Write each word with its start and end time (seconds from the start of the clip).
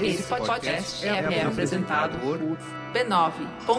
Esse 0.00 0.22
podcast 0.24 1.06
é, 1.06 1.42
apresentado 1.42 2.18
por 2.18 2.38
b9.com.br. 2.92 3.74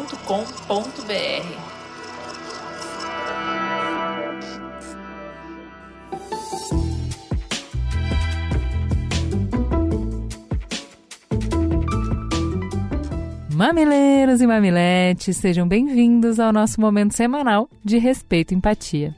Mamileiros 13.54 14.42
e 14.42 14.47
mamiletes, 14.47 15.38
sejam 15.38 15.68
bem-vindos 15.68 16.40
ao 16.40 16.52
nosso 16.52 16.82
momento 16.82 17.13
semanal 17.13 17.70
de 17.84 17.98
respeito 17.98 18.54
e 18.54 18.58
empatia. 18.58 19.16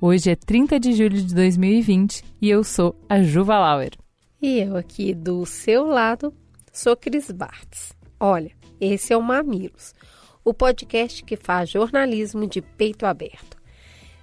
Hoje 0.00 0.30
é 0.30 0.36
30 0.36 0.80
de 0.80 0.92
julho 0.92 1.22
de 1.22 1.34
2020 1.34 2.24
e 2.40 2.50
eu 2.50 2.64
sou 2.64 2.96
a 3.08 3.22
Juva 3.22 3.58
Lauer. 3.58 3.92
E 4.40 4.58
eu 4.60 4.76
aqui 4.76 5.14
do 5.14 5.46
seu 5.46 5.86
lado 5.86 6.34
sou 6.72 6.96
Cris 6.96 7.30
Bartz. 7.30 7.96
Olha, 8.20 8.50
esse 8.80 9.12
é 9.12 9.16
o 9.16 9.22
Mamilos, 9.22 9.94
o 10.44 10.52
podcast 10.52 11.24
que 11.24 11.36
faz 11.36 11.70
jornalismo 11.70 12.46
de 12.46 12.60
peito 12.60 13.06
aberto. 13.06 13.56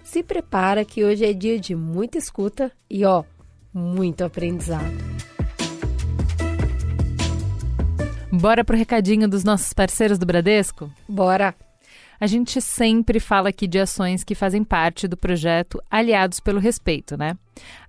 Se 0.03 0.22
prepara 0.22 0.86
que 0.86 1.03
hoje 1.03 1.26
é 1.26 1.34
dia 1.34 1.59
de 1.59 1.76
muita 1.76 2.17
escuta 2.17 2.72
e 2.89 3.03
ó, 3.05 3.23
muito 3.73 4.23
aprendizado. 4.23 4.84
Bora 8.31 8.64
pro 8.64 8.77
recadinho 8.77 9.27
dos 9.27 9.44
nossos 9.44 9.73
parceiros 9.73 10.17
do 10.17 10.25
Bradesco? 10.25 10.91
Bora! 11.08 11.55
A 12.23 12.26
gente 12.26 12.62
sempre 12.62 13.20
fala 13.20 13.50
aqui 13.50 13.68
de 13.68 13.77
ações 13.77 14.23
que 14.23 14.34
fazem 14.34 14.64
parte 14.64 15.09
do 15.09 15.18
projeto 15.18 15.84
Aliados 15.91 16.40
pelo 16.40 16.58
Respeito, 16.58 17.18
né? 17.18 17.38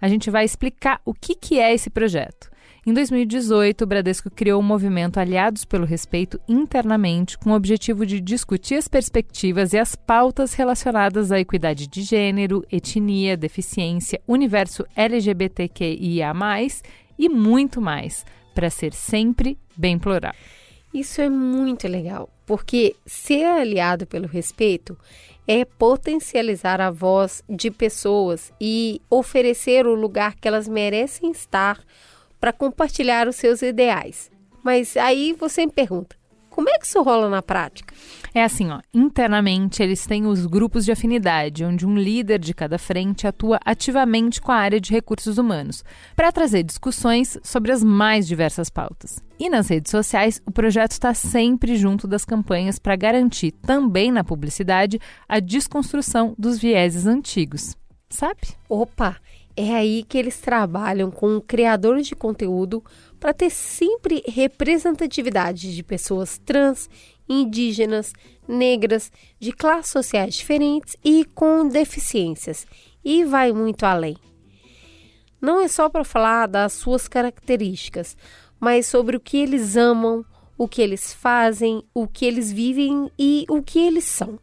A 0.00 0.08
gente 0.08 0.28
vai 0.28 0.44
explicar 0.44 1.00
o 1.04 1.14
que, 1.14 1.36
que 1.36 1.60
é 1.60 1.72
esse 1.72 1.88
projeto. 1.88 2.50
Em 2.84 2.92
2018, 2.92 3.84
o 3.84 3.86
Bradesco 3.86 4.28
criou 4.28 4.58
o 4.58 4.64
movimento 4.64 5.20
Aliados 5.20 5.64
pelo 5.64 5.86
Respeito 5.86 6.40
internamente, 6.48 7.38
com 7.38 7.50
o 7.50 7.54
objetivo 7.54 8.04
de 8.04 8.20
discutir 8.20 8.74
as 8.74 8.88
perspectivas 8.88 9.72
e 9.72 9.78
as 9.78 9.94
pautas 9.94 10.52
relacionadas 10.52 11.30
à 11.30 11.38
equidade 11.38 11.86
de 11.86 12.02
gênero, 12.02 12.64
etnia, 12.72 13.36
deficiência, 13.36 14.20
universo 14.26 14.84
LGBTQIA, 14.96 16.32
e 17.16 17.28
muito 17.28 17.80
mais 17.80 18.26
para 18.52 18.68
ser 18.68 18.94
sempre 18.94 19.56
bem 19.76 19.96
plural. 19.96 20.34
Isso 20.94 21.20
é 21.20 21.28
muito 21.28 21.88
legal, 21.88 22.30
porque 22.46 22.94
ser 23.04 23.44
aliado 23.44 24.06
pelo 24.06 24.28
respeito 24.28 24.96
é 25.44 25.64
potencializar 25.64 26.80
a 26.80 26.88
voz 26.88 27.42
de 27.50 27.68
pessoas 27.68 28.52
e 28.60 29.02
oferecer 29.10 29.88
o 29.88 29.94
lugar 29.96 30.36
que 30.36 30.46
elas 30.46 30.68
merecem 30.68 31.32
estar 31.32 31.82
para 32.38 32.52
compartilhar 32.52 33.26
os 33.26 33.34
seus 33.34 33.60
ideais. 33.60 34.30
Mas 34.62 34.96
aí 34.96 35.32
você 35.32 35.66
me 35.66 35.72
pergunta: 35.72 36.14
como 36.48 36.70
é 36.70 36.78
que 36.78 36.86
isso 36.86 37.02
rola 37.02 37.28
na 37.28 37.42
prática? 37.42 37.92
É 38.36 38.42
assim, 38.42 38.68
ó, 38.68 38.80
internamente 38.92 39.80
eles 39.80 40.04
têm 40.04 40.26
os 40.26 40.44
grupos 40.44 40.84
de 40.84 40.90
afinidade, 40.90 41.64
onde 41.64 41.86
um 41.86 41.96
líder 41.96 42.40
de 42.40 42.52
cada 42.52 42.78
frente 42.78 43.28
atua 43.28 43.60
ativamente 43.64 44.40
com 44.40 44.50
a 44.50 44.56
área 44.56 44.80
de 44.80 44.90
recursos 44.90 45.38
humanos, 45.38 45.84
para 46.16 46.32
trazer 46.32 46.64
discussões 46.64 47.38
sobre 47.44 47.70
as 47.70 47.84
mais 47.84 48.26
diversas 48.26 48.68
pautas. 48.68 49.22
E 49.38 49.48
nas 49.48 49.68
redes 49.68 49.92
sociais, 49.92 50.42
o 50.44 50.50
projeto 50.50 50.90
está 50.90 51.14
sempre 51.14 51.76
junto 51.76 52.08
das 52.08 52.24
campanhas 52.24 52.76
para 52.76 52.96
garantir, 52.96 53.52
também 53.52 54.10
na 54.10 54.24
publicidade, 54.24 54.98
a 55.28 55.38
desconstrução 55.38 56.34
dos 56.36 56.58
vieses 56.58 57.06
antigos. 57.06 57.76
Sabe? 58.10 58.40
Opa! 58.68 59.16
É 59.56 59.76
aí 59.76 60.02
que 60.02 60.18
eles 60.18 60.40
trabalham 60.40 61.12
com 61.12 61.40
criadores 61.40 62.08
de 62.08 62.16
conteúdo 62.16 62.82
para 63.20 63.32
ter 63.32 63.50
sempre 63.50 64.20
representatividade 64.26 65.74
de 65.74 65.82
pessoas 65.82 66.38
trans, 66.38 66.90
indígenas, 67.28 68.12
negras, 68.46 69.10
de 69.38 69.52
classes 69.52 69.92
sociais 69.92 70.34
diferentes 70.34 70.96
e 71.04 71.24
com 71.34 71.66
deficiências, 71.66 72.66
e 73.04 73.24
vai 73.24 73.52
muito 73.52 73.84
além. 73.84 74.16
Não 75.40 75.60
é 75.60 75.68
só 75.68 75.88
para 75.88 76.04
falar 76.04 76.46
das 76.46 76.72
suas 76.72 77.06
características, 77.06 78.16
mas 78.58 78.86
sobre 78.86 79.16
o 79.16 79.20
que 79.20 79.36
eles 79.36 79.76
amam, 79.76 80.24
o 80.56 80.66
que 80.66 80.80
eles 80.80 81.12
fazem, 81.12 81.82
o 81.92 82.06
que 82.06 82.24
eles 82.24 82.50
vivem 82.50 83.10
e 83.18 83.44
o 83.48 83.62
que 83.62 83.78
eles 83.78 84.04
são. 84.04 84.38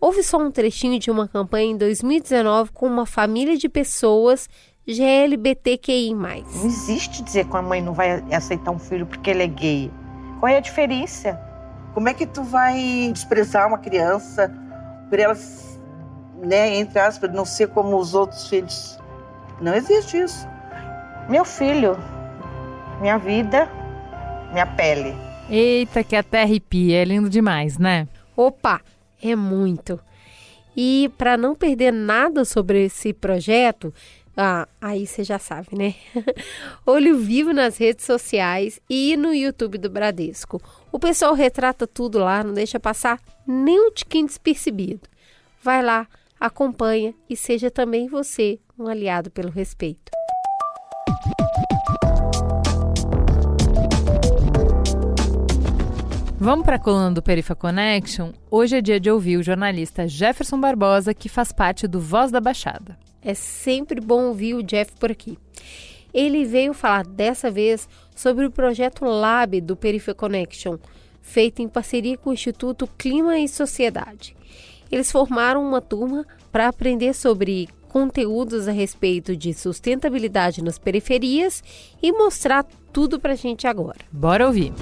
Houve 0.00 0.22
só 0.22 0.38
um 0.38 0.50
trechinho 0.50 0.98
de 0.98 1.10
uma 1.10 1.26
campanha 1.26 1.72
em 1.72 1.76
2019 1.76 2.70
com 2.72 2.86
uma 2.86 3.04
família 3.04 3.56
de 3.56 3.68
pessoas 3.68 4.48
GLBTQI. 4.86 6.14
Não 6.14 6.66
existe 6.66 7.22
dizer 7.22 7.46
que 7.46 7.56
a 7.56 7.60
mãe 7.60 7.82
não 7.82 7.92
vai 7.92 8.24
aceitar 8.32 8.70
um 8.70 8.78
filho 8.78 9.04
porque 9.04 9.28
ele 9.28 9.42
é 9.42 9.46
gay. 9.48 9.90
Qual 10.40 10.50
é 10.50 10.56
a 10.56 10.60
diferença? 10.60 11.38
Como 11.98 12.08
é 12.08 12.14
que 12.14 12.26
tu 12.26 12.44
vai 12.44 13.10
desprezar 13.12 13.66
uma 13.66 13.78
criança 13.78 14.54
por 15.10 15.18
ela, 15.18 15.36
né, 16.40 16.76
entre 16.76 16.96
aspas, 17.00 17.28
não 17.32 17.44
ser 17.44 17.70
como 17.70 17.98
os 17.98 18.14
outros 18.14 18.48
filhos? 18.48 18.96
Não 19.60 19.74
existe 19.74 20.16
isso. 20.16 20.46
Meu 21.28 21.44
filho, 21.44 21.98
minha 23.00 23.18
vida, 23.18 23.68
minha 24.52 24.64
pele. 24.64 25.12
Eita, 25.50 26.04
que 26.04 26.14
até 26.14 26.42
arrepia, 26.42 27.02
é 27.02 27.04
lindo 27.04 27.28
demais, 27.28 27.78
né? 27.78 28.06
Opa, 28.36 28.80
é 29.20 29.34
muito. 29.34 29.98
E 30.76 31.10
para 31.18 31.36
não 31.36 31.52
perder 31.52 31.92
nada 31.92 32.44
sobre 32.44 32.84
esse 32.84 33.12
projeto, 33.12 33.92
ah, 34.40 34.68
aí 34.80 35.04
você 35.04 35.24
já 35.24 35.36
sabe, 35.36 35.76
né? 35.76 35.96
Olho 36.86 37.18
vivo 37.18 37.52
nas 37.52 37.76
redes 37.76 38.06
sociais 38.06 38.80
e 38.88 39.16
no 39.16 39.34
YouTube 39.34 39.78
do 39.78 39.90
Bradesco. 39.90 40.62
O 40.92 40.98
pessoal 41.00 41.34
retrata 41.34 41.88
tudo 41.88 42.20
lá, 42.20 42.44
não 42.44 42.54
deixa 42.54 42.78
passar 42.78 43.20
nem 43.44 43.88
um 43.88 43.90
tiquinho 43.90 44.28
despercebido. 44.28 45.08
Vai 45.60 45.82
lá, 45.82 46.06
acompanha 46.38 47.12
e 47.28 47.36
seja 47.36 47.68
também 47.68 48.06
você 48.06 48.60
um 48.78 48.86
aliado 48.86 49.28
pelo 49.28 49.50
respeito. 49.50 50.12
Vamos 56.36 56.64
para 56.64 56.76
a 56.76 56.78
coluna 56.78 57.10
do 57.10 57.20
Perifa 57.20 57.56
Connection? 57.56 58.30
Hoje 58.48 58.76
é 58.76 58.80
dia 58.80 59.00
de 59.00 59.10
ouvir 59.10 59.36
o 59.36 59.42
jornalista 59.42 60.06
Jefferson 60.06 60.60
Barbosa, 60.60 61.12
que 61.12 61.28
faz 61.28 61.50
parte 61.50 61.88
do 61.88 62.00
Voz 62.00 62.30
da 62.30 62.40
Baixada. 62.40 63.07
É 63.22 63.34
sempre 63.34 64.00
bom 64.00 64.24
ouvir 64.26 64.54
o 64.54 64.62
Jeff 64.62 64.92
por 64.98 65.10
aqui. 65.10 65.38
Ele 66.12 66.44
veio 66.44 66.72
falar 66.72 67.04
dessa 67.04 67.50
vez 67.50 67.88
sobre 68.14 68.46
o 68.46 68.50
projeto 68.50 69.04
Lab 69.04 69.60
do 69.60 69.76
Perifa 69.76 70.14
Connection, 70.14 70.78
feito 71.20 71.60
em 71.60 71.68
parceria 71.68 72.16
com 72.16 72.30
o 72.30 72.32
Instituto 72.32 72.88
Clima 72.98 73.38
e 73.38 73.48
Sociedade. 73.48 74.36
Eles 74.90 75.12
formaram 75.12 75.62
uma 75.62 75.80
turma 75.80 76.26
para 76.50 76.68
aprender 76.68 77.14
sobre 77.14 77.68
conteúdos 77.88 78.68
a 78.68 78.72
respeito 78.72 79.36
de 79.36 79.52
sustentabilidade 79.52 80.62
nas 80.62 80.78
periferias 80.78 81.62
e 82.02 82.12
mostrar 82.12 82.66
tudo 82.92 83.20
para 83.20 83.32
a 83.32 83.36
gente 83.36 83.66
agora. 83.66 83.98
Bora 84.10 84.46
ouvir! 84.46 84.72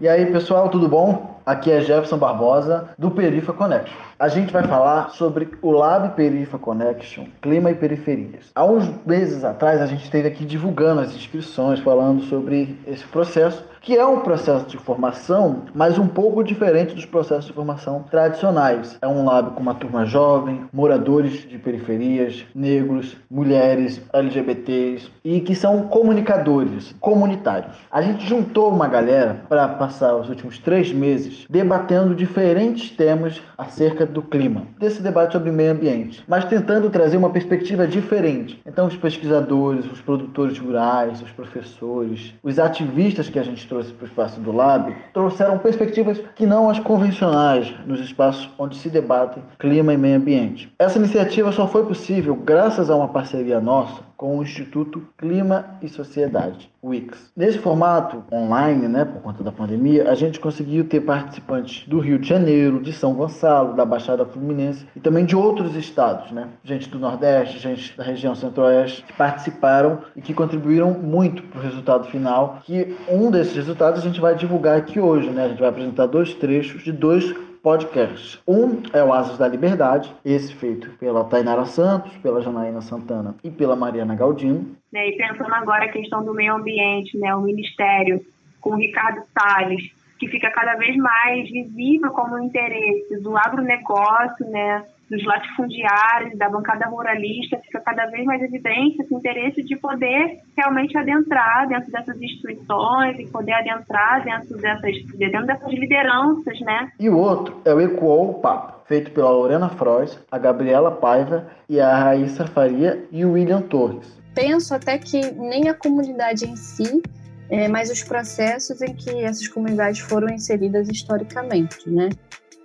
E 0.00 0.08
aí, 0.08 0.26
pessoal, 0.26 0.68
tudo 0.68 0.88
bom? 0.88 1.40
Aqui 1.46 1.70
é 1.70 1.80
Jefferson 1.80 2.18
Barbosa 2.18 2.88
do 2.98 3.12
Perifa 3.12 3.52
Connection 3.52 4.04
a 4.18 4.28
gente 4.28 4.52
vai 4.52 4.62
falar 4.62 5.10
sobre 5.10 5.50
o 5.60 5.70
Lab 5.70 6.14
Perifa 6.14 6.58
Connection, 6.58 7.26
Clima 7.42 7.70
e 7.70 7.74
Periferias. 7.74 8.50
Há 8.54 8.64
uns 8.64 8.88
meses 9.04 9.44
atrás 9.44 9.80
a 9.80 9.86
gente 9.86 10.04
esteve 10.04 10.28
aqui 10.28 10.44
divulgando 10.44 11.00
as 11.00 11.14
inscrições, 11.14 11.80
falando 11.80 12.22
sobre 12.22 12.78
esse 12.86 13.04
processo, 13.06 13.64
que 13.84 13.94
é 13.94 14.06
um 14.06 14.20
processo 14.20 14.64
de 14.66 14.78
formação, 14.78 15.64
mas 15.74 15.98
um 15.98 16.06
pouco 16.06 16.42
diferente 16.42 16.94
dos 16.94 17.04
processos 17.04 17.44
de 17.44 17.52
formação 17.52 18.02
tradicionais. 18.10 18.96
É 19.02 19.06
um 19.06 19.26
lab 19.26 19.50
com 19.50 19.60
uma 19.60 19.74
turma 19.74 20.06
jovem, 20.06 20.62
moradores 20.72 21.46
de 21.46 21.58
periferias, 21.58 22.46
negros, 22.54 23.14
mulheres, 23.30 24.00
LGBTs 24.10 25.10
e 25.22 25.38
que 25.40 25.54
são 25.54 25.82
comunicadores, 25.88 26.94
comunitários. 26.98 27.76
A 27.90 28.00
gente 28.00 28.26
juntou 28.26 28.70
uma 28.70 28.88
galera 28.88 29.42
para 29.50 29.68
passar 29.68 30.16
os 30.16 30.30
últimos 30.30 30.58
três 30.58 30.90
meses 30.90 31.44
debatendo 31.50 32.14
diferentes 32.14 32.90
temas 32.90 33.42
acerca 33.58 34.06
do 34.06 34.22
clima, 34.22 34.62
desse 34.78 35.02
debate 35.02 35.32
sobre 35.32 35.50
meio 35.50 35.72
ambiente, 35.72 36.24
mas 36.26 36.46
tentando 36.46 36.88
trazer 36.88 37.18
uma 37.18 37.28
perspectiva 37.28 37.86
diferente. 37.86 38.58
Então, 38.64 38.86
os 38.86 38.96
pesquisadores, 38.96 39.84
os 39.92 40.00
produtores 40.00 40.58
rurais, 40.58 41.20
os 41.20 41.30
professores, 41.32 42.32
os 42.42 42.58
ativistas 42.58 43.28
que 43.28 43.38
a 43.38 43.42
gente 43.42 43.73
trouxe 43.74 43.92
para 43.92 44.04
o 44.04 44.08
espaço 44.08 44.40
do 44.40 44.52
Lab 44.52 44.94
trouxeram 45.12 45.58
perspectivas 45.58 46.22
que 46.36 46.46
não 46.46 46.70
as 46.70 46.78
convencionais 46.78 47.74
nos 47.86 47.98
espaços 47.98 48.48
onde 48.56 48.76
se 48.76 48.88
debatem 48.88 49.42
clima 49.58 49.92
e 49.92 49.96
meio 49.96 50.16
ambiente. 50.16 50.72
Essa 50.78 50.98
iniciativa 50.98 51.50
só 51.50 51.66
foi 51.66 51.84
possível 51.84 52.36
graças 52.36 52.88
a 52.88 52.94
uma 52.94 53.08
parceria 53.08 53.60
nossa 53.60 54.02
com 54.24 54.38
o 54.38 54.42
Instituto 54.42 55.02
Clima 55.18 55.66
e 55.82 55.88
Sociedade, 55.90 56.70
IX. 56.82 57.30
Nesse 57.36 57.58
formato 57.58 58.24
online, 58.32 58.88
né, 58.88 59.04
por 59.04 59.20
conta 59.20 59.44
da 59.44 59.52
pandemia, 59.52 60.10
a 60.10 60.14
gente 60.14 60.40
conseguiu 60.40 60.88
ter 60.88 61.02
participantes 61.02 61.86
do 61.86 61.98
Rio 61.98 62.18
de 62.18 62.26
Janeiro, 62.26 62.80
de 62.80 62.90
São 62.90 63.12
Gonçalo, 63.12 63.76
da 63.76 63.84
Baixada 63.84 64.24
Fluminense 64.24 64.86
e 64.96 65.00
também 65.00 65.26
de 65.26 65.36
outros 65.36 65.76
estados, 65.76 66.32
né? 66.32 66.48
Gente 66.64 66.88
do 66.88 66.98
Nordeste, 66.98 67.58
gente 67.58 67.94
da 67.98 68.02
região 68.02 68.34
Centro-Oeste, 68.34 69.02
que 69.02 69.12
participaram 69.12 69.98
e 70.16 70.22
que 70.22 70.32
contribuíram 70.32 70.92
muito 70.94 71.42
para 71.42 71.60
o 71.60 71.62
resultado 71.62 72.06
final. 72.06 72.60
Que 72.64 72.96
um 73.10 73.30
desses 73.30 73.54
resultados 73.54 74.00
a 74.00 74.02
gente 74.02 74.22
vai 74.22 74.34
divulgar 74.34 74.78
aqui 74.78 74.98
hoje, 74.98 75.28
né? 75.28 75.44
A 75.44 75.48
gente 75.48 75.60
vai 75.60 75.68
apresentar 75.68 76.06
dois 76.06 76.32
trechos 76.32 76.82
de 76.82 76.92
dois 76.92 77.34
podcasts. 77.64 78.38
Um 78.46 78.82
é 78.92 79.02
o 79.02 79.10
Asas 79.10 79.38
da 79.38 79.48
Liberdade, 79.48 80.14
esse 80.22 80.54
feito 80.54 80.90
pela 80.98 81.24
Tainara 81.24 81.64
Santos, 81.64 82.12
pela 82.18 82.42
Janaína 82.42 82.82
Santana 82.82 83.34
e 83.42 83.50
pela 83.50 83.74
Mariana 83.74 84.14
Galdino. 84.14 84.76
Né, 84.92 85.08
e 85.08 85.16
pensando 85.16 85.52
agora 85.54 85.86
a 85.86 85.88
questão 85.88 86.22
do 86.22 86.34
meio 86.34 86.54
ambiente, 86.54 87.16
né, 87.16 87.34
o 87.34 87.40
Ministério 87.40 88.20
com 88.60 88.72
o 88.72 88.76
Ricardo 88.76 89.22
Salles, 89.32 89.90
que 90.18 90.28
fica 90.28 90.50
cada 90.50 90.74
vez 90.74 90.94
mais 90.96 91.50
visível 91.50 92.10
como 92.10 92.38
interesse 92.38 93.18
do 93.22 93.34
agronegócio, 93.34 94.46
né, 94.50 94.84
dos 95.10 95.24
latifundiários, 95.24 96.36
da 96.38 96.48
bancada 96.48 96.86
ruralista, 96.86 97.58
fica 97.58 97.80
cada 97.80 98.06
vez 98.06 98.24
mais 98.24 98.42
evidente 98.42 99.02
esse 99.02 99.14
interesse 99.14 99.62
de 99.62 99.76
poder 99.76 100.40
realmente 100.56 100.96
adentrar 100.96 101.68
dentro 101.68 101.90
dessas 101.90 102.20
instituições 102.20 103.18
e 103.18 103.26
poder 103.30 103.52
adentrar 103.52 104.24
dentro 104.24 104.56
dessas, 104.56 104.96
dentro 105.16 105.46
dessas 105.46 105.72
lideranças, 105.72 106.60
né? 106.60 106.90
E 106.98 107.08
o 107.08 107.16
outro 107.16 107.60
é 107.64 107.74
o 107.74 107.80
Ecoou 107.80 108.30
o 108.30 108.34
Papo, 108.34 108.86
feito 108.86 109.10
pela 109.10 109.30
Lorena 109.30 109.68
Frois, 109.68 110.18
a 110.30 110.38
Gabriela 110.38 110.90
Paiva 110.90 111.48
e 111.68 111.80
a 111.80 111.94
Raíssa 111.96 112.46
Faria 112.46 113.04
e 113.10 113.24
o 113.24 113.32
William 113.32 113.62
Torres. 113.62 114.20
Penso 114.34 114.74
até 114.74 114.98
que 114.98 115.20
nem 115.32 115.68
a 115.68 115.74
comunidade 115.74 116.44
em 116.44 116.56
si 116.56 117.02
é, 117.50 117.68
mas 117.68 117.90
os 117.90 118.02
processos 118.02 118.80
em 118.80 118.94
que 118.94 119.10
essas 119.22 119.46
comunidades 119.48 120.00
foram 120.00 120.28
inseridas 120.28 120.88
historicamente, 120.88 121.88
né? 121.88 122.08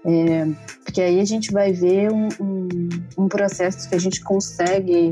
É, 0.06 0.46
porque 0.84 1.02
aí 1.02 1.20
a 1.20 1.26
gente 1.26 1.52
vai 1.52 1.74
ver 1.74 2.12
um, 2.12 2.30
um, 2.40 2.90
um 3.18 3.28
processo 3.28 3.90
que 3.90 3.96
a 3.96 4.00
gente 4.00 4.22
consegue 4.24 5.12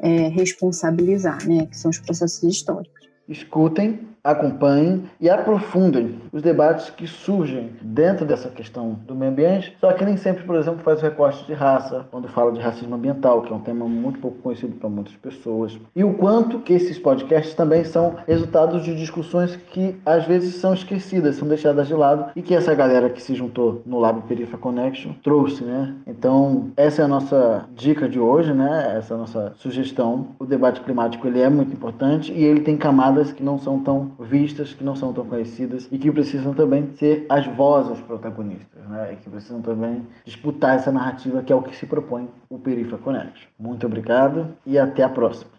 é, 0.00 0.28
responsabilizar, 0.28 1.46
né? 1.46 1.66
Que 1.66 1.76
são 1.76 1.90
os 1.90 1.98
processos 1.98 2.42
históricos. 2.42 3.08
Escutem 3.28 4.11
acompanhem 4.24 5.04
e 5.20 5.28
aprofundem 5.28 6.20
os 6.32 6.42
debates 6.42 6.90
que 6.90 7.06
surgem 7.06 7.72
dentro 7.82 8.24
dessa 8.24 8.48
questão 8.48 8.98
do 9.06 9.14
meio 9.14 9.32
ambiente, 9.32 9.76
só 9.80 9.92
que 9.92 10.04
nem 10.04 10.16
sempre, 10.16 10.44
por 10.44 10.56
exemplo, 10.56 10.82
faz 10.82 11.00
o 11.00 11.02
recorte 11.02 11.44
de 11.44 11.52
raça, 11.52 12.06
quando 12.10 12.28
fala 12.28 12.52
de 12.52 12.60
racismo 12.60 12.94
ambiental, 12.94 13.42
que 13.42 13.52
é 13.52 13.56
um 13.56 13.60
tema 13.60 13.86
muito 13.86 14.20
pouco 14.20 14.38
conhecido 14.38 14.76
para 14.76 14.88
muitas 14.88 15.14
pessoas. 15.16 15.78
E 15.94 16.04
o 16.04 16.14
quanto 16.14 16.60
que 16.60 16.72
esses 16.72 16.98
podcasts 16.98 17.54
também 17.54 17.84
são 17.84 18.16
resultados 18.26 18.84
de 18.84 18.94
discussões 18.96 19.56
que 19.56 19.96
às 20.06 20.24
vezes 20.24 20.54
são 20.56 20.72
esquecidas, 20.72 21.36
são 21.36 21.48
deixadas 21.48 21.88
de 21.88 21.94
lado 21.94 22.30
e 22.36 22.42
que 22.42 22.54
essa 22.54 22.74
galera 22.74 23.10
que 23.10 23.20
se 23.20 23.34
juntou 23.34 23.82
no 23.84 23.98
Lab 23.98 24.22
Perifa 24.22 24.56
Connection 24.56 25.12
trouxe, 25.22 25.64
né? 25.64 25.94
Então, 26.06 26.70
essa 26.76 27.02
é 27.02 27.04
a 27.04 27.08
nossa 27.08 27.66
dica 27.74 28.08
de 28.08 28.20
hoje, 28.20 28.52
né? 28.52 28.94
Essa 28.96 29.14
é 29.14 29.16
a 29.16 29.18
nossa 29.18 29.52
sugestão. 29.56 30.28
O 30.38 30.46
debate 30.46 30.80
climático 30.80 31.26
ele 31.26 31.40
é 31.40 31.48
muito 31.48 31.72
importante 31.72 32.32
e 32.32 32.44
ele 32.44 32.60
tem 32.60 32.76
camadas 32.76 33.32
que 33.32 33.42
não 33.42 33.58
são 33.58 33.80
tão 33.80 34.11
vistas, 34.20 34.72
que 34.72 34.84
não 34.84 34.96
são 34.96 35.12
tão 35.12 35.26
conhecidas 35.26 35.88
e 35.90 35.98
que 35.98 36.10
precisam 36.10 36.54
também 36.54 36.90
ser 36.96 37.26
as 37.28 37.46
vozes 37.46 38.00
protagonistas, 38.00 38.88
né? 38.88 39.12
E 39.12 39.16
que 39.16 39.30
precisam 39.30 39.60
também 39.62 40.06
disputar 40.24 40.76
essa 40.76 40.92
narrativa 40.92 41.42
que 41.42 41.52
é 41.52 41.56
o 41.56 41.62
que 41.62 41.74
se 41.76 41.86
propõe 41.86 42.28
o 42.48 42.58
Perifa 42.58 42.98
Connect. 42.98 43.48
Muito 43.58 43.86
obrigado 43.86 44.48
e 44.66 44.78
até 44.78 45.02
a 45.02 45.08
próxima. 45.08 45.50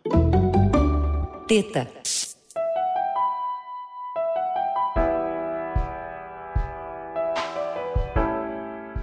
Teta. 1.47 1.88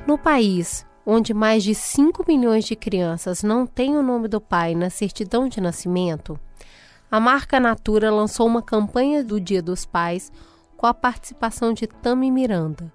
No 0.06 0.18
país 0.18 0.84
onde 1.06 1.32
mais 1.32 1.64
de 1.64 1.74
5 1.74 2.24
milhões 2.26 2.64
de 2.64 2.76
crianças 2.76 3.42
não 3.42 3.66
têm 3.66 3.96
o 3.96 4.02
nome 4.02 4.28
do 4.28 4.40
pai 4.40 4.74
na 4.74 4.90
certidão 4.90 5.48
de 5.48 5.60
nascimento, 5.60 6.38
a 7.10 7.18
marca 7.18 7.58
Natura 7.58 8.10
lançou 8.10 8.46
uma 8.46 8.62
campanha 8.62 9.24
do 9.24 9.40
Dia 9.40 9.60
dos 9.60 9.84
Pais 9.84 10.30
com 10.76 10.86
a 10.86 10.94
participação 10.94 11.72
de 11.72 11.86
Tami 11.86 12.30
Miranda, 12.30 12.92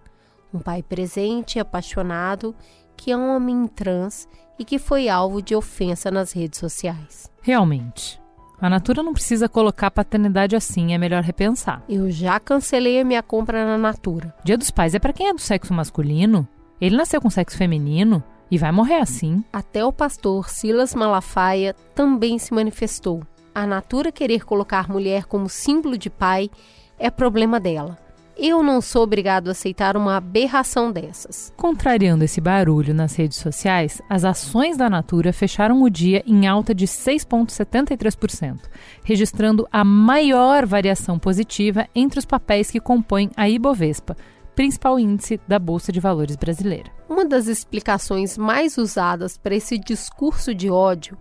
um 0.53 0.59
pai 0.59 0.81
presente 0.81 1.57
e 1.57 1.59
apaixonado 1.59 2.55
que 2.95 3.11
é 3.11 3.17
um 3.17 3.35
homem 3.35 3.67
trans 3.67 4.25
e 4.57 4.63
que 4.63 4.79
foi 4.79 5.09
alvo 5.09 5.41
de 5.41 5.53
ofensa 5.53 6.09
nas 6.09 6.31
redes 6.31 6.59
sociais. 6.59 7.29
Realmente. 7.41 8.21
A 8.61 8.69
Natura 8.69 9.03
não 9.03 9.11
precisa 9.11 9.49
colocar 9.49 9.91
paternidade 9.91 10.55
assim, 10.55 10.93
é 10.93 10.97
melhor 10.97 11.21
repensar. 11.21 11.83
Eu 11.89 12.09
já 12.09 12.39
cancelei 12.39 13.01
a 13.01 13.03
minha 13.03 13.21
compra 13.21 13.65
na 13.65 13.77
Natura. 13.77 14.33
Dia 14.45 14.57
dos 14.57 14.71
Pais 14.71 14.95
é 14.95 14.99
para 14.99 15.11
quem 15.11 15.27
é 15.27 15.33
do 15.33 15.41
sexo 15.41 15.73
masculino. 15.73 16.47
Ele 16.79 16.95
nasceu 16.95 17.19
com 17.19 17.29
sexo 17.29 17.57
feminino 17.57 18.23
e 18.49 18.57
vai 18.57 18.71
morrer 18.71 18.99
assim. 18.99 19.43
Até 19.51 19.83
o 19.83 19.91
pastor 19.91 20.49
Silas 20.49 20.95
Malafaia 20.95 21.75
também 21.93 22.39
se 22.39 22.53
manifestou 22.53 23.21
a 23.55 23.65
Natura 23.65 24.11
querer 24.11 24.43
colocar 24.43 24.89
mulher 24.89 25.23
como 25.23 25.47
símbolo 25.47 25.97
de 25.97 26.09
pai 26.09 26.51
é 26.99 27.09
problema 27.09 27.57
dela. 27.57 27.97
Eu 28.37 28.61
não 28.61 28.81
sou 28.81 29.03
obrigado 29.03 29.47
a 29.47 29.51
aceitar 29.51 29.95
uma 29.95 30.17
aberração 30.17 30.91
dessas. 30.91 31.53
Contrariando 31.55 32.25
esse 32.25 32.41
barulho 32.41 32.93
nas 32.93 33.15
redes 33.15 33.37
sociais, 33.37 34.01
as 34.09 34.25
ações 34.25 34.75
da 34.75 34.89
Natura 34.89 35.31
fecharam 35.31 35.81
o 35.81 35.89
dia 35.89 36.21
em 36.27 36.45
alta 36.45 36.75
de 36.75 36.85
6,73%, 36.85 38.59
registrando 39.05 39.65
a 39.71 39.85
maior 39.85 40.65
variação 40.65 41.17
positiva 41.17 41.87
entre 41.95 42.19
os 42.19 42.25
papéis 42.25 42.69
que 42.69 42.81
compõem 42.81 43.31
a 43.37 43.47
Ibovespa, 43.47 44.17
principal 44.53 44.99
índice 44.99 45.39
da 45.47 45.57
Bolsa 45.57 45.93
de 45.93 46.01
Valores 46.01 46.35
brasileira. 46.35 46.91
Uma 47.07 47.23
das 47.23 47.47
explicações 47.47 48.37
mais 48.37 48.77
usadas 48.77 49.37
para 49.37 49.55
esse 49.55 49.77
discurso 49.77 50.53
de 50.53 50.69
ódio 50.69 51.17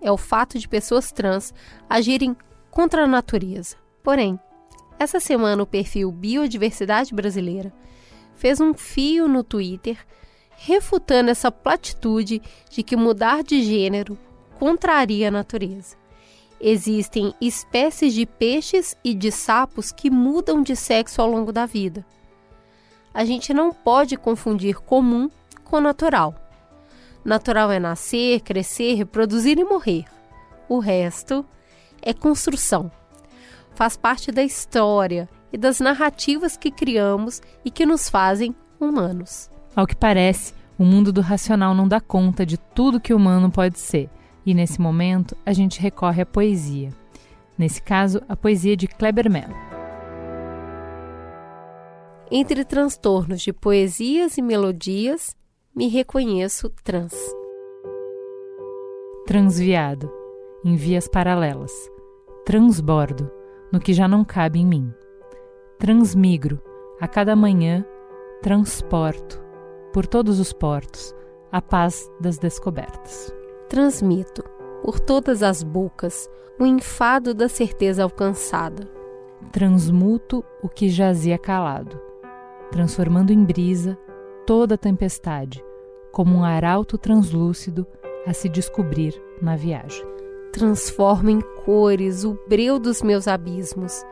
é 0.00 0.10
o 0.10 0.16
fato 0.16 0.58
de 0.58 0.68
pessoas 0.68 1.12
trans 1.12 1.52
agirem 1.88 2.36
contra 2.70 3.04
a 3.04 3.06
natureza. 3.06 3.76
Porém, 4.02 4.38
essa 4.98 5.20
semana 5.20 5.62
o 5.62 5.66
perfil 5.66 6.10
Biodiversidade 6.10 7.14
Brasileira 7.14 7.72
fez 8.34 8.60
um 8.60 8.74
fio 8.74 9.28
no 9.28 9.42
Twitter 9.42 9.98
refutando 10.56 11.30
essa 11.30 11.52
platitude 11.52 12.42
de 12.68 12.82
que 12.82 12.96
mudar 12.96 13.42
de 13.42 13.62
gênero 13.62 14.18
contraria 14.58 15.28
a 15.28 15.30
natureza. 15.30 15.96
Existem 16.60 17.32
espécies 17.40 18.12
de 18.12 18.26
peixes 18.26 18.96
e 19.04 19.14
de 19.14 19.30
sapos 19.30 19.92
que 19.92 20.10
mudam 20.10 20.60
de 20.60 20.74
sexo 20.74 21.22
ao 21.22 21.30
longo 21.30 21.52
da 21.52 21.64
vida. 21.64 22.04
A 23.14 23.24
gente 23.24 23.54
não 23.54 23.72
pode 23.72 24.16
confundir 24.16 24.80
comum 24.80 25.30
com 25.64 25.80
natural. 25.80 26.34
Natural 27.24 27.70
é 27.70 27.78
nascer, 27.78 28.40
crescer, 28.40 28.94
reproduzir 28.94 29.58
e 29.58 29.64
morrer. 29.64 30.04
O 30.68 30.78
resto 30.78 31.44
é 32.02 32.12
construção. 32.12 32.90
Faz 33.74 33.96
parte 33.96 34.32
da 34.32 34.42
história 34.42 35.28
e 35.52 35.58
das 35.58 35.80
narrativas 35.80 36.56
que 36.56 36.70
criamos 36.70 37.40
e 37.64 37.70
que 37.70 37.86
nos 37.86 38.08
fazem 38.08 38.54
humanos. 38.80 39.50
Ao 39.74 39.86
que 39.86 39.96
parece, 39.96 40.54
o 40.78 40.84
mundo 40.84 41.12
do 41.12 41.20
racional 41.20 41.74
não 41.74 41.88
dá 41.88 42.00
conta 42.00 42.46
de 42.46 42.56
tudo 42.56 43.00
que 43.00 43.12
o 43.12 43.16
humano 43.16 43.50
pode 43.50 43.78
ser, 43.78 44.08
e 44.44 44.54
nesse 44.54 44.80
momento 44.80 45.36
a 45.44 45.52
gente 45.52 45.80
recorre 45.80 46.22
à 46.22 46.26
poesia. 46.26 46.90
Nesse 47.56 47.82
caso, 47.82 48.22
a 48.28 48.36
poesia 48.36 48.76
de 48.76 48.86
Kleber 48.86 49.30
Melo. 49.30 49.54
Entre 52.30 52.64
transtornos 52.64 53.40
de 53.40 53.52
poesias 53.52 54.36
e 54.36 54.42
melodias, 54.42 55.34
me 55.78 55.86
reconheço 55.86 56.68
trans. 56.82 57.14
Transviado, 59.24 60.12
em 60.64 60.74
vias 60.74 61.06
paralelas. 61.06 61.72
Transbordo, 62.44 63.30
no 63.70 63.78
que 63.78 63.92
já 63.92 64.08
não 64.08 64.24
cabe 64.24 64.58
em 64.58 64.66
mim. 64.66 64.92
Transmigro, 65.78 66.60
a 67.00 67.06
cada 67.06 67.36
manhã, 67.36 67.86
transporto, 68.42 69.40
por 69.92 70.04
todos 70.04 70.40
os 70.40 70.52
portos, 70.52 71.14
a 71.52 71.62
paz 71.62 72.10
das 72.20 72.38
descobertas. 72.38 73.32
Transmito, 73.68 74.42
por 74.82 74.98
todas 74.98 75.44
as 75.44 75.62
bocas, 75.62 76.28
o 76.58 76.66
enfado 76.66 77.32
da 77.32 77.48
certeza 77.48 78.02
alcançada. 78.02 78.90
Transmuto 79.52 80.44
o 80.60 80.68
que 80.68 80.88
jazia 80.88 81.38
calado, 81.38 82.00
transformando 82.72 83.32
em 83.32 83.44
brisa 83.44 83.96
toda 84.44 84.74
a 84.74 84.78
tempestade, 84.78 85.62
como 86.18 86.38
um 86.38 86.42
arauto 86.44 86.98
translúcido 86.98 87.86
a 88.26 88.32
se 88.32 88.48
descobrir 88.48 89.14
na 89.40 89.54
viagem. 89.54 90.04
Transformo 90.52 91.30
em 91.30 91.40
cores 91.64 92.24
o 92.24 92.36
breu 92.48 92.76
dos 92.80 93.02
meus 93.02 93.28
abismos, 93.28 94.04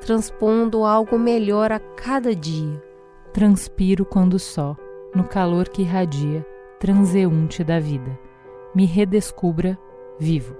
transpondo 0.00 0.84
algo 0.84 1.16
melhor 1.16 1.70
a 1.70 1.78
cada 1.78 2.34
dia. 2.34 2.82
Transpiro 3.32 4.04
quando 4.04 4.40
só, 4.40 4.76
no 5.14 5.22
calor 5.22 5.68
que 5.68 5.82
irradia, 5.82 6.44
transeunte 6.80 7.62
da 7.62 7.78
vida, 7.78 8.18
me 8.74 8.84
redescubra 8.84 9.78
vivo. 10.18 10.56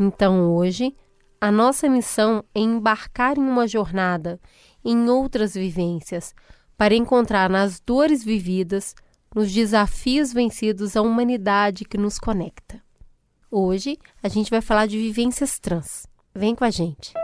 Então 0.00 0.50
hoje, 0.50 0.96
a 1.38 1.52
nossa 1.52 1.90
missão 1.90 2.42
é 2.54 2.60
embarcar 2.60 3.36
em 3.36 3.42
uma 3.42 3.68
jornada, 3.68 4.40
em 4.82 5.10
outras 5.10 5.52
vivências, 5.52 6.34
para 6.82 6.96
encontrar 6.96 7.48
nas 7.48 7.78
dores 7.78 8.24
vividas, 8.24 8.92
nos 9.32 9.52
desafios 9.52 10.32
vencidos 10.32 10.96
a 10.96 11.00
humanidade 11.00 11.84
que 11.84 11.96
nos 11.96 12.18
conecta. 12.18 12.82
Hoje 13.48 13.96
a 14.20 14.26
gente 14.26 14.50
vai 14.50 14.60
falar 14.60 14.86
de 14.86 14.98
vivências 14.98 15.60
trans. 15.60 16.08
Vem 16.34 16.56
com 16.56 16.64
a 16.64 16.70
gente! 16.70 17.14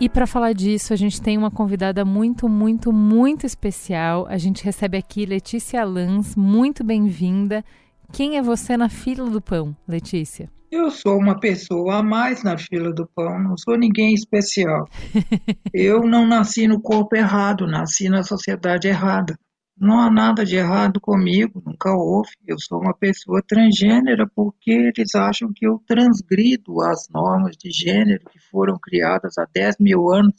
E 0.00 0.08
para 0.08 0.26
falar 0.26 0.54
disso, 0.54 0.94
a 0.94 0.96
gente 0.96 1.20
tem 1.20 1.36
uma 1.36 1.50
convidada 1.50 2.02
muito, 2.02 2.48
muito, 2.48 2.90
muito 2.90 3.44
especial. 3.44 4.26
A 4.26 4.38
gente 4.38 4.64
recebe 4.64 4.96
aqui 4.96 5.26
Letícia 5.26 5.84
Lans, 5.84 6.34
muito 6.34 6.82
bem-vinda. 6.82 7.62
Quem 8.10 8.38
é 8.38 8.42
você 8.42 8.74
na 8.74 8.88
fila 8.88 9.28
do 9.28 9.42
pão, 9.42 9.76
Letícia? 9.86 10.50
Eu 10.76 10.90
sou 10.90 11.16
uma 11.18 11.38
pessoa 11.38 11.98
a 11.98 12.02
mais 12.02 12.42
na 12.42 12.58
fila 12.58 12.92
do 12.92 13.06
pão, 13.06 13.38
não 13.38 13.56
sou 13.56 13.78
ninguém 13.78 14.12
especial. 14.12 14.88
Eu 15.72 16.00
não 16.00 16.26
nasci 16.26 16.66
no 16.66 16.82
corpo 16.82 17.14
errado, 17.14 17.64
nasci 17.64 18.08
na 18.08 18.24
sociedade 18.24 18.88
errada. 18.88 19.38
Não 19.78 20.00
há 20.00 20.10
nada 20.10 20.44
de 20.44 20.56
errado 20.56 21.00
comigo, 21.00 21.62
nunca 21.64 21.92
houve. 21.92 22.30
Eu 22.44 22.58
sou 22.58 22.80
uma 22.80 22.92
pessoa 22.92 23.40
transgênera 23.46 24.28
porque 24.34 24.92
eles 24.96 25.14
acham 25.14 25.52
que 25.54 25.64
eu 25.64 25.80
transgrido 25.86 26.80
as 26.80 27.08
normas 27.08 27.56
de 27.56 27.70
gênero 27.70 28.24
que 28.28 28.40
foram 28.50 28.76
criadas 28.76 29.38
há 29.38 29.46
10 29.54 29.76
mil 29.78 30.12
anos 30.12 30.34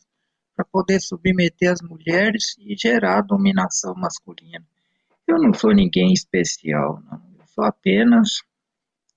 para 0.54 0.66
poder 0.66 1.00
submeter 1.00 1.72
as 1.72 1.82
mulheres 1.82 2.58
e 2.60 2.76
gerar 2.76 3.22
dominação 3.22 3.96
masculina. 3.96 4.66
Eu 5.26 5.38
não 5.40 5.54
sou 5.54 5.74
ninguém 5.74 6.12
especial, 6.12 7.02
não. 7.10 7.22
Eu 7.40 7.48
sou 7.48 7.64
apenas. 7.64 8.44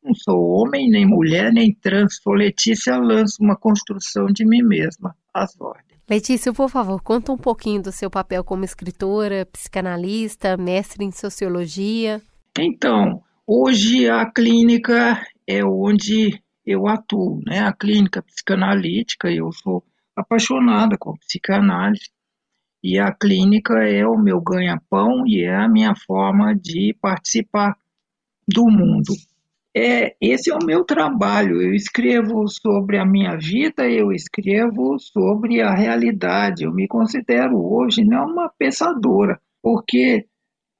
Não 0.02 0.14
sou 0.14 0.40
homem, 0.48 0.88
nem 0.88 1.06
mulher, 1.06 1.52
nem 1.52 1.74
trans. 1.74 2.18
Sou 2.22 2.34
Letícia 2.34 2.96
Lança, 2.96 3.36
uma 3.40 3.56
construção 3.56 4.26
de 4.26 4.44
mim 4.44 4.62
mesma. 4.62 5.14
As 5.34 5.58
ordens. 5.60 5.98
Letícia, 6.08 6.52
por 6.52 6.70
favor, 6.70 7.02
conta 7.02 7.32
um 7.32 7.36
pouquinho 7.36 7.82
do 7.82 7.92
seu 7.92 8.10
papel 8.10 8.42
como 8.42 8.64
escritora, 8.64 9.44
psicanalista, 9.44 10.56
mestre 10.56 11.04
em 11.04 11.10
sociologia. 11.10 12.22
Então, 12.58 13.22
hoje 13.46 14.08
a 14.08 14.24
clínica 14.24 15.22
é 15.46 15.62
onde 15.62 16.42
eu 16.64 16.86
atuo, 16.86 17.42
né? 17.46 17.60
A 17.60 17.72
clínica 17.74 18.22
psicanalítica, 18.22 19.30
eu 19.30 19.52
sou 19.52 19.84
apaixonada 20.16 20.96
com 20.98 21.16
psicanálise 21.18 22.10
e 22.82 22.98
a 22.98 23.12
clínica 23.12 23.74
é 23.84 24.06
o 24.06 24.16
meu 24.16 24.40
ganha-pão 24.40 25.26
e 25.26 25.42
é 25.42 25.54
a 25.54 25.68
minha 25.68 25.94
forma 25.94 26.54
de 26.54 26.96
participar 27.00 27.76
do 28.46 28.64
mundo 28.66 29.12
é, 29.76 30.16
esse 30.20 30.50
é 30.50 30.54
o 30.54 30.64
meu 30.64 30.84
trabalho. 30.84 31.62
Eu 31.62 31.74
escrevo 31.74 32.46
sobre 32.48 32.98
a 32.98 33.04
minha 33.04 33.36
vida, 33.36 33.88
eu 33.88 34.12
escrevo 34.12 34.98
sobre 34.98 35.60
a 35.60 35.74
realidade. 35.74 36.64
Eu 36.64 36.72
me 36.72 36.88
considero 36.88 37.56
hoje 37.56 38.04
não 38.04 38.26
uma 38.26 38.50
pensadora, 38.58 39.40
porque 39.62 40.26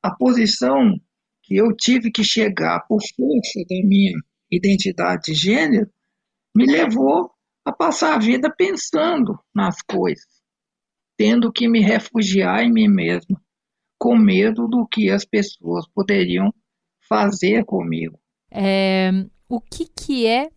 a 0.03 0.15
posição 0.15 0.95
que 1.43 1.57
eu 1.57 1.75
tive 1.77 2.11
que 2.11 2.25
chegar 2.25 2.81
por 2.87 3.01
força 3.17 3.61
da 3.69 3.87
minha 3.87 4.13
identidade 4.51 5.33
de 5.33 5.35
gênero 5.35 5.91
me 6.57 6.67
levou 6.67 7.31
a 7.65 7.73
passar 7.73 8.15
a 8.15 8.19
vida 8.19 8.53
pensando 8.55 9.39
nas 9.55 9.83
coisas, 9.83 10.27
tendo 11.17 11.53
que 11.53 11.69
me 11.69 11.81
refugiar 11.81 12.63
em 12.63 12.73
mim 12.73 12.89
mesma, 12.89 13.41
com 13.99 14.17
medo 14.17 14.67
do 14.67 14.87
que 14.87 15.11
as 15.11 15.25
pessoas 15.25 15.87
poderiam 15.89 16.53
fazer 17.09 17.65
comigo. 17.65 18.19
É, 18.51 19.11
o 19.49 19.61
que, 19.61 19.87
que 19.87 20.27
é 20.27 20.49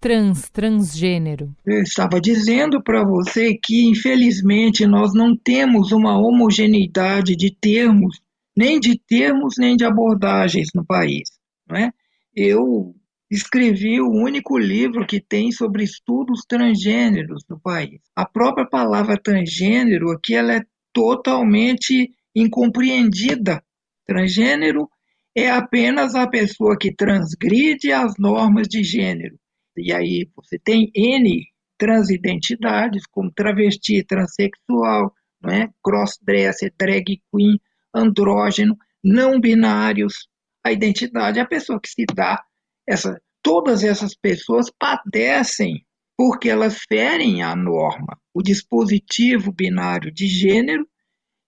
trans, 0.00 0.48
transgênero? 0.50 1.54
Eu 1.64 1.82
estava 1.82 2.20
dizendo 2.20 2.82
para 2.82 3.04
você 3.04 3.54
que, 3.54 3.86
infelizmente, 3.86 4.86
nós 4.86 5.14
não 5.14 5.36
temos 5.36 5.92
uma 5.92 6.18
homogeneidade 6.18 7.36
de 7.36 7.54
termos, 7.54 8.20
nem 8.56 8.80
de 8.80 8.98
termos, 8.98 9.54
nem 9.58 9.76
de 9.76 9.84
abordagens 9.84 10.68
no 10.74 10.84
país. 10.84 11.28
Não 11.68 11.76
é? 11.76 11.92
Eu 12.34 12.94
escrevi 13.30 14.00
o 14.00 14.10
único 14.10 14.58
livro 14.58 15.06
que 15.06 15.20
tem 15.20 15.52
sobre 15.52 15.84
estudos 15.84 16.40
transgêneros 16.48 17.44
no 17.48 17.60
país. 17.60 18.00
A 18.16 18.26
própria 18.26 18.66
palavra 18.66 19.16
transgênero 19.16 20.10
aqui 20.10 20.34
ela 20.34 20.54
é 20.54 20.62
totalmente 20.92 22.10
incompreendida. 22.34 23.62
Transgênero 24.04 24.88
é 25.36 25.50
apenas 25.50 26.14
a 26.14 26.26
pessoa 26.26 26.76
que 26.78 26.94
transgride 26.94 27.92
as 27.92 28.14
normas 28.18 28.66
de 28.68 28.82
gênero. 28.82 29.38
E 29.76 29.92
aí 29.92 30.28
você 30.34 30.58
tem 30.58 30.90
N 30.94 31.46
transidentidades, 31.78 33.06
como 33.06 33.32
travesti, 33.32 34.04
transexual, 34.04 35.14
é? 35.48 35.68
crossdresser, 35.82 36.72
drag 36.78 37.20
queen, 37.32 37.58
andrógeno, 37.94 38.76
não 39.02 39.40
binários. 39.40 40.28
A 40.62 40.72
identidade 40.72 41.38
é 41.38 41.42
a 41.42 41.46
pessoa 41.46 41.80
que 41.80 41.88
se 41.88 42.04
dá. 42.04 42.42
Essa, 42.86 43.18
todas 43.42 43.82
essas 43.82 44.14
pessoas 44.14 44.70
padecem 44.78 45.84
porque 46.18 46.50
elas 46.50 46.80
ferem 46.86 47.42
a 47.42 47.56
norma. 47.56 48.20
O 48.34 48.42
dispositivo 48.42 49.50
binário 49.50 50.12
de 50.12 50.26
gênero, 50.26 50.86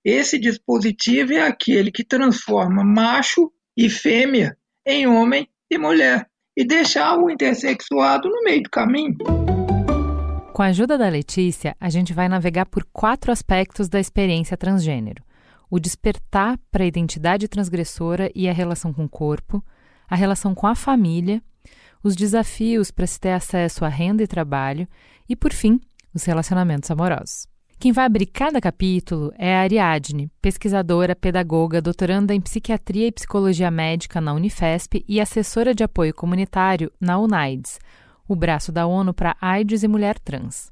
esse 0.03 0.39
dispositivo 0.39 1.35
é 1.35 1.43
aquele 1.43 1.93
que 1.93 2.03
transforma 2.03 2.83
macho 2.83 3.53
e 3.77 3.89
fêmea 3.89 4.57
em 4.87 5.07
homem 5.07 5.49
e 5.71 5.79
mulher 5.79 6.27
e 6.57 6.67
deixar 6.67 7.17
o 7.17 7.31
intersexuado 7.31 8.29
no 8.29 8.43
meio 8.43 8.63
do 8.63 8.71
caminho. 8.71 9.17
Com 10.53 10.63
a 10.63 10.67
ajuda 10.67 10.99
da 10.99 11.09
Letícia, 11.09 11.75
a 11.81 11.89
gente 11.89 12.13
vai 12.13 12.29
navegar 12.29 12.67
por 12.67 12.85
quatro 12.93 13.33
aspectos 13.33 13.89
da 13.89 13.99
experiência 13.99 14.57
transgênero: 14.57 15.25
o 15.71 15.81
despertar 15.81 16.59
para 16.71 16.85
a 16.85 16.87
identidade 16.87 17.49
transgressora 17.49 18.31
e 18.35 18.49
a 18.49 18.53
relação 18.53 18.93
com 18.93 19.05
o 19.05 19.09
corpo, 19.09 19.65
a 20.09 20.15
relação 20.15 20.55
com 20.55 20.67
a 20.67 20.75
família, 20.75 21.43
os 22.03 22.15
desafios 22.15 22.91
para 22.91 23.07
se 23.07 23.19
ter 23.19 23.33
acesso 23.33 23.85
à 23.85 23.89
renda 23.89 24.23
e 24.23 24.27
trabalho 24.27 24.87
e, 25.29 25.35
por 25.35 25.53
fim, 25.53 25.81
os 26.15 26.25
relacionamentos 26.25 26.91
amorosos. 26.91 27.52
Quem 27.83 27.91
vai 27.91 28.05
abrir 28.05 28.27
cada 28.27 28.61
capítulo 28.61 29.33
é 29.37 29.57
a 29.57 29.63
Ariadne, 29.63 30.31
pesquisadora, 30.41 31.17
pedagoga, 31.17 31.83
doutoranda 31.83 32.33
em 32.33 32.41
psiquiatria 32.41 33.09
e 33.09 33.13
psicologia 33.13 33.73
médica 33.73 34.21
na 34.21 34.33
Unifesp 34.33 35.05
e 35.09 35.21
assessora 35.21 35.75
de 35.75 35.83
apoio 35.83 36.15
comunitário 36.15 36.93
na 37.01 37.19
UNAIDS, 37.19 37.81
o 38.29 38.37
braço 38.37 38.71
da 38.71 38.87
ONU 38.87 39.13
para 39.13 39.37
AIDS 39.41 39.83
e 39.83 39.89
mulher 39.89 40.17
trans. 40.21 40.71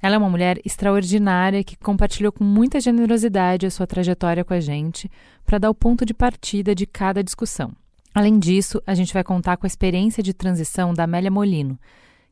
Ela 0.00 0.14
é 0.14 0.18
uma 0.18 0.30
mulher 0.30 0.58
extraordinária 0.64 1.62
que 1.62 1.76
compartilhou 1.76 2.32
com 2.32 2.44
muita 2.44 2.80
generosidade 2.80 3.66
a 3.66 3.70
sua 3.70 3.86
trajetória 3.86 4.42
com 4.42 4.54
a 4.54 4.60
gente 4.60 5.10
para 5.44 5.58
dar 5.58 5.68
o 5.68 5.74
ponto 5.74 6.06
de 6.06 6.14
partida 6.14 6.74
de 6.74 6.86
cada 6.86 7.22
discussão. 7.22 7.72
Além 8.14 8.38
disso, 8.38 8.82
a 8.86 8.94
gente 8.94 9.12
vai 9.12 9.22
contar 9.22 9.58
com 9.58 9.66
a 9.66 9.68
experiência 9.68 10.22
de 10.22 10.32
transição 10.32 10.94
da 10.94 11.04
Amélia 11.04 11.30
Molino, 11.30 11.78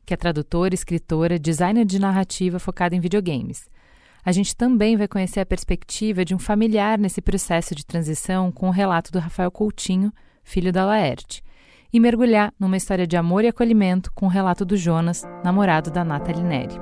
que 0.03 0.13
é 0.15 0.17
tradutora, 0.17 0.73
escritora, 0.73 1.37
designer 1.37 1.85
de 1.85 1.99
narrativa 1.99 2.57
focada 2.57 2.95
em 2.95 2.99
videogames. 2.99 3.74
A 4.25 4.31
gente 4.31 4.55
também 4.55 4.97
vai 4.97 5.07
conhecer 5.07 5.39
a 5.39 5.45
perspectiva 5.45 6.25
de 6.25 6.33
um 6.33 6.39
familiar 6.39 6.97
nesse 6.97 7.21
processo 7.21 7.75
de 7.75 7.85
transição 7.85 8.51
com 8.51 8.67
o 8.67 8.71
relato 8.71 9.11
do 9.11 9.19
Rafael 9.19 9.51
Coutinho, 9.51 10.11
filho 10.43 10.73
da 10.73 10.83
Laerte, 10.83 11.43
e 11.93 11.99
mergulhar 11.99 12.51
numa 12.59 12.75
história 12.75 13.05
de 13.05 13.15
amor 13.15 13.43
e 13.43 13.49
acolhimento 13.49 14.11
com 14.13 14.25
o 14.25 14.29
relato 14.29 14.65
do 14.65 14.75
Jonas, 14.75 15.23
namorado 15.43 15.91
da 15.91 16.03
Nathalie 16.03 16.43
Neri. 16.43 16.75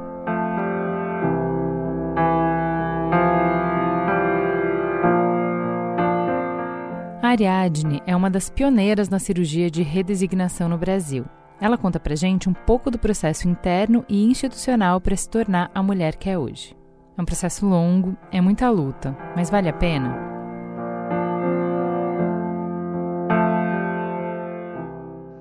A 7.21 7.27
Ariadne 7.27 8.01
é 8.05 8.15
uma 8.15 8.29
das 8.29 8.49
pioneiras 8.49 9.09
na 9.09 9.19
cirurgia 9.19 9.69
de 9.69 9.83
redesignação 9.83 10.69
no 10.69 10.77
Brasil. 10.77 11.25
Ela 11.59 11.77
conta 11.77 11.99
pra 11.99 12.15
gente 12.15 12.47
um 12.47 12.53
pouco 12.53 12.89
do 12.89 12.97
processo 12.97 13.49
interno 13.49 14.05
e 14.07 14.23
institucional 14.23 15.01
para 15.01 15.15
se 15.17 15.29
tornar 15.29 15.69
a 15.75 15.83
mulher 15.83 16.15
que 16.15 16.29
é 16.29 16.37
hoje. 16.37 16.73
É 17.15 17.21
um 17.21 17.25
processo 17.25 17.67
longo, 17.67 18.17
é 18.31 18.41
muita 18.41 18.71
luta, 18.71 19.15
mas 19.35 19.47
vale 19.47 19.69
a 19.69 19.73
pena? 19.73 20.17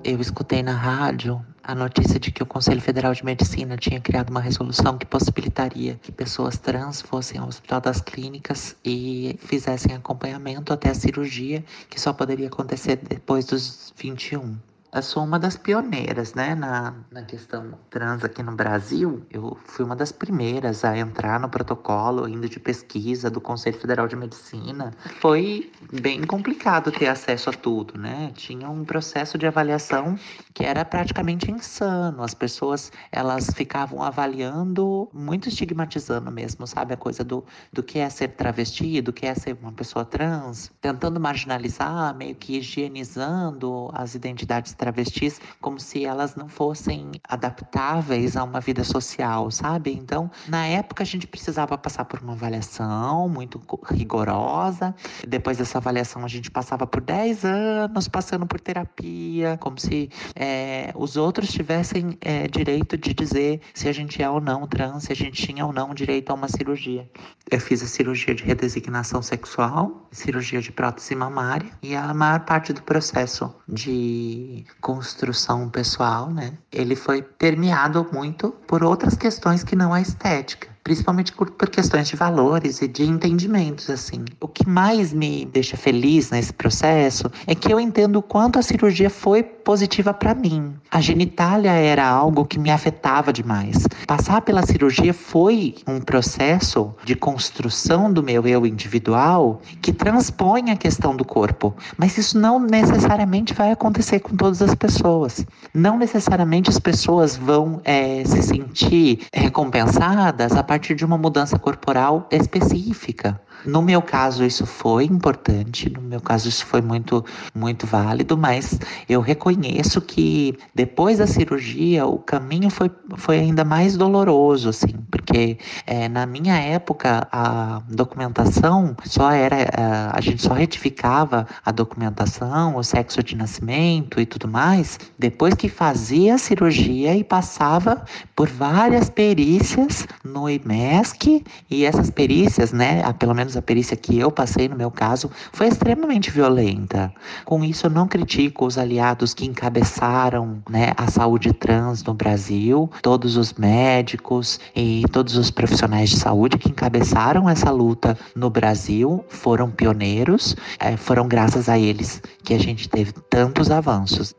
Eu 0.03 0.21
escutei 0.21 0.61
na 0.61 0.73
rádio 0.73 1.43
a 1.63 1.73
notícia 1.73 2.19
de 2.19 2.31
que 2.31 2.43
o 2.43 2.45
Conselho 2.45 2.79
Federal 2.79 3.13
de 3.13 3.25
Medicina 3.25 3.75
tinha 3.75 3.99
criado 3.99 4.29
uma 4.29 4.41
resolução 4.41 4.99
que 4.99 5.05
possibilitaria 5.05 5.95
que 5.95 6.11
pessoas 6.11 6.59
trans 6.59 7.01
fossem 7.01 7.39
ao 7.39 7.47
Hospital 7.47 7.81
das 7.81 8.01
Clínicas 8.01 8.75
e 8.85 9.35
fizessem 9.39 9.95
acompanhamento 9.95 10.73
até 10.73 10.89
a 10.89 10.93
cirurgia, 10.93 11.65
que 11.89 11.99
só 11.99 12.13
poderia 12.13 12.47
acontecer 12.47 12.97
depois 12.97 13.45
dos 13.45 13.91
21. 13.95 14.57
Eu 14.93 15.01
sou 15.01 15.23
uma 15.23 15.39
das 15.39 15.57
pioneiras, 15.57 16.35
né, 16.35 16.53
na, 16.53 16.93
na 17.09 17.23
questão 17.23 17.73
trans 17.89 18.23
aqui 18.23 18.43
no 18.43 18.55
Brasil. 18.55 19.25
Eu 19.31 19.57
fui 19.65 19.83
uma 19.83 19.95
das 19.95 20.11
primeiras 20.11 20.85
a 20.85 20.95
entrar 20.95 21.39
no 21.39 21.49
protocolo 21.49 22.27
indo 22.27 22.47
de 22.47 22.59
pesquisa 22.59 23.29
do 23.29 23.41
Conselho 23.41 23.79
Federal 23.79 24.07
de 24.07 24.15
Medicina. 24.15 24.93
Foi 25.19 25.71
bem 25.91 26.23
complicado 26.23 26.91
ter 26.91 27.07
acesso 27.07 27.49
a 27.49 27.53
tudo, 27.53 27.97
né? 27.97 28.31
Tinha 28.35 28.69
um 28.69 28.85
processo 28.85 29.35
de 29.35 29.47
avaliação 29.47 30.15
que 30.53 30.63
era 30.63 30.85
praticamente 30.85 31.49
insano. 31.49 32.21
As 32.21 32.35
pessoas, 32.35 32.91
elas 33.11 33.47
ficavam 33.55 34.03
avaliando, 34.03 35.09
muito 35.11 35.49
estigmatizando 35.49 36.31
mesmo, 36.31 36.67
sabe? 36.67 36.93
A 36.93 36.97
coisa 36.97 37.23
do, 37.23 37.43
do 37.71 37.81
que 37.81 37.97
é 37.97 38.09
ser 38.09 38.29
travesti, 38.29 39.01
do 39.01 39.11
que 39.11 39.25
é 39.25 39.33
ser 39.33 39.57
uma 39.59 39.71
pessoa 39.71 40.05
trans, 40.05 40.71
tentando 40.79 41.19
marginalizar, 41.19 42.15
meio 42.15 42.35
que 42.35 42.57
higienizando 42.57 43.89
as 43.93 44.13
identidades 44.13 44.73
travestis 44.83 45.39
como 45.61 45.79
se 45.79 46.03
elas 46.03 46.35
não 46.35 46.49
fossem 46.49 47.11
adaptáveis 47.23 48.35
a 48.35 48.43
uma 48.43 48.59
vida 48.59 48.83
social, 48.83 49.49
sabe? 49.49 49.93
Então, 49.93 50.29
na 50.49 50.67
época 50.67 51.03
a 51.03 51.05
gente 51.05 51.25
precisava 51.25 51.77
passar 51.77 52.03
por 52.03 52.19
uma 52.19 52.33
avaliação 52.33 53.29
muito 53.29 53.61
rigorosa. 53.89 54.93
Depois 55.25 55.57
dessa 55.57 55.77
avaliação 55.77 56.25
a 56.25 56.27
gente 56.27 56.51
passava 56.51 56.85
por 56.85 56.99
10 56.99 57.45
anos 57.45 58.09
passando 58.09 58.45
por 58.45 58.59
terapia, 58.59 59.57
como 59.61 59.79
se 59.79 60.09
é, 60.35 60.91
os 60.95 61.15
outros 61.15 61.49
tivessem 61.49 62.17
é, 62.19 62.49
direito 62.49 62.97
de 62.97 63.13
dizer 63.13 63.61
se 63.73 63.87
a 63.87 63.93
gente 63.93 64.21
é 64.21 64.29
ou 64.29 64.41
não 64.41 64.67
trans, 64.67 65.03
se 65.05 65.13
a 65.13 65.15
gente 65.15 65.45
tinha 65.45 65.65
ou 65.65 65.71
não 65.71 65.93
direito 65.93 66.29
a 66.29 66.33
uma 66.33 66.49
cirurgia. 66.49 67.09
Eu 67.49 67.59
fiz 67.59 67.81
a 67.81 67.87
cirurgia 67.87 68.35
de 68.35 68.43
redesignação 68.43 69.21
sexual, 69.21 70.09
cirurgia 70.11 70.61
de 70.61 70.73
prótese 70.73 71.15
mamária 71.15 71.71
e 71.81 71.95
a 71.95 72.13
maior 72.13 72.41
parte 72.41 72.73
do 72.73 72.83
processo 72.83 73.53
de 73.67 74.65
construção 74.81 75.69
pessoal, 75.69 76.29
né? 76.29 76.53
Ele 76.71 76.95
foi 76.95 77.21
permeado 77.21 78.07
muito 78.11 78.51
por 78.67 78.83
outras 78.83 79.15
questões 79.15 79.63
que 79.63 79.75
não 79.75 79.93
a 79.93 80.01
estética 80.01 80.72
principalmente 80.83 81.31
por, 81.31 81.49
por, 81.51 81.69
questões 81.69 82.07
de 82.07 82.15
valores 82.15 82.81
e 82.81 82.87
de 82.87 83.03
entendimentos, 83.03 83.89
assim. 83.89 84.25
O 84.39 84.47
que 84.47 84.67
mais 84.67 85.13
me 85.13 85.45
deixa 85.45 85.77
feliz 85.77 86.29
nesse 86.29 86.53
processo 86.53 87.31
é 87.47 87.55
que 87.55 87.71
eu 87.71 87.79
entendo 87.79 88.17
o 88.17 88.21
quanto 88.21 88.59
a 88.59 88.61
cirurgia 88.61 89.09
foi 89.09 89.41
positiva 89.41 90.13
para 90.13 90.35
mim. 90.35 90.73
A 90.91 90.99
genitália 90.99 91.71
era 91.71 92.07
algo 92.07 92.45
que 92.45 92.59
me 92.59 92.69
afetava 92.69 93.31
demais. 93.31 93.87
Passar 94.05 94.41
pela 94.41 94.65
cirurgia 94.65 95.13
foi 95.13 95.75
um 95.87 96.01
processo 96.01 96.93
de 97.03 97.15
construção 97.15 98.11
do 98.11 98.21
meu 98.21 98.45
eu 98.45 98.65
individual 98.65 99.61
que 99.81 99.93
transpõe 99.93 100.69
a 100.69 100.75
questão 100.75 101.15
do 101.15 101.23
corpo, 101.23 101.73
mas 101.97 102.17
isso 102.17 102.37
não 102.37 102.59
necessariamente 102.59 103.53
vai 103.53 103.71
acontecer 103.71 104.19
com 104.19 104.35
todas 104.35 104.61
as 104.61 104.75
pessoas. 104.75 105.45
Não 105.73 105.97
necessariamente 105.97 106.69
as 106.69 106.79
pessoas 106.79 107.37
vão 107.37 107.81
é, 107.83 108.23
se 108.25 108.41
sentir 108.43 109.27
recompensadas 109.33 110.51
a 110.51 110.63
partir 110.73 110.95
de 110.95 111.05
uma 111.05 111.19
mudança 111.19 111.59
corporal 111.59 112.27
específica. 112.31 113.39
No 113.65 113.81
meu 113.81 114.01
caso, 114.01 114.43
isso 114.43 114.65
foi 114.65 115.05
importante, 115.05 115.89
no 115.89 116.01
meu 116.01 116.19
caso, 116.19 116.49
isso 116.49 116.65
foi 116.65 116.81
muito, 116.81 117.23
muito 117.53 117.87
válido, 117.87 118.37
mas 118.37 118.79
eu 119.07 119.21
reconheço 119.21 120.01
que 120.01 120.57
depois 120.75 121.19
da 121.19 121.27
cirurgia, 121.27 122.05
o 122.05 122.17
caminho 122.17 122.69
foi, 122.69 122.91
foi 123.15 123.39
ainda 123.39 123.63
mais 123.63 123.95
doloroso, 123.95 124.69
assim, 124.69 124.93
porque 125.09 125.57
é, 125.85 126.09
na 126.09 126.25
minha 126.25 126.55
época, 126.55 127.27
a 127.31 127.81
documentação 127.89 128.95
só 129.05 129.31
era, 129.31 129.69
a, 129.75 130.17
a 130.17 130.21
gente 130.21 130.41
só 130.41 130.53
retificava 130.53 131.47
a 131.65 131.71
documentação, 131.71 132.75
o 132.75 132.83
sexo 132.83 133.23
de 133.23 133.35
nascimento 133.35 134.19
e 134.19 134.25
tudo 134.25 134.47
mais, 134.47 134.99
depois 135.17 135.53
que 135.53 135.69
fazia 135.69 136.35
a 136.35 136.37
cirurgia 136.37 137.15
e 137.15 137.23
passava 137.23 138.03
por 138.35 138.49
várias 138.49 139.09
perícias 139.09 140.07
no 140.23 140.49
IMESC, 140.49 141.43
e 141.69 141.85
essas 141.85 142.09
perícias, 142.09 142.71
né, 142.71 143.01
pelo 143.13 143.33
menos 143.33 143.52
a 143.55 143.61
perícia 143.61 143.95
que 143.95 144.17
eu 144.17 144.31
passei 144.31 144.67
no 144.67 144.75
meu 144.75 144.91
caso 144.91 145.29
foi 145.51 145.67
extremamente 145.67 146.31
violenta. 146.31 147.13
Com 147.45 147.63
isso, 147.63 147.87
eu 147.87 147.89
não 147.89 148.07
critico 148.07 148.65
os 148.65 148.77
aliados 148.77 149.33
que 149.33 149.45
encabeçaram 149.45 150.61
né, 150.69 150.91
a 150.97 151.09
saúde 151.09 151.53
trans 151.53 152.03
no 152.03 152.13
Brasil, 152.13 152.89
todos 153.01 153.37
os 153.37 153.53
médicos 153.53 154.59
e 154.75 155.03
todos 155.11 155.35
os 155.37 155.49
profissionais 155.51 156.09
de 156.09 156.17
saúde 156.17 156.57
que 156.57 156.69
encabeçaram 156.69 157.49
essa 157.49 157.71
luta 157.71 158.17
no 158.35 158.49
Brasil 158.49 159.23
foram 159.27 159.69
pioneiros, 159.69 160.55
é, 160.79 160.97
foram 160.97 161.27
graças 161.27 161.69
a 161.69 161.77
eles 161.77 162.21
que 162.43 162.53
a 162.53 162.59
gente 162.59 162.89
teve 162.89 163.11
tantos 163.29 163.71
avanços. 163.71 164.35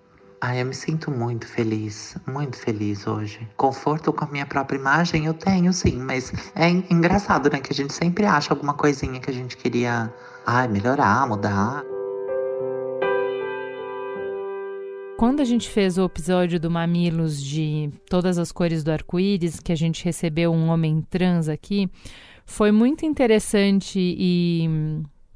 Ai, 0.46 0.60
eu 0.60 0.66
me 0.66 0.74
sinto 0.74 1.10
muito 1.10 1.46
feliz, 1.48 2.18
muito 2.26 2.58
feliz 2.58 3.06
hoje. 3.06 3.48
Conforto 3.56 4.12
com 4.12 4.26
a 4.26 4.28
minha 4.28 4.44
própria 4.44 4.76
imagem 4.76 5.24
eu 5.24 5.32
tenho, 5.32 5.72
sim, 5.72 5.96
mas 5.96 6.30
é 6.54 6.68
engraçado, 6.68 7.50
né? 7.50 7.60
Que 7.60 7.72
a 7.72 7.74
gente 7.74 7.94
sempre 7.94 8.26
acha 8.26 8.52
alguma 8.52 8.74
coisinha 8.74 9.18
que 9.18 9.30
a 9.30 9.32
gente 9.32 9.56
queria 9.56 10.12
ai, 10.44 10.68
melhorar, 10.68 11.26
mudar. 11.26 11.82
Quando 15.16 15.40
a 15.40 15.44
gente 15.44 15.70
fez 15.70 15.96
o 15.96 16.04
episódio 16.04 16.60
do 16.60 16.70
Mamilos 16.70 17.42
de 17.42 17.90
Todas 18.10 18.36
as 18.36 18.52
Cores 18.52 18.84
do 18.84 18.92
Arco-Íris, 18.92 19.60
que 19.60 19.72
a 19.72 19.76
gente 19.76 20.04
recebeu 20.04 20.52
um 20.52 20.68
homem 20.68 21.00
trans 21.08 21.48
aqui, 21.48 21.88
foi 22.44 22.70
muito 22.70 23.06
interessante 23.06 23.98
e 23.98 24.68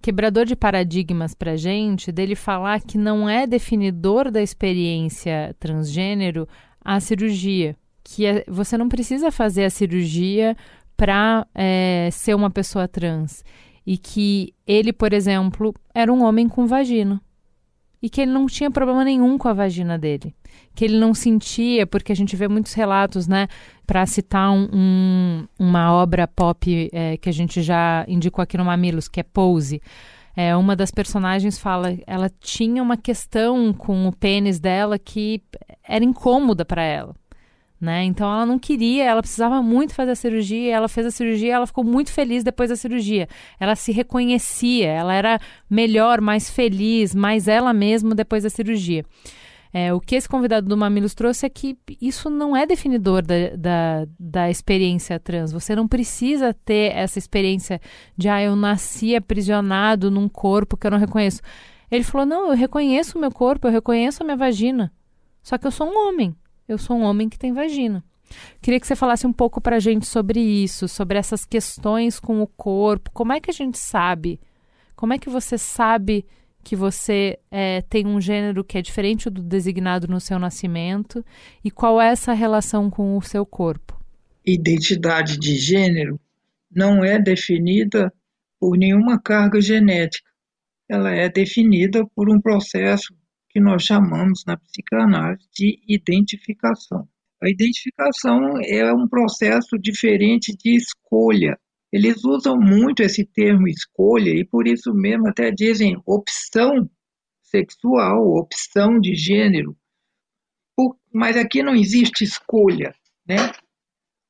quebrador 0.00 0.44
de 0.46 0.56
paradigmas 0.56 1.34
para 1.34 1.56
gente 1.56 2.12
dele 2.12 2.34
falar 2.34 2.80
que 2.80 2.96
não 2.96 3.28
é 3.28 3.46
definidor 3.46 4.30
da 4.30 4.42
experiência 4.42 5.54
transgênero 5.58 6.48
a 6.84 7.00
cirurgia, 7.00 7.76
que 8.02 8.24
é, 8.24 8.44
você 8.48 8.78
não 8.78 8.88
precisa 8.88 9.30
fazer 9.30 9.64
a 9.64 9.70
cirurgia 9.70 10.56
para 10.96 11.46
é, 11.54 12.08
ser 12.12 12.34
uma 12.34 12.50
pessoa 12.50 12.88
trans. 12.88 13.44
E 13.86 13.96
que 13.96 14.54
ele, 14.66 14.92
por 14.92 15.12
exemplo, 15.12 15.74
era 15.94 16.12
um 16.12 16.22
homem 16.22 16.48
com 16.48 16.66
vagina 16.66 17.20
e 18.02 18.08
que 18.08 18.20
ele 18.20 18.30
não 18.30 18.46
tinha 18.46 18.70
problema 18.70 19.04
nenhum 19.04 19.36
com 19.36 19.48
a 19.48 19.52
vagina 19.52 19.98
dele, 19.98 20.34
que 20.74 20.84
ele 20.84 20.98
não 20.98 21.12
sentia, 21.12 21.86
porque 21.86 22.12
a 22.12 22.16
gente 22.16 22.36
vê 22.36 22.46
muitos 22.48 22.72
relatos, 22.72 23.26
né, 23.26 23.48
para 23.86 24.06
citar 24.06 24.50
um, 24.50 24.68
um, 24.72 25.48
uma 25.58 25.92
obra 25.92 26.26
pop 26.26 26.90
é, 26.92 27.16
que 27.16 27.28
a 27.28 27.32
gente 27.32 27.62
já 27.62 28.04
indicou 28.06 28.42
aqui 28.42 28.56
no 28.56 28.64
Mamilos, 28.64 29.08
que 29.08 29.20
é 29.20 29.22
Pose. 29.22 29.82
É, 30.36 30.54
uma 30.56 30.76
das 30.76 30.92
personagens 30.92 31.58
fala, 31.58 31.98
ela 32.06 32.30
tinha 32.40 32.80
uma 32.80 32.96
questão 32.96 33.72
com 33.72 34.06
o 34.06 34.12
pênis 34.12 34.60
dela 34.60 34.96
que 34.96 35.42
era 35.82 36.04
incômoda 36.04 36.64
para 36.64 36.82
ela 36.82 37.14
né? 37.80 38.04
Então 38.04 38.26
ela 38.26 38.44
não 38.44 38.58
queria, 38.58 39.04
ela 39.04 39.22
precisava 39.22 39.62
muito 39.62 39.94
fazer 39.94 40.12
a 40.12 40.16
cirurgia, 40.16 40.74
ela 40.74 40.88
fez 40.88 41.06
a 41.06 41.10
cirurgia, 41.10 41.54
ela 41.54 41.66
ficou 41.66 41.84
muito 41.84 42.12
feliz 42.12 42.42
depois 42.42 42.70
da 42.70 42.76
cirurgia. 42.76 43.28
Ela 43.58 43.76
se 43.76 43.92
reconhecia, 43.92 44.88
ela 44.88 45.14
era 45.14 45.40
melhor, 45.70 46.20
mais 46.20 46.50
feliz, 46.50 47.14
mais 47.14 47.46
ela 47.46 47.72
mesma 47.72 48.14
depois 48.14 48.42
da 48.42 48.50
cirurgia. 48.50 49.04
É, 49.72 49.92
o 49.92 50.00
que 50.00 50.16
esse 50.16 50.28
convidado 50.28 50.66
do 50.66 50.76
Mamilos 50.76 51.14
trouxe 51.14 51.44
é 51.44 51.48
que 51.48 51.76
isso 52.00 52.30
não 52.30 52.56
é 52.56 52.64
definidor 52.64 53.22
da, 53.22 53.34
da, 53.56 54.06
da, 54.18 54.50
experiência 54.50 55.20
trans. 55.20 55.52
Você 55.52 55.76
não 55.76 55.86
precisa 55.86 56.54
ter 56.54 56.92
essa 56.96 57.18
experiência 57.18 57.78
de, 58.16 58.28
ah, 58.30 58.42
eu 58.42 58.56
nasci 58.56 59.14
aprisionado 59.14 60.10
num 60.10 60.26
corpo 60.26 60.76
que 60.76 60.86
eu 60.86 60.90
não 60.90 60.98
reconheço. 60.98 61.42
Ele 61.90 62.02
falou: 62.02 62.26
não, 62.26 62.48
eu 62.50 62.56
reconheço 62.56 63.18
o 63.18 63.20
meu 63.20 63.30
corpo, 63.30 63.66
eu 63.66 63.70
reconheço 63.70 64.22
a 64.22 64.24
minha 64.24 64.36
vagina. 64.38 64.90
Só 65.42 65.58
que 65.58 65.66
eu 65.66 65.70
sou 65.70 65.86
um 65.86 66.08
homem 66.08 66.34
eu 66.68 66.78
sou 66.78 66.96
um 66.96 67.02
homem 67.02 67.28
que 67.28 67.38
tem 67.38 67.52
vagina. 67.52 68.04
Queria 68.60 68.78
que 68.78 68.86
você 68.86 68.94
falasse 68.94 69.26
um 69.26 69.32
pouco 69.32 69.60
para 69.60 69.76
a 69.76 69.80
gente 69.80 70.06
sobre 70.06 70.38
isso, 70.40 70.86
sobre 70.86 71.18
essas 71.18 71.44
questões 71.44 72.20
com 72.20 72.42
o 72.42 72.46
corpo. 72.46 73.10
Como 73.12 73.32
é 73.32 73.40
que 73.40 73.50
a 73.50 73.54
gente 73.54 73.78
sabe? 73.78 74.38
Como 74.94 75.12
é 75.12 75.18
que 75.18 75.30
você 75.30 75.56
sabe 75.56 76.26
que 76.62 76.76
você 76.76 77.38
é, 77.50 77.80
tem 77.82 78.06
um 78.06 78.20
gênero 78.20 78.62
que 78.62 78.76
é 78.76 78.82
diferente 78.82 79.30
do 79.30 79.42
designado 79.42 80.06
no 80.06 80.20
seu 80.20 80.38
nascimento? 80.38 81.24
E 81.64 81.70
qual 81.70 82.00
é 82.00 82.08
essa 82.08 82.34
relação 82.34 82.90
com 82.90 83.16
o 83.16 83.22
seu 83.22 83.46
corpo? 83.46 83.98
Identidade 84.44 85.38
de 85.38 85.56
gênero 85.56 86.20
não 86.70 87.02
é 87.02 87.18
definida 87.18 88.12
por 88.60 88.76
nenhuma 88.76 89.18
carga 89.18 89.60
genética. 89.60 90.28
Ela 90.88 91.14
é 91.14 91.28
definida 91.28 92.06
por 92.14 92.30
um 92.30 92.40
processo 92.40 93.14
que 93.48 93.60
nós 93.60 93.82
chamamos 93.82 94.44
na 94.46 94.56
psicanálise 94.56 95.48
de 95.52 95.80
identificação. 95.88 97.08
A 97.42 97.48
identificação 97.48 98.60
é 98.64 98.92
um 98.92 99.08
processo 99.08 99.78
diferente 99.78 100.56
de 100.56 100.76
escolha. 100.76 101.58
Eles 101.92 102.24
usam 102.24 102.58
muito 102.58 103.02
esse 103.02 103.24
termo 103.24 103.68
escolha 103.68 104.30
e 104.30 104.44
por 104.44 104.66
isso 104.66 104.92
mesmo 104.92 105.28
até 105.28 105.50
dizem 105.50 105.96
opção 106.04 106.90
sexual, 107.42 108.36
opção 108.36 109.00
de 109.00 109.14
gênero. 109.14 109.76
Mas 111.12 111.36
aqui 111.36 111.62
não 111.62 111.74
existe 111.74 112.22
escolha, 112.22 112.94
né? 113.26 113.52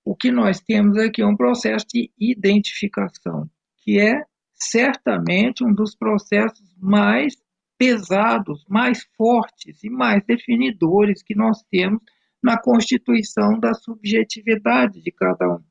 O 0.05 0.15
que 0.15 0.31
nós 0.31 0.61
temos 0.61 0.97
aqui 0.97 1.21
é 1.21 1.27
um 1.27 1.37
processo 1.37 1.85
de 1.93 2.11
identificação, 2.19 3.51
que 3.79 3.99
é 3.99 4.23
certamente 4.55 5.65
um 5.65 5.73
dos 5.73 5.95
processos 5.95 6.75
mais 6.79 7.35
pesados, 7.79 8.65
mais 8.69 9.05
fortes 9.17 9.85
e 9.85 9.89
mais 9.89 10.25
definidores 10.27 11.23
que 11.23 11.35
nós 11.35 11.63
temos 11.71 12.03
na 12.43 12.61
constituição 12.61 13.59
da 13.59 13.73
subjetividade 13.73 15.01
de 15.01 15.13
cada 15.13 15.57
um, 15.57 15.65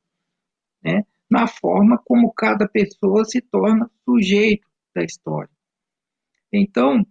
né? 0.82 1.04
na 1.30 1.46
forma 1.46 1.98
como 2.04 2.32
cada 2.32 2.66
pessoa 2.66 3.24
se 3.24 3.40
torna 3.40 3.90
sujeito 4.04 4.66
da 4.94 5.04
história. 5.04 5.50
Então, 6.52 7.06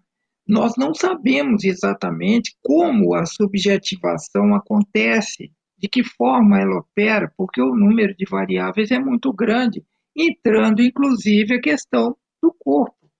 nós 0.47 0.75
não 0.77 0.93
sabemos 0.93 1.63
exatamente 1.63 2.57
como 2.63 3.13
a 3.13 3.25
subjetivação 3.25 4.55
acontece, 4.55 5.51
de 5.77 5.87
que 5.87 6.03
forma 6.03 6.59
ela 6.59 6.79
opera, 6.79 7.31
porque 7.37 7.61
o 7.61 7.75
número 7.75 8.15
de 8.15 8.25
variáveis 8.25 8.89
é 8.89 8.97
muito 8.97 9.31
grande, 9.31 9.85
entrando 10.15 10.81
inclusive 10.81 11.55
a 11.55 11.61
questão 11.61 12.17
do 12.41 12.51
corpo, 12.57 13.11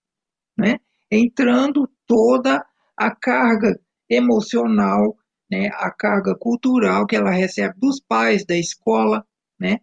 né? 0.57 0.79
Entrando 1.11 1.89
toda 2.05 2.65
a 2.95 3.11
carga 3.11 3.79
emocional, 4.09 5.15
né? 5.49 5.69
a 5.73 5.91
carga 5.91 6.35
cultural 6.35 7.05
que 7.05 7.15
ela 7.15 7.31
recebe 7.31 7.75
dos 7.77 7.99
pais, 7.99 8.45
da 8.45 8.57
escola, 8.57 9.25
né? 9.59 9.79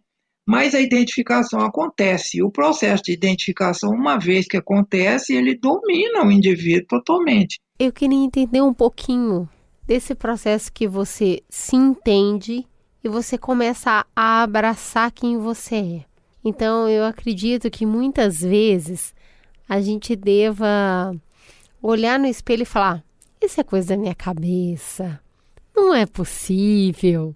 mas 0.47 0.75
a 0.75 0.81
identificação 0.81 1.61
acontece. 1.61 2.43
O 2.43 2.51
processo 2.51 3.03
de 3.03 3.13
identificação, 3.13 3.89
uma 3.91 4.17
vez 4.17 4.45
que 4.47 4.57
acontece, 4.57 5.33
ele 5.33 5.57
domina 5.57 6.23
o 6.23 6.31
indivíduo 6.31 6.87
totalmente. 6.87 7.59
Eu 7.79 7.91
queria 7.91 8.17
entender 8.17 8.61
um 8.61 8.73
pouquinho 8.73 9.49
desse 9.87 10.13
processo 10.13 10.71
que 10.71 10.87
você 10.87 11.41
se 11.49 11.75
entende 11.75 12.65
e 13.03 13.09
você 13.09 13.37
começa 13.37 14.05
a 14.15 14.43
abraçar 14.43 15.11
quem 15.11 15.37
você 15.37 15.75
é. 15.75 16.05
Então, 16.43 16.87
eu 16.87 17.03
acredito 17.05 17.71
que 17.71 17.87
muitas 17.87 18.41
vezes 18.41 19.14
a 19.67 19.81
gente 19.81 20.15
deva 20.15 21.15
olhar 21.81 22.19
no 22.19 22.27
espelho 22.27 22.63
e 22.63 22.65
falar: 22.65 23.03
Isso 23.41 23.59
é 23.59 23.63
coisa 23.63 23.89
da 23.89 23.97
minha 23.97 24.15
cabeça. 24.15 25.19
Não 25.75 25.93
é 25.93 26.05
possível. 26.05 27.35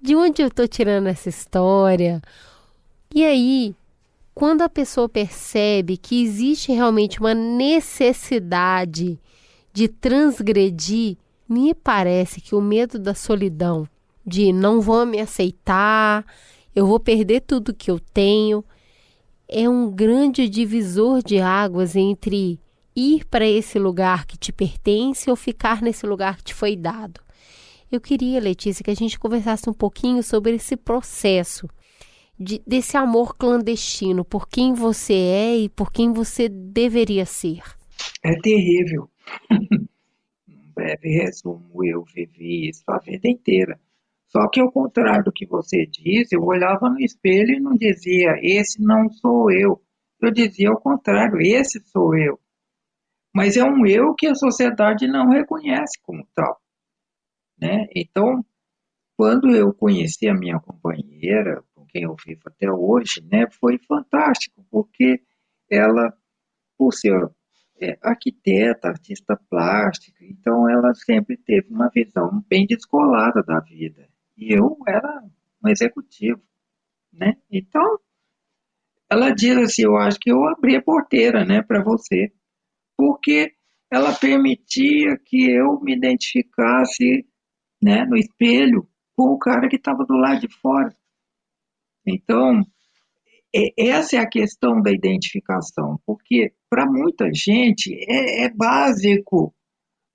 De 0.00 0.14
onde 0.14 0.42
eu 0.42 0.48
estou 0.48 0.68
tirando 0.68 1.08
essa 1.08 1.28
história? 1.28 2.22
E 3.14 3.24
aí, 3.24 3.74
quando 4.34 4.62
a 4.62 4.68
pessoa 4.68 5.08
percebe 5.08 5.96
que 5.96 6.22
existe 6.22 6.70
realmente 6.72 7.18
uma 7.18 7.34
necessidade 7.34 9.18
de 9.72 9.88
transgredir, 9.88 11.16
me 11.48 11.74
parece 11.74 12.40
que 12.40 12.54
o 12.54 12.60
medo 12.60 12.98
da 12.98 13.14
solidão, 13.14 13.88
de 14.24 14.52
não 14.52 14.80
vão 14.80 15.06
me 15.06 15.18
aceitar, 15.18 16.24
eu 16.74 16.86
vou 16.86 17.00
perder 17.00 17.40
tudo 17.40 17.74
que 17.74 17.90
eu 17.90 17.98
tenho, 17.98 18.64
é 19.48 19.68
um 19.68 19.90
grande 19.90 20.48
divisor 20.48 21.22
de 21.22 21.40
águas 21.40 21.96
entre 21.96 22.60
ir 22.94 23.24
para 23.26 23.46
esse 23.46 23.78
lugar 23.78 24.26
que 24.26 24.36
te 24.36 24.52
pertence 24.52 25.30
ou 25.30 25.36
ficar 25.36 25.80
nesse 25.80 26.06
lugar 26.06 26.36
que 26.36 26.44
te 26.44 26.54
foi 26.54 26.76
dado. 26.76 27.20
Eu 27.90 28.00
queria, 28.00 28.38
Letícia, 28.38 28.84
que 28.84 28.90
a 28.90 28.94
gente 28.94 29.18
conversasse 29.18 29.70
um 29.70 29.72
pouquinho 29.72 30.22
sobre 30.22 30.56
esse 30.56 30.76
processo 30.76 31.66
de, 32.38 32.62
desse 32.66 32.96
amor 32.96 33.36
clandestino 33.36 34.24
por 34.24 34.46
quem 34.46 34.74
você 34.74 35.14
é 35.14 35.56
e 35.56 35.68
por 35.70 35.90
quem 35.90 36.12
você 36.12 36.48
deveria 36.48 37.24
ser? 37.24 37.62
É 38.22 38.34
terrível. 38.40 39.08
um 40.46 40.72
breve 40.74 41.08
resumo, 41.08 41.84
eu 41.84 42.04
vivi 42.04 42.68
isso 42.68 42.84
a 42.88 42.98
vida 42.98 43.28
inteira. 43.28 43.80
Só 44.28 44.48
que 44.48 44.60
ao 44.60 44.70
contrário 44.70 45.24
do 45.24 45.32
que 45.32 45.46
você 45.46 45.86
diz, 45.86 46.30
eu 46.32 46.42
olhava 46.42 46.88
no 46.88 47.00
espelho 47.00 47.56
e 47.56 47.60
não 47.60 47.74
dizia, 47.74 48.38
esse 48.42 48.82
não 48.82 49.08
sou 49.10 49.50
eu. 49.50 49.82
Eu 50.20 50.30
dizia 50.30 50.68
ao 50.68 50.80
contrário, 50.80 51.40
esse 51.40 51.80
sou 51.88 52.14
eu. 52.16 52.38
Mas 53.34 53.56
é 53.56 53.64
um 53.64 53.86
eu 53.86 54.14
que 54.14 54.26
a 54.26 54.34
sociedade 54.34 55.06
não 55.06 55.28
reconhece 55.28 55.98
como 56.02 56.26
tal. 56.34 56.60
Né? 57.60 57.86
Então, 57.94 58.44
quando 59.16 59.54
eu 59.54 59.72
conheci 59.72 60.28
a 60.28 60.34
minha 60.34 60.60
companheira, 60.60 61.62
quem 61.88 62.04
eu 62.04 62.14
vivo 62.24 62.42
até 62.46 62.70
hoje, 62.70 63.22
né, 63.30 63.46
foi 63.58 63.78
fantástico, 63.78 64.64
porque 64.70 65.20
ela, 65.70 66.12
por 66.76 66.92
ser 66.92 67.14
é, 67.80 67.98
arquiteta, 68.02 68.88
artista 68.88 69.36
plástica, 69.50 70.24
então 70.24 70.68
ela 70.68 70.94
sempre 70.94 71.36
teve 71.36 71.68
uma 71.70 71.88
visão 71.88 72.44
bem 72.48 72.66
descolada 72.66 73.42
da 73.42 73.60
vida. 73.60 74.08
E 74.38 74.56
eu 74.56 74.76
era 74.86 75.22
um 75.62 75.68
executivo, 75.68 76.40
né? 77.12 77.36
Então, 77.50 77.98
ela 79.10 79.30
diz 79.30 79.56
assim, 79.56 79.82
eu 79.82 79.96
acho 79.96 80.18
que 80.20 80.30
eu 80.30 80.44
abri 80.46 80.76
a 80.76 80.82
porteira, 80.82 81.44
né, 81.44 81.62
para 81.62 81.82
você, 81.82 82.32
porque 82.96 83.52
ela 83.90 84.14
permitia 84.14 85.18
que 85.24 85.50
eu 85.50 85.80
me 85.80 85.96
identificasse, 85.96 87.26
né, 87.82 88.04
no 88.04 88.16
espelho 88.16 88.88
com 89.16 89.32
o 89.32 89.38
cara 89.38 89.68
que 89.68 89.76
estava 89.76 90.04
do 90.04 90.14
lado 90.14 90.40
de 90.40 90.48
fora. 90.60 90.94
Então, 92.06 92.62
essa 93.76 94.16
é 94.16 94.18
a 94.18 94.28
questão 94.28 94.80
da 94.80 94.92
identificação, 94.92 95.98
porque 96.06 96.52
para 96.68 96.86
muita 96.86 97.32
gente 97.32 97.94
é, 98.08 98.44
é, 98.44 98.50
básico 98.50 99.54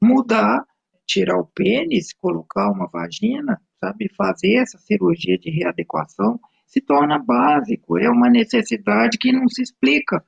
mudar, 0.02 0.66
tirar 1.06 1.40
o 1.40 1.48
pênis, 1.48 2.14
colocar 2.14 2.72
uma 2.72 2.88
vagina, 2.88 3.60
sabe, 3.84 4.10
fazer 4.16 4.56
essa 4.56 4.78
cirurgia 4.78 5.38
de 5.38 5.50
readequação, 5.50 6.40
se 6.66 6.80
torna 6.80 7.20
básico, 7.20 7.98
é 7.98 8.10
uma 8.10 8.30
necessidade 8.30 9.18
que 9.18 9.32
não 9.32 9.48
se 9.50 9.62
explica. 9.62 10.24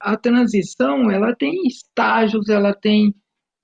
A 0.00 0.16
transição, 0.16 1.10
ela 1.10 1.34
tem 1.34 1.66
estágios, 1.66 2.48
ela 2.48 2.74
tem 2.74 3.14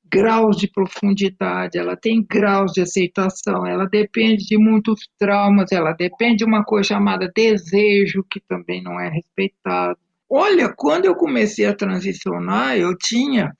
graus 0.04 0.56
de 0.56 0.70
profundidade, 0.70 1.78
ela 1.78 1.96
tem 1.96 2.24
graus 2.24 2.72
de 2.72 2.82
aceitação, 2.82 3.66
ela 3.66 3.86
depende 3.86 4.44
de 4.44 4.58
muitos 4.58 5.08
traumas, 5.18 5.72
ela 5.72 5.92
depende 5.92 6.38
de 6.38 6.44
uma 6.44 6.62
coisa 6.62 6.88
chamada 6.88 7.30
desejo, 7.34 8.24
que 8.30 8.40
também 8.40 8.82
não 8.82 9.00
é 9.00 9.08
respeitado. 9.08 9.98
Olha, 10.30 10.72
quando 10.74 11.06
eu 11.06 11.14
comecei 11.14 11.66
a 11.66 11.74
transicionar, 11.74 12.76
eu 12.76 12.96
tinha, 12.96 13.52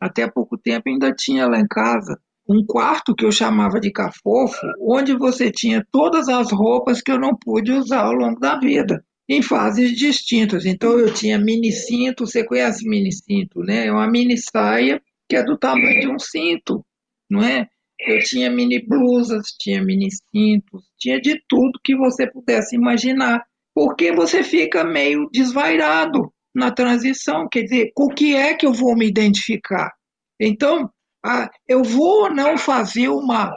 até 0.00 0.28
pouco 0.28 0.58
tempo 0.58 0.88
ainda 0.88 1.12
tinha 1.12 1.46
lá 1.46 1.58
em 1.58 1.68
casa, 1.68 2.18
um 2.50 2.66
quarto 2.66 3.14
que 3.14 3.24
eu 3.24 3.30
chamava 3.30 3.78
de 3.78 3.92
cafofo, 3.92 4.66
onde 4.80 5.16
você 5.16 5.52
tinha 5.52 5.86
todas 5.92 6.28
as 6.28 6.50
roupas 6.50 7.00
que 7.00 7.12
eu 7.12 7.18
não 7.18 7.36
pude 7.36 7.70
usar 7.70 8.02
ao 8.06 8.12
longo 8.12 8.40
da 8.40 8.58
vida 8.58 9.04
em 9.28 9.40
fases 9.40 9.96
distintas. 9.96 10.66
Então 10.66 10.98
eu 10.98 11.14
tinha 11.14 11.38
mini 11.38 11.70
cinto, 11.70 12.26
você 12.26 12.44
conhece 12.44 12.88
mini 12.88 13.12
cinto, 13.12 13.60
né? 13.60 13.86
É 13.86 13.92
uma 13.92 14.10
mini 14.10 14.36
saia 14.36 15.00
que 15.28 15.36
é 15.36 15.44
do 15.44 15.56
tamanho 15.56 16.00
de 16.00 16.08
um 16.08 16.18
cinto, 16.18 16.84
não 17.30 17.40
é? 17.40 17.68
Eu 18.00 18.18
tinha 18.18 18.50
mini 18.50 18.84
blusas, 18.84 19.46
tinha 19.60 19.80
mini 19.80 20.08
cintos, 20.10 20.82
tinha 20.98 21.20
de 21.20 21.40
tudo 21.48 21.78
que 21.84 21.94
você 21.94 22.28
pudesse 22.28 22.74
imaginar, 22.74 23.44
porque 23.72 24.10
você 24.10 24.42
fica 24.42 24.82
meio 24.82 25.28
desvairado 25.30 26.32
na 26.52 26.72
transição, 26.72 27.46
quer 27.48 27.62
dizer, 27.62 27.92
com 27.94 28.06
o 28.06 28.14
que 28.14 28.34
é 28.34 28.54
que 28.54 28.66
eu 28.66 28.72
vou 28.72 28.96
me 28.96 29.06
identificar? 29.06 29.92
Então, 30.40 30.90
ah, 31.24 31.50
eu 31.68 31.82
vou 31.82 32.24
ou 32.24 32.34
não 32.34 32.56
fazer 32.56 33.08
uma, 33.08 33.52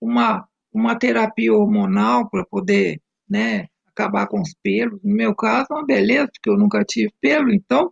uma, 0.00 0.46
uma 0.72 0.98
terapia 0.98 1.52
hormonal 1.52 2.28
para 2.30 2.44
poder 2.44 3.00
né, 3.28 3.66
acabar 3.86 4.26
com 4.28 4.40
os 4.40 4.54
pelos? 4.62 5.00
No 5.02 5.14
meu 5.14 5.34
caso, 5.34 5.66
é 5.70 5.74
uma 5.74 5.86
beleza, 5.86 6.28
porque 6.32 6.50
eu 6.50 6.56
nunca 6.56 6.84
tive 6.84 7.12
pelo, 7.20 7.52
então, 7.52 7.90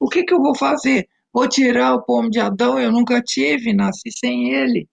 o 0.00 0.08
que, 0.08 0.24
que 0.24 0.34
eu 0.34 0.42
vou 0.42 0.56
fazer? 0.56 1.06
Vou 1.32 1.48
tirar 1.48 1.94
o 1.94 2.02
pomo 2.02 2.30
de 2.30 2.40
Adão, 2.40 2.78
eu 2.78 2.92
nunca 2.92 3.20
tive, 3.20 3.72
nasci 3.72 4.10
sem 4.10 4.52
ele. 4.52 4.88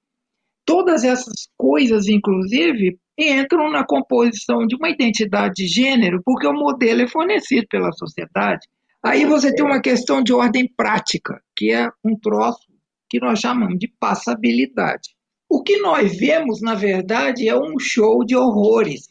Todas 0.66 1.04
essas 1.04 1.50
coisas, 1.58 2.08
inclusive, 2.08 2.98
entram 3.18 3.70
na 3.70 3.86
composição 3.86 4.66
de 4.66 4.76
uma 4.76 4.90
identidade 4.90 5.54
de 5.56 5.68
gênero, 5.68 6.22
porque 6.24 6.48
o 6.48 6.54
modelo 6.54 7.02
é 7.02 7.08
fornecido 7.08 7.68
pela 7.70 7.92
sociedade. 7.92 8.66
Aí 9.04 9.26
você 9.26 9.54
tem 9.54 9.66
uma 9.66 9.82
questão 9.82 10.22
de 10.22 10.32
ordem 10.34 10.72
prática, 10.76 11.42
que 11.56 11.72
é 11.72 11.90
um 12.04 12.18
troço 12.20 12.71
que 13.12 13.20
nós 13.20 13.40
chamamos 13.40 13.78
de 13.78 13.90
passabilidade. 14.00 15.10
O 15.50 15.62
que 15.62 15.80
nós 15.80 16.18
vemos, 16.18 16.62
na 16.62 16.76
verdade, 16.76 17.50
é 17.50 17.54
um 17.54 17.78
show 17.78 18.24
de 18.24 18.38
horrores, 18.38 19.10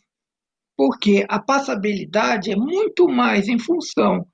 porque 0.74 1.26
a 1.28 1.38
passabilidade 1.38 2.50
é 2.50 2.56
muito 2.56 3.06
mais 3.06 3.46
em 3.46 3.58
função 3.58 4.26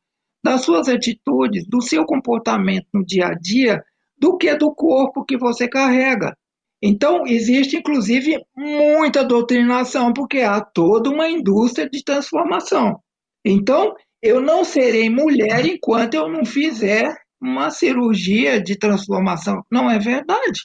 das 0.44 0.61
suas 0.61 0.88
atitudes, 0.88 1.66
do 1.66 1.83
seu 1.83 2.05
comportamento 2.05 2.87
no 2.94 3.05
dia 3.05 3.26
a 3.26 3.35
dia, 3.35 3.83
do 4.16 4.37
que 4.38 4.55
do 4.55 4.72
corpo 4.72 5.24
que 5.24 5.37
você 5.37 5.66
carrega. 5.66 6.37
Então, 6.81 7.26
existe 7.26 7.76
inclusive 7.76 8.38
muita 8.57 9.24
doutrinação, 9.24 10.12
porque 10.12 10.42
há 10.42 10.61
toda 10.61 11.11
uma 11.11 11.29
indústria 11.29 11.90
de 11.90 12.05
transformação. 12.05 13.00
Então, 13.44 13.92
eu 14.22 14.40
não 14.40 14.62
serei 14.62 15.11
mulher 15.11 15.66
enquanto 15.66 16.14
eu 16.14 16.29
não 16.29 16.44
fizer 16.44 17.12
uma 17.40 17.70
cirurgia 17.70 18.61
de 18.61 18.77
transformação. 18.77 19.64
Não 19.70 19.90
é 19.90 19.99
verdade. 19.99 20.61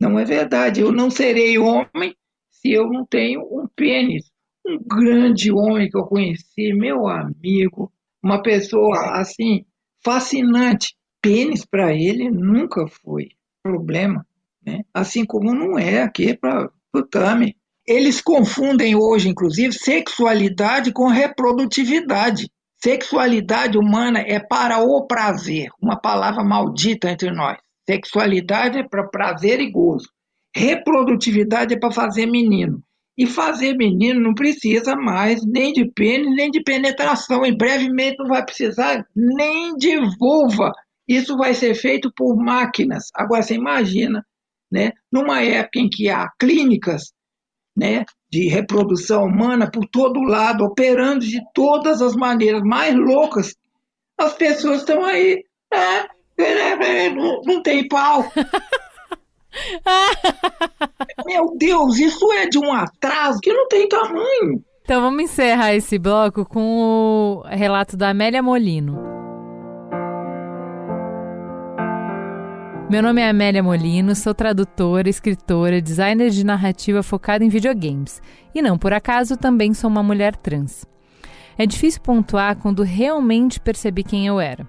Não 0.00 0.18
é 0.18 0.24
verdade. 0.24 0.80
Eu 0.80 0.92
não 0.92 1.10
serei 1.10 1.58
homem 1.58 2.14
se 2.50 2.72
eu 2.72 2.88
não 2.88 3.06
tenho 3.06 3.40
um 3.42 3.66
pênis. 3.74 4.30
Um 4.66 4.78
grande 4.82 5.52
homem 5.52 5.90
que 5.90 5.96
eu 5.96 6.04
conheci, 6.04 6.72
meu 6.72 7.06
amigo, 7.06 7.92
uma 8.22 8.42
pessoa 8.42 9.20
assim 9.20 9.64
fascinante, 10.02 10.96
pênis 11.20 11.64
para 11.64 11.92
ele 11.94 12.30
nunca 12.30 12.86
foi 12.86 13.28
problema, 13.62 14.26
né? 14.64 14.82
Assim 14.92 15.24
como 15.24 15.54
não 15.54 15.78
é 15.78 16.02
aqui 16.02 16.36
para 16.36 16.70
o 16.94 17.02
Tami. 17.02 17.56
Eles 17.86 18.20
confundem 18.20 18.96
hoje, 18.96 19.28
inclusive, 19.28 19.72
sexualidade 19.72 20.92
com 20.92 21.08
reprodutividade. 21.08 22.50
Sexualidade 22.84 23.78
humana 23.78 24.20
é 24.20 24.38
para 24.38 24.78
o 24.82 25.06
prazer, 25.06 25.70
uma 25.80 25.98
palavra 25.98 26.44
maldita 26.44 27.10
entre 27.10 27.30
nós. 27.30 27.56
Sexualidade 27.88 28.78
é 28.78 28.86
para 28.86 29.08
prazer 29.08 29.58
e 29.58 29.70
gozo. 29.70 30.06
Reprodutividade 30.54 31.72
é 31.72 31.78
para 31.78 31.90
fazer 31.90 32.26
menino. 32.26 32.82
E 33.16 33.26
fazer 33.26 33.74
menino 33.74 34.20
não 34.20 34.34
precisa 34.34 34.94
mais 34.94 35.40
nem 35.46 35.72
de 35.72 35.90
pênis, 35.92 36.36
nem 36.36 36.50
de 36.50 36.62
penetração. 36.62 37.46
E 37.46 37.56
brevemente 37.56 38.18
não 38.18 38.26
vai 38.26 38.44
precisar 38.44 39.02
nem 39.16 39.74
de 39.76 39.96
vulva. 40.18 40.70
Isso 41.08 41.38
vai 41.38 41.54
ser 41.54 41.74
feito 41.74 42.12
por 42.14 42.36
máquinas. 42.36 43.04
Agora 43.14 43.42
você 43.42 43.54
imagina, 43.54 44.22
né, 44.70 44.92
numa 45.10 45.42
época 45.42 45.78
em 45.78 45.88
que 45.88 46.10
há 46.10 46.28
clínicas 46.38 47.14
né, 47.74 48.04
de 48.34 48.48
reprodução 48.48 49.26
humana 49.26 49.70
por 49.70 49.86
todo 49.86 50.20
lado, 50.20 50.64
operando 50.64 51.24
de 51.24 51.40
todas 51.54 52.02
as 52.02 52.16
maneiras 52.16 52.64
mais 52.64 52.92
loucas, 52.92 53.54
as 54.18 54.34
pessoas 54.34 54.78
estão 54.78 55.04
aí. 55.04 55.44
Não, 57.14 57.40
não 57.44 57.62
tem 57.62 57.86
pau. 57.86 58.28
Meu 61.24 61.54
Deus, 61.56 61.96
isso 61.98 62.32
é 62.32 62.48
de 62.48 62.58
um 62.58 62.72
atraso 62.72 63.38
que 63.40 63.52
não 63.52 63.68
tem 63.68 63.88
tamanho. 63.88 64.64
Então 64.82 65.00
vamos 65.00 65.22
encerrar 65.22 65.72
esse 65.74 65.96
bloco 65.96 66.44
com 66.44 67.40
o 67.40 67.42
relato 67.46 67.96
da 67.96 68.10
Amélia 68.10 68.42
Molino. 68.42 69.13
Meu 72.90 73.02
nome 73.02 73.22
é 73.22 73.28
Amélia 73.30 73.62
Molino, 73.62 74.14
sou 74.14 74.34
tradutora, 74.34 75.08
escritora, 75.08 75.80
designer 75.80 76.28
de 76.28 76.44
narrativa 76.44 77.02
focada 77.02 77.42
em 77.42 77.48
videogames. 77.48 78.20
E 78.54 78.60
não 78.60 78.76
por 78.76 78.92
acaso 78.92 79.38
também 79.38 79.72
sou 79.72 79.88
uma 79.88 80.02
mulher 80.02 80.36
trans. 80.36 80.84
É 81.56 81.64
difícil 81.64 82.02
pontuar 82.02 82.56
quando 82.56 82.82
realmente 82.82 83.58
percebi 83.58 84.04
quem 84.04 84.26
eu 84.26 84.38
era. 84.38 84.68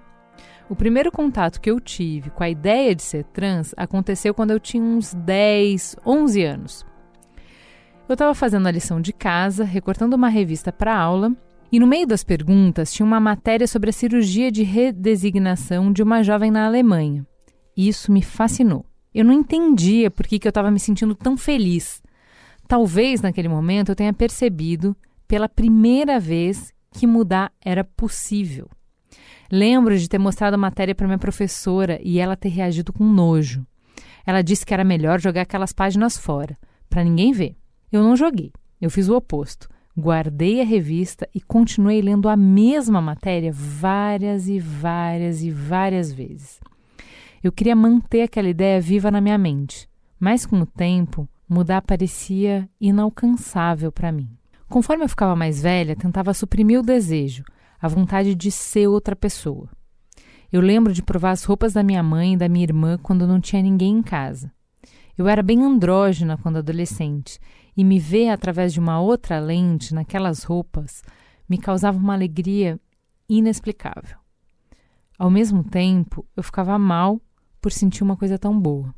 O 0.68 0.74
primeiro 0.74 1.12
contato 1.12 1.60
que 1.60 1.70
eu 1.70 1.78
tive 1.78 2.30
com 2.30 2.42
a 2.42 2.48
ideia 2.48 2.94
de 2.94 3.02
ser 3.02 3.22
trans 3.24 3.74
aconteceu 3.76 4.32
quando 4.32 4.50
eu 4.50 4.58
tinha 4.58 4.82
uns 4.82 5.12
10, 5.12 5.96
11 6.04 6.42
anos. 6.42 6.86
Eu 8.08 8.14
estava 8.14 8.34
fazendo 8.34 8.66
a 8.66 8.72
lição 8.72 8.98
de 8.98 9.12
casa, 9.12 9.62
recortando 9.62 10.14
uma 10.14 10.28
revista 10.28 10.72
para 10.72 10.96
aula, 10.96 11.32
e 11.70 11.78
no 11.78 11.86
meio 11.86 12.06
das 12.06 12.24
perguntas 12.24 12.92
tinha 12.92 13.04
uma 13.04 13.20
matéria 13.20 13.66
sobre 13.66 13.90
a 13.90 13.92
cirurgia 13.92 14.50
de 14.50 14.62
redesignação 14.62 15.92
de 15.92 16.02
uma 16.02 16.22
jovem 16.22 16.50
na 16.50 16.64
Alemanha. 16.64 17.26
Isso 17.76 18.10
me 18.10 18.22
fascinou. 18.22 18.86
Eu 19.14 19.24
não 19.24 19.32
entendia 19.32 20.10
por 20.10 20.26
que, 20.26 20.38
que 20.38 20.46
eu 20.46 20.50
estava 20.50 20.70
me 20.70 20.80
sentindo 20.80 21.14
tão 21.14 21.36
feliz. 21.36 22.02
Talvez 22.68 23.20
naquele 23.20 23.48
momento 23.48 23.90
eu 23.90 23.96
tenha 23.96 24.12
percebido, 24.12 24.96
pela 25.28 25.48
primeira 25.48 26.18
vez, 26.18 26.72
que 26.90 27.06
mudar 27.06 27.52
era 27.60 27.84
possível. 27.84 28.68
Lembro 29.50 29.96
de 29.96 30.08
ter 30.08 30.18
mostrado 30.18 30.54
a 30.54 30.58
matéria 30.58 30.94
para 30.94 31.06
minha 31.06 31.18
professora 31.18 32.00
e 32.02 32.18
ela 32.18 32.36
ter 32.36 32.48
reagido 32.48 32.92
com 32.92 33.04
nojo. 33.04 33.64
Ela 34.26 34.42
disse 34.42 34.66
que 34.66 34.74
era 34.74 34.82
melhor 34.82 35.20
jogar 35.20 35.42
aquelas 35.42 35.72
páginas 35.72 36.18
fora, 36.18 36.58
para 36.88 37.04
ninguém 37.04 37.32
ver. 37.32 37.56
Eu 37.92 38.02
não 38.02 38.16
joguei, 38.16 38.52
eu 38.80 38.90
fiz 38.90 39.08
o 39.08 39.16
oposto. 39.16 39.68
Guardei 39.96 40.60
a 40.60 40.64
revista 40.64 41.28
e 41.34 41.40
continuei 41.40 42.02
lendo 42.02 42.28
a 42.28 42.36
mesma 42.36 43.00
matéria 43.00 43.50
várias 43.52 44.48
e 44.48 44.58
várias 44.58 45.42
e 45.42 45.50
várias 45.50 46.12
vezes. 46.12 46.60
Eu 47.42 47.52
queria 47.52 47.76
manter 47.76 48.22
aquela 48.22 48.48
ideia 48.48 48.80
viva 48.80 49.10
na 49.10 49.20
minha 49.20 49.38
mente, 49.38 49.88
mas 50.18 50.46
com 50.46 50.60
o 50.60 50.66
tempo, 50.66 51.28
mudar 51.48 51.82
parecia 51.82 52.68
inalcançável 52.80 53.92
para 53.92 54.10
mim. 54.10 54.28
Conforme 54.68 55.04
eu 55.04 55.08
ficava 55.08 55.36
mais 55.36 55.62
velha, 55.62 55.94
tentava 55.94 56.34
suprimir 56.34 56.80
o 56.80 56.82
desejo, 56.82 57.44
a 57.80 57.86
vontade 57.86 58.34
de 58.34 58.50
ser 58.50 58.88
outra 58.88 59.14
pessoa. 59.14 59.68
Eu 60.52 60.60
lembro 60.60 60.92
de 60.92 61.02
provar 61.02 61.32
as 61.32 61.44
roupas 61.44 61.72
da 61.72 61.82
minha 61.82 62.02
mãe 62.02 62.34
e 62.34 62.36
da 62.36 62.48
minha 62.48 62.64
irmã 62.64 62.98
quando 63.00 63.26
não 63.26 63.40
tinha 63.40 63.62
ninguém 63.62 63.98
em 63.98 64.02
casa. 64.02 64.50
Eu 65.16 65.28
era 65.28 65.42
bem 65.42 65.62
andrógena 65.62 66.36
quando 66.36 66.58
adolescente, 66.58 67.38
e 67.76 67.84
me 67.84 67.98
ver 67.98 68.30
através 68.30 68.72
de 68.72 68.80
uma 68.80 69.00
outra 69.00 69.38
lente 69.38 69.94
naquelas 69.94 70.42
roupas 70.42 71.02
me 71.48 71.58
causava 71.58 71.98
uma 71.98 72.14
alegria 72.14 72.80
inexplicável. 73.28 74.18
Ao 75.18 75.30
mesmo 75.30 75.64
tempo, 75.64 76.26
eu 76.36 76.42
ficava 76.42 76.78
mal 76.78 77.20
por 77.66 77.72
sentir 77.72 78.04
uma 78.04 78.16
coisa 78.16 78.38
tão 78.38 78.56
boa. 78.56 78.94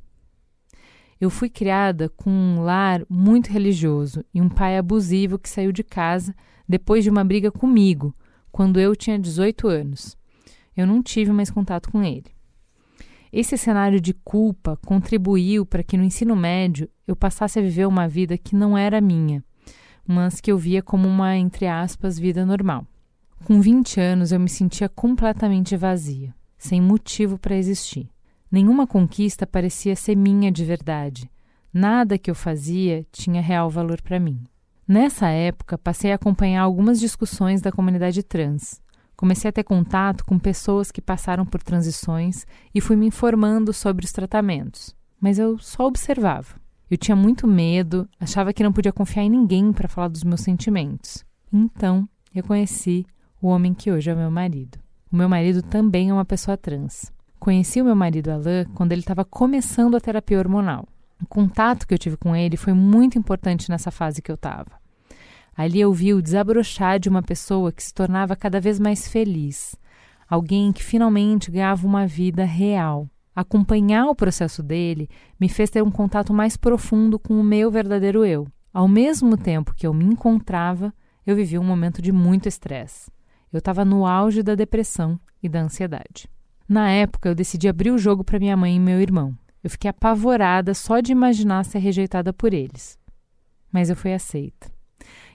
Eu 1.18 1.30
fui 1.30 1.48
criada 1.48 2.10
com 2.10 2.28
um 2.28 2.60
lar 2.60 3.02
muito 3.08 3.50
religioso 3.50 4.22
e 4.34 4.42
um 4.42 4.48
pai 4.50 4.76
abusivo 4.76 5.38
que 5.38 5.48
saiu 5.48 5.72
de 5.72 5.82
casa 5.82 6.34
depois 6.68 7.02
de 7.02 7.08
uma 7.08 7.24
briga 7.24 7.50
comigo 7.50 8.14
quando 8.52 8.78
eu 8.78 8.94
tinha 8.94 9.18
18 9.18 9.68
anos. 9.68 10.18
Eu 10.76 10.86
não 10.86 11.02
tive 11.02 11.32
mais 11.32 11.50
contato 11.50 11.90
com 11.90 12.02
ele. 12.02 12.26
Esse 13.32 13.56
cenário 13.56 14.02
de 14.02 14.12
culpa 14.12 14.78
contribuiu 14.84 15.64
para 15.64 15.82
que 15.82 15.96
no 15.96 16.04
ensino 16.04 16.36
médio 16.36 16.90
eu 17.06 17.16
passasse 17.16 17.58
a 17.58 17.62
viver 17.62 17.86
uma 17.86 18.06
vida 18.06 18.36
que 18.36 18.54
não 18.54 18.76
era 18.76 19.00
minha, 19.00 19.42
mas 20.06 20.42
que 20.42 20.52
eu 20.52 20.58
via 20.58 20.82
como 20.82 21.08
uma, 21.08 21.34
entre 21.38 21.66
aspas, 21.66 22.18
vida 22.18 22.44
normal. 22.44 22.86
Com 23.46 23.62
20 23.62 23.98
anos 23.98 24.30
eu 24.30 24.38
me 24.38 24.50
sentia 24.50 24.90
completamente 24.90 25.74
vazia, 25.74 26.34
sem 26.58 26.82
motivo 26.82 27.38
para 27.38 27.56
existir. 27.56 28.10
Nenhuma 28.50 28.86
conquista 28.86 29.46
parecia 29.46 29.94
ser 29.94 30.16
minha 30.16 30.50
de 30.50 30.64
verdade. 30.64 31.30
Nada 31.72 32.18
que 32.18 32.30
eu 32.30 32.34
fazia 32.34 33.06
tinha 33.12 33.42
real 33.42 33.68
valor 33.68 34.00
para 34.00 34.18
mim. 34.18 34.42
Nessa 34.86 35.28
época, 35.28 35.76
passei 35.76 36.12
a 36.12 36.14
acompanhar 36.14 36.62
algumas 36.62 36.98
discussões 36.98 37.60
da 37.60 37.70
comunidade 37.70 38.22
trans. 38.22 38.80
Comecei 39.14 39.50
a 39.50 39.52
ter 39.52 39.64
contato 39.64 40.24
com 40.24 40.38
pessoas 40.38 40.90
que 40.90 41.02
passaram 41.02 41.44
por 41.44 41.62
transições 41.62 42.46
e 42.74 42.80
fui 42.80 42.96
me 42.96 43.06
informando 43.06 43.72
sobre 43.72 44.06
os 44.06 44.12
tratamentos. 44.12 44.94
Mas 45.20 45.38
eu 45.38 45.58
só 45.58 45.86
observava. 45.86 46.54
Eu 46.90 46.96
tinha 46.96 47.16
muito 47.16 47.46
medo, 47.46 48.08
achava 48.18 48.52
que 48.52 48.62
não 48.62 48.72
podia 48.72 48.92
confiar 48.92 49.24
em 49.24 49.28
ninguém 49.28 49.72
para 49.74 49.88
falar 49.88 50.08
dos 50.08 50.24
meus 50.24 50.40
sentimentos. 50.40 51.22
Então, 51.52 52.08
eu 52.34 52.42
conheci 52.42 53.04
o 53.42 53.48
homem 53.48 53.74
que 53.74 53.90
hoje 53.90 54.08
é 54.08 54.14
meu 54.14 54.30
marido. 54.30 54.78
O 55.12 55.16
meu 55.16 55.28
marido 55.28 55.62
também 55.62 56.08
é 56.08 56.12
uma 56.14 56.24
pessoa 56.24 56.56
trans. 56.56 57.12
Conheci 57.38 57.80
o 57.80 57.84
meu 57.84 57.94
marido 57.94 58.30
Alain 58.30 58.66
quando 58.74 58.92
ele 58.92 59.00
estava 59.00 59.24
começando 59.24 59.96
a 59.96 60.00
terapia 60.00 60.38
hormonal. 60.38 60.86
O 61.22 61.26
contato 61.26 61.86
que 61.86 61.94
eu 61.94 61.98
tive 61.98 62.16
com 62.16 62.34
ele 62.34 62.56
foi 62.56 62.72
muito 62.72 63.18
importante 63.18 63.70
nessa 63.70 63.90
fase 63.90 64.20
que 64.20 64.30
eu 64.30 64.34
estava. 64.34 64.78
Ali 65.56 65.80
eu 65.80 65.92
vi 65.92 66.14
o 66.14 66.22
desabrochar 66.22 67.00
de 67.00 67.08
uma 67.08 67.22
pessoa 67.22 67.72
que 67.72 67.82
se 67.82 67.92
tornava 67.92 68.36
cada 68.36 68.60
vez 68.60 68.78
mais 68.78 69.08
feliz, 69.08 69.74
alguém 70.28 70.72
que 70.72 70.84
finalmente 70.84 71.50
ganhava 71.50 71.86
uma 71.86 72.06
vida 72.06 72.44
real. 72.44 73.08
Acompanhar 73.34 74.06
o 74.06 74.14
processo 74.14 74.62
dele 74.62 75.08
me 75.38 75.48
fez 75.48 75.70
ter 75.70 75.82
um 75.82 75.90
contato 75.90 76.32
mais 76.32 76.56
profundo 76.56 77.18
com 77.18 77.40
o 77.40 77.44
meu 77.44 77.70
verdadeiro 77.70 78.24
eu. 78.24 78.46
Ao 78.72 78.86
mesmo 78.86 79.36
tempo 79.36 79.74
que 79.74 79.86
eu 79.86 79.94
me 79.94 80.04
encontrava, 80.04 80.92
eu 81.26 81.34
vivi 81.34 81.58
um 81.58 81.64
momento 81.64 82.00
de 82.02 82.12
muito 82.12 82.48
estresse. 82.48 83.10
Eu 83.52 83.58
estava 83.58 83.84
no 83.84 84.06
auge 84.06 84.42
da 84.42 84.54
depressão 84.54 85.18
e 85.42 85.48
da 85.48 85.60
ansiedade. 85.60 86.28
Na 86.68 86.90
época, 86.90 87.30
eu 87.30 87.34
decidi 87.34 87.66
abrir 87.66 87.90
o 87.90 87.98
jogo 87.98 88.22
para 88.22 88.38
minha 88.38 88.56
mãe 88.56 88.76
e 88.76 88.80
meu 88.80 89.00
irmão. 89.00 89.34
Eu 89.64 89.70
fiquei 89.70 89.88
apavorada 89.88 90.74
só 90.74 91.00
de 91.00 91.12
imaginar 91.12 91.64
ser 91.64 91.78
rejeitada 91.78 92.32
por 92.32 92.52
eles. 92.52 92.98
Mas 93.72 93.88
eu 93.88 93.96
fui 93.96 94.12
aceita. 94.12 94.70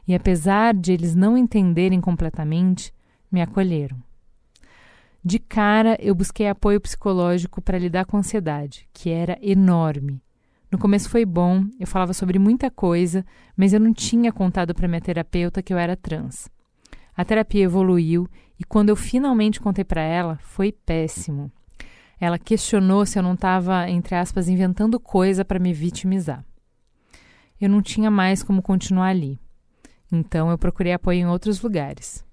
E 0.08 0.14
apesar 0.14 0.76
de 0.76 0.92
eles 0.92 1.16
não 1.16 1.36
entenderem 1.36 2.00
completamente, 2.00 2.94
me 3.32 3.42
acolheram. 3.42 3.98
De 5.26 5.40
cara, 5.40 5.98
eu 6.00 6.14
busquei 6.14 6.48
apoio 6.48 6.80
psicológico 6.80 7.62
para 7.62 7.80
lidar 7.80 8.06
com 8.06 8.18
a 8.18 8.20
ansiedade, 8.20 8.88
que 8.94 9.10
era 9.10 9.38
enorme. 9.42 10.22
No 10.70 10.78
começo 10.78 11.10
foi 11.10 11.26
bom, 11.26 11.66
eu 11.80 11.88
falava 11.88 12.14
sobre 12.14 12.38
muita 12.38 12.70
coisa, 12.70 13.26
mas 13.56 13.74
eu 13.74 13.80
não 13.80 13.94
tinha 13.94 14.32
contado 14.32 14.76
para 14.76 14.88
minha 14.88 15.00
terapeuta 15.02 15.64
que 15.64 15.74
eu 15.74 15.78
era 15.78 15.96
trans. 15.96 16.50
A 17.16 17.24
terapia 17.24 17.64
evoluiu 17.64 18.28
e 18.60 18.64
quando 18.64 18.90
eu 18.90 18.96
finalmente 18.96 19.60
contei 19.60 19.84
para 19.84 20.02
ela, 20.02 20.38
foi 20.42 20.72
péssimo. 20.72 21.52
Ela 22.20 22.40
questionou 22.40 23.06
se 23.06 23.20
eu 23.20 23.24
não 23.24 23.34
estava, 23.34 23.90
entre 23.90 24.16
aspas, 24.16 24.48
inventando 24.48 25.00
coisa 25.00 25.44
para 25.44 25.60
me 25.60 25.74
vitimizar. 25.74 26.46
Eu 27.60 27.70
não 27.70 27.82
tinha 27.82 28.12
mais 28.12 28.44
como 28.44 28.62
continuar 28.62 29.08
ali. 29.08 29.40
Então 30.12 30.50
eu 30.50 30.58
procurei 30.58 30.94
apoio 30.94 31.20
em 31.20 31.28
outros 31.28 31.62
lugares. 31.62 32.24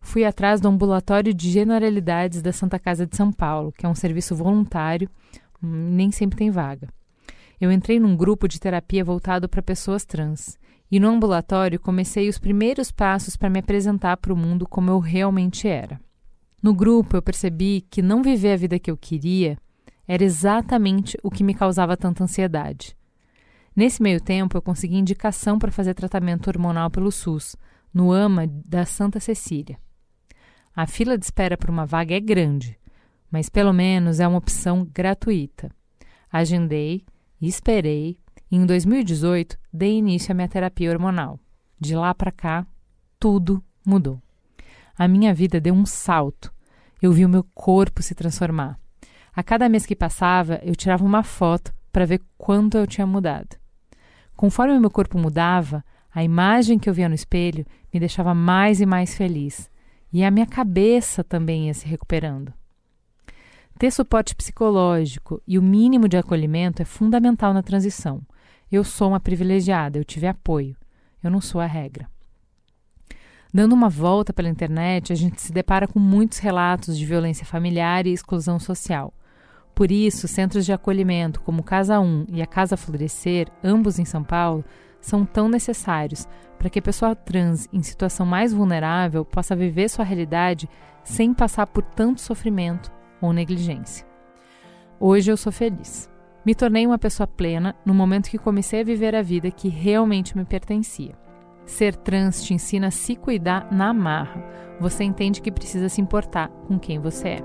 Fui 0.00 0.24
atrás 0.24 0.60
do 0.60 0.68
ambulatório 0.68 1.32
de 1.32 1.50
generalidades 1.50 2.42
da 2.42 2.52
Santa 2.52 2.78
Casa 2.78 3.06
de 3.06 3.16
São 3.16 3.32
Paulo, 3.32 3.70
que 3.72 3.86
é 3.86 3.88
um 3.88 3.94
serviço 3.94 4.34
voluntário, 4.34 5.08
hum, 5.62 5.94
nem 5.94 6.10
sempre 6.10 6.36
tem 6.36 6.50
vaga. 6.50 6.88
Eu 7.60 7.70
entrei 7.70 8.00
num 8.00 8.16
grupo 8.16 8.48
de 8.48 8.58
terapia 8.58 9.04
voltado 9.04 9.48
para 9.48 9.62
pessoas 9.62 10.04
trans. 10.04 10.58
E 10.92 11.00
no 11.00 11.08
ambulatório 11.08 11.80
comecei 11.80 12.28
os 12.28 12.36
primeiros 12.36 12.92
passos 12.92 13.34
para 13.34 13.48
me 13.48 13.60
apresentar 13.60 14.18
para 14.18 14.30
o 14.30 14.36
mundo 14.36 14.68
como 14.68 14.90
eu 14.90 14.98
realmente 14.98 15.66
era. 15.66 15.98
No 16.62 16.74
grupo, 16.74 17.16
eu 17.16 17.22
percebi 17.22 17.80
que 17.90 18.02
não 18.02 18.22
viver 18.22 18.52
a 18.52 18.56
vida 18.56 18.78
que 18.78 18.90
eu 18.90 18.96
queria 18.98 19.56
era 20.06 20.22
exatamente 20.22 21.16
o 21.22 21.30
que 21.30 21.42
me 21.42 21.54
causava 21.54 21.96
tanta 21.96 22.22
ansiedade. 22.22 22.94
Nesse 23.74 24.02
meio 24.02 24.20
tempo, 24.20 24.54
eu 24.54 24.60
consegui 24.60 24.98
indicação 24.98 25.58
para 25.58 25.72
fazer 25.72 25.94
tratamento 25.94 26.48
hormonal 26.48 26.90
pelo 26.90 27.10
SUS, 27.10 27.56
no 27.92 28.12
AMA 28.12 28.46
da 28.46 28.84
Santa 28.84 29.18
Cecília. 29.18 29.78
A 30.76 30.86
fila 30.86 31.16
de 31.16 31.24
espera 31.24 31.56
para 31.56 31.70
uma 31.70 31.86
vaga 31.86 32.14
é 32.14 32.20
grande, 32.20 32.78
mas 33.30 33.48
pelo 33.48 33.72
menos 33.72 34.20
é 34.20 34.28
uma 34.28 34.36
opção 34.36 34.86
gratuita. 34.92 35.70
Agendei, 36.30 37.02
esperei 37.40 38.18
em 38.56 38.66
2018 38.66 39.56
dei 39.72 39.96
início 39.96 40.30
à 40.30 40.34
minha 40.34 40.48
terapia 40.48 40.90
hormonal. 40.90 41.40
De 41.80 41.96
lá 41.96 42.14
para 42.14 42.30
cá, 42.30 42.66
tudo 43.18 43.64
mudou. 43.84 44.20
A 44.96 45.08
minha 45.08 45.32
vida 45.32 45.58
deu 45.58 45.72
um 45.72 45.86
salto. 45.86 46.52
Eu 47.00 47.12
vi 47.12 47.24
o 47.24 47.28
meu 47.28 47.44
corpo 47.54 48.02
se 48.02 48.14
transformar. 48.14 48.78
A 49.34 49.42
cada 49.42 49.68
mês 49.68 49.86
que 49.86 49.96
passava, 49.96 50.60
eu 50.62 50.76
tirava 50.76 51.02
uma 51.02 51.22
foto 51.22 51.72
para 51.90 52.04
ver 52.04 52.20
quanto 52.36 52.76
eu 52.76 52.86
tinha 52.86 53.06
mudado. 53.06 53.56
Conforme 54.36 54.76
o 54.76 54.80
meu 54.80 54.90
corpo 54.90 55.18
mudava, 55.18 55.82
a 56.14 56.22
imagem 56.22 56.78
que 56.78 56.90
eu 56.90 56.94
via 56.94 57.08
no 57.08 57.14
espelho 57.14 57.64
me 57.92 57.98
deixava 57.98 58.34
mais 58.34 58.82
e 58.82 58.86
mais 58.86 59.16
feliz. 59.16 59.70
E 60.12 60.22
a 60.22 60.30
minha 60.30 60.46
cabeça 60.46 61.24
também 61.24 61.68
ia 61.68 61.74
se 61.74 61.86
recuperando. 61.86 62.52
Ter 63.78 63.90
suporte 63.90 64.34
psicológico 64.36 65.42
e 65.48 65.58
o 65.58 65.62
mínimo 65.62 66.06
de 66.06 66.18
acolhimento 66.18 66.82
é 66.82 66.84
fundamental 66.84 67.54
na 67.54 67.62
transição. 67.62 68.20
Eu 68.72 68.84
sou 68.84 69.08
uma 69.08 69.20
privilegiada, 69.20 69.98
eu 69.98 70.04
tive 70.04 70.26
apoio. 70.26 70.74
Eu 71.22 71.30
não 71.30 71.42
sou 71.42 71.60
a 71.60 71.66
regra. 71.66 72.08
Dando 73.52 73.74
uma 73.74 73.90
volta 73.90 74.32
pela 74.32 74.48
internet, 74.48 75.12
a 75.12 75.14
gente 75.14 75.42
se 75.42 75.52
depara 75.52 75.86
com 75.86 75.98
muitos 75.98 76.38
relatos 76.38 76.96
de 76.96 77.04
violência 77.04 77.44
familiar 77.44 78.06
e 78.06 78.14
exclusão 78.14 78.58
social. 78.58 79.12
Por 79.74 79.92
isso, 79.92 80.26
centros 80.26 80.64
de 80.64 80.72
acolhimento 80.72 81.42
como 81.42 81.62
Casa 81.62 82.00
1 82.00 82.28
e 82.30 82.40
a 82.40 82.46
Casa 82.46 82.74
Florescer, 82.74 83.48
ambos 83.62 83.98
em 83.98 84.06
São 84.06 84.24
Paulo, 84.24 84.64
são 85.02 85.26
tão 85.26 85.50
necessários 85.50 86.26
para 86.58 86.70
que 86.70 86.78
a 86.78 86.82
pessoa 86.82 87.14
trans 87.14 87.68
em 87.74 87.82
situação 87.82 88.24
mais 88.24 88.54
vulnerável 88.54 89.22
possa 89.22 89.54
viver 89.54 89.90
sua 89.90 90.04
realidade 90.04 90.66
sem 91.04 91.34
passar 91.34 91.66
por 91.66 91.82
tanto 91.82 92.22
sofrimento 92.22 92.90
ou 93.20 93.34
negligência. 93.34 94.06
Hoje 94.98 95.30
eu 95.30 95.36
sou 95.36 95.52
feliz. 95.52 96.11
Me 96.44 96.54
tornei 96.54 96.86
uma 96.86 96.98
pessoa 96.98 97.26
plena 97.26 97.76
no 97.84 97.94
momento 97.94 98.28
que 98.28 98.38
comecei 98.38 98.80
a 98.80 98.84
viver 98.84 99.14
a 99.14 99.22
vida 99.22 99.50
que 99.50 99.68
realmente 99.68 100.36
me 100.36 100.44
pertencia. 100.44 101.16
Ser 101.64 101.94
trans 101.94 102.42
te 102.42 102.52
ensina 102.52 102.88
a 102.88 102.90
se 102.90 103.14
cuidar 103.14 103.72
na 103.72 103.92
marra. 103.94 104.44
Você 104.80 105.04
entende 105.04 105.40
que 105.40 105.52
precisa 105.52 105.88
se 105.88 106.00
importar 106.00 106.48
com 106.66 106.78
quem 106.78 106.98
você 106.98 107.28
é. 107.28 107.44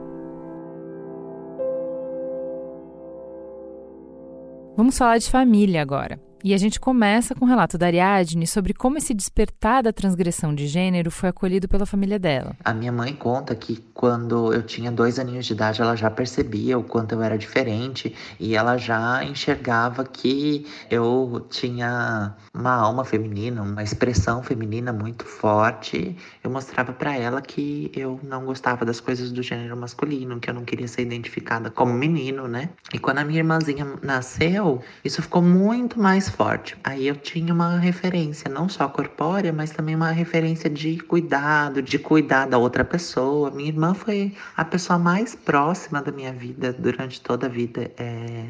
Vamos 4.75 4.97
falar 4.97 5.19
de 5.19 5.29
família 5.29 5.81
agora. 5.81 6.26
E 6.43 6.53
a 6.53 6.57
gente 6.57 6.79
começa 6.79 7.33
com 7.33 7.45
o 7.45 7.47
relato 7.47 7.77
da 7.77 7.87
Ariadne 7.87 8.45
sobre 8.45 8.73
como 8.73 8.97
esse 8.97 9.13
despertar 9.13 9.81
da 9.81 9.91
transgressão 9.91 10.53
de 10.53 10.67
gênero 10.67 11.09
foi 11.09 11.29
acolhido 11.29 11.67
pela 11.67 11.85
família 11.85 12.19
dela. 12.19 12.55
A 12.63 12.73
minha 12.73 12.91
mãe 12.91 13.13
conta 13.13 13.55
que 13.55 13.83
quando 13.93 14.53
eu 14.53 14.61
tinha 14.61 14.91
dois 14.91 15.17
aninhos 15.17 15.47
de 15.47 15.53
idade, 15.53 15.81
ela 15.81 15.95
já 15.95 16.11
percebia 16.11 16.77
o 16.77 16.83
quanto 16.83 17.13
eu 17.13 17.21
era 17.23 17.37
diferente 17.37 18.15
e 18.39 18.55
ela 18.55 18.77
já 18.77 19.23
enxergava 19.23 20.03
que 20.05 20.67
eu 20.91 21.45
tinha 21.49 22.35
uma 22.53 22.73
alma 22.75 23.03
feminina, 23.03 23.63
uma 23.63 23.81
expressão 23.81 24.43
feminina 24.43 24.93
muito 24.93 25.25
forte. 25.25 26.15
Eu 26.43 26.51
mostrava 26.51 26.93
para 26.93 27.17
ela 27.17 27.41
que 27.41 27.91
eu 27.95 28.19
não 28.23 28.45
gostava 28.45 28.85
das 28.85 28.99
coisas 28.99 29.31
do 29.31 29.41
gênero 29.41 29.75
masculino, 29.75 30.39
que 30.39 30.49
eu 30.49 30.53
não 30.53 30.63
queria 30.63 30.87
ser 30.87 31.01
identificada 31.01 31.71
como 31.71 31.91
menino, 31.93 32.47
né? 32.47 32.69
E 32.93 32.99
quando 32.99 33.17
a 33.17 33.25
minha 33.25 33.39
irmãzinha 33.39 33.87
nasceu, 34.03 34.83
isso 35.03 35.21
ficou 35.21 35.41
muito 35.41 35.99
mais 35.99 36.26
forte. 36.29 36.77
Aí 36.83 37.07
eu 37.07 37.15
tinha 37.15 37.53
uma 37.53 37.77
referência, 37.77 38.49
não 38.49 38.67
só 38.69 38.87
corpórea, 38.87 39.51
mas 39.53 39.71
também 39.71 39.95
uma 39.95 40.11
referência 40.11 40.69
de 40.69 40.97
cuidado, 40.99 41.81
de 41.81 41.97
cuidar 41.97 42.47
da 42.47 42.57
outra 42.57 42.83
pessoa. 42.83 43.51
Minha 43.51 43.69
irmã 43.69 43.93
foi 43.93 44.33
a 44.55 44.65
pessoa 44.65 44.99
mais 44.99 45.35
próxima 45.35 46.01
da 46.01 46.11
minha 46.11 46.33
vida 46.33 46.73
durante 46.73 47.21
toda 47.21 47.47
a 47.47 47.49
vida. 47.49 47.91
É 47.97 48.45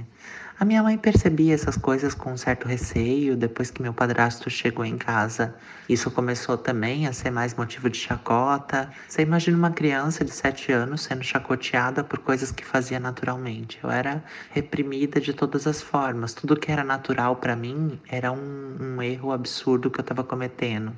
a 0.59 0.65
minha 0.65 0.81
mãe 0.81 0.97
percebia 0.97 1.53
essas 1.53 1.77
coisas 1.77 2.15
com 2.15 2.31
um 2.31 2.37
certo 2.37 2.67
receio 2.67 3.37
depois 3.37 3.69
que 3.69 3.79
meu 3.79 3.93
padrasto 3.93 4.49
chegou 4.49 4.83
em 4.83 4.97
casa. 4.97 5.53
Isso 5.87 6.09
começou 6.09 6.57
também 6.57 7.05
a 7.05 7.13
ser 7.13 7.29
mais 7.29 7.53
motivo 7.53 7.87
de 7.91 7.97
chacota. 7.97 8.89
Você 9.07 9.21
imagina 9.21 9.55
uma 9.55 9.69
criança 9.69 10.25
de 10.25 10.31
7 10.31 10.71
anos 10.71 11.01
sendo 11.01 11.23
chacoteada 11.23 12.03
por 12.03 12.17
coisas 12.19 12.51
que 12.51 12.65
fazia 12.65 12.99
naturalmente. 12.99 13.79
Eu 13.83 13.91
era 13.91 14.23
reprimida 14.49 15.21
de 15.21 15.31
todas 15.31 15.67
as 15.67 15.79
formas. 15.79 16.33
Tudo 16.33 16.57
que 16.57 16.71
era 16.71 16.83
natural 16.83 17.35
para 17.35 17.55
mim 17.55 17.99
era 18.09 18.31
um, 18.31 18.77
um 18.79 19.01
erro 19.01 19.31
absurdo 19.31 19.91
que 19.91 19.99
eu 19.99 20.03
estava 20.03 20.23
cometendo. 20.23 20.91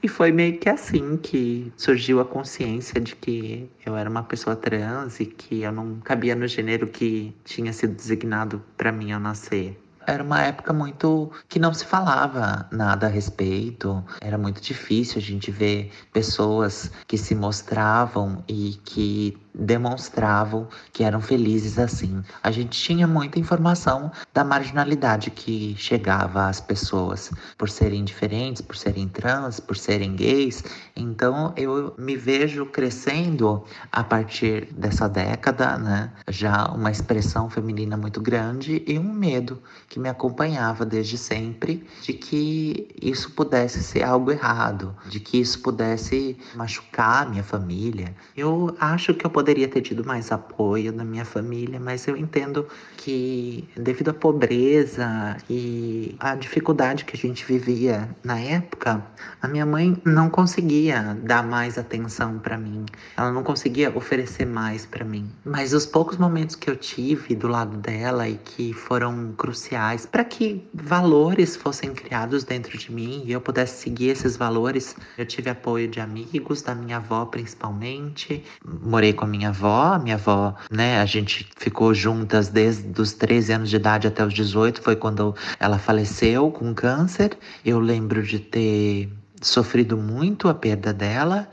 E 0.00 0.06
foi 0.06 0.30
meio 0.30 0.58
que 0.58 0.68
assim 0.68 1.16
que 1.16 1.72
surgiu 1.76 2.20
a 2.20 2.24
consciência 2.24 3.00
de 3.00 3.16
que 3.16 3.68
eu 3.84 3.96
era 3.96 4.08
uma 4.08 4.22
pessoa 4.22 4.54
trans 4.54 5.18
e 5.18 5.26
que 5.26 5.62
eu 5.62 5.72
não 5.72 5.98
cabia 6.00 6.36
no 6.36 6.46
gênero 6.46 6.86
que 6.86 7.34
tinha 7.44 7.72
sido 7.72 7.94
designado 7.94 8.62
para 8.76 8.92
mim 8.92 9.10
ao 9.10 9.20
nascer 9.20 9.76
era 10.08 10.22
uma 10.22 10.40
época 10.42 10.72
muito 10.72 11.30
que 11.50 11.58
não 11.58 11.74
se 11.74 11.84
falava 11.84 12.66
nada 12.72 13.06
a 13.06 13.10
respeito. 13.10 14.02
Era 14.22 14.38
muito 14.38 14.58
difícil 14.58 15.18
a 15.18 15.20
gente 15.20 15.50
ver 15.50 15.92
pessoas 16.14 16.90
que 17.06 17.18
se 17.18 17.34
mostravam 17.34 18.42
e 18.48 18.80
que 18.84 19.36
demonstravam 19.58 20.68
que 20.92 21.02
eram 21.02 21.20
felizes 21.20 21.78
assim. 21.78 22.22
A 22.42 22.50
gente 22.50 22.80
tinha 22.80 23.06
muita 23.06 23.38
informação 23.38 24.10
da 24.32 24.44
marginalidade 24.44 25.30
que 25.30 25.74
chegava 25.76 26.48
às 26.48 26.60
pessoas 26.60 27.30
por 27.56 27.68
serem 27.68 28.04
diferentes, 28.04 28.62
por 28.62 28.76
serem 28.76 29.08
trans, 29.08 29.58
por 29.58 29.76
serem 29.76 30.14
gays. 30.14 30.62
Então 30.94 31.52
eu 31.56 31.94
me 31.98 32.16
vejo 32.16 32.66
crescendo 32.66 33.64
a 33.90 34.04
partir 34.04 34.72
dessa 34.72 35.08
década, 35.08 35.76
né? 35.76 36.12
Já 36.28 36.66
uma 36.68 36.90
expressão 36.90 37.50
feminina 37.50 37.96
muito 37.96 38.20
grande 38.20 38.82
e 38.86 38.98
um 38.98 39.12
medo 39.12 39.60
que 39.88 39.97
me 39.98 40.08
acompanhava 40.08 40.86
desde 40.86 41.18
sempre 41.18 41.86
de 42.02 42.12
que 42.12 42.88
isso 43.00 43.32
pudesse 43.32 43.82
ser 43.82 44.02
algo 44.02 44.30
errado, 44.30 44.94
de 45.08 45.18
que 45.20 45.38
isso 45.40 45.60
pudesse 45.60 46.36
machucar 46.54 47.28
minha 47.28 47.42
família. 47.42 48.14
Eu 48.36 48.74
acho 48.78 49.12
que 49.14 49.26
eu 49.26 49.30
poderia 49.30 49.68
ter 49.68 49.82
tido 49.82 50.04
mais 50.04 50.30
apoio 50.30 50.92
da 50.92 51.04
minha 51.04 51.24
família, 51.24 51.80
mas 51.80 52.06
eu 52.06 52.16
entendo 52.16 52.66
que, 52.96 53.68
devido 53.76 54.10
à 54.10 54.14
pobreza 54.14 55.36
e 55.50 56.14
à 56.20 56.34
dificuldade 56.34 57.04
que 57.04 57.16
a 57.16 57.18
gente 57.18 57.44
vivia 57.44 58.08
na 58.22 58.38
época, 58.38 59.04
a 59.42 59.48
minha 59.48 59.66
mãe 59.66 60.00
não 60.04 60.30
conseguia 60.30 61.16
dar 61.22 61.42
mais 61.42 61.78
atenção 61.78 62.38
para 62.38 62.56
mim. 62.56 62.84
Ela 63.16 63.32
não 63.32 63.42
conseguia 63.42 63.96
oferecer 63.96 64.46
mais 64.46 64.86
para 64.86 65.04
mim. 65.04 65.30
Mas 65.44 65.72
os 65.72 65.86
poucos 65.86 66.16
momentos 66.16 66.54
que 66.54 66.70
eu 66.70 66.76
tive 66.76 67.34
do 67.34 67.48
lado 67.48 67.76
dela 67.78 68.28
e 68.28 68.36
que 68.36 68.72
foram 68.72 69.32
cruciais 69.36 69.87
para 70.06 70.24
que 70.24 70.68
valores 70.74 71.56
fossem 71.56 71.92
criados 71.92 72.44
dentro 72.44 72.76
de 72.76 72.92
mim 72.92 73.22
e 73.24 73.32
eu 73.32 73.40
pudesse 73.40 73.82
seguir 73.82 74.08
esses 74.08 74.36
valores, 74.36 74.96
eu 75.16 75.24
tive 75.24 75.50
apoio 75.50 75.88
de 75.88 76.00
amigos, 76.00 76.62
da 76.62 76.74
minha 76.74 76.96
avó 76.96 77.24
principalmente. 77.26 78.44
Morei 78.64 79.12
com 79.12 79.24
a 79.24 79.28
minha 79.28 79.48
avó. 79.48 79.98
Minha 79.98 80.16
avó, 80.16 80.54
né, 80.70 81.00
a 81.00 81.06
gente 81.06 81.48
ficou 81.56 81.94
juntas 81.94 82.48
desde 82.48 83.00
os 83.00 83.12
13 83.12 83.52
anos 83.52 83.70
de 83.70 83.76
idade 83.76 84.06
até 84.06 84.24
os 84.24 84.34
18, 84.34 84.82
foi 84.82 84.96
quando 84.96 85.34
ela 85.58 85.78
faleceu 85.78 86.50
com 86.50 86.74
câncer. 86.74 87.36
Eu 87.64 87.78
lembro 87.78 88.22
de 88.22 88.38
ter 88.38 89.12
sofrido 89.40 89.96
muito 89.96 90.48
a 90.48 90.54
perda 90.54 90.92
dela. 90.92 91.48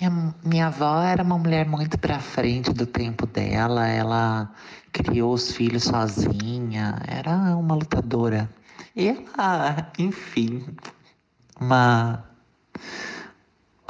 Minha, 0.00 0.34
minha 0.44 0.66
avó 0.66 1.02
era 1.02 1.22
uma 1.22 1.38
mulher 1.38 1.66
muito 1.66 1.96
para 1.98 2.18
frente 2.18 2.72
do 2.72 2.84
tempo 2.84 3.26
dela, 3.26 3.86
ela 3.86 4.50
criou 4.94 5.34
os 5.34 5.52
filhos 5.52 5.82
sozinha, 5.82 7.02
era 7.06 7.56
uma 7.56 7.74
lutadora. 7.74 8.48
E 8.94 9.08
ela, 9.36 9.90
enfim, 9.98 10.64
uma 11.60 12.24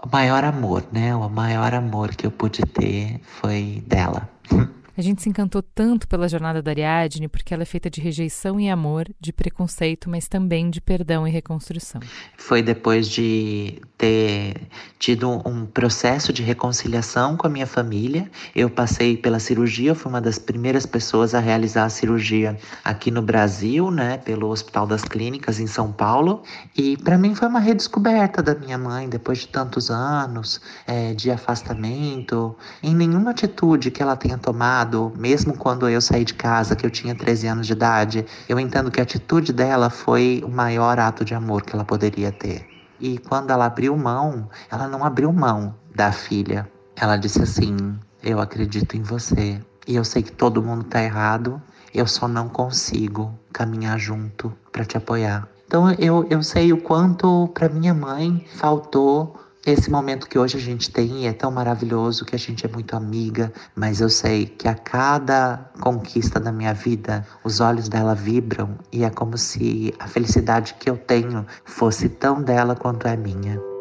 o 0.03 0.09
maior 0.11 0.45
amor, 0.45 0.85
né? 0.93 1.15
O 1.15 1.29
maior 1.29 1.75
amor 1.75 2.15
que 2.15 2.27
eu 2.27 2.31
pude 2.31 2.63
ter 2.63 3.21
foi 3.23 3.83
dela. 3.87 4.29
A 4.97 5.03
gente 5.03 5.23
se 5.23 5.29
encantou 5.29 5.61
tanto 5.63 6.07
pela 6.07 6.29
jornada 6.29 6.63
da 6.63 6.71
Ariadne 6.71 7.27
porque 7.27 7.53
ela 7.53 7.65
é 7.65 7.67
feita 7.67 7.91
de 7.91 8.01
rejeição 8.01 8.61
e 8.61 8.71
amor, 8.71 9.09
de 9.21 9.33
preconceito, 9.33 10.09
mas 10.09 10.29
também 10.29 10.71
de 10.71 10.81
perdão 10.81 11.27
e 11.27 11.31
reconstrução. 11.31 12.01
Foi 12.37 12.63
depois 12.63 13.09
de 13.09 13.83
ter 13.99 14.69
tido 14.99 15.43
um 15.49 15.67
processo 15.67 16.33
de 16.33 16.43
reconciliação 16.43 17.37
com 17.37 17.47
a 17.47 17.51
minha 17.51 17.67
família. 17.67 18.31
Eu 18.55 18.71
passei 18.71 19.17
pela 19.17 19.39
cirurgia, 19.41 19.95
fui 19.95 20.11
uma 20.11 20.21
das 20.21 20.39
primeiras 20.39 20.87
pessoas 20.87 21.35
a 21.35 21.41
realizar 21.41 21.87
a 21.87 21.89
cirurgia 21.89 22.57
aqui 22.85 23.11
no 23.11 23.23
Brasil, 23.23 23.91
né, 23.91 24.19
pelo 24.19 24.49
Hospital 24.49 24.87
das 24.87 25.03
Clínicas 25.03 25.59
em 25.59 25.67
São 25.67 25.91
Paulo. 25.91 26.43
E 26.77 26.97
para 26.99 27.19
mim 27.19 27.35
foi 27.35 27.49
uma 27.49 27.61
redescoberta 27.61 28.43
da 28.43 28.55
minha 28.55 28.79
mãe 28.79 29.09
depois 29.09 29.39
de 29.39 29.49
tantos 29.49 29.91
anos 29.91 30.61
é, 30.87 31.15
de 31.15 31.31
afastamento. 31.31 32.55
Em 32.83 32.95
nenhuma 32.95 33.31
atitude 33.31 33.91
que 33.91 34.03
ela 34.03 34.17
tenha 34.17 34.39
tomado, 34.39 34.84
mesmo 35.17 35.57
quando 35.57 35.89
eu 35.89 36.01
saí 36.01 36.25
de 36.25 36.35
casa, 36.35 36.77
que 36.77 36.85
eu 36.85 36.91
tinha 36.91 37.15
13 37.15 37.47
anos 37.47 37.67
de 37.67 37.73
idade, 37.73 38.27
eu 38.49 38.59
entendo 38.59 38.91
que 38.91 39.01
a 39.01 39.03
atitude 39.03 39.53
dela 39.53 39.91
foi 39.91 40.43
o 40.45 40.49
maior 40.49 40.99
ato 40.99 41.25
de 41.25 41.35
amor 41.35 41.63
que 41.63 41.75
ela 41.75 41.85
poderia 41.85 42.31
ter. 42.31 42.67
E 43.01 43.19
quando 43.19 43.51
ela 43.51 43.67
abriu 43.67 43.97
mão, 43.97 44.49
ela 44.71 44.89
não 44.89 45.05
abriu 45.05 45.33
mão 45.33 45.75
da 45.95 46.13
filha. 46.13 46.69
Ela 46.97 47.17
disse 47.17 47.43
assim: 47.43 47.99
Eu 48.23 48.41
acredito 48.41 48.97
em 48.97 49.03
você. 49.03 49.61
E 49.87 49.97
eu 49.97 50.05
sei 50.05 50.23
que 50.23 50.33
todo 50.33 50.63
mundo 50.63 50.85
tá 50.85 51.03
errado. 51.03 51.61
Eu 51.93 52.07
só 52.07 52.27
não 52.27 52.49
consigo 52.49 53.39
caminhar 53.53 53.99
junto 53.99 54.53
para 54.73 54.85
te 54.85 54.97
apoiar. 54.97 55.47
Então 55.67 55.91
eu, 55.93 56.27
eu 56.31 56.43
sei 56.43 56.73
o 56.73 56.81
quanto 56.81 57.49
para 57.55 57.69
minha 57.69 57.95
mãe 57.95 58.45
faltou 58.57 59.37
esse 59.67 59.91
momento 59.91 60.29
que 60.29 60.39
hoje 60.39 60.59
a 60.59 60.61
gente 60.61 60.91
tem 60.91 61.27
é 61.27 61.33
tão 61.33 61.51
maravilhoso 61.51 62.25
que 62.25 62.35
a 62.35 62.39
gente 62.39 62.67
é 62.67 62.69
muito 62.69 62.95
amiga, 62.95 63.53
mas 63.75 64.01
eu 64.01 64.11
sei 64.11 64.45
que 64.47 64.69
a 64.69 64.75
cada 64.75 65.71
conquista 65.81 66.39
da 66.39 66.53
minha 66.53 66.75
vida, 66.75 67.27
os 67.43 67.61
olhos 67.61 67.89
dela 67.89 68.15
vibram 68.15 68.79
e 68.93 69.05
é 69.05 69.11
como 69.11 69.39
se 69.39 69.95
a 69.99 70.07
felicidade 70.07 70.75
que 70.79 70.91
eu 70.91 70.99
tenho 70.99 71.47
fosse 71.65 72.09
tão 72.11 72.43
dela 72.43 72.77
quanto 72.77 73.09
é 73.09 73.17
minha. 73.17 73.74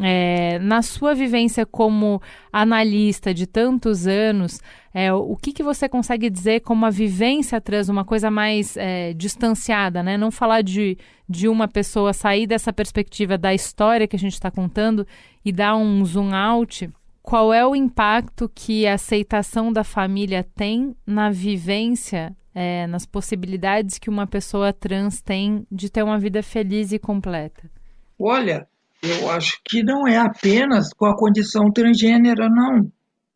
É, 0.00 0.58
na 0.60 0.80
sua 0.80 1.14
vivência 1.14 1.66
como 1.66 2.22
analista 2.52 3.34
de 3.34 3.46
tantos 3.46 4.06
anos, 4.06 4.60
é, 4.94 5.12
o 5.12 5.36
que, 5.36 5.52
que 5.52 5.62
você 5.62 5.88
consegue 5.88 6.30
dizer 6.30 6.60
como 6.60 6.86
a 6.86 6.90
vivência 6.90 7.60
trans, 7.60 7.88
uma 7.88 8.04
coisa 8.04 8.30
mais 8.30 8.76
é, 8.76 9.12
distanciada, 9.12 10.02
né? 10.02 10.16
Não 10.16 10.30
falar 10.30 10.62
de, 10.62 10.96
de 11.28 11.48
uma 11.48 11.66
pessoa 11.66 12.12
sair 12.12 12.46
dessa 12.46 12.72
perspectiva 12.72 13.36
da 13.36 13.52
história 13.52 14.06
que 14.06 14.16
a 14.16 14.18
gente 14.18 14.34
está 14.34 14.50
contando 14.50 15.06
e 15.44 15.52
dar 15.52 15.76
um 15.76 16.04
zoom 16.04 16.34
out. 16.34 16.90
Qual 17.22 17.52
é 17.52 17.66
o 17.66 17.76
impacto 17.76 18.50
que 18.54 18.86
a 18.86 18.94
aceitação 18.94 19.72
da 19.72 19.84
família 19.84 20.46
tem 20.56 20.96
na 21.06 21.30
vivência, 21.30 22.34
é, 22.54 22.86
nas 22.86 23.04
possibilidades 23.04 23.98
que 23.98 24.08
uma 24.08 24.26
pessoa 24.26 24.72
trans 24.72 25.20
tem 25.20 25.66
de 25.70 25.90
ter 25.90 26.02
uma 26.02 26.18
vida 26.18 26.42
feliz 26.42 26.90
e 26.90 26.98
completa? 26.98 27.70
Olha, 28.18 28.66
eu 29.02 29.30
acho 29.30 29.60
que 29.64 29.82
não 29.82 30.06
é 30.06 30.16
apenas 30.16 30.92
com 30.92 31.06
a 31.06 31.16
condição 31.16 31.70
transgênera, 31.72 32.48
não. 32.48 32.90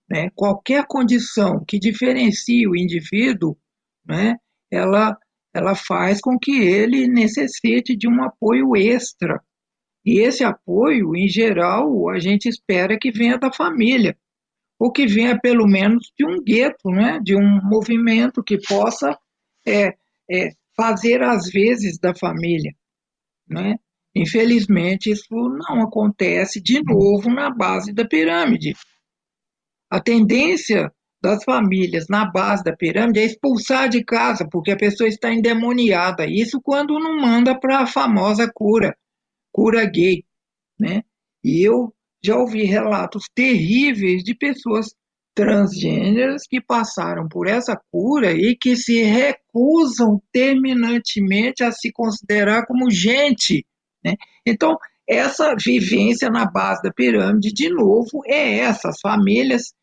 Né? 0.09 0.29
Qualquer 0.35 0.85
condição 0.87 1.65
que 1.65 1.79
diferencie 1.79 2.67
o 2.67 2.77
indivíduo, 2.77 3.57
né, 4.05 4.37
ela, 4.71 5.17
ela 5.55 5.75
faz 5.75 6.21
com 6.21 6.39
que 6.39 6.61
ele 6.61 7.07
necessite 7.07 7.97
de 7.97 8.09
um 8.09 8.23
apoio 8.23 8.77
extra. 8.77 9.41
E 10.05 10.19
esse 10.19 10.43
apoio, 10.43 11.15
em 11.15 11.29
geral, 11.29 12.11
a 12.11 12.19
gente 12.19 12.49
espera 12.49 12.99
que 12.99 13.13
venha 13.13 13.39
da 13.39 13.53
família, 13.53 14.17
ou 14.79 14.91
que 14.91 15.07
venha 15.07 15.39
pelo 15.39 15.67
menos 15.67 16.13
de 16.19 16.27
um 16.27 16.43
gueto, 16.43 16.91
né, 16.91 17.21
de 17.23 17.37
um 17.37 17.61
movimento 17.63 18.43
que 18.43 18.59
possa 18.59 19.17
é, 19.65 19.95
é, 20.29 20.51
fazer 20.77 21.23
as 21.23 21.49
vezes 21.49 21.99
da 21.99 22.13
família. 22.15 22.75
Né? 23.49 23.77
Infelizmente, 24.15 25.11
isso 25.11 25.27
não 25.31 25.83
acontece 25.83 26.61
de 26.61 26.83
novo 26.83 27.31
na 27.31 27.51
base 27.51 27.93
da 27.93 28.07
pirâmide. 28.07 28.75
A 29.91 30.01
tendência 30.01 30.93
das 31.23 31.45
famílias 31.45 32.07
na 32.09 32.25
base 32.31 32.65
da 32.65 32.77
pirâmide 32.77 33.21
é 33.21 33.25
expulsar 33.25 33.89
de 33.89 34.05
casa, 34.05 34.47
porque 34.51 34.73
a 34.73 34.77
pessoa 34.77 35.09
está 35.09 35.33
endemoniada. 35.33 36.27
Isso 36.27 36.61
quando 36.61 36.99
não 36.99 37.17
manda 37.17 37.59
para 37.59 37.81
a 37.81 37.87
famosa 37.87 38.51
cura, 38.53 38.97
cura 39.53 39.85
gay. 39.87 40.25
Né? 40.79 41.03
E 41.45 41.67
eu 41.67 41.95
já 42.23 42.37
ouvi 42.37 42.65
relatos 42.65 43.25
terríveis 43.35 44.23
de 44.23 44.35
pessoas 44.35 44.89
transgêneras 45.35 46.43
que 46.47 46.61
passaram 46.61 47.27
por 47.29 47.47
essa 47.47 47.81
cura 47.91 48.33
e 48.33 48.57
que 48.57 48.77
se 48.77 49.03
recusam 49.03 50.21
terminantemente 50.31 51.65
a 51.65 51.73
se 51.73 51.91
considerar 51.91 52.67
como 52.67 52.91
gente 52.91 53.65
né? 54.05 54.15
Então, 54.47 54.77
essa 55.09 55.55
vivência 55.55 56.31
na 56.31 56.47
base 56.47 56.83
da 56.83 56.93
pirâmide, 56.93 57.53
de 57.53 57.69
novo, 57.69 58.23
é 58.27 58.59
essa. 58.59 58.89
As 58.89 59.01
famílias, 59.01 59.75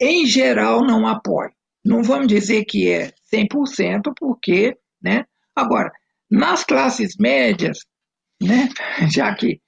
em 0.00 0.26
geral, 0.26 0.84
não 0.84 1.06
apoiam. 1.06 1.52
Não 1.84 2.02
vamos 2.02 2.28
dizer 2.28 2.64
que 2.64 2.90
é 2.90 3.12
100%, 3.32 4.12
porque, 4.18 4.76
né? 5.02 5.24
Agora, 5.54 5.92
nas 6.30 6.64
classes 6.64 7.14
médias, 7.18 7.78
né, 8.42 8.68
já 9.14 9.34
que 9.34 9.60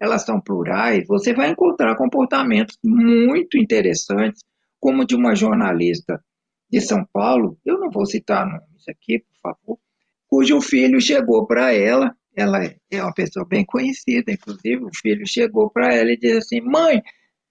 elas 0.00 0.24
são 0.24 0.40
plurais, 0.40 1.04
você 1.06 1.34
vai 1.34 1.50
encontrar 1.50 1.96
comportamentos 1.96 2.76
muito 2.84 3.58
interessantes, 3.58 4.42
como 4.78 5.06
de 5.06 5.14
uma 5.14 5.34
jornalista 5.34 6.22
de 6.70 6.80
São 6.80 7.06
Paulo, 7.12 7.58
eu 7.64 7.78
não 7.78 7.90
vou 7.90 8.04
citar 8.04 8.44
nomes 8.44 8.88
aqui, 8.88 9.20
por 9.20 9.40
favor, 9.40 9.78
cujo 10.26 10.60
filho 10.60 11.00
chegou 11.00 11.46
para 11.46 11.72
ela 11.72 12.14
ela 12.36 12.64
é 12.90 13.02
uma 13.02 13.12
pessoa 13.12 13.46
bem 13.46 13.64
conhecida, 13.64 14.32
inclusive 14.32 14.84
o 14.84 14.90
filho 14.94 15.26
chegou 15.26 15.70
para 15.70 15.94
ela 15.94 16.10
e 16.12 16.16
disse 16.16 16.38
assim: 16.38 16.60
Mãe, 16.60 17.02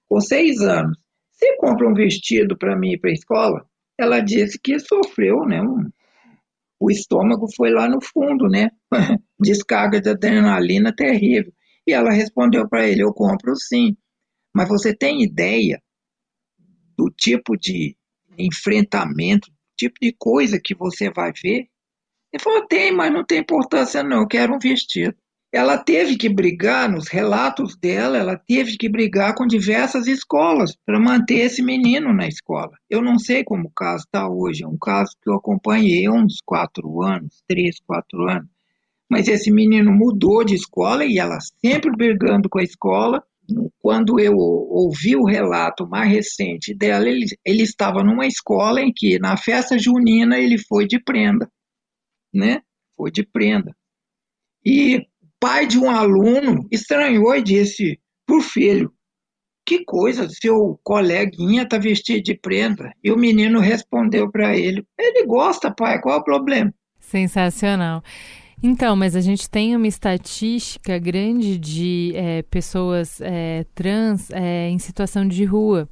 com 0.07 0.19
seis 0.19 0.61
anos, 0.61 0.97
você 1.31 1.55
compra 1.57 1.87
um 1.87 1.93
vestido 1.93 2.57
para 2.57 2.77
mim 2.77 2.97
para 2.99 3.09
a 3.09 3.13
escola? 3.13 3.65
Ela 3.97 4.19
disse 4.19 4.59
que 4.61 4.79
sofreu, 4.79 5.45
né? 5.45 5.61
Um, 5.61 5.89
o 6.79 6.91
estômago 6.91 7.47
foi 7.55 7.71
lá 7.71 7.87
no 7.87 8.01
fundo, 8.01 8.47
né? 8.49 8.69
Descarga 9.39 10.01
de 10.01 10.09
adrenalina 10.09 10.93
terrível. 10.93 11.53
E 11.87 11.93
ela 11.93 12.11
respondeu 12.11 12.67
para 12.67 12.87
ele: 12.87 13.03
Eu 13.03 13.13
compro 13.13 13.55
sim. 13.55 13.95
Mas 14.53 14.69
você 14.69 14.95
tem 14.95 15.23
ideia 15.23 15.81
do 16.97 17.09
tipo 17.09 17.57
de 17.57 17.97
enfrentamento, 18.37 19.51
tipo 19.77 19.95
de 20.01 20.13
coisa 20.17 20.59
que 20.63 20.75
você 20.75 21.09
vai 21.11 21.31
ver 21.41 21.67
ele 22.33 22.41
falou: 22.41 22.65
tem, 22.67 22.91
mas 22.91 23.13
não 23.13 23.23
tem 23.23 23.39
importância, 23.39 24.03
não, 24.03 24.21
eu 24.21 24.27
quero 24.27 24.55
um 24.55 24.59
vestido. 24.59 25.15
Ela 25.51 25.77
teve 25.77 26.17
que 26.17 26.27
brigar, 26.27 26.89
nos 26.89 27.07
relatos 27.07 27.77
dela, 27.77 28.17
ela 28.17 28.35
teve 28.35 28.75
que 28.75 28.89
brigar 28.89 29.35
com 29.35 29.45
diversas 29.45 30.07
escolas 30.07 30.75
para 30.83 30.99
manter 30.99 31.41
esse 31.41 31.61
menino 31.61 32.11
na 32.11 32.27
escola. 32.27 32.71
Eu 32.89 33.03
não 33.03 33.19
sei 33.19 33.43
como 33.43 33.67
o 33.67 33.71
caso 33.71 34.03
está 34.03 34.27
hoje, 34.27 34.63
é 34.63 34.67
um 34.67 34.79
caso 34.79 35.11
que 35.21 35.29
eu 35.29 35.35
acompanhei 35.35 36.07
há 36.07 36.11
uns 36.11 36.37
quatro 36.43 37.03
anos, 37.03 37.43
três, 37.47 37.79
quatro 37.85 38.27
anos. 38.27 38.49
Mas 39.07 39.27
esse 39.27 39.51
menino 39.51 39.91
mudou 39.91 40.43
de 40.43 40.55
escola 40.55 41.05
e 41.05 41.19
ela 41.19 41.37
sempre 41.63 41.91
brigando 41.95 42.49
com 42.49 42.57
a 42.57 42.63
escola. 42.63 43.23
Quando 43.79 44.19
eu 44.19 44.35
ouvi 44.35 45.15
o 45.15 45.25
relato 45.25 45.87
mais 45.87 46.09
recente 46.09 46.73
dela, 46.73 47.07
ele, 47.07 47.25
ele 47.45 47.61
estava 47.61 48.03
numa 48.03 48.25
escola 48.25 48.81
em 48.81 48.91
que, 48.91 49.19
na 49.19 49.37
festa 49.37 49.77
junina, 49.77 50.39
ele 50.39 50.57
foi 50.57 50.87
de 50.87 50.99
prenda 50.99 51.47
né? 52.33 52.61
Foi 52.95 53.11
de 53.11 53.23
prenda. 53.23 53.75
E 54.65 54.97
o 54.97 55.01
pai 55.39 55.67
de 55.67 55.77
um 55.77 55.89
aluno 55.89 56.67
estranhou 56.71 57.35
e 57.35 57.43
disse 57.43 57.99
para 58.25 58.37
o 58.37 58.41
filho: 58.41 58.91
Que 59.65 59.83
coisa, 59.83 60.27
seu 60.29 60.79
coleguinha 60.83 61.63
está 61.63 61.77
vestido 61.77 62.23
de 62.23 62.35
prenda. 62.35 62.91
E 63.03 63.11
o 63.11 63.17
menino 63.17 63.59
respondeu 63.59 64.31
para 64.31 64.55
ele: 64.57 64.85
Ele 64.97 65.25
gosta, 65.25 65.73
pai, 65.73 66.01
qual 66.01 66.17
é 66.17 66.19
o 66.19 66.23
problema? 66.23 66.73
Sensacional. 66.99 68.01
Então, 68.65 68.95
mas 68.95 69.13
a 69.13 69.19
gente 69.19 69.49
tem 69.49 69.75
uma 69.75 69.87
estatística 69.87 70.97
grande 70.97 71.57
de 71.57 72.13
é, 72.15 72.43
pessoas 72.43 73.19
é, 73.19 73.65
trans 73.75 74.29
é, 74.31 74.69
em 74.69 74.79
situação 74.79 75.27
de 75.27 75.43
rua. 75.43 75.89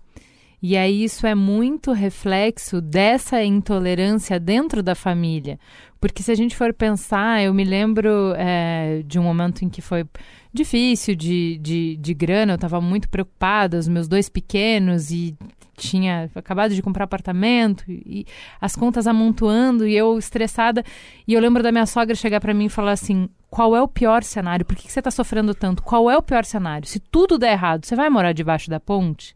E 0.64 0.78
aí 0.78 1.04
isso 1.04 1.28
é 1.28 1.36
muito 1.36 1.92
reflexo 1.92 2.80
dessa 2.80 3.44
intolerância 3.44 4.40
dentro 4.40 4.82
da 4.82 4.96
família. 4.96 5.60
Porque 6.02 6.24
se 6.24 6.32
a 6.32 6.36
gente 6.36 6.56
for 6.56 6.74
pensar, 6.74 7.44
eu 7.44 7.54
me 7.54 7.64
lembro 7.64 8.34
é, 8.36 9.04
de 9.06 9.20
um 9.20 9.24
momento 9.24 9.64
em 9.64 9.70
que 9.70 9.84
foi 9.84 10.04
difícil 10.52 11.16
de, 11.16 11.60
de, 11.60 11.96
de 11.96 12.14
grana, 12.16 12.54
eu 12.54 12.56
estava 12.56 12.82
muito 12.82 13.08
preocupada, 13.08 13.78
os 13.78 13.88
meus 13.88 14.08
dois 14.08 14.28
pequenos 14.28 15.12
e 15.12 15.38
tinha 15.78 16.28
acabado 16.34 16.74
de 16.74 16.82
comprar 16.82 17.04
apartamento 17.04 17.84
e, 17.88 18.02
e 18.06 18.26
as 18.60 18.76
contas 18.76 19.06
amontoando 19.06 19.88
e 19.88 19.96
eu 19.96 20.18
estressada. 20.18 20.84
E 21.28 21.36
eu 21.36 21.40
lembro 21.40 21.62
da 21.62 21.72
minha 21.72 21.86
sogra 21.86 22.16
chegar 22.16 22.42
para 22.42 22.54
mim 22.54 22.66
e 22.66 22.70
falar 22.70 22.94
assim: 22.94 23.30
qual 23.48 23.76
é 23.76 23.82
o 23.82 23.88
pior 23.88 24.24
cenário? 24.24 24.66
Por 24.66 24.76
que, 24.76 24.88
que 24.88 24.92
você 24.92 25.02
está 25.02 25.12
sofrendo 25.12 25.54
tanto? 25.54 25.84
Qual 25.84 26.10
é 26.10 26.18
o 26.18 26.24
pior 26.24 26.46
cenário? 26.46 26.88
Se 26.88 27.00
tudo 27.00 27.38
der 27.38 27.52
errado, 27.52 27.86
você 27.86 27.96
vai 27.96 28.10
morar 28.10 28.34
debaixo 28.34 28.72
da 28.72 28.80
ponte? 28.80 29.36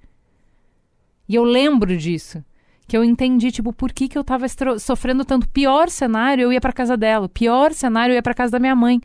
E 1.30 1.36
eu 1.36 1.44
lembro 1.44 1.96
disso. 1.96 2.44
Que 2.88 2.96
eu 2.96 3.04
entendi, 3.04 3.52
tipo, 3.52 3.74
por 3.74 3.92
que, 3.92 4.08
que 4.08 4.18
eu 4.18 4.22
estava 4.22 4.46
sofrendo 4.80 5.26
tanto. 5.26 5.50
Pior 5.50 5.90
cenário, 5.90 6.44
eu 6.44 6.54
ia 6.54 6.62
para 6.62 6.72
casa 6.72 6.96
dela. 6.96 7.28
Pior 7.28 7.74
cenário, 7.74 8.14
eu 8.14 8.16
ia 8.16 8.24
para 8.24 8.34
casa 8.34 8.52
da 8.52 8.60
minha 8.60 8.76
mãe. 8.76 9.02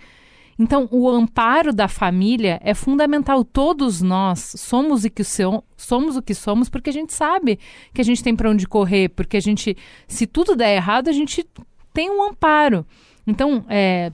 Então, 0.59 0.87
o 0.91 1.09
amparo 1.09 1.73
da 1.73 1.89
família 1.89 2.61
é 2.63 2.75
fundamental. 2.75 3.43
Todos 3.43 4.03
nós 4.03 4.53
somos 4.59 5.05
o 5.05 5.11
que 5.11 5.25
so 5.25 5.65
somos 5.75 6.19
o 6.19 6.23
que 6.23 6.35
somos 6.35 6.69
porque 6.69 6.91
a 6.91 6.93
gente 6.93 7.15
sabe 7.15 7.59
que 7.95 8.03
a 8.03 8.05
gente 8.05 8.23
tem 8.23 8.37
para 8.37 8.51
onde 8.51 8.69
correr, 8.69 9.09
porque 9.09 9.39
a 9.39 9.41
gente, 9.41 9.75
se 10.07 10.27
tudo 10.27 10.55
der 10.55 10.77
errado, 10.77 11.09
a 11.09 11.13
gente 11.13 11.49
tem 11.95 12.11
um 12.11 12.23
amparo. 12.23 12.85
Então, 13.27 13.65
é, 13.71 14.13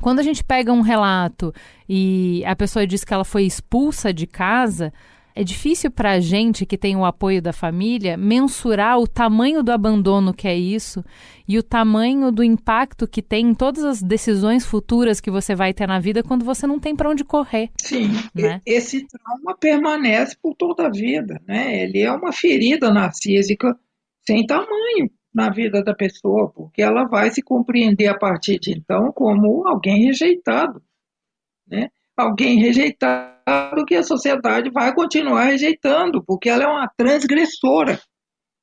quando 0.00 0.18
a 0.18 0.22
gente 0.22 0.44
pega 0.44 0.72
um 0.72 0.82
relato 0.82 1.54
e 1.88 2.42
a 2.44 2.54
pessoa 2.54 2.86
diz 2.86 3.02
que 3.02 3.14
ela 3.14 3.24
foi 3.24 3.44
expulsa 3.44 4.12
de 4.12 4.26
casa, 4.26 4.92
é 5.38 5.44
difícil 5.44 5.88
para 5.88 6.14
a 6.14 6.20
gente 6.20 6.66
que 6.66 6.76
tem 6.76 6.96
o 6.96 7.04
apoio 7.04 7.40
da 7.40 7.52
família 7.52 8.16
mensurar 8.16 8.98
o 8.98 9.06
tamanho 9.06 9.62
do 9.62 9.70
abandono 9.70 10.34
que 10.34 10.48
é 10.48 10.56
isso 10.56 11.04
e 11.46 11.56
o 11.56 11.62
tamanho 11.62 12.32
do 12.32 12.42
impacto 12.42 13.06
que 13.06 13.22
tem 13.22 13.50
em 13.50 13.54
todas 13.54 13.84
as 13.84 14.02
decisões 14.02 14.66
futuras 14.66 15.20
que 15.20 15.30
você 15.30 15.54
vai 15.54 15.72
ter 15.72 15.86
na 15.86 16.00
vida 16.00 16.24
quando 16.24 16.44
você 16.44 16.66
não 16.66 16.80
tem 16.80 16.96
para 16.96 17.08
onde 17.08 17.22
correr. 17.22 17.70
Sim, 17.80 18.08
né? 18.34 18.60
esse 18.66 19.06
trauma 19.06 19.56
permanece 19.56 20.36
por 20.42 20.56
toda 20.56 20.88
a 20.88 20.90
vida, 20.90 21.40
né? 21.46 21.84
Ele 21.84 22.00
é 22.00 22.10
uma 22.10 22.32
ferida 22.32 22.92
narcísica 22.92 23.78
sem 24.26 24.44
tamanho 24.44 25.08
na 25.32 25.50
vida 25.50 25.84
da 25.84 25.94
pessoa, 25.94 26.50
porque 26.50 26.82
ela 26.82 27.04
vai 27.04 27.30
se 27.30 27.42
compreender 27.42 28.08
a 28.08 28.18
partir 28.18 28.58
de 28.58 28.72
então 28.72 29.12
como 29.12 29.68
alguém 29.68 30.06
rejeitado, 30.06 30.82
né? 31.64 31.90
Alguém 32.18 32.58
rejeitado 32.58 33.84
que 33.86 33.94
a 33.94 34.02
sociedade 34.02 34.70
vai 34.70 34.92
continuar 34.92 35.44
rejeitando, 35.44 36.22
porque 36.26 36.48
ela 36.48 36.64
é 36.64 36.66
uma 36.66 36.90
transgressora. 36.96 38.00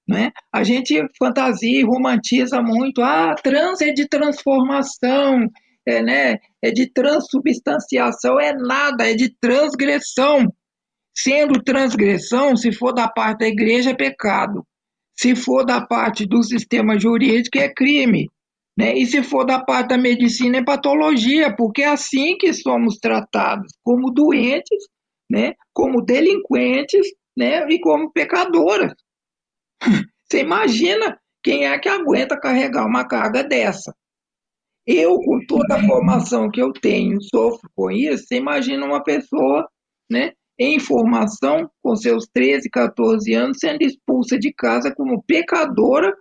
Né? 0.07 0.31
A 0.53 0.63
gente 0.63 1.01
fantasia 1.17 1.79
e 1.79 1.83
romantiza 1.83 2.61
muito, 2.61 3.01
ah, 3.01 3.33
trans 3.41 3.81
é 3.81 3.91
de 3.91 4.07
transformação, 4.07 5.47
é, 5.87 6.01
né, 6.01 6.37
é 6.61 6.71
de 6.71 6.91
transubstanciação, 6.91 8.39
é 8.39 8.53
nada, 8.53 9.09
é 9.09 9.13
de 9.13 9.33
transgressão. 9.39 10.53
Sendo 11.17 11.63
transgressão, 11.63 12.57
se 12.57 12.73
for 12.73 12.91
da 12.91 13.07
parte 13.07 13.39
da 13.39 13.47
igreja, 13.47 13.91
é 13.91 13.95
pecado. 13.95 14.65
Se 15.17 15.33
for 15.33 15.65
da 15.65 15.79
parte 15.85 16.25
do 16.27 16.43
sistema 16.43 16.99
jurídico, 16.99 17.57
é 17.57 17.73
crime. 17.73 18.29
Né? 18.77 18.93
E 18.97 19.05
se 19.05 19.23
for 19.23 19.45
da 19.45 19.63
parte 19.63 19.89
da 19.89 19.97
medicina, 19.97 20.57
é 20.57 20.63
patologia, 20.63 21.55
porque 21.55 21.81
é 21.81 21.87
assim 21.87 22.37
que 22.37 22.51
somos 22.53 22.97
tratados, 22.97 23.71
como 23.83 24.11
doentes, 24.11 24.87
né? 25.29 25.53
como 25.73 26.01
delinquentes 26.01 27.07
né? 27.37 27.65
e 27.69 27.79
como 27.79 28.11
pecadoras. 28.11 28.93
Você 30.27 30.41
imagina 30.41 31.19
quem 31.43 31.65
é 31.67 31.77
que 31.77 31.87
aguenta 31.87 32.39
carregar 32.39 32.85
uma 32.85 33.07
carga 33.07 33.43
dessa? 33.43 33.95
Eu, 34.85 35.17
com 35.19 35.39
toda 35.47 35.75
a 35.75 35.83
formação 35.85 36.49
que 36.49 36.61
eu 36.61 36.71
tenho, 36.71 37.21
sofro 37.21 37.69
com 37.75 37.89
isso. 37.89 38.25
Você 38.25 38.35
imagina 38.35 38.85
uma 38.85 39.03
pessoa 39.03 39.67
né, 40.09 40.33
em 40.59 40.79
formação, 40.79 41.69
com 41.83 41.95
seus 41.95 42.27
13, 42.33 42.69
14 42.69 43.33
anos, 43.33 43.57
sendo 43.59 43.81
expulsa 43.81 44.37
de 44.37 44.53
casa 44.53 44.93
como 44.93 45.23
pecadora, 45.23 46.15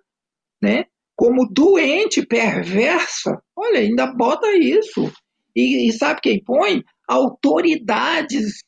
né? 0.63 0.85
Como 1.17 1.49
doente, 1.49 2.27
perversa. 2.27 3.41
Olha, 3.57 3.81
ainda 3.81 4.07
bota 4.07 4.53
isso. 4.57 5.11
E, 5.55 5.89
e 5.89 5.93
sabe 5.93 6.21
quem 6.21 6.43
põe? 6.43 6.83
Autoridades 7.09 8.63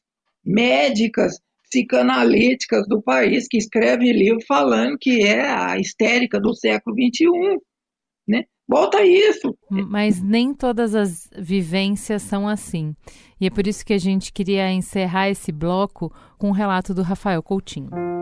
médicas, 0.44 1.40
psicanalíticas 1.68 2.86
do 2.88 3.02
país 3.02 3.48
que 3.48 3.56
escreve 3.56 4.12
livro 4.12 4.38
falando 4.46 4.96
que 4.98 5.24
é 5.24 5.48
a 5.48 5.78
histérica 5.78 6.40
do 6.40 6.54
século 6.54 6.94
XXI. 6.94 7.58
Né? 8.28 8.44
Bota 8.68 9.04
isso. 9.04 9.56
Mas 9.70 10.22
nem 10.22 10.54
todas 10.54 10.94
as 10.94 11.28
vivências 11.36 12.22
são 12.22 12.48
assim. 12.48 12.94
E 13.40 13.46
é 13.46 13.50
por 13.50 13.66
isso 13.66 13.84
que 13.84 13.92
a 13.92 13.98
gente 13.98 14.32
queria 14.32 14.72
encerrar 14.72 15.28
esse 15.28 15.52
bloco 15.52 16.12
com 16.38 16.48
o 16.48 16.50
um 16.50 16.52
relato 16.52 16.94
do 16.94 17.02
Rafael 17.02 17.42
Coutinho. 17.42 18.15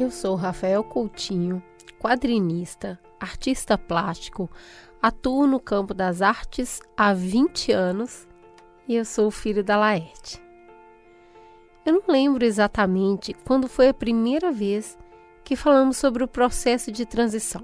Eu 0.00 0.10
sou 0.10 0.34
Rafael 0.34 0.82
Coutinho, 0.82 1.62
quadrinista, 1.98 2.98
artista 3.20 3.76
plástico, 3.76 4.50
atuo 5.02 5.46
no 5.46 5.60
campo 5.60 5.92
das 5.92 6.22
artes 6.22 6.80
há 6.96 7.12
20 7.12 7.70
anos 7.70 8.26
e 8.88 8.94
eu 8.94 9.04
sou 9.04 9.30
filho 9.30 9.62
da 9.62 9.76
Laerte. 9.76 10.42
Eu 11.84 11.92
não 11.92 12.02
lembro 12.08 12.46
exatamente 12.46 13.34
quando 13.44 13.68
foi 13.68 13.88
a 13.88 13.94
primeira 13.94 14.50
vez 14.50 14.96
que 15.44 15.54
falamos 15.54 15.98
sobre 15.98 16.24
o 16.24 16.28
processo 16.28 16.90
de 16.90 17.04
transição. 17.04 17.62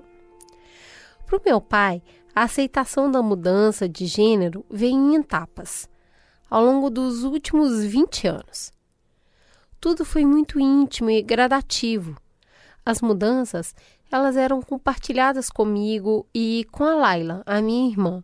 Para 1.25 1.39
o 1.39 1.43
meu 1.43 1.59
pai, 1.59 2.03
a 2.35 2.43
aceitação 2.43 3.11
da 3.11 3.23
mudança 3.23 3.89
de 3.89 4.05
gênero 4.05 4.63
vem 4.71 4.95
em 4.95 5.17
etapas, 5.17 5.89
ao 6.51 6.63
longo 6.63 6.91
dos 6.91 7.25
últimos 7.25 7.83
20 7.83 8.29
anos. 8.29 8.75
Tudo 9.81 10.05
foi 10.05 10.27
muito 10.27 10.61
íntimo 10.61 11.09
e 11.09 11.23
gradativo 11.23 12.15
as 12.87 13.01
mudanças, 13.03 13.75
elas 14.13 14.37
eram 14.37 14.63
compartilhadas 14.63 15.51
comigo 15.51 16.25
e 16.33 16.65
com 16.71 16.85
a 16.85 16.95
Laila, 16.95 17.43
a 17.45 17.61
minha 17.61 17.91
irmã, 17.91 18.23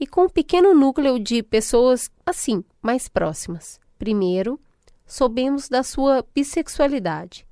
e 0.00 0.06
com 0.06 0.24
um 0.24 0.28
pequeno 0.28 0.74
núcleo 0.74 1.16
de 1.20 1.44
pessoas 1.44 2.10
assim, 2.26 2.64
mais 2.82 3.08
próximas. 3.08 3.78
Primeiro, 3.96 4.60
soubemos 5.06 5.68
da 5.68 5.84
sua 5.84 6.26
bissexualidade. 6.34 7.46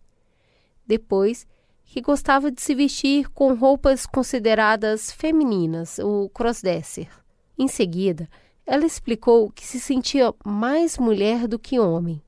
Depois, 0.85 1.47
que 1.85 2.01
gostava 2.01 2.51
de 2.51 2.61
se 2.61 2.75
vestir 2.75 3.29
com 3.31 3.55
roupas 3.55 4.05
consideradas 4.05 5.13
femininas, 5.13 6.01
o 6.01 6.29
crossdresser. 6.31 7.09
Em 7.57 7.69
seguida, 7.69 8.29
ela 8.67 8.85
explicou 8.85 9.49
que 9.51 9.65
se 9.65 9.79
sentia 9.79 10.35
mais 10.45 10.99
mulher 10.99 11.47
do 11.47 11.59
que 11.59 11.79
homem. 11.79 12.21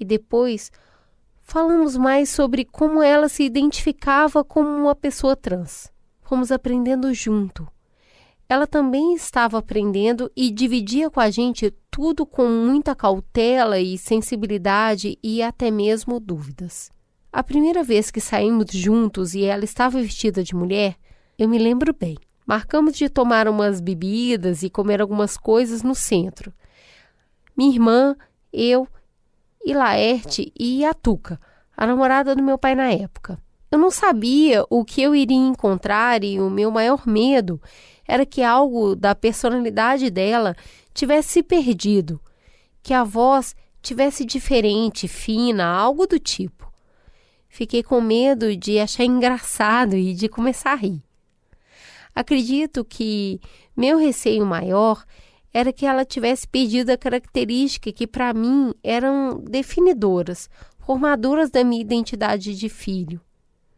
E 0.00 0.04
depois 0.04 0.72
falamos 1.48 1.96
mais 1.96 2.28
sobre 2.28 2.62
como 2.62 3.02
ela 3.02 3.26
se 3.26 3.42
identificava 3.42 4.44
como 4.44 4.68
uma 4.68 4.94
pessoa 4.94 5.34
trans. 5.34 5.90
Fomos 6.20 6.52
aprendendo 6.52 7.12
junto. 7.14 7.66
Ela 8.46 8.66
também 8.66 9.14
estava 9.14 9.58
aprendendo 9.58 10.30
e 10.36 10.50
dividia 10.50 11.10
com 11.10 11.20
a 11.20 11.30
gente 11.30 11.74
tudo 11.90 12.26
com 12.26 12.46
muita 12.46 12.94
cautela 12.94 13.80
e 13.80 13.96
sensibilidade 13.96 15.18
e 15.22 15.42
até 15.42 15.70
mesmo 15.70 16.20
dúvidas. 16.20 16.90
A 17.32 17.42
primeira 17.42 17.82
vez 17.82 18.10
que 18.10 18.20
saímos 18.20 18.70
juntos 18.70 19.34
e 19.34 19.44
ela 19.44 19.64
estava 19.64 20.02
vestida 20.02 20.44
de 20.44 20.54
mulher, 20.54 20.96
eu 21.38 21.48
me 21.48 21.58
lembro 21.58 21.94
bem. 21.98 22.16
Marcamos 22.46 22.94
de 22.94 23.08
tomar 23.08 23.48
umas 23.48 23.80
bebidas 23.80 24.62
e 24.62 24.68
comer 24.68 25.00
algumas 25.00 25.38
coisas 25.38 25.82
no 25.82 25.94
centro. 25.94 26.52
Minha 27.56 27.72
irmã, 27.72 28.16
eu 28.52 28.86
e 29.68 29.74
Laerte 29.74 30.50
e 30.58 30.82
a 30.82 30.94
Tuca, 30.94 31.38
a 31.76 31.86
namorada 31.86 32.34
do 32.34 32.42
meu 32.42 32.56
pai 32.56 32.74
na 32.74 32.90
época. 32.90 33.38
Eu 33.70 33.78
não 33.78 33.90
sabia 33.90 34.64
o 34.70 34.82
que 34.82 35.02
eu 35.02 35.14
iria 35.14 35.36
encontrar 35.36 36.24
e 36.24 36.40
o 36.40 36.48
meu 36.48 36.70
maior 36.70 37.06
medo 37.06 37.60
era 38.06 38.24
que 38.24 38.42
algo 38.42 38.96
da 38.96 39.14
personalidade 39.14 40.08
dela 40.08 40.56
tivesse 40.94 41.28
se 41.28 41.42
perdido, 41.42 42.18
que 42.82 42.94
a 42.94 43.04
voz 43.04 43.54
tivesse 43.82 44.24
diferente, 44.24 45.06
fina, 45.06 45.66
algo 45.66 46.06
do 46.06 46.18
tipo. 46.18 46.72
Fiquei 47.46 47.82
com 47.82 48.00
medo 48.00 48.56
de 48.56 48.78
achar 48.78 49.04
engraçado 49.04 49.94
e 49.94 50.14
de 50.14 50.30
começar 50.30 50.72
a 50.72 50.76
rir. 50.76 51.02
Acredito 52.14 52.86
que 52.86 53.38
meu 53.76 53.98
receio 53.98 54.46
maior 54.46 55.04
era 55.52 55.72
que 55.72 55.86
ela 55.86 56.04
tivesse 56.04 56.46
perdido 56.46 56.90
a 56.90 56.96
característica 56.96 57.92
que 57.92 58.06
para 58.06 58.32
mim 58.34 58.72
eram 58.82 59.38
definidoras, 59.38 60.48
formadoras 60.78 61.50
da 61.50 61.64
minha 61.64 61.80
identidade 61.80 62.54
de 62.54 62.68
filho. 62.68 63.20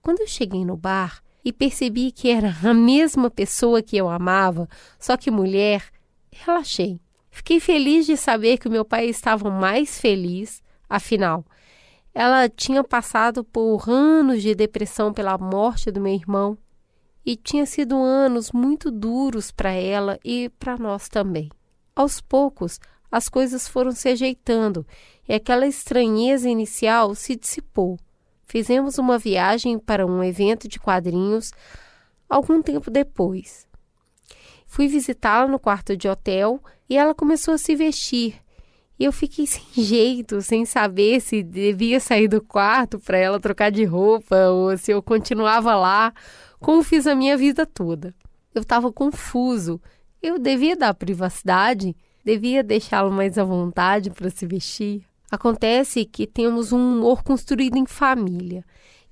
Quando 0.02 0.20
eu 0.20 0.26
cheguei 0.26 0.64
no 0.64 0.76
bar 0.76 1.22
e 1.44 1.52
percebi 1.52 2.12
que 2.12 2.28
era 2.28 2.54
a 2.62 2.74
mesma 2.74 3.30
pessoa 3.30 3.82
que 3.82 3.96
eu 3.96 4.08
amava, 4.08 4.68
só 4.98 5.16
que 5.16 5.30
mulher, 5.30 5.84
relaxei. 6.30 7.00
Fiquei 7.30 7.60
feliz 7.60 8.06
de 8.06 8.16
saber 8.16 8.58
que 8.58 8.68
o 8.68 8.70
meu 8.70 8.84
pai 8.84 9.06
estava 9.06 9.50
mais 9.50 10.00
feliz, 10.00 10.62
afinal, 10.88 11.44
ela 12.12 12.48
tinha 12.48 12.82
passado 12.82 13.44
por 13.44 13.88
anos 13.88 14.42
de 14.42 14.54
depressão 14.54 15.12
pela 15.12 15.38
morte 15.38 15.90
do 15.90 16.00
meu 16.00 16.12
irmão 16.12 16.58
e 17.24 17.36
tinha 17.36 17.64
sido 17.66 17.96
anos 17.96 18.50
muito 18.50 18.90
duros 18.90 19.52
para 19.52 19.70
ela 19.70 20.18
e 20.24 20.48
para 20.58 20.76
nós 20.76 21.08
também. 21.08 21.50
Aos 22.00 22.18
poucos, 22.18 22.80
as 23.12 23.28
coisas 23.28 23.68
foram 23.68 23.92
se 23.92 24.08
ajeitando 24.08 24.86
e 25.28 25.34
aquela 25.34 25.66
estranheza 25.66 26.48
inicial 26.48 27.14
se 27.14 27.36
dissipou. 27.36 27.98
Fizemos 28.46 28.96
uma 28.96 29.18
viagem 29.18 29.78
para 29.78 30.06
um 30.06 30.24
evento 30.24 30.66
de 30.66 30.80
quadrinhos 30.80 31.52
algum 32.26 32.62
tempo 32.62 32.90
depois. 32.90 33.68
Fui 34.66 34.88
visitá-la 34.88 35.46
no 35.46 35.58
quarto 35.58 35.94
de 35.94 36.08
hotel 36.08 36.58
e 36.88 36.96
ela 36.96 37.14
começou 37.14 37.52
a 37.52 37.58
se 37.58 37.76
vestir. 37.76 38.40
E 38.98 39.04
eu 39.04 39.12
fiquei 39.12 39.44
sem 39.46 39.84
jeito, 39.84 40.40
sem 40.40 40.64
saber 40.64 41.20
se 41.20 41.42
devia 41.42 42.00
sair 42.00 42.28
do 42.28 42.40
quarto 42.40 42.98
para 42.98 43.18
ela 43.18 43.38
trocar 43.38 43.70
de 43.70 43.84
roupa 43.84 44.48
ou 44.48 44.74
se 44.78 44.90
eu 44.90 45.02
continuava 45.02 45.76
lá, 45.76 46.14
como 46.60 46.82
fiz 46.82 47.06
a 47.06 47.14
minha 47.14 47.36
vida 47.36 47.66
toda. 47.66 48.14
Eu 48.54 48.62
estava 48.62 48.90
confuso. 48.90 49.78
Eu 50.22 50.38
devia 50.38 50.76
dar 50.76 50.92
privacidade? 50.92 51.96
Devia 52.22 52.62
deixá-lo 52.62 53.10
mais 53.10 53.38
à 53.38 53.44
vontade 53.44 54.10
para 54.10 54.28
se 54.28 54.46
vestir? 54.46 55.02
Acontece 55.30 56.04
que 56.04 56.26
temos 56.26 56.72
um 56.72 56.98
humor 56.98 57.22
construído 57.22 57.76
em 57.76 57.86
família, 57.86 58.62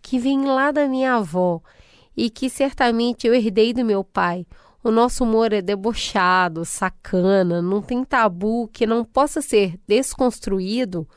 que 0.03 0.19
vem 0.19 0.45
lá 0.45 0.71
da 0.71 0.87
minha 0.87 1.15
avó 1.15 1.63
e 2.15 2.29
que 2.29 2.51
certamente 2.51 3.27
eu 3.27 3.35
herdei 3.35 3.73
do 3.73 3.85
meu 3.85 4.05
pai. 4.05 4.47
O 4.85 4.91
nosso 4.91 5.25
humor 5.25 5.53
é 5.53 5.63
debochado, 5.63 6.65
sacana, 6.65 7.63
não 7.63 7.81
tem 7.81 8.05
tabu 8.05 8.69
que 8.69 8.87
não 8.87 9.05
possa 9.05 9.41
ser 9.41 9.79
desconstruído 9.89 11.09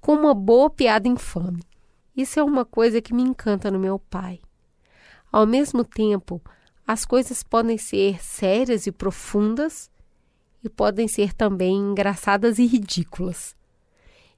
com 0.00 0.12
uma 0.12 0.32
boa 0.32 0.70
piada 0.70 1.08
infame. 1.08 1.64
Isso 2.16 2.38
é 2.38 2.42
uma 2.44 2.64
coisa 2.64 3.00
que 3.00 3.12
me 3.12 3.22
encanta 3.22 3.70
no 3.70 3.78
meu 3.80 3.98
pai. 3.98 4.40
Ao 5.32 5.46
mesmo 5.46 5.82
tempo, 5.82 6.40
as 6.92 7.04
coisas 7.04 7.44
podem 7.44 7.78
ser 7.78 8.20
sérias 8.20 8.84
e 8.84 8.90
profundas 8.90 9.88
e 10.60 10.68
podem 10.68 11.06
ser 11.06 11.32
também 11.32 11.76
engraçadas 11.76 12.58
e 12.58 12.66
ridículas. 12.66 13.54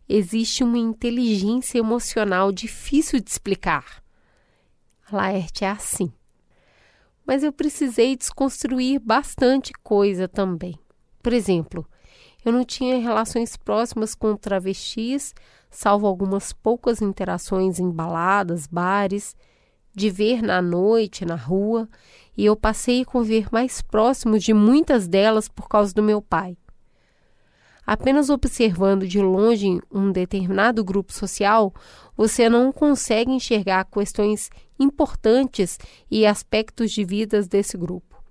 Existe 0.06 0.62
uma 0.62 0.76
inteligência 0.76 1.78
emocional 1.78 2.52
difícil 2.52 3.20
de 3.20 3.30
explicar. 3.30 4.04
Laerte 5.10 5.64
é 5.64 5.70
assim. 5.70 6.12
Mas 7.26 7.42
eu 7.42 7.54
precisei 7.54 8.18
desconstruir 8.18 9.00
bastante 9.00 9.72
coisa 9.82 10.28
também. 10.28 10.78
Por 11.22 11.32
exemplo, 11.32 11.88
eu 12.44 12.52
não 12.52 12.66
tinha 12.66 13.00
relações 13.00 13.56
próximas 13.56 14.14
com 14.14 14.36
travestis, 14.36 15.34
salvo 15.70 16.06
algumas 16.06 16.52
poucas 16.52 17.00
interações 17.00 17.78
em 17.78 17.90
baladas, 17.90 18.66
bares, 18.66 19.34
de 19.94 20.10
ver 20.10 20.42
na 20.42 20.62
noite, 20.62 21.24
na 21.24 21.34
rua, 21.34 21.88
e 22.36 22.44
eu 22.44 22.56
passei 22.56 23.02
a 23.02 23.04
conviver 23.04 23.48
mais 23.52 23.82
próximo 23.82 24.38
de 24.38 24.54
muitas 24.54 25.06
delas 25.06 25.48
por 25.48 25.68
causa 25.68 25.92
do 25.92 26.02
meu 26.02 26.22
pai. 26.22 26.56
Apenas 27.84 28.30
observando 28.30 29.06
de 29.06 29.20
longe 29.20 29.80
um 29.90 30.12
determinado 30.12 30.84
grupo 30.84 31.12
social, 31.12 31.74
você 32.16 32.48
não 32.48 32.72
consegue 32.72 33.32
enxergar 33.32 33.84
questões 33.84 34.50
importantes 34.78 35.78
e 36.10 36.24
aspectos 36.24 36.92
de 36.92 37.04
vidas 37.04 37.48
desse 37.48 37.76
grupo. 37.76 38.22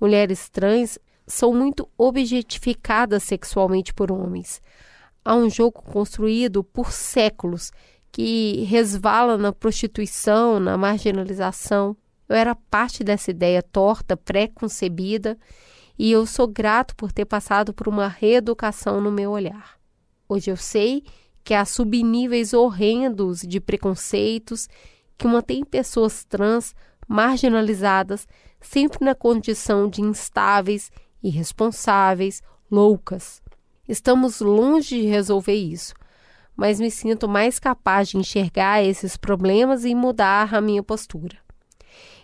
Mulheres 0.00 0.48
trans 0.48 0.98
são 1.26 1.54
muito 1.54 1.88
objetificadas 1.96 3.22
sexualmente 3.22 3.94
por 3.94 4.10
homens. 4.10 4.60
Há 5.24 5.36
um 5.36 5.48
jogo 5.48 5.80
construído 5.82 6.64
por 6.64 6.90
séculos 6.90 7.70
que 8.12 8.64
resvala 8.64 9.38
na 9.38 9.52
prostituição, 9.52 10.58
na 10.58 10.76
marginalização. 10.76 11.96
Eu 12.28 12.36
era 12.36 12.54
parte 12.54 13.02
dessa 13.04 13.30
ideia 13.30 13.62
torta, 13.62 14.16
pré-concebida, 14.16 15.38
e 15.98 16.10
eu 16.10 16.24
sou 16.26 16.48
grato 16.48 16.96
por 16.96 17.12
ter 17.12 17.24
passado 17.24 17.74
por 17.74 17.88
uma 17.88 18.08
reeducação 18.08 19.00
no 19.00 19.12
meu 19.12 19.30
olhar. 19.30 19.78
Hoje 20.28 20.50
eu 20.50 20.56
sei 20.56 21.04
que 21.44 21.54
há 21.54 21.64
subníveis 21.64 22.52
horrendos 22.52 23.40
de 23.40 23.60
preconceitos 23.60 24.68
que 25.18 25.26
mantêm 25.26 25.64
pessoas 25.64 26.24
trans 26.24 26.74
marginalizadas 27.06 28.26
sempre 28.60 29.04
na 29.04 29.14
condição 29.14 29.88
de 29.88 30.00
instáveis, 30.00 30.90
irresponsáveis, 31.22 32.42
loucas. 32.70 33.42
Estamos 33.88 34.40
longe 34.40 35.00
de 35.00 35.08
resolver 35.08 35.54
isso, 35.54 35.94
mas 36.60 36.78
me 36.78 36.90
sinto 36.90 37.26
mais 37.26 37.58
capaz 37.58 38.10
de 38.10 38.18
enxergar 38.18 38.84
esses 38.84 39.16
problemas 39.16 39.86
e 39.86 39.94
mudar 39.94 40.54
a 40.54 40.60
minha 40.60 40.82
postura. 40.82 41.38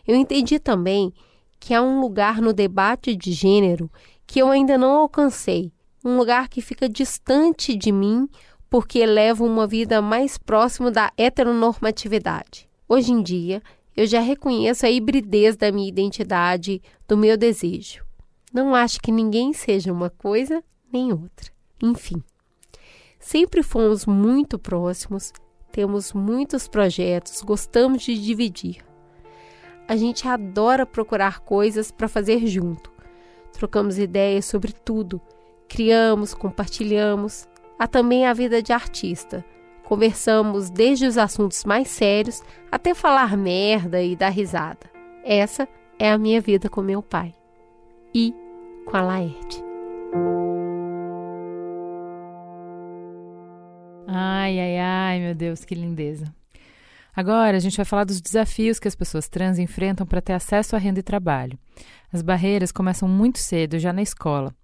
Eu 0.06 0.14
entendi 0.14 0.58
também 0.58 1.10
que 1.58 1.72
há 1.72 1.80
um 1.80 2.02
lugar 2.02 2.42
no 2.42 2.52
debate 2.52 3.16
de 3.16 3.32
gênero 3.32 3.90
que 4.26 4.38
eu 4.38 4.50
ainda 4.50 4.76
não 4.76 4.90
alcancei, 4.98 5.72
um 6.04 6.18
lugar 6.18 6.50
que 6.50 6.60
fica 6.60 6.86
distante 6.86 7.74
de 7.74 7.90
mim 7.90 8.28
porque 8.68 9.06
levo 9.06 9.46
uma 9.46 9.66
vida 9.66 10.02
mais 10.02 10.36
próxima 10.36 10.90
da 10.90 11.10
heteronormatividade. 11.16 12.68
Hoje 12.86 13.12
em 13.12 13.22
dia, 13.22 13.62
eu 13.96 14.06
já 14.06 14.20
reconheço 14.20 14.84
a 14.84 14.90
hibridez 14.90 15.56
da 15.56 15.72
minha 15.72 15.88
identidade, 15.88 16.82
do 17.08 17.16
meu 17.16 17.38
desejo. 17.38 18.04
Não 18.52 18.74
acho 18.74 19.00
que 19.00 19.10
ninguém 19.10 19.54
seja 19.54 19.90
uma 19.90 20.10
coisa 20.10 20.62
nem 20.92 21.10
outra. 21.10 21.50
Enfim, 21.82 22.22
sempre 23.26 23.62
fomos 23.62 24.06
muito 24.06 24.58
próximos, 24.58 25.32
temos 25.72 26.12
muitos 26.12 26.68
projetos, 26.68 27.42
gostamos 27.42 28.02
de 28.02 28.18
dividir 28.18 28.86
a 29.88 29.96
gente 29.96 30.26
adora 30.26 30.84
procurar 30.84 31.40
coisas 31.40 31.90
para 31.90 32.08
fazer 32.08 32.46
junto. 32.46 32.90
Trocamos 33.52 33.98
ideias 33.98 34.44
sobre 34.44 34.72
tudo, 34.72 35.20
criamos, 35.68 36.34
compartilhamos. 36.34 37.48
Há 37.78 37.86
também 37.86 38.26
a 38.26 38.32
vida 38.32 38.62
de 38.62 38.72
artista. 38.72 39.44
Conversamos 39.84 40.70
desde 40.70 41.06
os 41.06 41.16
assuntos 41.16 41.64
mais 41.64 41.88
sérios 41.88 42.42
até 42.70 42.94
falar 42.94 43.36
merda 43.36 44.02
e 44.02 44.16
dar 44.16 44.30
risada. 44.30 44.90
Essa 45.24 45.68
é 45.98 46.10
a 46.10 46.18
minha 46.18 46.40
vida 46.40 46.68
com 46.68 46.82
meu 46.82 47.02
pai. 47.02 47.34
E 48.12 48.34
com 48.84 48.96
a 48.96 49.02
Laerte. 49.02 49.65
Ai, 54.18 54.58
ai, 54.58 54.78
ai, 54.78 55.20
meu 55.20 55.34
Deus, 55.34 55.62
que 55.62 55.74
lindeza. 55.74 56.32
Agora, 57.14 57.58
a 57.58 57.60
gente 57.60 57.76
vai 57.76 57.84
falar 57.84 58.04
dos 58.04 58.18
desafios 58.18 58.78
que 58.78 58.88
as 58.88 58.94
pessoas 58.94 59.28
trans 59.28 59.58
enfrentam 59.58 60.06
para 60.06 60.22
ter 60.22 60.32
acesso 60.32 60.74
à 60.74 60.78
renda 60.78 61.00
e 61.00 61.02
trabalho. 61.02 61.58
As 62.10 62.22
barreiras 62.22 62.72
começam 62.72 63.06
muito 63.06 63.38
cedo, 63.38 63.78
já 63.78 63.92
na 63.92 64.00
escola. 64.00 64.54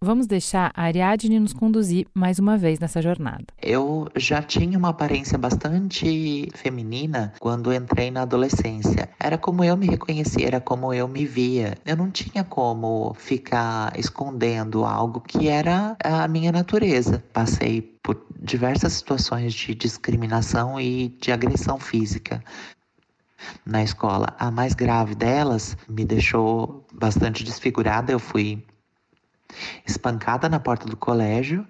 Vamos 0.00 0.26
deixar 0.26 0.72
a 0.74 0.84
Ariadne 0.84 1.38
nos 1.38 1.52
conduzir 1.52 2.06
mais 2.14 2.38
uma 2.38 2.56
vez 2.56 2.80
nessa 2.80 3.02
jornada. 3.02 3.44
Eu 3.60 4.08
já 4.16 4.42
tinha 4.42 4.78
uma 4.78 4.88
aparência 4.88 5.36
bastante 5.36 6.48
feminina 6.54 7.34
quando 7.38 7.72
entrei 7.72 8.10
na 8.10 8.22
adolescência. 8.22 9.10
Era 9.20 9.36
como 9.36 9.62
eu 9.62 9.76
me 9.76 9.86
reconhecia, 9.86 10.46
era 10.46 10.60
como 10.60 10.92
eu 10.92 11.06
me 11.06 11.26
via. 11.26 11.76
Eu 11.84 11.96
não 11.96 12.10
tinha 12.10 12.42
como 12.42 13.14
ficar 13.14 13.92
escondendo 13.98 14.84
algo 14.84 15.20
que 15.20 15.48
era 15.48 15.96
a 16.02 16.26
minha 16.26 16.50
natureza. 16.50 17.22
Passei 17.32 17.91
por 18.02 18.26
diversas 18.40 18.94
situações 18.94 19.54
de 19.54 19.74
discriminação 19.74 20.80
e 20.80 21.08
de 21.20 21.30
agressão 21.30 21.78
física 21.78 22.42
na 23.64 23.82
escola. 23.82 24.34
A 24.38 24.50
mais 24.50 24.74
grave 24.74 25.14
delas 25.14 25.76
me 25.88 26.04
deixou 26.04 26.86
bastante 26.92 27.44
desfigurada. 27.44 28.12
Eu 28.12 28.18
fui 28.18 28.64
espancada 29.86 30.48
na 30.48 30.58
porta 30.58 30.86
do 30.86 30.96
colégio 30.96 31.66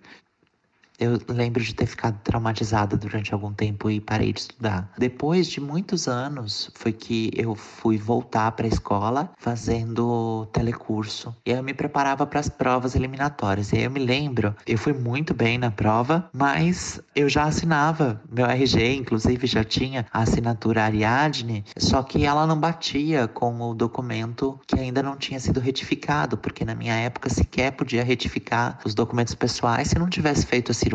eu 0.99 1.19
lembro 1.29 1.63
de 1.63 1.75
ter 1.75 1.87
ficado 1.87 2.19
traumatizada 2.23 2.97
durante 2.97 3.33
algum 3.33 3.53
tempo 3.53 3.91
e 3.91 4.01
parei 4.01 4.33
de 4.33 4.41
estudar. 4.41 4.91
Depois 4.97 5.47
de 5.47 5.61
muitos 5.61 6.09
anos, 6.09 6.71
foi 6.75 6.93
que 6.93 7.31
eu 7.35 7.55
fui 7.55 7.97
voltar 7.99 8.53
para 8.53 8.67
a 8.67 8.69
escola 8.69 9.31
fazendo 9.39 10.47
telecurso. 10.53 11.35
E 11.45 11.53
aí 11.53 11.59
eu 11.59 11.63
me 11.63 11.75
preparava 11.75 12.27
para 12.27 12.41
as 12.41 12.49
provas 12.49 12.95
eliminatórias. 12.95 13.73
E 13.73 13.77
aí 13.77 13.85
eu 13.85 13.91
me 13.91 14.01
lembro, 14.01 14.55
eu 14.67 14.79
fui 14.79 14.93
muito 14.93 15.35
bem 15.35 15.59
na 15.59 15.71
prova, 15.71 16.29
mas 16.33 17.01
eu 17.15 17.29
já 17.29 17.45
assinava 17.45 18.21
meu 18.31 18.47
RG, 18.47 18.95
inclusive 18.95 19.47
já 19.47 19.65
tinha 19.65 20.07
a 20.13 20.23
assinatura 20.23 20.85
Ariadne, 20.85 21.65
só 21.77 22.03
que 22.03 22.25
ela 22.25 22.47
não 22.47 22.59
batia 22.59 23.27
com 23.29 23.61
o 23.61 23.75
documento 23.75 24.59
que 24.67 24.79
ainda 24.79 25.03
não 25.03 25.17
tinha 25.17 25.41
sido 25.41 25.61
retificado, 25.61 26.37
porque 26.37 26.65
na 26.65 26.75
minha 26.75 26.95
época 26.95 27.29
sequer 27.29 27.73
podia 27.73 28.05
retificar 28.05 28.79
os 28.85 28.95
documentos 28.95 29.35
pessoais 29.35 29.89
se 29.89 29.99
não 29.99 30.09
tivesse 30.09 30.47
feito 30.47 30.71
a 30.71 30.75
cirurgia, 30.75 30.92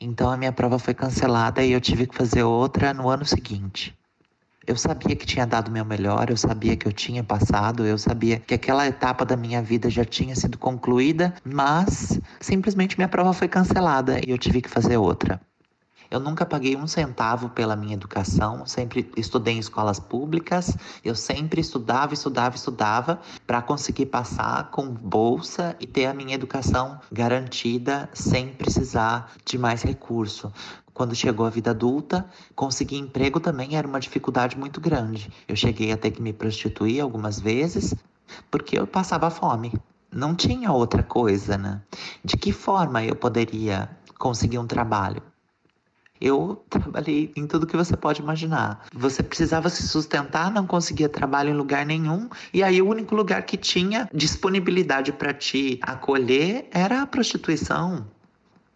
então 0.00 0.30
a 0.30 0.36
minha 0.36 0.52
prova 0.52 0.78
foi 0.78 0.94
cancelada 0.94 1.62
e 1.62 1.72
eu 1.72 1.80
tive 1.80 2.06
que 2.06 2.16
fazer 2.16 2.42
outra 2.42 2.92
no 2.92 3.08
ano 3.08 3.24
seguinte. 3.24 3.96
Eu 4.66 4.76
sabia 4.76 5.16
que 5.16 5.24
tinha 5.24 5.46
dado 5.46 5.70
meu 5.70 5.84
melhor, 5.84 6.28
eu 6.28 6.36
sabia 6.36 6.76
que 6.76 6.86
eu 6.86 6.92
tinha 6.92 7.24
passado, 7.24 7.86
eu 7.86 7.96
sabia 7.96 8.38
que 8.38 8.52
aquela 8.52 8.86
etapa 8.86 9.24
da 9.24 9.36
minha 9.36 9.62
vida 9.62 9.88
já 9.88 10.04
tinha 10.04 10.36
sido 10.36 10.58
concluída, 10.58 11.32
mas 11.44 12.20
simplesmente 12.40 12.98
minha 12.98 13.08
prova 13.08 13.32
foi 13.32 13.48
cancelada 13.48 14.20
e 14.26 14.30
eu 14.30 14.36
tive 14.36 14.60
que 14.60 14.68
fazer 14.68 14.98
outra. 14.98 15.40
Eu 16.10 16.18
nunca 16.18 16.46
paguei 16.46 16.74
um 16.74 16.86
centavo 16.86 17.50
pela 17.50 17.76
minha 17.76 17.92
educação, 17.92 18.64
sempre 18.64 19.10
estudei 19.14 19.54
em 19.54 19.58
escolas 19.58 20.00
públicas, 20.00 20.74
eu 21.04 21.14
sempre 21.14 21.60
estudava, 21.60 22.14
estudava, 22.14 22.56
estudava 22.56 23.20
para 23.46 23.60
conseguir 23.60 24.06
passar 24.06 24.70
com 24.70 24.88
bolsa 24.88 25.76
e 25.78 25.86
ter 25.86 26.06
a 26.06 26.14
minha 26.14 26.34
educação 26.34 26.98
garantida 27.12 28.08
sem 28.14 28.48
precisar 28.48 29.32
de 29.44 29.58
mais 29.58 29.82
recurso. 29.82 30.50
Quando 30.94 31.14
chegou 31.14 31.44
a 31.44 31.50
vida 31.50 31.72
adulta, 31.72 32.24
conseguir 32.56 32.96
emprego 32.96 33.38
também 33.38 33.76
era 33.76 33.86
uma 33.86 34.00
dificuldade 34.00 34.58
muito 34.58 34.80
grande. 34.80 35.30
Eu 35.46 35.54
cheguei 35.54 35.92
a 35.92 35.96
ter 35.98 36.10
que 36.10 36.22
me 36.22 36.32
prostituir 36.32 37.02
algumas 37.02 37.38
vezes 37.38 37.94
porque 38.50 38.78
eu 38.78 38.86
passava 38.86 39.30
fome. 39.30 39.72
Não 40.10 40.34
tinha 40.34 40.72
outra 40.72 41.02
coisa, 41.02 41.58
né? 41.58 41.82
De 42.24 42.36
que 42.36 42.50
forma 42.50 43.04
eu 43.04 43.14
poderia 43.14 43.90
conseguir 44.18 44.58
um 44.58 44.66
trabalho? 44.66 45.22
Eu 46.20 46.64
trabalhei 46.68 47.32
em 47.36 47.46
tudo 47.46 47.66
que 47.66 47.76
você 47.76 47.96
pode 47.96 48.20
imaginar. 48.20 48.86
Você 48.92 49.22
precisava 49.22 49.68
se 49.68 49.86
sustentar, 49.86 50.50
não 50.50 50.66
conseguia 50.66 51.08
trabalho 51.08 51.50
em 51.50 51.54
lugar 51.54 51.86
nenhum, 51.86 52.28
e 52.52 52.62
aí 52.62 52.80
o 52.82 52.88
único 52.88 53.14
lugar 53.14 53.42
que 53.42 53.56
tinha 53.56 54.08
disponibilidade 54.12 55.12
para 55.12 55.32
te 55.32 55.78
acolher 55.82 56.68
era 56.70 57.02
a 57.02 57.06
prostituição. 57.06 58.06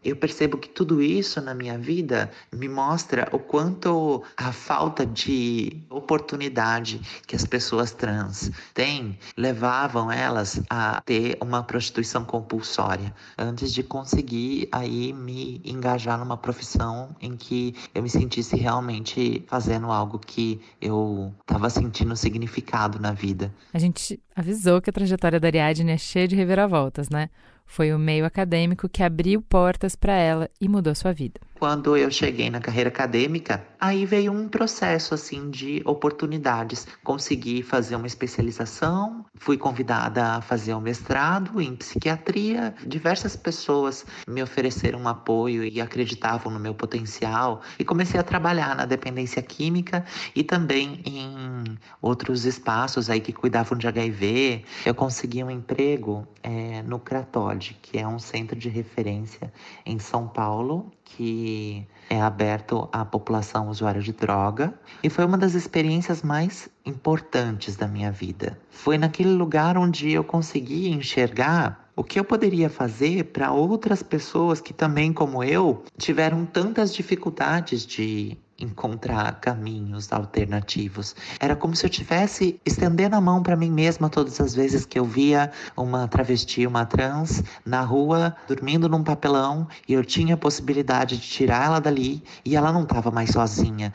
Eu 0.04 0.16
percebo 0.16 0.58
que 0.58 0.68
tudo 0.68 1.00
isso 1.00 1.40
na 1.40 1.54
minha 1.54 1.78
vida 1.78 2.30
me 2.52 2.68
mostra 2.68 3.28
o 3.32 3.38
quanto 3.38 4.22
a 4.36 4.52
falta 4.52 5.06
de 5.06 5.82
oportunidade 5.88 7.00
que 7.26 7.36
as 7.36 7.44
pessoas 7.44 7.92
trans 7.92 8.50
têm 8.74 9.18
levavam 9.36 10.10
elas 10.10 10.60
a 10.68 11.00
ter 11.02 11.36
uma 11.40 11.62
prostituição 11.62 12.24
compulsória 12.24 13.14
antes 13.38 13.72
de 13.72 13.82
conseguir 13.82 14.68
aí 14.72 15.12
me 15.12 15.60
engajar 15.64 16.18
numa 16.18 16.36
profissão 16.36 17.14
em 17.20 17.36
que 17.36 17.74
eu 17.94 18.02
me 18.02 18.10
sentisse 18.10 18.56
realmente 18.56 19.44
fazendo 19.46 19.90
algo 19.90 20.18
que 20.18 20.60
eu 20.80 21.32
estava 21.40 21.70
sentindo 21.70 22.16
significado 22.16 22.98
na 22.98 23.12
vida. 23.12 23.52
A 23.72 23.78
gente 23.78 24.20
avisou 24.34 24.80
que 24.80 24.90
a 24.90 24.92
trajetória 24.92 25.38
da 25.38 25.48
Ariadne 25.48 25.92
é 25.92 25.98
cheia 25.98 26.26
de 26.26 26.34
reviravoltas, 26.34 27.08
né? 27.08 27.30
Foi 27.64 27.92
o 27.92 27.98
meio 27.98 28.24
acadêmico 28.24 28.88
que 28.88 29.02
abriu 29.02 29.40
portas 29.42 29.96
para 29.96 30.14
ela 30.14 30.50
e 30.60 30.68
mudou 30.68 30.94
sua 30.94 31.12
vida. 31.12 31.40
Quando 31.62 31.96
eu 31.96 32.10
cheguei 32.10 32.50
na 32.50 32.58
carreira 32.58 32.88
acadêmica, 32.88 33.64
aí 33.78 34.04
veio 34.04 34.32
um 34.32 34.48
processo 34.48 35.14
assim 35.14 35.48
de 35.48 35.80
oportunidades. 35.84 36.88
Consegui 37.04 37.62
fazer 37.62 37.94
uma 37.94 38.08
especialização, 38.08 39.24
fui 39.36 39.56
convidada 39.56 40.24
a 40.24 40.40
fazer 40.40 40.74
um 40.74 40.80
mestrado 40.80 41.60
em 41.60 41.76
psiquiatria. 41.76 42.74
Diversas 42.84 43.36
pessoas 43.36 44.04
me 44.26 44.42
ofereceram 44.42 45.02
um 45.02 45.06
apoio 45.06 45.62
e 45.62 45.80
acreditavam 45.80 46.52
no 46.52 46.58
meu 46.58 46.74
potencial 46.74 47.60
e 47.78 47.84
comecei 47.84 48.18
a 48.18 48.24
trabalhar 48.24 48.74
na 48.74 48.84
dependência 48.84 49.40
química 49.40 50.04
e 50.34 50.42
também 50.42 51.00
em 51.06 51.78
outros 52.00 52.44
espaços 52.44 53.08
aí 53.08 53.20
que 53.20 53.32
cuidavam 53.32 53.78
de 53.78 53.86
HIV. 53.86 54.64
Eu 54.84 54.96
consegui 54.96 55.44
um 55.44 55.50
emprego 55.50 56.26
é, 56.42 56.82
no 56.82 56.98
Cratod, 56.98 57.78
que 57.80 58.00
é 58.00 58.08
um 58.08 58.18
centro 58.18 58.58
de 58.58 58.68
referência 58.68 59.52
em 59.86 60.00
São 60.00 60.26
Paulo 60.26 60.90
que 61.04 61.86
é 62.08 62.20
aberto 62.20 62.88
à 62.92 63.04
população 63.04 63.68
usuária 63.68 64.00
de 64.00 64.12
droga 64.12 64.74
e 65.02 65.10
foi 65.10 65.24
uma 65.24 65.38
das 65.38 65.54
experiências 65.54 66.22
mais 66.22 66.68
importantes 66.84 67.76
da 67.76 67.86
minha 67.86 68.10
vida. 68.10 68.58
Foi 68.70 68.98
naquele 68.98 69.32
lugar 69.32 69.76
onde 69.76 70.10
eu 70.10 70.24
consegui 70.24 70.90
enxergar 70.90 71.90
o 71.94 72.02
que 72.02 72.18
eu 72.18 72.24
poderia 72.24 72.70
fazer 72.70 73.24
para 73.24 73.52
outras 73.52 74.02
pessoas 74.02 74.60
que 74.60 74.72
também, 74.72 75.12
como 75.12 75.44
eu, 75.44 75.84
tiveram 75.98 76.46
tantas 76.46 76.94
dificuldades 76.94 77.84
de 77.86 78.36
encontrar 78.64 79.40
caminhos 79.40 80.12
alternativos. 80.12 81.14
Era 81.40 81.56
como 81.56 81.74
se 81.74 81.84
eu 81.84 81.90
tivesse 81.90 82.60
estendendo 82.64 83.16
a 83.16 83.20
mão 83.20 83.42
para 83.42 83.56
mim 83.56 83.70
mesma 83.70 84.08
todas 84.08 84.40
as 84.40 84.54
vezes 84.54 84.86
que 84.86 84.98
eu 84.98 85.04
via 85.04 85.50
uma 85.76 86.06
travesti, 86.08 86.66
uma 86.66 86.86
trans 86.86 87.42
na 87.64 87.82
rua, 87.82 88.36
dormindo 88.46 88.88
num 88.88 89.02
papelão 89.02 89.66
e 89.88 89.92
eu 89.92 90.04
tinha 90.04 90.34
a 90.34 90.38
possibilidade 90.38 91.16
de 91.18 91.28
tirar 91.28 91.66
ela 91.66 91.80
dali 91.80 92.22
e 92.44 92.56
ela 92.56 92.72
não 92.72 92.82
estava 92.82 93.10
mais 93.10 93.30
sozinha 93.30 93.92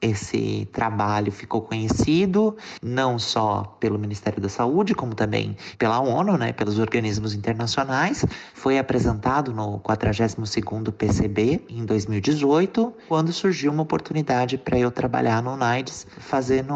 esse 0.00 0.68
trabalho 0.72 1.30
ficou 1.30 1.62
conhecido 1.62 2.56
não 2.82 3.18
só 3.18 3.76
pelo 3.78 3.98
Ministério 3.98 4.40
da 4.40 4.48
Saúde, 4.48 4.94
como 4.94 5.14
também 5.14 5.56
pela 5.78 6.00
ONU, 6.00 6.36
né, 6.36 6.52
pelos 6.52 6.78
organismos 6.78 7.34
internacionais. 7.34 8.24
Foi 8.54 8.78
apresentado 8.78 9.52
no 9.52 9.78
42º 9.80 10.90
PCB 10.92 11.64
em 11.68 11.84
2018, 11.84 12.92
quando 13.08 13.32
surgiu 13.32 13.72
uma 13.72 13.82
oportunidade 13.82 14.56
para 14.56 14.78
eu 14.78 14.90
trabalhar 14.90 15.42
no 15.42 15.52
UNAIDS, 15.52 16.06
fazendo 16.18 16.74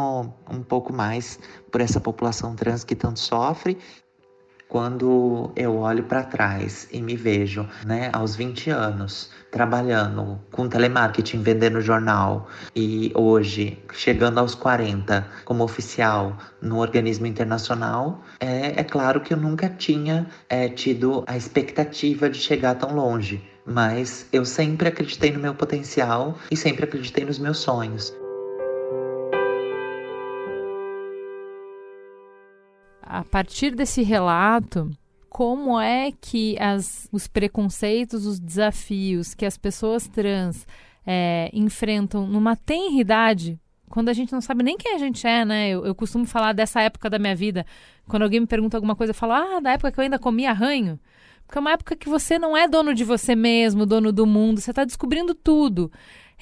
um 0.50 0.62
pouco 0.62 0.92
mais 0.92 1.38
por 1.70 1.80
essa 1.80 2.00
população 2.00 2.54
trans 2.54 2.84
que 2.84 2.94
tanto 2.94 3.20
sofre 3.20 3.78
quando 4.74 5.52
eu 5.54 5.76
olho 5.76 6.02
para 6.02 6.24
trás 6.24 6.88
e 6.90 7.00
me 7.00 7.14
vejo, 7.14 7.64
né, 7.86 8.10
aos 8.12 8.34
20 8.34 8.70
anos, 8.70 9.30
trabalhando 9.54 10.40
com 10.50 10.68
telemarketing, 10.68 11.40
vendendo 11.40 11.80
jornal 11.80 12.48
e 12.74 13.12
hoje 13.14 13.78
chegando 13.92 14.40
aos 14.40 14.52
40 14.52 15.24
como 15.44 15.62
oficial 15.62 16.36
no 16.60 16.78
organismo 16.78 17.24
internacional, 17.24 18.20
é, 18.40 18.80
é 18.80 18.82
claro 18.82 19.20
que 19.20 19.32
eu 19.32 19.36
nunca 19.36 19.68
tinha 19.68 20.26
é, 20.48 20.68
tido 20.68 21.22
a 21.28 21.36
expectativa 21.36 22.28
de 22.28 22.38
chegar 22.38 22.74
tão 22.74 22.96
longe. 22.96 23.48
Mas 23.64 24.26
eu 24.32 24.44
sempre 24.44 24.88
acreditei 24.88 25.30
no 25.30 25.38
meu 25.38 25.54
potencial 25.54 26.36
e 26.50 26.56
sempre 26.56 26.84
acreditei 26.84 27.24
nos 27.24 27.38
meus 27.38 27.58
sonhos. 27.58 28.12
a 33.06 33.22
partir 33.22 33.76
desse 33.76 34.02
relato, 34.02 34.90
como 35.34 35.80
é 35.80 36.12
que 36.12 36.56
as, 36.60 37.08
os 37.10 37.26
preconceitos, 37.26 38.24
os 38.24 38.38
desafios 38.38 39.34
que 39.34 39.44
as 39.44 39.58
pessoas 39.58 40.06
trans 40.06 40.64
é, 41.04 41.50
enfrentam 41.52 42.24
numa 42.24 42.54
tenridade, 42.54 43.58
quando 43.90 44.10
a 44.10 44.12
gente 44.12 44.32
não 44.32 44.40
sabe 44.40 44.62
nem 44.62 44.76
quem 44.76 44.94
a 44.94 44.98
gente 44.98 45.26
é, 45.26 45.44
né? 45.44 45.70
Eu, 45.70 45.84
eu, 45.86 45.92
costumo 45.92 46.24
falar 46.24 46.52
dessa 46.52 46.80
época 46.82 47.10
da 47.10 47.18
minha 47.18 47.34
vida. 47.34 47.66
Quando 48.06 48.22
alguém 48.22 48.38
me 48.38 48.46
pergunta 48.46 48.76
alguma 48.76 48.94
coisa, 48.94 49.10
eu 49.10 49.14
falo, 49.14 49.32
ah, 49.32 49.58
da 49.58 49.72
época 49.72 49.90
que 49.90 49.98
eu 49.98 50.04
ainda 50.04 50.20
comia 50.20 50.50
arranho. 50.50 51.00
Porque 51.44 51.58
é 51.58 51.60
uma 51.60 51.72
época 51.72 51.96
que 51.96 52.08
você 52.08 52.38
não 52.38 52.56
é 52.56 52.68
dono 52.68 52.94
de 52.94 53.02
você 53.02 53.34
mesmo, 53.34 53.84
dono 53.84 54.12
do 54.12 54.24
mundo, 54.24 54.60
você 54.60 54.70
está 54.70 54.84
descobrindo 54.84 55.34
tudo 55.34 55.90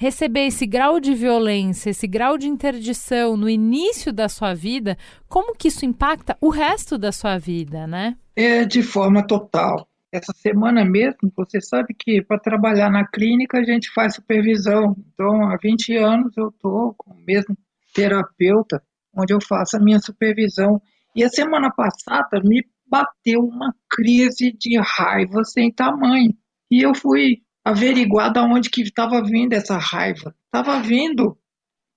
receber 0.03 0.47
esse 0.47 0.65
grau 0.65 0.99
de 0.99 1.15
violência, 1.15 1.89
esse 1.91 2.05
grau 2.05 2.37
de 2.37 2.49
interdição 2.49 3.37
no 3.37 3.49
início 3.49 4.11
da 4.11 4.27
sua 4.27 4.53
vida, 4.53 4.97
como 5.29 5.55
que 5.55 5.69
isso 5.69 5.85
impacta 5.85 6.37
o 6.41 6.49
resto 6.49 6.97
da 6.97 7.13
sua 7.13 7.37
vida, 7.37 7.87
né? 7.87 8.17
É 8.35 8.65
de 8.65 8.83
forma 8.83 9.25
total. 9.25 9.87
Essa 10.11 10.33
semana 10.35 10.83
mesmo, 10.83 11.31
você 11.35 11.61
sabe 11.61 11.95
que 11.97 12.21
para 12.21 12.37
trabalhar 12.37 12.91
na 12.91 13.07
clínica 13.07 13.59
a 13.59 13.63
gente 13.63 13.89
faz 13.93 14.15
supervisão. 14.15 14.93
Então, 15.13 15.49
há 15.49 15.55
20 15.55 15.95
anos 15.95 16.35
eu 16.35 16.49
estou 16.49 16.93
com 16.97 17.13
o 17.13 17.23
mesmo 17.25 17.57
terapeuta, 17.95 18.83
onde 19.17 19.33
eu 19.33 19.39
faço 19.41 19.77
a 19.77 19.79
minha 19.79 19.99
supervisão. 19.99 20.81
E 21.15 21.23
a 21.23 21.29
semana 21.29 21.71
passada 21.71 22.41
me 22.43 22.61
bateu 22.85 23.39
uma 23.39 23.73
crise 23.89 24.51
de 24.51 24.77
raiva 24.79 25.45
sem 25.45 25.71
tamanho. 25.71 26.33
E 26.69 26.81
eu 26.81 26.93
fui 26.93 27.42
averiguar 27.63 28.31
de 28.31 28.39
onde 28.39 28.69
que 28.69 28.81
estava 28.81 29.23
vindo 29.23 29.53
essa 29.53 29.77
raiva. 29.77 30.35
Estava 30.45 30.81
vindo. 30.81 31.37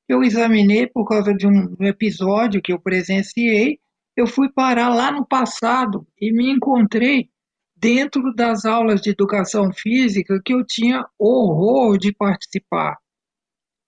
Eu 0.09 0.23
examinei 0.23 0.87
por 0.87 1.07
causa 1.07 1.35
de 1.35 1.47
um 1.47 1.77
episódio 1.81 2.62
que 2.62 2.73
eu 2.73 2.81
presenciei. 2.81 3.81
Eu 4.17 4.27
fui 4.27 4.49
parar 4.49 4.89
lá 4.89 5.11
no 5.11 5.27
passado 5.27 6.07
e 6.21 6.33
me 6.33 6.51
encontrei 6.51 7.29
dentro 7.77 8.33
das 8.35 8.64
aulas 8.64 9.01
de 9.01 9.11
educação 9.11 9.71
física 9.73 10.41
que 10.43 10.55
eu 10.55 10.64
tinha 10.64 11.05
horror 11.19 11.99
de 11.99 12.12
participar. 12.12 12.97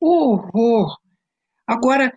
Horror. 0.01 0.99
Agora, 1.67 2.13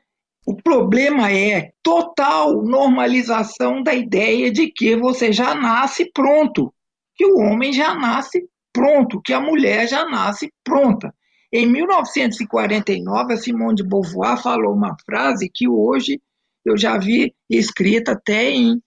o 0.45 0.55
problema 0.55 1.31
é 1.31 1.71
total 1.83 2.63
normalização 2.63 3.83
da 3.83 3.93
ideia 3.93 4.51
de 4.51 4.71
que 4.71 4.95
você 4.95 5.31
já 5.31 5.53
nasce 5.53 6.11
pronto, 6.11 6.73
que 7.15 7.25
o 7.25 7.37
homem 7.37 7.71
já 7.71 7.93
nasce 7.93 8.49
pronto, 8.73 9.21
que 9.23 9.33
a 9.33 9.39
mulher 9.39 9.87
já 9.87 10.05
nasce 10.05 10.51
pronta. 10.63 11.13
Em 11.53 11.65
1949, 11.65 13.33
a 13.33 13.37
Simone 13.37 13.75
de 13.75 13.83
Beauvoir 13.83 14.41
falou 14.41 14.73
uma 14.73 14.95
frase 15.05 15.51
que 15.53 15.67
hoje 15.67 16.21
eu 16.65 16.77
já 16.77 16.97
vi 16.97 17.33
escrita 17.49 18.13
até 18.13 18.51
em 18.51 18.81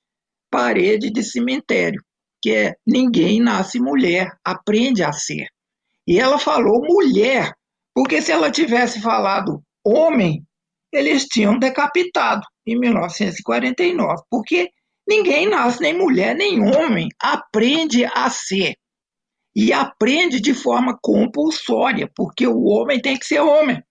parede 0.51 1.11
de 1.11 1.23
cemitério, 1.23 2.01
que 2.41 2.53
é 2.53 2.75
ninguém 2.87 3.41
nasce 3.41 3.81
mulher, 3.81 4.31
aprende 4.45 5.03
a 5.03 5.13
ser. 5.13 5.49
E 6.07 6.19
ela 6.19 6.39
falou 6.39 6.81
mulher, 6.83 7.53
porque 7.95 8.23
se 8.23 8.33
ela 8.33 8.51
tivesse 8.51 9.01
falado 9.01 9.63
homem, 9.85 10.43
eles 10.93 11.25
tinham 11.25 11.59
decapitado 11.59 12.43
em 12.67 12.79
1949, 12.79 14.23
porque 14.31 14.71
ninguém 15.07 15.49
nasce 15.49 15.81
nem 15.81 15.93
mulher 15.93 16.35
nem 16.35 16.61
homem, 16.63 17.09
aprende 17.21 18.05
a 18.05 18.31
ser. 18.31 18.75
E 19.55 19.73
aprende 19.73 20.41
de 20.41 20.53
forma 20.53 20.99
compulsória, 21.01 22.11
porque 22.15 22.47
o 22.47 22.65
homem 22.65 23.01
tem 23.01 23.17
que 23.17 23.27
ser 23.27 23.41
homem. 23.41 23.83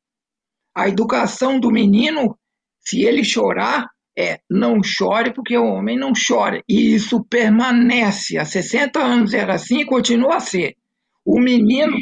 A 0.75 0.89
educação 0.89 1.59
do 1.59 1.71
menino, 1.71 2.37
se 2.79 3.03
ele 3.03 3.23
chorar, 3.23 3.87
é 4.17 4.39
não 4.49 4.83
chore 4.83 5.33
porque 5.33 5.57
o 5.57 5.65
homem 5.65 5.97
não 5.97 6.13
chora. 6.13 6.61
E 6.67 6.93
isso 6.93 7.23
permanece. 7.25 8.37
Há 8.37 8.45
60 8.45 8.99
anos 8.99 9.33
era 9.33 9.55
assim 9.55 9.81
e 9.81 9.85
continua 9.85 10.37
a 10.37 10.39
ser. 10.39 10.75
O 11.25 11.39
menino, 11.39 11.97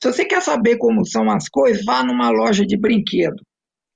se 0.00 0.12
você 0.12 0.24
quer 0.24 0.40
saber 0.40 0.78
como 0.78 1.04
são 1.04 1.28
as 1.30 1.48
coisas, 1.48 1.84
vá 1.84 2.04
numa 2.04 2.30
loja 2.30 2.64
de 2.64 2.78
brinquedo, 2.78 3.42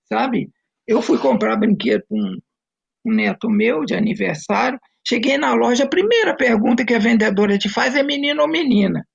sabe? 0.09 0.51
Eu 0.87 1.01
fui 1.01 1.17
comprar 1.19 1.57
brinquedo 1.57 2.03
com 2.09 2.19
um, 2.19 3.15
neto 3.15 3.49
meu 3.49 3.85
de 3.85 3.95
aniversário. 3.95 4.79
Cheguei 5.07 5.37
na 5.37 5.53
loja, 5.55 5.85
a 5.85 5.89
primeira 5.89 6.35
pergunta 6.35 6.85
que 6.85 6.95
a 6.95 6.99
vendedora 6.99 7.59
te 7.59 7.69
faz 7.69 7.95
é 7.95 8.03
menino 8.03 8.43
ou 8.43 8.49
menina. 8.49 9.07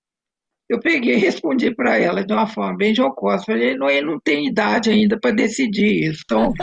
Eu 0.69 0.79
peguei 0.79 1.15
e 1.15 1.17
respondi 1.17 1.73
para 1.73 1.97
ela 1.97 2.23
de 2.23 2.31
uma 2.31 2.45
forma 2.45 2.77
bem 2.77 2.93
jocosa. 2.93 3.43
Falei, 3.43 3.75
não, 3.75 3.89
ele 3.89 4.05
não 4.05 4.19
tem 4.19 4.45
idade 4.45 4.91
ainda 4.91 5.19
para 5.19 5.31
decidir 5.31 6.11
isso. 6.11 6.21
Então... 6.23 6.53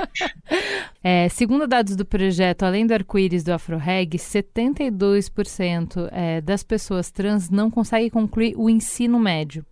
é, 1.03 1.29
segundo 1.29 1.67
dados 1.67 1.97
do 1.97 2.07
projeto 2.07 2.63
Além 2.63 2.87
do 2.87 2.95
Arco-Íris 2.95 3.43
do 3.43 3.53
AfroReg, 3.53 4.17
72% 4.17 6.09
é, 6.13 6.41
das 6.41 6.63
pessoas 6.63 7.11
trans 7.11 7.51
não 7.51 7.69
conseguem 7.69 8.09
concluir 8.09 8.55
o 8.57 8.71
ensino 8.71 9.19
médio. 9.19 9.67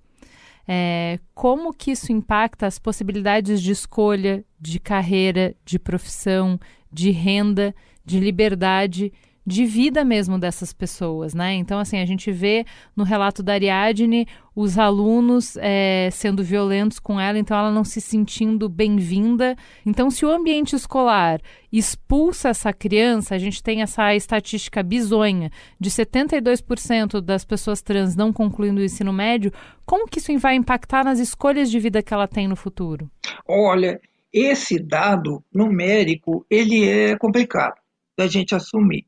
É, 0.66 1.20
como 1.32 1.72
que 1.72 1.92
isso 1.92 2.10
impacta 2.10 2.66
as 2.66 2.76
possibilidades 2.76 3.62
de 3.62 3.70
escolha, 3.70 4.44
de 4.58 4.80
carreira, 4.80 5.54
de 5.64 5.78
profissão, 5.78 6.58
de 6.92 7.12
renda, 7.12 7.72
de 8.04 8.18
liberdade 8.18 9.12
de 9.46 9.66
vida 9.66 10.04
mesmo 10.04 10.38
dessas 10.38 10.72
pessoas, 10.72 11.34
né? 11.34 11.54
Então, 11.54 11.78
assim, 11.78 11.98
a 11.98 12.06
gente 12.06 12.32
vê 12.32 12.64
no 12.96 13.04
relato 13.04 13.42
da 13.42 13.52
Ariadne 13.52 14.26
os 14.56 14.78
alunos 14.78 15.56
é, 15.58 16.08
sendo 16.12 16.42
violentos 16.42 16.98
com 16.98 17.20
ela, 17.20 17.38
então 17.38 17.56
ela 17.56 17.70
não 17.70 17.84
se 17.84 18.00
sentindo 18.00 18.68
bem-vinda. 18.68 19.54
Então, 19.84 20.10
se 20.10 20.24
o 20.24 20.30
ambiente 20.30 20.74
escolar 20.74 21.40
expulsa 21.70 22.50
essa 22.50 22.72
criança, 22.72 23.34
a 23.34 23.38
gente 23.38 23.62
tem 23.62 23.82
essa 23.82 24.14
estatística 24.14 24.82
bizonha 24.82 25.50
de 25.78 25.90
72% 25.90 27.20
das 27.20 27.44
pessoas 27.44 27.82
trans 27.82 28.16
não 28.16 28.32
concluindo 28.32 28.80
o 28.80 28.84
ensino 28.84 29.12
médio, 29.12 29.52
como 29.84 30.08
que 30.08 30.18
isso 30.18 30.36
vai 30.38 30.54
impactar 30.54 31.04
nas 31.04 31.18
escolhas 31.18 31.70
de 31.70 31.78
vida 31.78 32.02
que 32.02 32.14
ela 32.14 32.28
tem 32.28 32.48
no 32.48 32.56
futuro? 32.56 33.10
Olha, 33.46 34.00
esse 34.32 34.78
dado 34.78 35.44
numérico, 35.52 36.46
ele 36.48 36.88
é 36.88 37.16
complicado 37.18 37.74
da 38.16 38.26
gente 38.26 38.54
assumir 38.54 39.04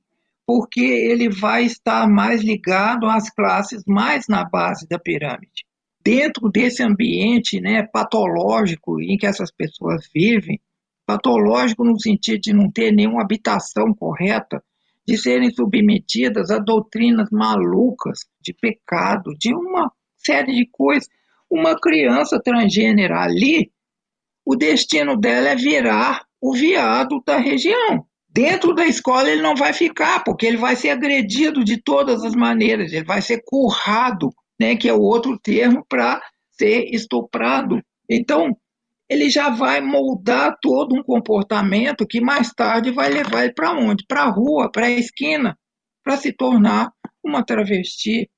porque 0.47 0.81
ele 0.81 1.29
vai 1.29 1.65
estar 1.65 2.09
mais 2.09 2.43
ligado 2.43 3.07
às 3.07 3.29
classes 3.29 3.83
mais 3.87 4.29
na 4.29 4.49
base 4.49 4.87
da 4.87 4.99
pirâmide. 4.99 5.67
Dentro 6.05 6.49
desse 6.49 6.85
ambiente 6.85 7.61
né, 7.61 7.83
patológico 7.83 9.01
em 9.01 9.17
que 9.17 9.27
essas 9.27 9.51
pessoas 9.51 10.09
vivem, 10.15 10.61
patológico 11.05 11.85
no 11.85 12.01
sentido 12.01 12.41
de 12.41 12.53
não 12.53 12.71
ter 12.71 12.93
nenhuma 12.93 13.23
habitação 13.23 13.93
correta, 13.93 14.63
de 15.07 15.17
serem 15.17 15.51
submetidas 15.51 16.51
a 16.51 16.59
doutrinas 16.59 17.29
malucas 17.31 18.21
de 18.41 18.53
pecado, 18.53 19.33
de 19.39 19.55
uma 19.55 19.91
série 20.17 20.53
de 20.53 20.69
coisas. 20.71 21.09
Uma 21.49 21.79
criança 21.79 22.41
transgênera 22.43 23.21
ali, 23.21 23.71
o 24.45 24.57
destino 24.57 25.17
dela 25.17 25.51
é 25.51 25.57
virar 25.57 26.25
o 26.41 26.53
viado 26.53 27.23
da 27.25 27.37
região. 27.39 28.05
Dentro 28.37 28.75
da 28.75 28.85
escola 28.85 29.31
ele 29.31 29.41
não 29.41 29.57
vai 29.57 29.73
ficar, 29.73 30.23
porque 30.23 30.45
ele 30.45 30.59
vai 30.59 30.77
ser 30.77 30.91
agredido 30.91 31.65
de 31.65 31.81
todas 31.81 32.23
as 32.23 32.35
maneiras, 32.35 32.93
ele 32.93 33.07
vai 33.07 33.23
ser 33.23 33.43
currado, 33.43 34.29
né, 34.61 34.77
que 34.77 34.91
é 34.91 34.93
o 34.93 35.01
outro 35.01 35.39
termo 35.39 35.83
para 35.89 36.21
ser 36.51 36.85
estuprado. 36.95 37.81
Então, 38.11 38.55
ele 39.09 39.31
já 39.31 39.49
vai 39.49 39.81
moldar 39.81 40.55
todo 40.61 40.95
um 40.95 41.03
comportamento 41.03 42.07
que 42.07 42.21
mais 42.21 42.51
tarde 42.51 42.91
vai 42.91 43.09
levar 43.09 43.45
ele 43.45 43.55
para 43.55 43.73
onde? 43.73 44.05
Para 44.07 44.25
a 44.25 44.31
rua, 44.31 44.71
para 44.71 44.85
a 44.85 44.91
esquina, 44.91 45.59
para 46.05 46.19
se 46.19 46.31
tornar 46.31 46.93
uma 47.25 47.43
travesti. 47.43 48.29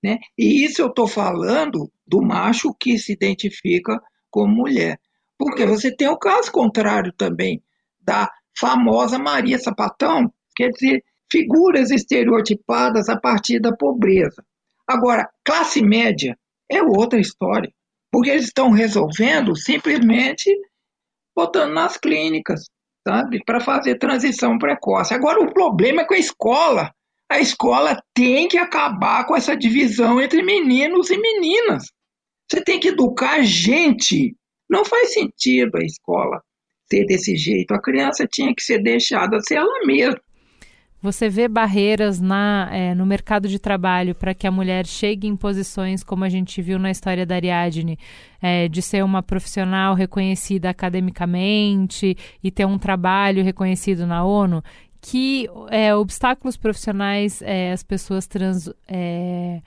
Né? 0.00 0.18
E 0.38 0.64
isso 0.64 0.82
eu 0.82 0.86
estou 0.86 1.08
falando 1.08 1.90
do 2.06 2.22
macho 2.22 2.72
que 2.78 2.96
se 2.96 3.12
identifica 3.12 4.00
como 4.30 4.54
mulher. 4.54 5.00
Porque 5.36 5.66
você 5.66 5.90
tem 5.92 6.06
o 6.06 6.16
caso 6.16 6.52
contrário 6.52 7.12
também 7.12 7.60
da 8.00 8.30
famosa 8.58 9.18
Maria 9.18 9.58
Sapatão, 9.58 10.32
quer 10.56 10.70
dizer, 10.70 11.04
figuras 11.30 11.90
estereotipadas 11.90 13.08
a 13.08 13.18
partir 13.18 13.60
da 13.60 13.74
pobreza. 13.74 14.44
Agora, 14.86 15.28
classe 15.44 15.82
média 15.82 16.36
é 16.70 16.82
outra 16.82 17.20
história, 17.20 17.70
porque 18.10 18.30
eles 18.30 18.46
estão 18.46 18.70
resolvendo 18.70 19.54
simplesmente 19.54 20.50
botando 21.36 21.72
nas 21.72 21.96
clínicas, 21.96 22.64
sabe, 23.06 23.42
para 23.44 23.60
fazer 23.60 23.98
transição 23.98 24.58
precoce. 24.58 25.14
Agora, 25.14 25.40
o 25.40 25.52
problema 25.52 26.02
é 26.02 26.04
com 26.04 26.14
a 26.14 26.18
escola. 26.18 26.90
A 27.30 27.38
escola 27.38 28.02
tem 28.14 28.48
que 28.48 28.56
acabar 28.56 29.26
com 29.26 29.36
essa 29.36 29.54
divisão 29.54 30.20
entre 30.20 30.42
meninos 30.42 31.10
e 31.10 31.18
meninas. 31.18 31.84
Você 32.50 32.64
tem 32.64 32.80
que 32.80 32.88
educar 32.88 33.42
gente. 33.42 34.34
Não 34.68 34.84
faz 34.84 35.12
sentido 35.12 35.76
a 35.76 35.84
escola 35.84 36.42
ser 36.90 37.04
desse 37.06 37.36
jeito. 37.36 37.72
A 37.72 37.80
criança 37.80 38.26
tinha 38.26 38.54
que 38.54 38.62
ser 38.62 38.82
deixada 38.82 39.40
ser 39.40 39.56
ela 39.56 39.86
mesma. 39.86 40.20
Você 41.00 41.28
vê 41.28 41.46
barreiras 41.46 42.20
na, 42.20 42.68
é, 42.72 42.92
no 42.92 43.06
mercado 43.06 43.46
de 43.46 43.60
trabalho 43.60 44.16
para 44.16 44.34
que 44.34 44.48
a 44.48 44.50
mulher 44.50 44.84
chegue 44.84 45.28
em 45.28 45.36
posições, 45.36 46.02
como 46.02 46.24
a 46.24 46.28
gente 46.28 46.60
viu 46.60 46.76
na 46.76 46.90
história 46.90 47.24
da 47.24 47.36
Ariadne, 47.36 47.96
é, 48.42 48.66
de 48.66 48.82
ser 48.82 49.04
uma 49.04 49.22
profissional 49.22 49.94
reconhecida 49.94 50.68
academicamente 50.68 52.16
e 52.42 52.50
ter 52.50 52.66
um 52.66 52.78
trabalho 52.78 53.44
reconhecido 53.44 54.08
na 54.08 54.24
ONU? 54.24 54.60
Que 55.00 55.48
é, 55.70 55.94
obstáculos 55.94 56.56
profissionais 56.56 57.40
é, 57.42 57.70
as 57.70 57.84
pessoas 57.84 58.26
trans 58.26 58.68
é, 58.88 59.62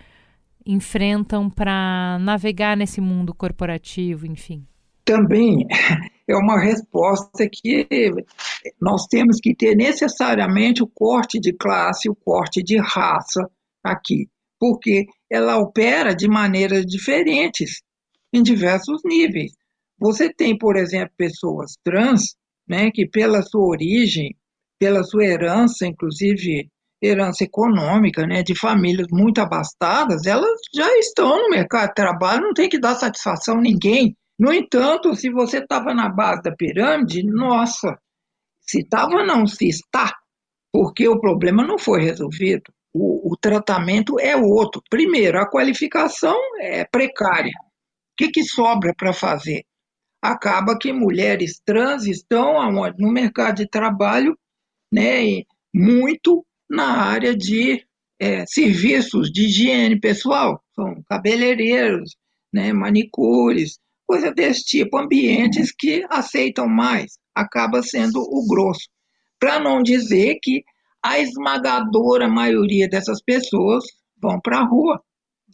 enfrentam 0.65 1.49
para 1.49 2.17
navegar 2.19 2.76
nesse 2.76 2.99
mundo 2.99 3.34
corporativo, 3.34 4.26
enfim? 4.28 4.65
Também 5.03 5.65
é 6.27 6.35
uma 6.35 6.59
resposta 6.59 7.49
que 7.51 7.87
nós 8.79 9.05
temos 9.07 9.37
que 9.41 9.55
ter 9.55 9.75
necessariamente 9.75 10.83
o 10.83 10.87
corte 10.87 11.39
de 11.39 11.53
classe, 11.53 12.09
o 12.09 12.15
corte 12.15 12.61
de 12.63 12.77
raça 12.77 13.49
aqui, 13.83 14.29
porque 14.59 15.05
ela 15.29 15.57
opera 15.57 16.15
de 16.15 16.27
maneiras 16.27 16.85
diferentes 16.85 17.81
em 18.33 18.41
diversos 18.43 19.01
níveis. 19.03 19.51
Você 19.99 20.33
tem, 20.33 20.57
por 20.57 20.77
exemplo, 20.77 21.13
pessoas 21.17 21.73
trans, 21.83 22.35
né, 22.67 22.89
que 22.91 23.05
pela 23.07 23.41
sua 23.41 23.67
origem, 23.67 24.35
pela 24.79 25.03
sua 25.03 25.25
herança, 25.25 25.85
inclusive 25.85 26.69
herança 27.03 27.43
econômica, 27.43 28.25
né, 28.25 28.43
de 28.43 28.57
famílias 28.57 29.07
muito 29.11 29.41
abastadas, 29.41 30.25
elas 30.25 30.59
já 30.73 30.87
estão 30.99 31.43
no 31.43 31.49
mercado 31.49 31.89
de 31.89 31.95
trabalho, 31.95 32.43
não 32.43 32.53
tem 32.53 32.69
que 32.69 32.79
dar 32.79 32.95
satisfação 32.95 33.57
a 33.57 33.61
ninguém. 33.61 34.15
No 34.41 34.51
entanto, 34.51 35.15
se 35.15 35.29
você 35.29 35.59
estava 35.59 35.93
na 35.93 36.09
base 36.09 36.41
da 36.41 36.51
pirâmide, 36.51 37.21
nossa, 37.21 37.95
se 38.59 38.79
estava 38.79 39.23
não, 39.23 39.45
se 39.45 39.67
está, 39.69 40.17
porque 40.73 41.07
o 41.07 41.19
problema 41.19 41.63
não 41.63 41.77
foi 41.77 42.01
resolvido. 42.01 42.73
O, 42.91 43.31
o, 43.31 43.37
tratamento 43.37 44.19
é 44.19 44.35
outro. 44.35 44.81
Primeiro, 44.89 45.39
a 45.39 45.47
qualificação 45.47 46.35
é 46.59 46.83
precária. 46.83 47.53
O 47.53 48.15
que, 48.17 48.29
que 48.29 48.43
sobra 48.43 48.95
para 48.97 49.13
fazer? 49.13 49.63
Acaba 50.19 50.75
que 50.75 50.91
mulheres 50.91 51.61
trans 51.63 52.07
estão 52.07 52.55
no 52.97 53.11
mercado 53.11 53.57
de 53.57 53.69
trabalho 53.69 54.35
né, 54.91 55.43
muito 55.71 56.43
na 56.67 57.03
área 57.03 57.37
de 57.37 57.85
é, 58.19 58.43
serviços 58.47 59.31
de 59.31 59.45
higiene 59.45 59.99
pessoal, 59.99 60.63
são 60.73 61.03
cabeleireiros, 61.07 62.15
né, 62.51 62.73
manicures, 62.73 63.79
coisa 64.12 64.30
desse 64.30 64.66
tipo, 64.66 64.97
ambientes 64.97 65.72
que 65.72 66.05
aceitam 66.09 66.68
mais, 66.68 67.18
acaba 67.34 67.82
sendo 67.82 68.20
o 68.20 68.45
grosso. 68.45 68.89
Para 69.39 69.57
não 69.57 69.82
dizer 69.82 70.38
que 70.43 70.66
a 71.01 71.18
esmagadora 71.18 72.28
maioria 72.28 72.89
dessas 72.89 73.24
pessoas 73.24 73.86
vão 74.22 74.38
para 74.41 74.59
a 74.59 74.66
rua 74.66 75.01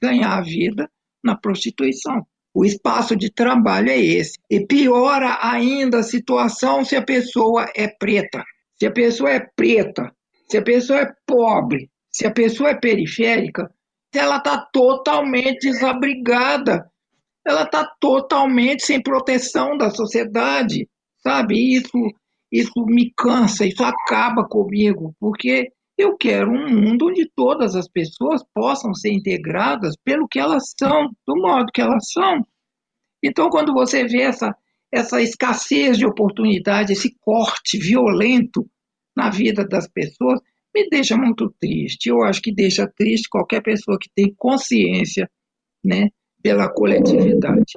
ganhar 0.02 0.40
a 0.40 0.42
vida 0.42 0.90
na 1.24 1.38
prostituição. 1.38 2.26
O 2.52 2.66
espaço 2.66 3.16
de 3.16 3.32
trabalho 3.32 3.92
é 3.92 4.00
esse. 4.00 4.40
E 4.50 4.66
piora 4.66 5.38
ainda 5.40 6.00
a 6.00 6.04
situação 6.04 6.84
se 6.84 6.96
a 6.96 7.04
pessoa 7.04 7.68
é 7.76 7.88
preta. 7.88 8.44
Se 8.80 8.88
a 8.88 8.92
pessoa 8.92 9.30
é 9.30 9.40
preta, 9.56 10.12
se 10.50 10.58
a 10.58 10.64
pessoa 10.64 11.02
é 11.02 11.14
pobre, 11.28 11.92
se 12.12 12.26
a 12.26 12.32
pessoa 12.32 12.72
é 12.72 12.76
periférica, 12.76 13.72
ela 14.12 14.38
está 14.38 14.58
totalmente 14.74 15.70
desabrigada 15.70 16.90
ela 17.48 17.64
está 17.64 17.90
totalmente 18.00 18.86
sem 18.86 19.02
proteção 19.02 19.78
da 19.78 19.90
sociedade, 19.90 20.88
sabe? 21.24 21.76
Isso, 21.76 21.98
isso 22.52 22.86
me 22.86 23.14
cansa, 23.16 23.66
isso 23.66 23.84
acaba 23.84 24.46
comigo, 24.48 25.16
porque 25.20 25.72
Eu 25.98 26.16
quero 26.16 26.52
um 26.52 26.70
mundo 26.70 27.08
onde 27.08 27.28
todas 27.36 27.76
as 27.76 27.88
pessoas 27.90 28.44
possam 28.54 28.94
ser 28.94 29.12
integradas 29.12 29.96
pelo 30.04 30.28
que 30.28 30.38
elas 30.38 30.72
são, 30.80 31.10
do 31.28 31.36
modo 31.36 31.72
que 31.74 31.82
elas 31.82 32.12
são. 32.12 32.46
Então, 33.24 33.50
quando 33.50 33.74
você 33.74 34.06
vê 34.06 34.22
essa, 34.22 34.56
essa 34.92 35.20
escassez 35.22 35.98
de 35.98 36.06
oportunidade, 36.06 36.94
esse 36.94 37.16
corte 37.20 37.80
violento 37.80 38.70
na 39.16 39.32
vida 39.32 39.66
das 39.68 39.88
pessoas, 39.90 40.40
me 40.74 40.88
deixa 40.88 41.18
muito 41.18 41.52
triste. 41.60 42.10
Eu 42.10 42.22
acho 42.22 42.42
que 42.44 42.54
deixa 42.54 42.88
triste 42.96 43.28
qualquer 43.28 43.64
pessoa 43.64 43.98
que 44.00 44.10
tem 44.16 44.32
consciência 44.38 45.28
né, 45.84 46.10
pela 46.48 46.70
coletividade. 46.70 47.74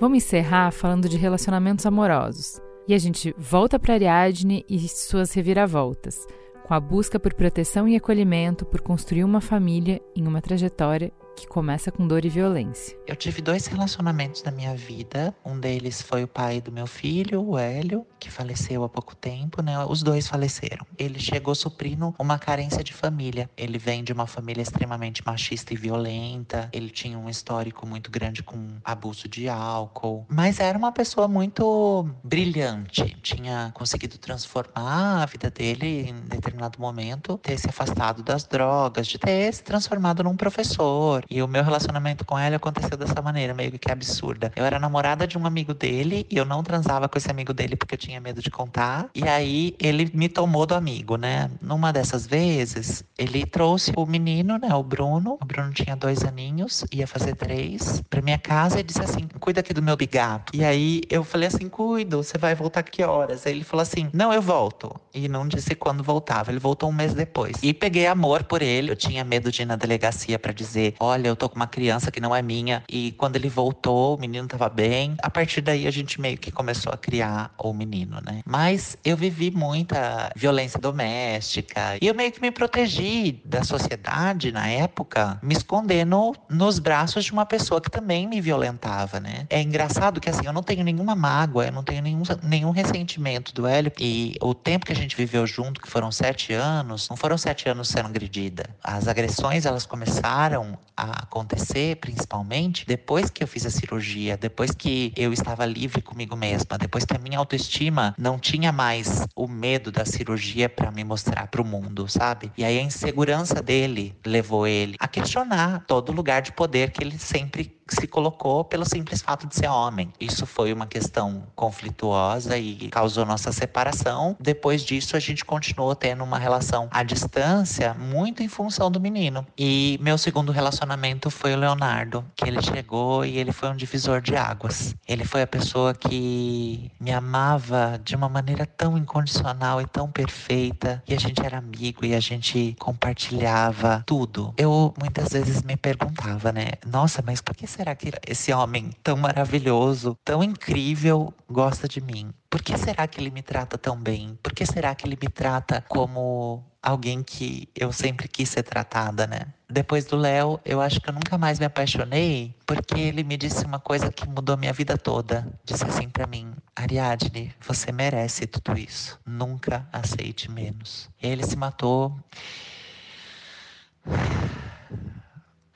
Vamos 0.00 0.16
encerrar 0.16 0.70
falando 0.70 1.10
de 1.10 1.18
relacionamentos 1.18 1.84
amorosos. 1.84 2.58
E 2.88 2.94
a 2.94 2.98
gente 2.98 3.34
volta 3.36 3.78
para 3.78 3.92
Ariadne 3.92 4.64
e 4.66 4.88
suas 4.88 5.34
reviravoltas, 5.34 6.26
com 6.66 6.72
a 6.72 6.80
busca 6.80 7.20
por 7.20 7.34
proteção 7.34 7.86
e 7.86 7.96
acolhimento, 7.96 8.64
por 8.64 8.80
construir 8.80 9.24
uma 9.24 9.42
família 9.42 10.00
em 10.16 10.26
uma 10.26 10.40
trajetória 10.40 11.12
que 11.36 11.46
começa 11.46 11.92
com 11.92 12.08
dor 12.08 12.24
e 12.24 12.28
violência. 12.28 12.96
Eu 13.06 13.14
tive 13.14 13.42
dois 13.42 13.66
relacionamentos 13.66 14.42
na 14.42 14.50
minha 14.50 14.74
vida. 14.74 15.34
Um 15.44 15.60
deles 15.60 16.00
foi 16.00 16.24
o 16.24 16.28
pai 16.28 16.60
do 16.60 16.72
meu 16.72 16.86
filho, 16.86 17.42
o 17.42 17.58
Hélio, 17.58 18.06
que 18.18 18.30
faleceu 18.30 18.82
há 18.82 18.88
pouco 18.88 19.14
tempo, 19.14 19.62
né? 19.62 19.78
Os 19.84 20.02
dois 20.02 20.26
faleceram. 20.26 20.86
Ele 20.98 21.20
chegou 21.20 21.54
suprindo 21.54 22.14
uma 22.18 22.38
carência 22.38 22.82
de 22.82 22.94
família. 22.94 23.50
Ele 23.56 23.78
vem 23.78 24.02
de 24.02 24.12
uma 24.12 24.26
família 24.26 24.62
extremamente 24.62 25.22
machista 25.24 25.74
e 25.74 25.76
violenta. 25.76 26.70
Ele 26.72 26.88
tinha 26.88 27.18
um 27.18 27.28
histórico 27.28 27.86
muito 27.86 28.10
grande 28.10 28.42
com 28.42 28.78
abuso 28.82 29.28
de 29.28 29.48
álcool, 29.48 30.26
mas 30.28 30.58
era 30.58 30.78
uma 30.78 30.90
pessoa 30.90 31.28
muito 31.28 32.08
brilhante. 32.24 33.16
Tinha 33.22 33.70
conseguido 33.74 34.16
transformar 34.16 35.22
a 35.22 35.26
vida 35.26 35.50
dele 35.50 36.08
em 36.08 36.14
determinado 36.28 36.80
momento, 36.80 37.38
ter 37.38 37.58
se 37.58 37.68
afastado 37.68 38.22
das 38.22 38.44
drogas, 38.44 39.06
de 39.06 39.18
ter 39.18 39.52
se 39.52 39.62
transformado 39.62 40.22
num 40.22 40.36
professor, 40.36 41.25
e 41.30 41.42
o 41.42 41.48
meu 41.48 41.62
relacionamento 41.62 42.24
com 42.24 42.38
ela 42.38 42.56
aconteceu 42.56 42.96
dessa 42.96 43.20
maneira, 43.22 43.54
meio 43.54 43.72
que 43.72 43.90
absurda. 43.90 44.52
Eu 44.56 44.64
era 44.64 44.78
namorada 44.78 45.26
de 45.26 45.36
um 45.38 45.46
amigo 45.46 45.74
dele 45.74 46.26
e 46.30 46.36
eu 46.36 46.44
não 46.44 46.62
transava 46.62 47.08
com 47.08 47.18
esse 47.18 47.30
amigo 47.30 47.52
dele 47.52 47.76
porque 47.76 47.94
eu 47.94 47.98
tinha 47.98 48.20
medo 48.20 48.40
de 48.40 48.50
contar. 48.50 49.08
E 49.14 49.24
aí 49.28 49.74
ele 49.78 50.10
me 50.14 50.28
tomou 50.28 50.66
do 50.66 50.74
amigo, 50.74 51.16
né? 51.16 51.50
Numa 51.60 51.92
dessas 51.92 52.26
vezes, 52.26 53.04
ele 53.18 53.44
trouxe 53.46 53.92
o 53.96 54.06
menino, 54.06 54.58
né? 54.58 54.74
O 54.74 54.82
Bruno. 54.82 55.38
O 55.40 55.44
Bruno 55.44 55.72
tinha 55.72 55.96
dois 55.96 56.24
aninhos, 56.24 56.84
ia 56.92 57.06
fazer 57.06 57.34
três, 57.34 58.02
pra 58.08 58.22
minha 58.22 58.38
casa 58.38 58.80
e 58.80 58.82
disse 58.82 59.02
assim: 59.02 59.28
cuida 59.40 59.60
aqui 59.60 59.72
do 59.72 59.82
meu 59.82 59.96
bigato. 59.96 60.54
E 60.54 60.64
aí 60.64 61.02
eu 61.10 61.24
falei 61.24 61.48
assim: 61.48 61.68
cuido, 61.68 62.22
você 62.22 62.38
vai 62.38 62.54
voltar 62.54 62.82
que 62.82 63.02
horas? 63.02 63.46
Aí 63.46 63.52
ele 63.52 63.64
falou 63.64 63.82
assim: 63.82 64.08
não, 64.12 64.32
eu 64.32 64.42
volto. 64.42 64.94
E 65.14 65.28
não 65.28 65.46
disse 65.46 65.74
quando 65.74 66.02
voltava. 66.02 66.50
Ele 66.50 66.58
voltou 66.58 66.88
um 66.88 66.92
mês 66.92 67.14
depois. 67.14 67.56
E 67.62 67.72
peguei 67.72 68.06
amor 68.06 68.44
por 68.44 68.62
ele. 68.62 68.90
Eu 68.90 68.96
tinha 68.96 69.24
medo 69.24 69.50
de 69.50 69.62
ir 69.62 69.66
na 69.66 69.76
delegacia 69.76 70.38
para 70.38 70.52
dizer: 70.52 70.94
olha, 71.00 71.15
eu 71.24 71.36
tô 71.36 71.48
com 71.48 71.56
uma 71.56 71.66
criança 71.66 72.10
que 72.10 72.20
não 72.20 72.34
é 72.34 72.42
minha. 72.42 72.82
E 72.88 73.12
quando 73.12 73.36
ele 73.36 73.48
voltou, 73.48 74.16
o 74.16 74.20
menino 74.20 74.46
tava 74.46 74.68
bem. 74.68 75.16
A 75.22 75.30
partir 75.30 75.60
daí 75.60 75.86
a 75.86 75.90
gente 75.90 76.20
meio 76.20 76.36
que 76.36 76.50
começou 76.50 76.92
a 76.92 76.96
criar 76.96 77.52
o 77.58 77.72
menino, 77.72 78.20
né? 78.24 78.40
Mas 78.44 78.96
eu 79.04 79.16
vivi 79.16 79.50
muita 79.50 80.30
violência 80.36 80.78
doméstica 80.78 81.96
e 82.00 82.06
eu 82.06 82.14
meio 82.14 82.32
que 82.32 82.40
me 82.40 82.50
protegi 82.50 83.40
da 83.44 83.62
sociedade 83.62 84.52
na 84.52 84.68
época, 84.68 85.38
me 85.42 85.54
escondendo 85.54 86.34
nos 86.48 86.78
braços 86.78 87.24
de 87.24 87.32
uma 87.32 87.46
pessoa 87.46 87.80
que 87.80 87.90
também 87.90 88.26
me 88.26 88.40
violentava, 88.40 89.20
né? 89.20 89.46
É 89.48 89.60
engraçado 89.60 90.20
que 90.20 90.28
assim, 90.28 90.46
eu 90.46 90.52
não 90.52 90.62
tenho 90.62 90.84
nenhuma 90.84 91.14
mágoa, 91.14 91.66
eu 91.66 91.72
não 91.72 91.82
tenho 91.82 92.02
nenhum, 92.02 92.22
nenhum 92.42 92.70
ressentimento 92.70 93.54
do 93.54 93.66
Hélio. 93.66 93.92
E 93.98 94.34
o 94.40 94.54
tempo 94.54 94.86
que 94.86 94.92
a 94.92 94.96
gente 94.96 95.16
viveu 95.16 95.46
junto, 95.46 95.80
que 95.80 95.88
foram 95.88 96.10
sete 96.10 96.52
anos, 96.52 97.08
não 97.08 97.16
foram 97.16 97.38
sete 97.38 97.68
anos 97.68 97.88
sendo 97.88 98.06
agredida. 98.06 98.68
As 98.82 99.08
agressões, 99.08 99.66
elas 99.66 99.86
começaram 99.86 100.78
a 100.96 101.05
acontecer, 101.12 101.96
principalmente 101.96 102.86
depois 102.86 103.30
que 103.30 103.42
eu 103.42 103.48
fiz 103.48 103.66
a 103.66 103.70
cirurgia, 103.70 104.36
depois 104.36 104.70
que 104.70 105.12
eu 105.16 105.32
estava 105.32 105.64
livre 105.64 106.02
comigo 106.02 106.36
mesma, 106.36 106.78
depois 106.78 107.04
que 107.04 107.14
a 107.14 107.18
minha 107.18 107.38
autoestima 107.38 108.14
não 108.18 108.38
tinha 108.38 108.72
mais 108.72 109.26
o 109.34 109.46
medo 109.46 109.90
da 109.90 110.04
cirurgia 110.04 110.68
para 110.68 110.90
me 110.90 111.04
mostrar 111.04 111.46
para 111.48 111.62
o 111.62 111.64
mundo, 111.64 112.08
sabe? 112.08 112.50
E 112.56 112.64
aí 112.64 112.78
a 112.78 112.82
insegurança 112.82 113.62
dele 113.62 114.14
levou 114.24 114.66
ele 114.66 114.96
a 114.98 115.08
questionar 115.08 115.84
todo 115.86 116.12
lugar 116.12 116.42
de 116.42 116.52
poder 116.52 116.90
que 116.90 117.02
ele 117.02 117.18
sempre 117.18 117.76
se 117.88 118.06
colocou 118.06 118.64
pelo 118.64 118.84
simples 118.84 119.22
fato 119.22 119.46
de 119.46 119.54
ser 119.54 119.68
homem. 119.68 120.12
Isso 120.20 120.46
foi 120.46 120.72
uma 120.72 120.86
questão 120.86 121.42
conflituosa 121.54 122.56
e 122.58 122.88
causou 122.88 123.24
nossa 123.24 123.52
separação. 123.52 124.36
Depois 124.40 124.82
disso, 124.82 125.16
a 125.16 125.20
gente 125.20 125.44
continuou 125.44 125.94
tendo 125.94 126.24
uma 126.24 126.38
relação 126.38 126.88
à 126.90 127.02
distância, 127.02 127.94
muito 127.94 128.42
em 128.42 128.48
função 128.48 128.90
do 128.90 129.00
menino. 129.00 129.46
E 129.56 129.98
meu 130.00 130.18
segundo 130.18 130.52
relacionamento 130.52 131.30
foi 131.30 131.54
o 131.54 131.56
Leonardo, 131.56 132.24
que 132.34 132.48
ele 132.48 132.60
chegou 132.62 133.24
e 133.24 133.38
ele 133.38 133.52
foi 133.52 133.68
um 133.68 133.76
divisor 133.76 134.20
de 134.20 134.36
águas. 134.36 134.94
Ele 135.06 135.24
foi 135.24 135.42
a 135.42 135.46
pessoa 135.46 135.94
que 135.94 136.90
me 137.00 137.12
amava 137.12 138.00
de 138.02 138.16
uma 138.16 138.28
maneira 138.28 138.66
tão 138.66 138.96
incondicional 138.98 139.80
e 139.80 139.86
tão 139.86 140.10
perfeita. 140.10 141.02
E 141.06 141.14
a 141.14 141.18
gente 141.18 141.44
era 141.44 141.58
amigo 141.58 142.04
e 142.04 142.14
a 142.14 142.20
gente 142.20 142.76
compartilhava 142.78 144.02
tudo. 144.06 144.52
Eu 144.56 144.94
muitas 144.98 145.30
vezes 145.30 145.62
me 145.62 145.76
perguntava, 145.76 146.52
né? 146.52 146.72
Nossa, 146.86 147.22
mas 147.24 147.40
por 147.40 147.54
que 147.54 147.66
será 147.76 147.94
que 147.94 148.10
esse 148.26 148.52
homem 148.52 148.90
tão 149.02 149.16
maravilhoso, 149.16 150.16
tão 150.24 150.42
incrível, 150.42 151.32
gosta 151.48 151.86
de 151.86 152.00
mim? 152.00 152.30
Por 152.48 152.62
que 152.62 152.76
será 152.78 153.06
que 153.06 153.20
ele 153.20 153.30
me 153.30 153.42
trata 153.42 153.76
tão 153.76 154.00
bem? 154.00 154.38
Por 154.42 154.54
que 154.54 154.64
será 154.64 154.94
que 154.94 155.06
ele 155.06 155.18
me 155.20 155.28
trata 155.28 155.84
como 155.86 156.64
alguém 156.82 157.22
que 157.22 157.68
eu 157.74 157.92
sempre 157.92 158.28
quis 158.28 158.48
ser 158.48 158.62
tratada, 158.62 159.26
né? 159.26 159.40
Depois 159.68 160.06
do 160.06 160.16
Léo, 160.16 160.58
eu 160.64 160.80
acho 160.80 161.00
que 161.00 161.10
eu 161.10 161.12
nunca 161.12 161.36
mais 161.36 161.58
me 161.58 161.66
apaixonei, 161.66 162.54
porque 162.64 162.98
ele 162.98 163.22
me 163.22 163.36
disse 163.36 163.66
uma 163.66 163.80
coisa 163.80 164.10
que 164.10 164.26
mudou 164.26 164.56
minha 164.56 164.72
vida 164.72 164.96
toda. 164.96 165.46
Disse 165.64 165.84
assim 165.84 166.08
para 166.08 166.26
mim: 166.26 166.54
Ariadne, 166.74 167.52
você 167.60 167.92
merece 167.92 168.46
tudo 168.46 168.78
isso. 168.78 169.18
Nunca 169.26 169.86
aceite 169.92 170.50
menos. 170.50 171.10
Ele 171.20 171.44
se 171.44 171.56
matou 171.56 172.16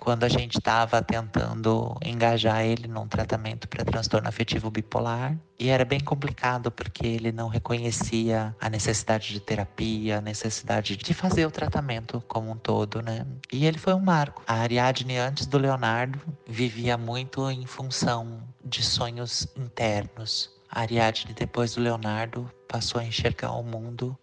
quando 0.01 0.25
a 0.25 0.29
gente 0.29 0.59
estava 0.59 1.03
tentando 1.03 1.95
engajar 2.03 2.65
ele 2.65 2.89
num 2.89 3.07
tratamento 3.07 3.69
para 3.69 3.85
transtorno 3.85 4.29
afetivo 4.29 4.71
bipolar. 4.71 5.39
E 5.59 5.69
era 5.69 5.85
bem 5.85 6.01
complicado 6.01 6.71
porque 6.71 7.07
ele 7.07 7.31
não 7.31 7.49
reconhecia 7.49 8.57
a 8.59 8.71
necessidade 8.71 9.29
de 9.29 9.41
terapia, 9.41 10.19
a 10.19 10.21
necessidade 10.23 10.97
de 10.97 11.13
fazer 11.13 11.45
o 11.45 11.51
tratamento 11.51 12.25
como 12.27 12.51
um 12.51 12.57
todo, 12.57 13.03
né? 13.03 13.27
E 13.53 13.67
ele 13.67 13.77
foi 13.77 13.93
um 13.93 14.01
marco. 14.01 14.43
A 14.47 14.55
Ariadne, 14.55 15.19
antes 15.19 15.47
do 15.47 15.59
Leonardo, 15.59 16.19
vivia 16.49 16.97
muito 16.97 17.49
em 17.51 17.67
função 17.67 18.43
de 18.65 18.83
sonhos 18.83 19.47
internos. 19.55 20.51
A 20.71 20.81
Ariadne, 20.81 21.35
depois 21.35 21.75
do 21.75 21.83
Leonardo, 21.83 22.51
passou 22.67 23.01
a 23.01 23.05
enxergar 23.05 23.53
o 23.53 23.63
mundo 23.63 24.17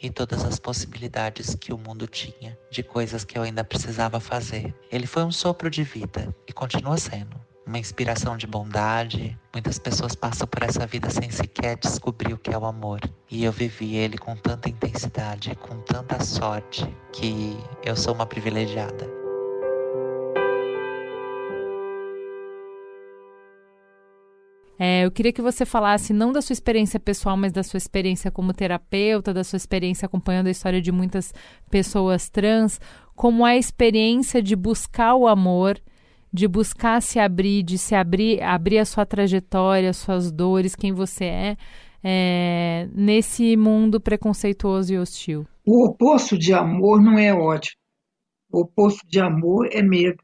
e 0.00 0.10
todas 0.10 0.44
as 0.44 0.58
possibilidades 0.58 1.54
que 1.54 1.72
o 1.72 1.78
mundo 1.78 2.06
tinha 2.06 2.58
de 2.70 2.82
coisas 2.82 3.24
que 3.24 3.38
eu 3.38 3.42
ainda 3.42 3.64
precisava 3.64 4.20
fazer. 4.20 4.74
Ele 4.90 5.06
foi 5.06 5.24
um 5.24 5.32
sopro 5.32 5.68
de 5.68 5.82
vida 5.82 6.34
e 6.46 6.52
continua 6.52 6.96
sendo. 6.96 7.36
Uma 7.66 7.78
inspiração 7.78 8.36
de 8.36 8.46
bondade. 8.46 9.38
Muitas 9.52 9.78
pessoas 9.78 10.14
passam 10.14 10.46
por 10.46 10.62
essa 10.62 10.86
vida 10.86 11.10
sem 11.10 11.30
sequer 11.30 11.76
descobrir 11.76 12.32
o 12.32 12.38
que 12.38 12.50
é 12.50 12.56
o 12.56 12.64
amor. 12.64 13.00
E 13.30 13.44
eu 13.44 13.52
vivi 13.52 13.94
ele 13.96 14.16
com 14.16 14.34
tanta 14.34 14.70
intensidade, 14.70 15.54
com 15.56 15.78
tanta 15.82 16.24
sorte, 16.24 16.88
que 17.12 17.58
eu 17.84 17.94
sou 17.94 18.14
uma 18.14 18.24
privilegiada. 18.24 19.17
É, 24.78 25.04
eu 25.04 25.10
queria 25.10 25.32
que 25.32 25.42
você 25.42 25.66
falasse 25.66 26.12
não 26.12 26.32
da 26.32 26.40
sua 26.40 26.52
experiência 26.52 27.00
pessoal, 27.00 27.36
mas 27.36 27.50
da 27.52 27.64
sua 27.64 27.78
experiência 27.78 28.30
como 28.30 28.52
terapeuta, 28.52 29.34
da 29.34 29.42
sua 29.42 29.56
experiência 29.56 30.06
acompanhando 30.06 30.46
a 30.46 30.52
história 30.52 30.80
de 30.80 30.92
muitas 30.92 31.34
pessoas 31.68 32.30
trans, 32.30 32.80
como 33.16 33.44
é 33.44 33.52
a 33.52 33.58
experiência 33.58 34.40
de 34.40 34.54
buscar 34.54 35.16
o 35.16 35.26
amor, 35.26 35.80
de 36.32 36.46
buscar 36.46 37.02
se 37.02 37.18
abrir, 37.18 37.64
de 37.64 37.76
se 37.76 37.94
abrir, 37.94 38.40
abrir 38.40 38.78
a 38.78 38.84
sua 38.84 39.04
trajetória, 39.04 39.92
suas 39.92 40.30
dores, 40.30 40.76
quem 40.76 40.92
você 40.92 41.24
é, 41.24 41.56
é 42.04 42.88
nesse 42.94 43.56
mundo 43.56 44.00
preconceituoso 44.00 44.94
e 44.94 44.98
hostil. 44.98 45.44
O 45.66 45.86
oposto 45.86 46.38
de 46.38 46.54
amor 46.54 47.02
não 47.02 47.18
é 47.18 47.34
ódio. 47.34 47.72
O 48.50 48.60
oposto 48.60 49.06
de 49.08 49.18
amor 49.18 49.68
é 49.72 49.82
medo. 49.82 50.22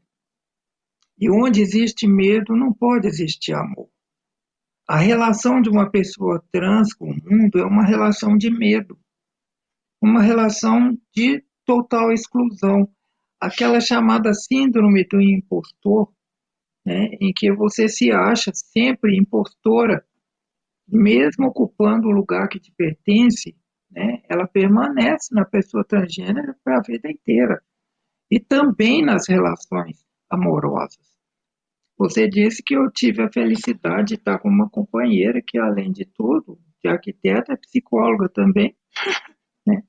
E 1.19 1.29
onde 1.29 1.61
existe 1.61 2.07
medo, 2.07 2.55
não 2.55 2.73
pode 2.73 3.07
existir 3.07 3.53
amor. 3.53 3.89
A 4.87 4.97
relação 4.97 5.61
de 5.61 5.69
uma 5.69 5.89
pessoa 5.89 6.43
trans 6.51 6.93
com 6.93 7.09
o 7.09 7.15
mundo 7.15 7.57
é 7.57 7.65
uma 7.65 7.83
relação 7.83 8.37
de 8.37 8.51
medo, 8.51 8.99
uma 9.99 10.21
relação 10.21 10.95
de 11.11 11.43
total 11.65 12.11
exclusão, 12.11 12.87
aquela 13.41 13.81
chamada 13.81 14.31
síndrome 14.31 15.03
do 15.07 15.19
impostor, 15.19 16.13
né, 16.85 17.09
em 17.19 17.33
que 17.33 17.51
você 17.51 17.89
se 17.89 18.11
acha 18.11 18.51
sempre 18.53 19.17
impostora, 19.17 20.05
mesmo 20.87 21.47
ocupando 21.47 22.07
o 22.07 22.11
lugar 22.11 22.47
que 22.47 22.59
te 22.59 22.71
pertence, 22.71 23.57
né, 23.89 24.21
ela 24.29 24.47
permanece 24.47 25.33
na 25.33 25.45
pessoa 25.45 25.83
transgênero 25.83 26.53
para 26.63 26.77
a 26.77 26.81
vida 26.81 27.09
inteira. 27.09 27.59
E 28.29 28.39
também 28.39 29.03
nas 29.03 29.27
relações 29.27 30.05
amorosas. 30.29 31.14
Você 31.97 32.27
disse 32.27 32.61
que 32.61 32.75
eu 32.75 32.91
tive 32.91 33.23
a 33.23 33.31
felicidade 33.31 34.09
de 34.09 34.13
estar 34.15 34.39
com 34.39 34.49
uma 34.49 34.69
companheira 34.69 35.41
que, 35.45 35.57
além 35.57 35.91
de 35.91 36.05
tudo, 36.05 36.59
de 36.83 36.89
arquiteta, 36.89 37.53
é 37.53 37.57
psicóloga 37.57 38.29
também. 38.29 38.75
Né? 39.67 39.81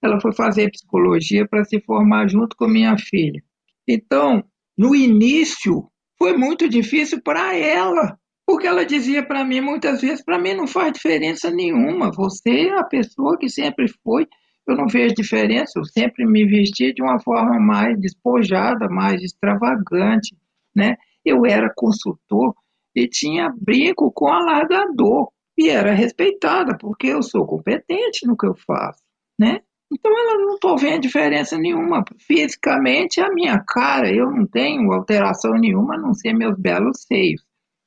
Ela 0.00 0.20
foi 0.20 0.32
fazer 0.32 0.70
psicologia 0.70 1.44
para 1.48 1.64
se 1.64 1.80
formar 1.80 2.28
junto 2.28 2.56
com 2.56 2.68
minha 2.68 2.96
filha. 2.96 3.42
Então, 3.88 4.44
no 4.76 4.94
início, 4.94 5.90
foi 6.16 6.36
muito 6.36 6.68
difícil 6.68 7.20
para 7.20 7.56
ela, 7.56 8.16
porque 8.46 8.66
ela 8.66 8.84
dizia 8.84 9.26
para 9.26 9.44
mim 9.44 9.60
muitas 9.60 10.00
vezes: 10.00 10.24
para 10.24 10.38
mim 10.38 10.54
não 10.54 10.68
faz 10.68 10.92
diferença 10.92 11.50
nenhuma, 11.50 12.12
você 12.12 12.68
é 12.68 12.78
a 12.78 12.84
pessoa 12.84 13.36
que 13.36 13.48
sempre 13.48 13.86
foi. 14.04 14.24
Eu 14.68 14.76
não 14.76 14.86
vejo 14.86 15.14
diferença, 15.14 15.72
eu 15.78 15.84
sempre 15.84 16.24
me 16.24 16.46
vesti 16.46 16.92
de 16.92 17.02
uma 17.02 17.18
forma 17.18 17.58
mais 17.58 17.98
despojada, 17.98 18.86
mais 18.88 19.20
extravagante, 19.20 20.36
né? 20.76 20.94
Eu 21.24 21.44
era 21.46 21.72
consultor 21.74 22.54
e 22.94 23.08
tinha 23.08 23.52
brinco 23.60 24.10
com 24.12 24.28
alargador 24.28 25.30
e 25.56 25.68
era 25.68 25.92
respeitada 25.92 26.76
porque 26.78 27.08
eu 27.08 27.22
sou 27.22 27.46
competente 27.46 28.26
no 28.26 28.36
que 28.36 28.46
eu 28.46 28.54
faço, 28.66 29.02
né? 29.38 29.60
Então 29.90 30.12
ela 30.12 30.38
não 30.38 30.54
estou 30.54 30.76
vendo 30.76 31.02
diferença 31.02 31.56
nenhuma. 31.56 32.04
Fisicamente, 32.18 33.20
a 33.20 33.30
minha 33.30 33.58
cara, 33.66 34.14
eu 34.14 34.30
não 34.30 34.46
tenho 34.46 34.92
alteração 34.92 35.52
nenhuma, 35.52 35.94
a 35.94 35.98
não 35.98 36.12
ser 36.12 36.34
meus 36.34 36.58
belos 36.58 37.02
seios, 37.06 37.42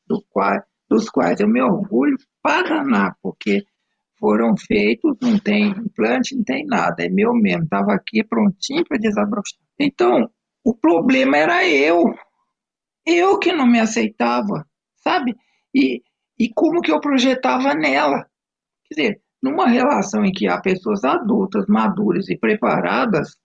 do 0.07 0.23
qual, 0.29 0.61
dos 0.89 1.09
quais 1.09 1.39
eu 1.39 1.47
me 1.47 1.61
orgulho 1.61 2.17
para 2.41 2.69
danar, 2.69 3.15
porque 3.21 3.63
foram 4.19 4.55
feitos, 4.57 5.15
não 5.21 5.37
tem 5.39 5.69
implante, 5.69 6.35
não 6.35 6.43
tem 6.43 6.65
nada, 6.65 7.03
é 7.03 7.09
meu 7.09 7.33
mesmo, 7.33 7.63
estava 7.63 7.93
aqui 7.93 8.23
prontinho 8.23 8.83
para 8.87 8.97
desabrochar. 8.97 9.59
Então, 9.79 10.29
o 10.63 10.75
problema 10.75 11.37
era 11.37 11.67
eu, 11.67 12.03
eu 13.05 13.39
que 13.39 13.51
não 13.53 13.67
me 13.67 13.79
aceitava, 13.79 14.65
sabe? 14.95 15.35
E, 15.73 16.01
e 16.39 16.49
como 16.53 16.81
que 16.81 16.91
eu 16.91 16.99
projetava 16.99 17.73
nela. 17.73 18.25
Quer 18.85 18.95
dizer, 18.95 19.21
numa 19.41 19.67
relação 19.67 20.23
em 20.23 20.31
que 20.31 20.47
há 20.47 20.59
pessoas 20.61 21.03
adultas, 21.03 21.65
maduras 21.67 22.29
e 22.29 22.37
preparadas, 22.37 23.35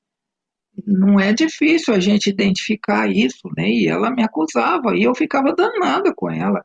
não 0.86 1.18
é 1.18 1.32
difícil 1.32 1.94
a 1.94 2.00
gente 2.00 2.28
identificar 2.28 3.10
isso, 3.10 3.48
né? 3.56 3.68
E 3.68 3.88
ela 3.88 4.10
me 4.10 4.22
acusava 4.22 4.94
e 4.94 5.04
eu 5.04 5.14
ficava 5.14 5.54
danada 5.54 6.12
com 6.14 6.30
ela. 6.30 6.64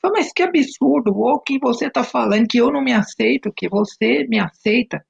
Falei, 0.00 0.22
mas 0.22 0.32
que 0.32 0.42
absurdo, 0.42 1.12
o 1.14 1.38
que 1.40 1.58
você 1.58 1.86
está 1.86 2.02
falando 2.02 2.48
que 2.48 2.58
eu 2.58 2.72
não 2.72 2.82
me 2.82 2.92
aceito, 2.92 3.52
que 3.54 3.68
você 3.68 4.26
me 4.26 4.40
aceita. 4.40 5.04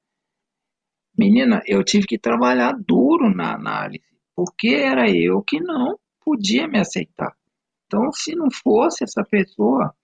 Menina, 1.17 1.63
eu 1.67 1.85
tive 1.85 2.07
que 2.07 2.19
trabalhar 2.19 2.73
duro 2.73 3.35
na 3.35 3.55
análise, 3.55 4.05
porque 4.35 4.69
era 4.69 5.09
eu 5.11 5.43
que 5.43 5.61
não 5.61 5.97
podia 6.25 6.67
me 6.69 6.79
aceitar. 6.79 7.35
Então, 7.87 8.11
se 8.13 8.35
não 8.35 8.51
fosse 8.51 9.05
essa 9.05 9.23
pessoa 9.25 9.95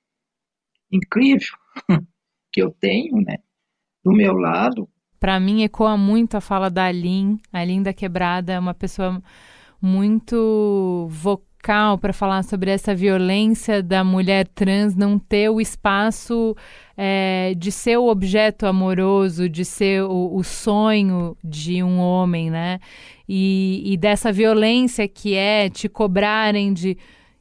incrível 0.91 1.57
que 2.53 2.63
eu 2.63 2.71
tenho, 2.71 3.17
né, 3.23 3.39
do 4.05 4.13
meu 4.13 4.35
lado. 4.35 4.89
Para 5.19 5.41
mim, 5.41 5.63
ecoa 5.63 5.97
muito 5.97 6.37
a 6.37 6.41
fala 6.41 6.71
da 6.71 6.87
Aline. 6.87 7.41
A 7.53 7.61
Aline 7.61 7.85
da 7.85 7.93
Quebrada 7.93 8.53
é 8.53 8.59
uma 8.59 8.75
pessoa 8.75 9.23
muito 9.81 11.09
vocal 11.11 11.48
para 12.01 12.13
falar 12.13 12.43
sobre 12.45 12.71
essa 12.71 12.95
violência 12.95 13.83
da 13.83 14.03
mulher 14.03 14.47
trans 14.55 14.95
não 14.95 15.19
ter 15.19 15.51
o 15.51 15.61
espaço 15.61 16.57
é, 16.97 17.53
de 17.57 17.71
ser 17.71 17.99
o 17.99 18.09
objeto 18.09 18.65
amoroso, 18.65 19.49
de 19.49 19.65
ser 19.65 20.03
o, 20.03 20.35
o 20.35 20.43
sonho 20.43 21.37
de 21.45 21.83
um 21.83 21.99
homem, 21.99 22.51
né? 22.51 22.79
E, 23.29 23.83
e 23.85 23.97
dessa 23.97 24.33
violência 24.33 25.07
que 25.07 25.35
é 25.35 25.69
te 25.69 25.89
cobrarem 25.89 26.73
de 26.73 26.97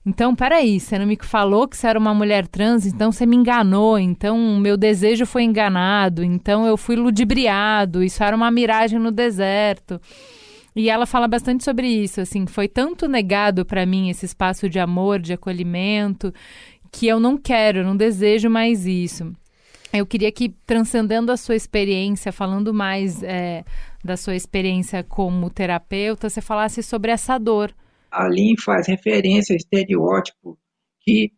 então, 0.06 0.34
peraí, 0.34 0.80
você 0.80 0.98
não 0.98 1.06
me 1.06 1.18
falou 1.22 1.68
que 1.68 1.76
você 1.76 1.86
era 1.86 2.00
uma 2.00 2.14
mulher 2.14 2.48
trans, 2.48 2.86
então 2.86 3.12
você 3.12 3.26
me 3.26 3.36
enganou, 3.36 4.00
então 4.00 4.38
o 4.38 4.58
meu 4.58 4.78
desejo 4.78 5.26
foi 5.26 5.44
enganado, 5.44 6.24
então 6.24 6.66
eu 6.66 6.78
fui 6.78 6.96
ludibriado, 6.96 8.02
isso 8.02 8.24
era 8.24 8.34
uma 8.34 8.50
miragem 8.50 9.00
no 9.00 9.12
deserto. 9.12 10.00
E 10.78 10.90
ela 10.90 11.06
fala 11.06 11.28
bastante 11.28 11.64
sobre 11.64 11.88
isso, 11.88 12.22
assim, 12.22 12.46
foi 12.46 12.68
tanto 12.68 13.08
negado 13.08 13.66
para 13.66 13.86
mim 13.86 14.10
esse 14.10 14.26
espaço 14.26 14.70
de 14.70 14.80
amor, 14.80 15.20
de 15.20 15.34
acolhimento, 15.34 16.34
que 16.92 17.08
eu 17.08 17.20
não 17.20 17.36
quero, 17.38 17.80
eu 17.80 17.84
não 17.84 17.98
desejo 17.98 18.50
mais 18.50 18.86
isso. 18.86 19.34
Eu 19.92 20.06
queria 20.06 20.32
que, 20.32 20.50
transcendendo 20.66 21.32
a 21.32 21.38
sua 21.38 21.56
experiência, 21.56 22.32
falando 22.32 22.74
mais 22.74 23.24
é, 23.24 23.66
da 24.04 24.16
sua 24.16 24.36
experiência 24.36 25.04
como 25.04 25.50
terapeuta, 25.50 26.30
você 26.30 26.42
falasse 26.42 26.84
sobre 26.84 27.12
essa 27.12 27.38
dor 27.38 27.74
ali 28.12 28.60
faz 28.60 28.88
referência 28.88 29.54
ao 29.54 29.58
estereótipo 29.58 30.58
que 31.02 31.32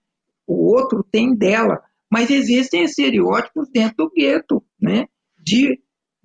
o 0.47 0.71
outro 0.71 1.03
tem 1.03 1.35
dela, 1.35 1.81
mas 2.09 2.29
existem 2.29 2.83
estereótipos 2.83 3.69
dentro 3.69 4.05
do 4.05 4.11
gueto, 4.11 4.63
né? 4.81 5.07
De 5.37 5.79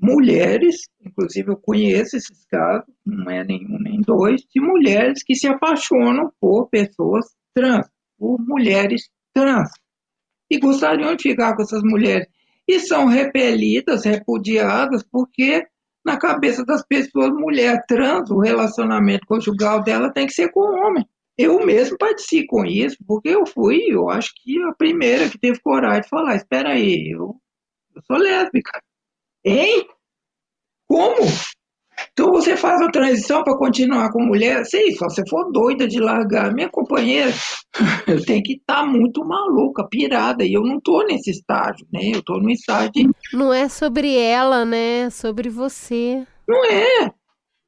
mulheres, 0.04 0.82
inclusive 1.02 1.50
eu 1.50 1.56
conheço 1.56 2.16
esses 2.16 2.44
casos, 2.46 2.94
não 3.06 3.30
é 3.30 3.42
nenhum 3.42 3.78
nem 3.78 4.00
dois, 4.02 4.42
de 4.42 4.60
mulheres 4.60 5.22
que 5.22 5.34
se 5.34 5.46
apaixonam 5.46 6.30
por 6.38 6.68
pessoas 6.68 7.24
trans, 7.54 7.88
por 8.18 8.38
mulheres 8.38 9.08
trans, 9.32 9.70
e 10.50 10.58
gostariam 10.58 11.16
de 11.16 11.22
ficar 11.22 11.56
com 11.56 11.62
essas 11.62 11.82
mulheres. 11.82 12.28
E 12.68 12.80
são 12.80 13.06
repelidas, 13.06 14.04
repudiadas, 14.04 15.02
porque 15.10 15.66
na 16.04 16.18
cabeça 16.18 16.64
das 16.64 16.84
pessoas, 16.86 17.30
mulher 17.30 17.82
trans, 17.88 18.30
o 18.30 18.40
relacionamento 18.40 19.26
conjugal 19.26 19.82
dela 19.82 20.12
tem 20.12 20.26
que 20.26 20.34
ser 20.34 20.50
com 20.50 20.60
o 20.60 20.86
homem. 20.86 21.06
Eu 21.36 21.64
mesmo 21.64 21.96
participei 21.96 22.46
com 22.46 22.64
isso, 22.64 22.96
porque 23.06 23.30
eu 23.30 23.46
fui, 23.46 23.86
eu 23.88 24.10
acho 24.10 24.32
que 24.36 24.62
a 24.62 24.72
primeira 24.74 25.28
que 25.28 25.38
teve 25.38 25.58
coragem 25.60 26.02
de 26.02 26.08
falar, 26.08 26.36
espera 26.36 26.72
aí, 26.72 27.10
eu, 27.10 27.34
eu 27.96 28.02
sou 28.02 28.18
lésbica. 28.18 28.80
Hein? 29.44 29.86
Como? 30.88 31.26
Então 32.12 32.30
você 32.30 32.56
faz 32.56 32.80
a 32.80 32.90
transição 32.90 33.42
para 33.42 33.56
continuar 33.56 34.10
com 34.12 34.22
mulher? 34.22 34.64
Só 34.64 35.08
se 35.08 35.28
for 35.28 35.50
doida 35.50 35.86
de 35.86 35.98
largar. 35.98 36.54
Minha 36.54 36.68
companheira 36.68 37.32
tem 38.26 38.42
que 38.42 38.54
estar 38.54 38.82
tá 38.82 38.86
muito 38.86 39.24
maluca, 39.24 39.86
pirada. 39.88 40.44
E 40.44 40.52
eu 40.52 40.62
não 40.62 40.78
estou 40.78 41.04
nesse 41.04 41.30
estágio, 41.30 41.86
né? 41.92 42.10
Eu 42.12 42.20
estou 42.20 42.40
no 42.40 42.50
estágio 42.50 42.92
de... 42.92 43.10
Não 43.32 43.52
é 43.52 43.68
sobre 43.68 44.16
ela, 44.16 44.64
né? 44.64 45.00
É 45.00 45.10
sobre 45.10 45.48
você. 45.48 46.24
Não 46.46 46.64
é. 46.64 47.12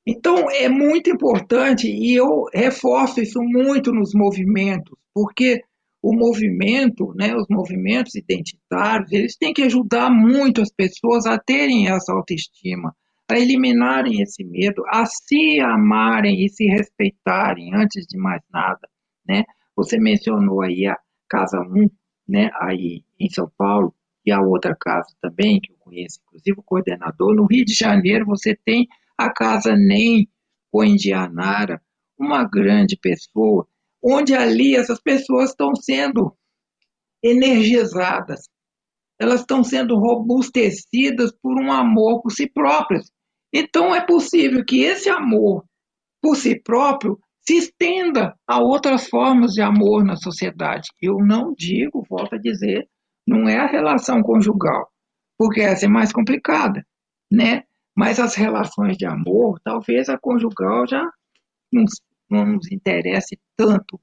Então 0.07 0.49
é 0.51 0.69
muito 0.69 1.11
importante 1.11 1.89
e 1.89 2.15
eu 2.15 2.45
reforço 2.55 3.21
isso 3.21 3.41
muito 3.43 3.91
nos 3.91 4.15
movimentos, 4.15 4.97
porque 5.13 5.61
o 6.01 6.15
movimento, 6.15 7.13
né, 7.17 7.35
os 7.35 7.47
movimentos 7.51 8.15
identitários, 8.15 9.11
eles 9.11 9.37
têm 9.37 9.53
que 9.53 9.63
ajudar 9.63 10.09
muito 10.09 10.61
as 10.61 10.71
pessoas 10.71 11.27
a 11.27 11.37
terem 11.37 11.89
essa 11.89 12.13
autoestima 12.13 12.95
a 13.29 13.39
eliminarem 13.39 14.23
esse 14.23 14.45
medo, 14.45 14.83
a 14.89 15.05
se 15.07 15.61
amarem 15.61 16.45
e 16.45 16.49
se 16.49 16.65
respeitarem 16.67 17.75
antes 17.75 18.07
de 18.07 18.17
mais 18.19 18.43
nada, 18.53 18.89
né? 19.27 19.45
Você 19.75 19.99
mencionou 19.99 20.63
aí 20.63 20.87
a 20.87 20.97
Casa 21.29 21.61
1, 21.61 21.89
né, 22.29 22.51
aí 22.61 23.05
em 23.19 23.29
São 23.29 23.51
Paulo, 23.59 23.95
e 24.25 24.33
a 24.33 24.41
outra 24.41 24.75
casa 24.75 25.15
também, 25.21 25.61
que 25.61 25.71
eu 25.71 25.77
conheço, 25.79 26.19
inclusive 26.27 26.59
o 26.59 26.63
coordenador. 26.63 27.35
No 27.35 27.47
Rio 27.47 27.65
de 27.65 27.75
Janeiro, 27.75 28.27
você 28.27 28.57
tem 28.65 28.89
a 29.17 29.33
Casa 29.33 29.77
NEM, 29.77 30.29
com 30.71 30.85
Indianara, 30.85 31.81
uma 32.19 32.43
grande 32.45 32.97
pessoa, 32.97 33.69
onde 34.03 34.35
ali 34.35 34.75
essas 34.75 35.01
pessoas 35.01 35.51
estão 35.51 35.75
sendo 35.77 36.37
energizadas, 37.23 38.49
elas 39.19 39.41
estão 39.41 39.63
sendo 39.63 39.97
robustecidas 39.97 41.33
por 41.41 41.61
um 41.63 41.73
amor 41.73 42.21
por 42.21 42.31
si 42.31 42.49
próprias. 42.51 43.11
Então 43.59 43.95
é 43.95 44.05
possível 44.05 44.63
que 44.63 44.83
esse 44.83 45.09
amor 45.09 45.65
por 46.21 46.37
si 46.37 46.61
próprio 46.61 47.19
se 47.41 47.57
estenda 47.57 48.37
a 48.47 48.61
outras 48.61 49.09
formas 49.09 49.53
de 49.53 49.63
amor 49.63 50.05
na 50.05 50.15
sociedade. 50.15 50.91
Eu 51.01 51.17
não 51.25 51.55
digo, 51.55 52.05
volto 52.07 52.35
a 52.35 52.39
dizer, 52.39 52.87
não 53.27 53.49
é 53.49 53.57
a 53.57 53.67
relação 53.67 54.21
conjugal, 54.21 54.93
porque 55.39 55.63
essa 55.63 55.87
é 55.87 55.89
mais 55.89 56.13
complicada, 56.13 56.85
né? 57.33 57.63
Mas 57.97 58.21
as 58.21 58.35
relações 58.35 58.99
de 58.99 59.07
amor, 59.07 59.59
talvez 59.65 60.11
a 60.11 60.19
conjugal 60.19 60.87
já 60.87 61.03
não, 61.73 61.85
não 62.29 62.45
nos 62.45 62.71
interesse 62.71 63.39
tanto, 63.57 63.99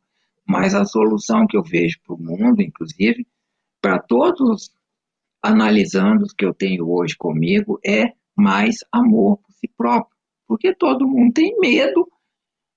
mas 0.48 0.74
a 0.74 0.84
solução 0.84 1.46
que 1.46 1.56
eu 1.56 1.62
vejo 1.62 2.00
para 2.04 2.16
o 2.16 2.20
mundo, 2.20 2.60
inclusive, 2.60 3.28
para 3.80 4.00
todos 4.00 4.72
analisando 5.44 6.24
os 6.24 6.34
que 6.34 6.44
eu 6.44 6.56
tenho 6.56 6.90
hoje 6.90 7.16
comigo, 7.16 7.80
é 7.86 8.14
mais 8.36 8.78
amor 8.92 9.38
por 9.38 9.52
si 9.54 9.68
próprio. 9.78 10.16
Porque 10.48 10.76
todo 10.76 11.08
mundo 11.08 11.34
tem 11.34 11.58
medo 11.60 12.08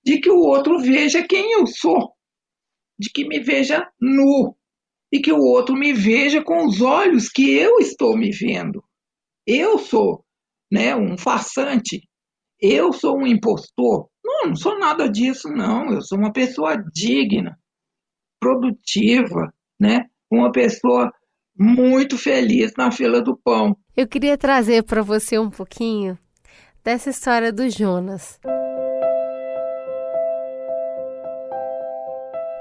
de 0.05 0.21
que 0.21 0.31
o 0.31 0.39
outro 0.39 0.79
veja 0.79 1.27
quem 1.27 1.53
eu 1.53 1.67
sou, 1.67 2.13
de 2.99 3.11
que 3.11 3.27
me 3.27 3.41
veja 3.41 3.89
nu, 4.01 4.57
e 5.13 5.21
que 5.21 5.33
o 5.33 5.41
outro 5.41 5.75
me 5.75 5.93
veja 5.93 6.43
com 6.43 6.67
os 6.67 6.81
olhos 6.81 7.29
que 7.29 7.55
eu 7.55 7.79
estou 7.79 8.17
me 8.17 8.31
vendo. 8.31 8.85
eu 9.47 9.79
sou 9.79 10.25
né, 10.71 10.97
um 10.97 11.17
farsante, 11.17 12.09
eu 12.61 12.93
sou 12.93 13.19
um 13.19 13.27
impostor. 13.27 14.09
Não, 14.25 14.49
não 14.49 14.57
sou 14.57 14.79
nada 14.79 15.09
disso, 15.09 15.49
não. 15.49 15.93
Eu 15.93 16.03
sou 16.03 16.19
uma 16.19 16.33
pessoa 16.33 16.77
digna, 16.93 17.59
produtiva, 18.41 19.53
né? 19.79 20.07
Uma 20.31 20.51
pessoa 20.51 21.13
muito 21.59 22.19
feliz 22.19 22.73
na 22.77 22.91
fila 22.91 23.21
do 23.23 23.37
pão. 23.37 23.77
Eu 23.97 24.07
queria 24.07 24.37
trazer 24.37 24.83
para 24.83 25.03
você 25.03 25.39
um 25.39 25.51
pouquinho 25.51 26.19
dessa 26.85 27.11
história 27.11 27.53
do 27.53 27.69
Jonas. 27.69 28.39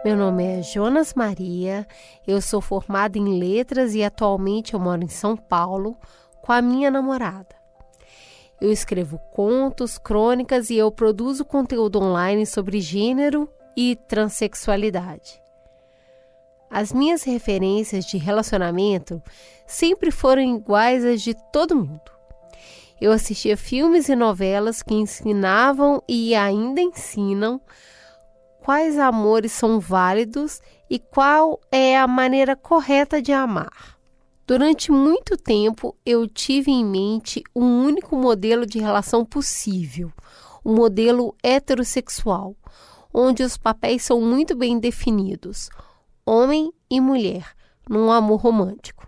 Meu 0.03 0.15
nome 0.15 0.43
é 0.43 0.61
Jonas 0.61 1.15
Maria, 1.15 1.87
eu 2.27 2.39
sou 2.39 2.61
formada 2.61 3.17
em 3.17 3.39
letras 3.39 3.95
e 3.95 4.03
atualmente 4.03 4.75
eu 4.75 4.79
moro 4.79 5.03
em 5.03 5.09
São 5.09 5.35
Paulo 5.35 5.97
com 6.43 6.51
a 6.51 6.61
minha 6.61 6.91
namorada. 6.91 7.55
Eu 8.61 8.71
escrevo 8.71 9.19
contos, 9.33 9.97
crônicas 9.97 10.69
e 10.69 10.77
eu 10.77 10.91
produzo 10.91 11.43
conteúdo 11.43 11.99
online 11.99 12.45
sobre 12.45 12.79
gênero 12.79 13.49
e 13.75 13.97
transexualidade. 14.07 15.44
As 16.75 16.91
minhas 16.91 17.23
referências 17.23 18.05
de 18.05 18.17
relacionamento 18.17 19.23
sempre 19.65 20.11
foram 20.11 20.41
iguais 20.41 21.05
às 21.05 21.21
de 21.21 21.33
todo 21.49 21.73
mundo. 21.73 22.11
Eu 22.99 23.13
assistia 23.13 23.55
filmes 23.55 24.09
e 24.09 24.15
novelas 24.15 24.83
que 24.83 24.93
ensinavam 24.93 26.03
e 26.05 26.35
ainda 26.35 26.81
ensinam 26.81 27.61
quais 28.61 28.99
amores 28.99 29.53
são 29.53 29.79
válidos 29.79 30.61
e 30.89 30.99
qual 30.99 31.61
é 31.71 31.97
a 31.97 32.05
maneira 32.07 32.57
correta 32.57 33.21
de 33.21 33.31
amar. 33.31 33.97
Durante 34.45 34.91
muito 34.91 35.37
tempo 35.37 35.95
eu 36.05 36.27
tive 36.27 36.71
em 36.71 36.83
mente 36.83 37.41
um 37.55 37.85
único 37.85 38.17
modelo 38.17 38.65
de 38.65 38.79
relação 38.79 39.23
possível, 39.23 40.11
o 40.61 40.71
um 40.71 40.75
modelo 40.75 41.33
heterossexual, 41.41 42.53
onde 43.13 43.43
os 43.43 43.55
papéis 43.55 44.03
são 44.03 44.19
muito 44.19 44.57
bem 44.57 44.77
definidos, 44.77 45.69
homem 46.25 46.73
e 46.89 46.99
mulher, 46.99 47.45
num 47.87 48.11
amor 48.11 48.41
romântico. 48.41 49.07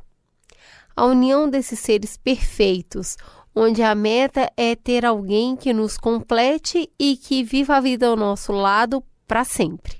A 0.95 1.05
união 1.05 1.49
desses 1.49 1.79
seres 1.79 2.15
perfeitos, 2.17 3.17
onde 3.55 3.81
a 3.81 3.95
meta 3.95 4.51
é 4.55 4.75
ter 4.75 5.05
alguém 5.05 5.55
que 5.55 5.73
nos 5.73 5.97
complete 5.97 6.91
e 6.99 7.17
que 7.17 7.43
viva 7.43 7.77
a 7.77 7.81
vida 7.81 8.07
ao 8.07 8.15
nosso 8.15 8.51
lado 8.51 9.03
para 9.27 9.43
sempre. 9.43 9.97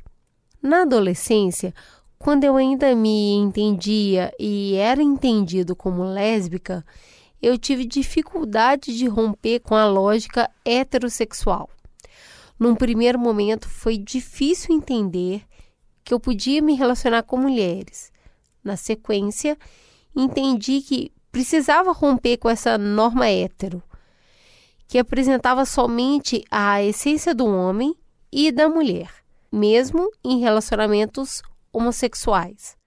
Na 0.61 0.84
adolescência, 0.84 1.73
quando 2.19 2.44
eu 2.44 2.56
ainda 2.56 2.95
me 2.95 3.34
entendia 3.34 4.31
e 4.39 4.76
era 4.76 5.02
entendido 5.02 5.76
como 5.76 6.03
lésbica, 6.03 6.85
eu 7.41 7.57
tive 7.57 7.85
dificuldade 7.85 8.95
de 8.95 9.07
romper 9.07 9.60
com 9.60 9.76
a 9.76 9.85
lógica 9.85 10.49
heterossexual. 10.65 11.69
Num 12.60 12.76
primeiro 12.76 13.19
momento, 13.19 13.69
foi 13.69 13.98
difícil 13.98 14.76
entender 14.76 15.47
que 16.08 16.14
eu 16.14 16.22
podia 16.22 16.62
me 16.62 16.74
relacionar 16.74 17.24
com 17.24 17.36
mulheres. 17.36 18.14
Na 18.64 18.78
sequência, 18.78 19.58
entendi 20.16 20.80
que 20.82 21.12
precisava 21.30 21.92
romper 21.92 22.38
com 22.38 22.50
essa 22.50 22.78
norma 22.78 23.28
hétero, 23.28 23.84
que 24.88 24.98
apresentava 24.98 25.66
somente 25.66 26.46
a 26.50 26.82
essência 26.82 27.36
do 27.36 27.46
homem 27.46 27.94
e 28.32 28.54
da 28.54 28.70
mulher, 28.70 29.12
mesmo 29.52 30.10
em 30.24 30.40
relacionamentos 30.40 31.42
homossexuais. 31.74 32.78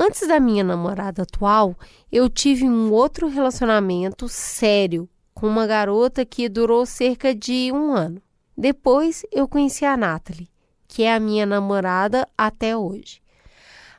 Antes 0.00 0.26
da 0.26 0.40
minha 0.40 0.64
namorada 0.64 1.24
atual, 1.24 1.76
eu 2.10 2.30
tive 2.30 2.64
um 2.64 2.90
outro 2.90 3.28
relacionamento 3.28 4.26
sério 4.26 5.06
com 5.34 5.46
uma 5.46 5.66
garota 5.66 6.24
que 6.24 6.48
durou 6.48 6.86
cerca 6.86 7.34
de 7.34 7.70
um 7.72 7.92
ano. 7.92 8.22
Depois 8.56 9.26
eu 9.30 9.46
conheci 9.46 9.84
a 9.84 9.98
Natalie, 9.98 10.48
que 10.88 11.04
é 11.04 11.14
a 11.14 11.20
minha 11.20 11.46
namorada 11.46 12.26
até 12.36 12.76
hoje. 12.76 13.20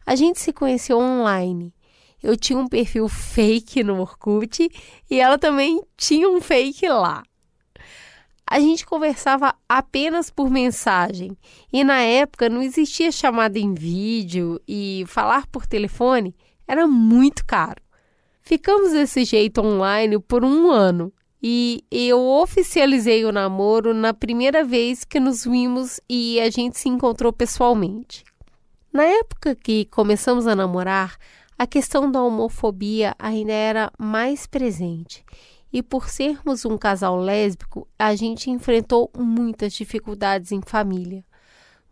A 0.06 0.16
gente 0.16 0.40
se 0.40 0.52
conheceu 0.52 0.98
online. 0.98 1.74
Eu 2.22 2.36
tinha 2.36 2.60
um 2.60 2.68
perfil 2.68 3.08
fake 3.08 3.84
no 3.84 4.02
Orkut 4.02 4.70
e 5.10 5.20
ela 5.20 5.38
também 5.38 5.82
tinha 5.96 6.28
um 6.28 6.42
fake 6.42 6.90
lá 6.90 7.24
a 8.50 8.60
gente 8.60 8.84
conversava 8.84 9.54
apenas 9.68 10.32
por 10.32 10.50
mensagem 10.50 11.38
e 11.72 11.84
na 11.84 12.02
época 12.02 12.50
não 12.50 12.64
existia 12.64 13.12
chamada 13.12 13.60
em 13.60 13.76
vídeo 13.76 14.60
e 14.68 15.04
falar 15.08 15.46
por 15.48 15.68
telefone 15.68 16.36
era 16.68 16.88
muito 16.88 17.46
caro. 17.46 17.80
Ficamos 18.42 18.92
desse 18.92 19.24
jeito 19.24 19.62
online 19.62 20.18
por 20.18 20.44
um 20.44 20.72
ano 20.72 21.14
e 21.42 21.84
eu 21.90 22.20
oficializei 22.20 23.24
o 23.24 23.32
namoro 23.32 23.94
na 23.94 24.14
primeira 24.14 24.64
vez 24.64 25.04
que 25.04 25.20
nos 25.20 25.46
vimos 25.46 26.00
e 26.10 26.40
a 26.40 26.50
gente 26.50 26.78
se 26.78 26.90
encontrou 26.90 27.32
pessoalmente. 27.32 28.24
Na 28.92 29.04
época 29.04 29.56
que 29.56 29.86
começamos 29.86 30.48
a 30.48 30.56
namorar, 30.56 31.18
a 31.58 31.68
questão 31.68 32.12
da 32.12 32.22
homofobia 32.22 33.16
ainda 33.20 33.54
era 33.54 33.92
mais 33.98 34.48
presente 34.48 35.24
e 35.72 35.84
por 35.84 36.10
sermos 36.10 36.66
um 36.66 36.78
casal 36.78 37.18
lésbico, 37.18 37.88
a 37.98 38.16
gente 38.16 38.50
enfrentou 38.50 39.10
muitas 39.16 39.74
dificuldades 39.74 40.52
em 40.52 40.62
família, 40.62 41.24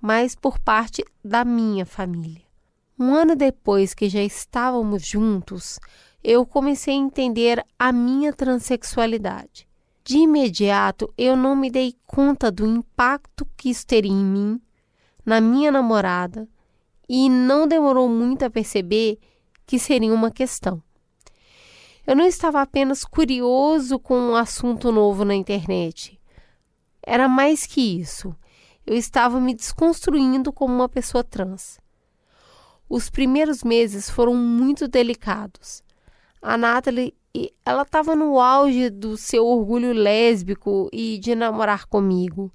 mas 0.01 0.35
por 0.35 0.59
parte 0.59 1.05
da 1.23 1.45
minha 1.45 1.85
família. 1.85 2.41
Um 2.99 3.13
ano 3.13 3.35
depois 3.35 3.93
que 3.93 4.09
já 4.09 4.23
estávamos 4.23 5.05
juntos, 5.05 5.79
eu 6.23 6.45
comecei 6.45 6.93
a 6.93 6.97
entender 6.97 7.65
a 7.77 7.91
minha 7.91 8.33
transexualidade. 8.33 9.67
De 10.03 10.17
imediato, 10.19 11.13
eu 11.17 11.35
não 11.35 11.55
me 11.55 11.69
dei 11.69 11.95
conta 12.05 12.51
do 12.51 12.65
impacto 12.65 13.45
que 13.57 13.69
isso 13.69 13.85
teria 13.85 14.11
em 14.11 14.23
mim, 14.23 14.61
na 15.25 15.41
minha 15.41 15.71
namorada, 15.71 16.47
e 17.09 17.29
não 17.29 17.67
demorou 17.67 18.07
muito 18.07 18.43
a 18.43 18.49
perceber 18.49 19.19
que 19.65 19.77
seria 19.77 20.13
uma 20.13 20.31
questão. 20.31 20.81
Eu 22.05 22.15
não 22.15 22.25
estava 22.25 22.61
apenas 22.61 23.03
curioso 23.03 23.99
com 23.99 24.17
um 24.17 24.35
assunto 24.35 24.93
novo 24.93 25.25
na 25.25 25.35
internet. 25.35 26.17
Era 27.05 27.27
mais 27.27 27.65
que 27.65 27.81
isso. 27.99 28.33
Eu 28.85 28.95
estava 28.95 29.41
me 29.41 29.53
desconstruindo 29.53 30.53
como 30.53 30.73
uma 30.73 30.87
pessoa 30.87 31.21
trans. 31.21 31.77
Os 32.87 33.09
primeiros 33.09 33.61
meses 33.61 34.09
foram 34.09 34.33
muito 34.33 34.87
delicados. 34.87 35.83
A 36.41 36.57
Natalie, 36.57 37.13
ela 37.65 37.83
estava 37.83 38.15
no 38.15 38.39
auge 38.39 38.89
do 38.89 39.17
seu 39.17 39.45
orgulho 39.45 39.93
lésbico 39.93 40.89
e 40.91 41.17
de 41.17 41.35
namorar 41.35 41.85
comigo. 41.85 42.51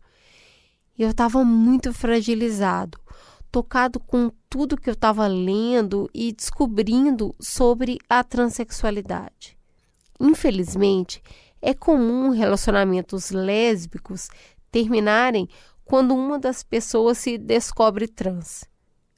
Eu 0.98 1.10
estava 1.10 1.44
muito 1.44 1.92
fragilizado 1.92 2.98
tocado 3.52 4.00
com 4.00 4.32
tudo 4.48 4.78
que 4.78 4.88
eu 4.88 4.94
estava 4.94 5.26
lendo 5.26 6.08
e 6.14 6.32
descobrindo 6.32 7.36
sobre 7.38 7.98
a 8.08 8.24
transexualidade. 8.24 9.58
Infelizmente, 10.18 11.22
é 11.60 11.74
comum 11.74 12.30
relacionamentos 12.30 13.30
lésbicos 13.30 14.30
terminarem 14.70 15.46
quando 15.84 16.14
uma 16.14 16.38
das 16.38 16.62
pessoas 16.62 17.18
se 17.18 17.36
descobre 17.36 18.08
trans. 18.08 18.64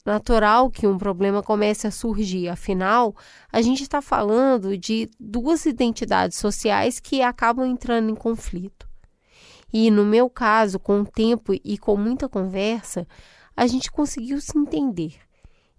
Natural 0.05 0.71
que 0.71 0.87
um 0.87 0.99
problema 0.99 1.43
comece 1.43 1.87
a 1.87 1.91
surgir, 1.91 2.49
afinal, 2.49 3.17
a 3.51 3.63
gente 3.63 3.83
está 3.83 4.03
falando 4.03 4.77
de 4.77 5.09
duas 5.19 5.65
identidades 5.65 6.37
sociais 6.37 7.01
que 7.01 7.23
acabam 7.23 7.65
entrando 7.65 8.11
em 8.11 8.15
conflito. 8.15 8.87
E 9.73 9.91
no 9.91 10.05
meu 10.05 10.29
caso, 10.29 10.79
com 10.79 11.01
o 11.01 11.07
tempo 11.07 11.55
e 11.55 11.79
com 11.79 11.97
muita 11.97 12.29
conversa, 12.29 13.09
a 13.57 13.67
gente 13.67 13.91
conseguiu 13.91 14.43
se 14.43 14.59
entender. 14.59 15.15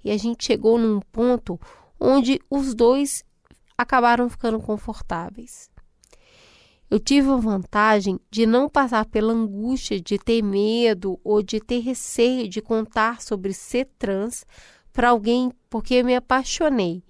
E 0.04 0.10
a 0.10 0.18
gente 0.18 0.44
chegou 0.44 0.80
num 0.80 1.00
ponto 1.00 1.60
onde 2.00 2.42
os 2.50 2.74
dois 2.74 3.24
acabaram 3.78 4.28
ficando 4.28 4.60
confortáveis. 4.60 5.70
Eu 6.90 7.00
tive 7.00 7.30
a 7.30 7.36
vantagem 7.36 8.20
de 8.30 8.46
não 8.46 8.70
passar 8.70 9.06
pela 9.06 9.34
angústia 9.34 10.00
de 10.00 10.20
ter 10.20 10.44
medo 10.44 11.20
ou 11.24 11.42
de 11.42 11.60
ter 11.60 11.80
receio 11.80 12.48
de 12.48 12.62
contar 12.62 13.22
sobre 13.22 13.54
ser 13.54 13.90
trans 13.98 14.46
para 14.94 15.10
alguém 15.10 15.52
porque 15.70 16.04
me 16.04 16.16
apaixonei. 16.16 17.04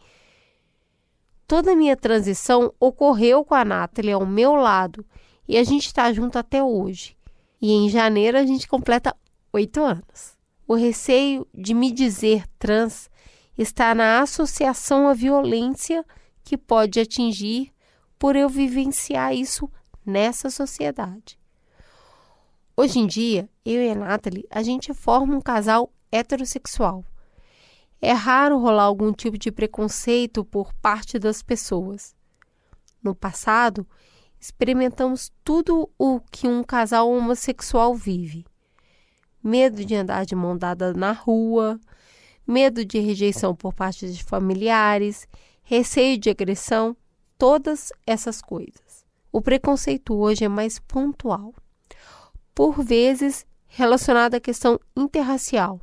Toda 1.47 1.73
a 1.73 1.75
minha 1.75 1.95
transição 1.95 2.73
ocorreu 2.79 3.43
com 3.43 3.53
a 3.53 3.65
Nathalie 3.65 4.13
ao 4.13 4.25
meu 4.25 4.55
lado 4.55 5.05
e 5.47 5.57
a 5.57 5.63
gente 5.63 5.85
está 5.85 6.11
junto 6.11 6.39
até 6.39 6.63
hoje. 6.63 7.15
E 7.61 7.71
em 7.71 7.89
janeiro 7.89 8.37
a 8.37 8.45
gente 8.45 8.67
completa 8.67 9.15
oito 9.53 9.81
anos. 9.81 10.35
O 10.67 10.73
receio 10.73 11.45
de 11.53 11.73
me 11.73 11.91
dizer 11.91 12.47
trans 12.57 13.09
está 13.57 13.93
na 13.93 14.21
associação 14.21 15.07
à 15.07 15.13
violência 15.13 16.03
que 16.43 16.57
pode 16.57 16.99
atingir 16.99 17.71
por 18.17 18.35
eu 18.35 18.49
vivenciar 18.49 19.33
isso 19.33 19.69
nessa 20.05 20.49
sociedade. 20.49 21.39
Hoje 22.77 22.99
em 22.99 23.07
dia, 23.07 23.49
eu 23.63 23.81
e 23.81 23.89
a 23.89 23.95
Natalie, 23.95 24.45
a 24.49 24.61
gente 24.61 24.93
forma 24.93 25.35
um 25.35 25.41
casal 25.41 25.91
heterossexual. 26.11 27.03
É 28.01 28.11
raro 28.11 28.59
rolar 28.59 28.83
algum 28.83 29.13
tipo 29.13 29.37
de 29.37 29.51
preconceito 29.51 30.43
por 30.43 30.73
parte 30.75 31.17
das 31.17 31.41
pessoas. 31.41 32.13
No 33.01 33.15
passado, 33.15 33.87
experimentamos 34.39 35.31
tudo 35.43 35.89
o 35.97 36.19
que 36.19 36.47
um 36.47 36.63
casal 36.63 37.09
homossexual 37.09 37.95
vive: 37.95 38.45
medo 39.41 39.85
de 39.85 39.95
andar 39.95 40.25
de 40.25 40.35
mão 40.35 40.57
dada 40.57 40.93
na 40.93 41.13
rua, 41.13 41.79
medo 42.45 42.85
de 42.85 42.99
rejeição 42.99 43.55
por 43.55 43.73
parte 43.73 44.11
de 44.11 44.23
familiares, 44.23 45.27
receio 45.63 46.17
de 46.17 46.29
agressão, 46.29 46.95
todas 47.37 47.91
essas 48.05 48.41
coisas. 48.41 49.05
O 49.31 49.41
preconceito 49.41 50.13
hoje 50.13 50.45
é 50.45 50.47
mais 50.47 50.79
pontual, 50.79 51.53
por 52.53 52.81
vezes 52.83 53.45
relacionado 53.67 54.35
à 54.35 54.39
questão 54.39 54.79
interracial. 54.95 55.79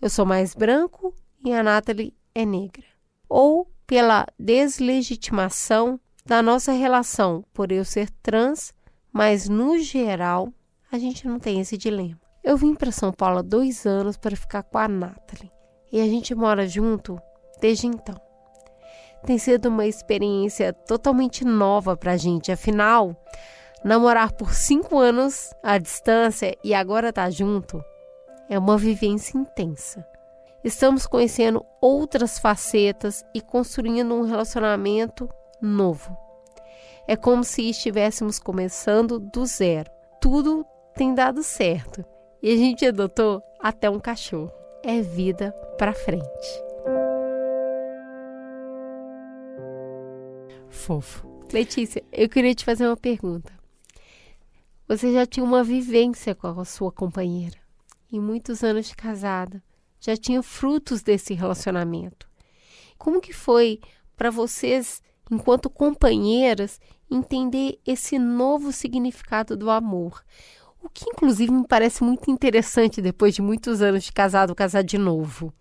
Eu 0.00 0.08
sou 0.08 0.24
mais 0.24 0.54
branco 0.54 1.14
e 1.44 1.52
a 1.52 1.62
Natalie 1.62 2.14
é 2.34 2.44
negra. 2.44 2.84
Ou 3.28 3.68
pela 3.86 4.26
deslegitimação 4.38 5.98
da 6.24 6.42
nossa 6.42 6.72
relação 6.72 7.44
por 7.52 7.72
eu 7.72 7.84
ser 7.84 8.10
trans, 8.22 8.72
mas 9.12 9.48
no 9.48 9.78
geral 9.78 10.52
a 10.90 10.98
gente 10.98 11.26
não 11.26 11.38
tem 11.38 11.60
esse 11.60 11.76
dilema. 11.76 12.20
Eu 12.44 12.56
vim 12.56 12.74
para 12.74 12.92
São 12.92 13.12
Paulo 13.12 13.38
há 13.38 13.42
dois 13.42 13.86
anos 13.86 14.16
para 14.16 14.36
ficar 14.36 14.62
com 14.62 14.78
a 14.78 14.86
Nathalie 14.86 15.50
e 15.90 16.00
a 16.00 16.04
gente 16.04 16.34
mora 16.34 16.68
junto 16.68 17.18
desde 17.60 17.86
então. 17.86 18.25
Tem 19.26 19.38
sido 19.38 19.66
uma 19.68 19.84
experiência 19.84 20.72
totalmente 20.72 21.44
nova 21.44 21.96
para 21.96 22.12
a 22.12 22.16
gente, 22.16 22.52
afinal, 22.52 23.14
namorar 23.84 24.32
por 24.32 24.54
cinco 24.54 24.98
anos 24.98 25.52
à 25.60 25.78
distância 25.78 26.56
e 26.62 26.72
agora 26.72 27.08
estar 27.08 27.24
tá 27.24 27.30
junto 27.30 27.84
é 28.48 28.56
uma 28.56 28.78
vivência 28.78 29.36
intensa. 29.36 30.06
Estamos 30.62 31.08
conhecendo 31.08 31.66
outras 31.80 32.38
facetas 32.38 33.24
e 33.34 33.40
construindo 33.40 34.14
um 34.14 34.22
relacionamento 34.22 35.28
novo. 35.60 36.16
É 37.06 37.16
como 37.16 37.44
se 37.44 37.68
estivéssemos 37.68 38.38
começando 38.38 39.18
do 39.18 39.44
zero. 39.44 39.90
Tudo 40.20 40.64
tem 40.94 41.14
dado 41.14 41.42
certo 41.42 42.04
e 42.40 42.52
a 42.52 42.56
gente 42.56 42.86
adotou 42.86 43.42
até 43.60 43.90
um 43.90 43.98
cachorro. 43.98 44.52
É 44.84 45.00
vida 45.00 45.52
para 45.78 45.92
frente. 45.92 46.66
Fofo. 50.76 51.26
Letícia, 51.52 52.04
eu 52.12 52.28
queria 52.28 52.54
te 52.54 52.64
fazer 52.64 52.86
uma 52.86 52.96
pergunta. 52.96 53.52
Você 54.86 55.12
já 55.12 55.26
tinha 55.26 55.42
uma 55.42 55.64
vivência 55.64 56.34
com 56.34 56.46
a 56.46 56.64
sua 56.64 56.92
companheira, 56.92 57.56
e 58.12 58.20
muitos 58.20 58.62
anos 58.62 58.86
de 58.86 58.94
casada 58.94 59.60
já 59.98 60.16
tinha 60.16 60.42
frutos 60.42 61.02
desse 61.02 61.34
relacionamento. 61.34 62.28
Como 62.96 63.20
que 63.20 63.32
foi 63.32 63.80
para 64.16 64.30
vocês, 64.30 65.02
enquanto 65.28 65.68
companheiras, 65.68 66.78
entender 67.10 67.80
esse 67.84 68.18
novo 68.18 68.70
significado 68.70 69.56
do 69.56 69.70
amor? 69.70 70.22
O 70.80 70.88
que 70.88 71.08
inclusive 71.08 71.50
me 71.50 71.66
parece 71.66 72.04
muito 72.04 72.30
interessante 72.30 73.02
depois 73.02 73.34
de 73.34 73.42
muitos 73.42 73.82
anos 73.82 74.04
de 74.04 74.12
casado, 74.12 74.54
casar 74.54 74.84
de 74.84 74.98
novo. 74.98 75.52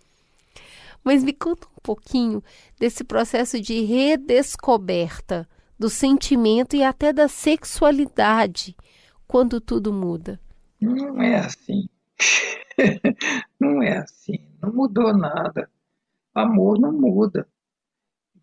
Mas 1.05 1.23
me 1.23 1.33
conta 1.33 1.67
um 1.67 1.81
pouquinho 1.83 2.43
desse 2.79 3.03
processo 3.03 3.61
de 3.61 3.81
redescoberta 3.81 5.47
do 5.77 5.87
sentimento 5.87 6.75
e 6.75 6.83
até 6.83 7.13
da 7.13 7.27
sexualidade 7.27 8.75
quando 9.27 9.61
tudo 9.61 9.93
muda. 9.93 10.39
Não 10.81 11.21
é 11.21 11.35
assim. 11.35 11.87
não 13.59 13.83
é 13.83 13.97
assim, 13.99 14.39
não 14.59 14.73
mudou 14.73 15.15
nada. 15.15 15.69
Amor 16.33 16.79
não 16.79 16.91
muda. 16.91 17.47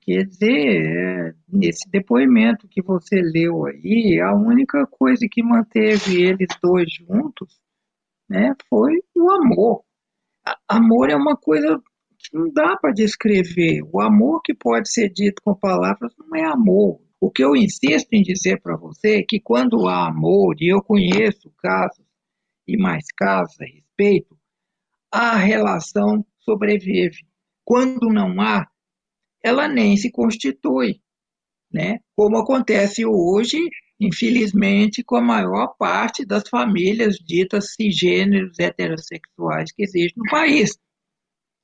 Quer 0.01 0.25
dizer, 0.25 1.37
nesse 1.49 1.89
depoimento 1.89 2.69
que 2.69 2.83
você 2.83 3.21
leu 3.21 3.67
aí, 3.67 4.21
a 4.21 4.35
única 4.35 4.87
coisa 4.87 5.27
que 5.31 5.43
manteve 5.43 6.21
eles 6.21 6.49
dois 6.61 6.93
juntos 6.93 7.61
né, 8.29 8.55
foi 8.69 9.03
o 9.15 9.31
amor. 9.31 9.85
Amor 10.67 11.11
é 11.11 11.15
uma 11.15 11.37
coisa 11.37 11.81
não 12.33 12.53
dá 12.53 12.77
para 12.77 12.93
descrever. 12.93 13.83
O 13.93 14.01
amor 14.01 14.43
que 14.43 14.55
pode 14.55 14.91
ser 14.91 15.09
dito 15.09 15.41
com 15.43 15.55
palavras 15.55 16.13
não 16.19 16.37
é 16.37 16.45
amor. 16.45 17.01
O 17.21 17.31
que 17.31 17.45
eu 17.45 17.55
insisto 17.55 18.13
em 18.13 18.23
dizer 18.23 18.61
para 18.61 18.77
você 18.77 19.21
é 19.21 19.23
que 19.23 19.41
quando 19.41 19.87
há 19.87 20.09
amor, 20.09 20.57
e 20.61 20.73
eu 20.73 20.83
conheço 20.83 21.53
casos 21.59 22.05
e 22.67 22.77
mais 22.77 23.05
casos 23.17 23.61
a 23.61 23.65
respeito, 23.65 24.37
a 25.11 25.37
relação 25.37 26.25
sobrevive. 26.41 27.27
Quando 27.65 28.09
não 28.09 28.41
há, 28.41 28.67
ela 29.43 29.69
nem 29.69 29.97
se 29.97 30.11
constitui, 30.11 31.01
né? 31.73 32.01
Como 32.17 32.39
acontece 32.39 33.05
hoje, 33.05 33.59
infelizmente, 34.01 35.05
com 35.05 35.17
a 35.17 35.23
maior 35.23 35.75
parte 35.79 36.25
das 36.25 36.49
famílias 36.49 37.17
ditas 37.17 37.75
cisgêneros 37.75 38.59
heterossexuais 38.59 39.71
que 39.73 39.85
existem 39.85 40.23
no 40.25 40.31
país. 40.31 40.79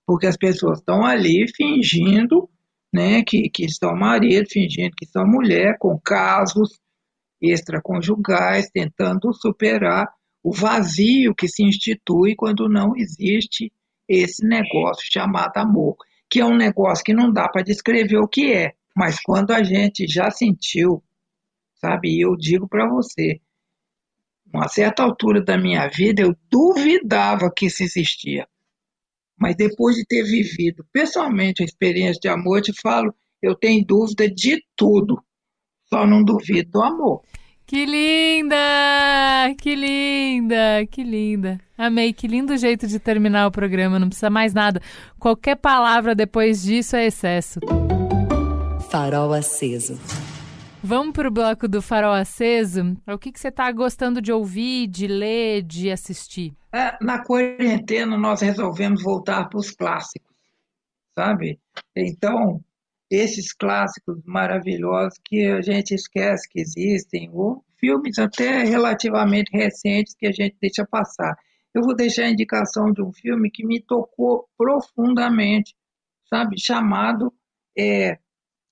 Porque 0.09 0.27
as 0.27 0.39
pessoas 0.39 0.79
estão 0.79 1.05
ali 1.05 1.47
fingindo 1.55 2.49
né, 2.91 3.23
que, 3.23 3.51
que 3.51 3.69
são 3.71 3.95
marido, 3.95 4.49
fingindo 4.51 4.97
que 4.97 5.05
são 5.05 5.27
mulher, 5.27 5.77
com 5.79 6.01
casos 6.01 6.81
extraconjugais, 7.43 8.71
tentando 8.71 9.35
superar 9.35 10.09
o 10.43 10.51
vazio 10.51 11.35
que 11.35 11.47
se 11.47 11.63
institui 11.63 12.35
quando 12.35 12.71
não 12.71 12.97
existe 12.97 13.71
esse 14.09 14.47
negócio 14.47 15.07
chamado 15.13 15.59
amor, 15.59 15.95
que 16.31 16.41
é 16.41 16.45
um 16.47 16.57
negócio 16.57 17.05
que 17.05 17.13
não 17.13 17.31
dá 17.31 17.47
para 17.47 17.61
descrever 17.61 18.17
o 18.17 18.27
que 18.27 18.51
é, 18.51 18.73
mas 18.97 19.21
quando 19.21 19.51
a 19.51 19.63
gente 19.63 20.07
já 20.09 20.31
sentiu, 20.31 21.05
sabe, 21.75 22.19
eu 22.19 22.35
digo 22.35 22.67
para 22.67 22.89
você, 22.89 23.43
uma 24.51 24.69
certa 24.69 25.03
altura 25.03 25.45
da 25.45 25.59
minha 25.59 25.87
vida 25.87 26.23
eu 26.23 26.35
duvidava 26.51 27.53
que 27.55 27.67
isso 27.67 27.83
existia. 27.83 28.49
Mas 29.39 29.57
depois 29.57 29.97
de 29.97 30.05
ter 30.05 30.23
vivido 30.25 30.85
pessoalmente 30.93 31.63
a 31.63 31.65
experiência 31.65 32.21
de 32.21 32.29
amor, 32.29 32.59
eu 32.59 32.63
te 32.63 32.73
falo, 32.81 33.15
eu 33.43 33.55
tenho 33.55 33.85
dúvida 33.85 34.29
de 34.29 34.63
tudo, 34.77 35.23
só 35.89 36.07
não 36.07 36.25
duvido 36.25 36.71
do 36.73 36.83
amor. 36.83 37.23
Que 37.65 37.85
linda! 37.85 38.57
Que 39.59 39.75
linda! 39.75 40.87
Que 40.91 41.05
linda! 41.05 41.61
Amei, 41.77 42.15
que 42.15 42.27
lindo 42.27 42.57
jeito 42.57 42.87
de 42.87 42.99
terminar 42.99 43.47
o 43.47 43.51
programa, 43.53 43.99
não 43.99 44.09
precisa 44.09 44.31
mais 44.31 44.55
nada. 44.55 44.81
Qualquer 45.19 45.57
palavra 45.57 46.15
depois 46.15 46.63
disso 46.63 46.97
é 46.97 47.07
excesso. 47.07 47.61
Farol 48.91 49.35
aceso. 49.35 50.01
Vamos 50.83 51.13
para 51.13 51.29
o 51.29 51.31
bloco 51.31 51.69
do 51.69 51.83
Farol 51.83 52.15
Aceso. 52.15 52.97
O 53.07 53.19
que, 53.19 53.31
que 53.31 53.39
você 53.39 53.49
está 53.49 53.71
gostando 53.71 54.23
de 54.23 54.33
ouvir, 54.33 54.87
de 54.87 55.07
ler, 55.07 55.61
de 55.63 55.91
assistir? 55.91 56.55
É, 56.79 56.97
na 57.01 57.25
quarentena, 57.25 58.17
nós 58.17 58.41
resolvemos 58.41 59.03
voltar 59.03 59.49
para 59.49 59.59
os 59.59 59.73
clássicos, 59.73 60.37
sabe? 61.13 61.59
Então, 61.97 62.63
esses 63.11 63.53
clássicos 63.53 64.23
maravilhosos 64.25 65.19
que 65.25 65.45
a 65.47 65.61
gente 65.61 65.93
esquece 65.93 66.49
que 66.49 66.61
existem, 66.61 67.31
ou 67.33 67.65
filmes 67.81 68.17
até 68.21 68.63
relativamente 68.63 69.51
recentes 69.51 70.15
que 70.15 70.29
a 70.29 70.31
gente 70.31 70.57
deixa 70.61 70.87
passar. 70.87 71.37
Eu 71.75 71.83
vou 71.83 71.97
deixar 71.97 72.27
a 72.27 72.31
indicação 72.31 72.93
de 72.93 73.03
um 73.03 73.13
filme 73.13 73.51
que 73.51 73.67
me 73.67 73.81
tocou 73.81 74.49
profundamente, 74.57 75.75
sabe? 76.31 76.61
Chamado 76.61 77.35
é, 77.77 78.19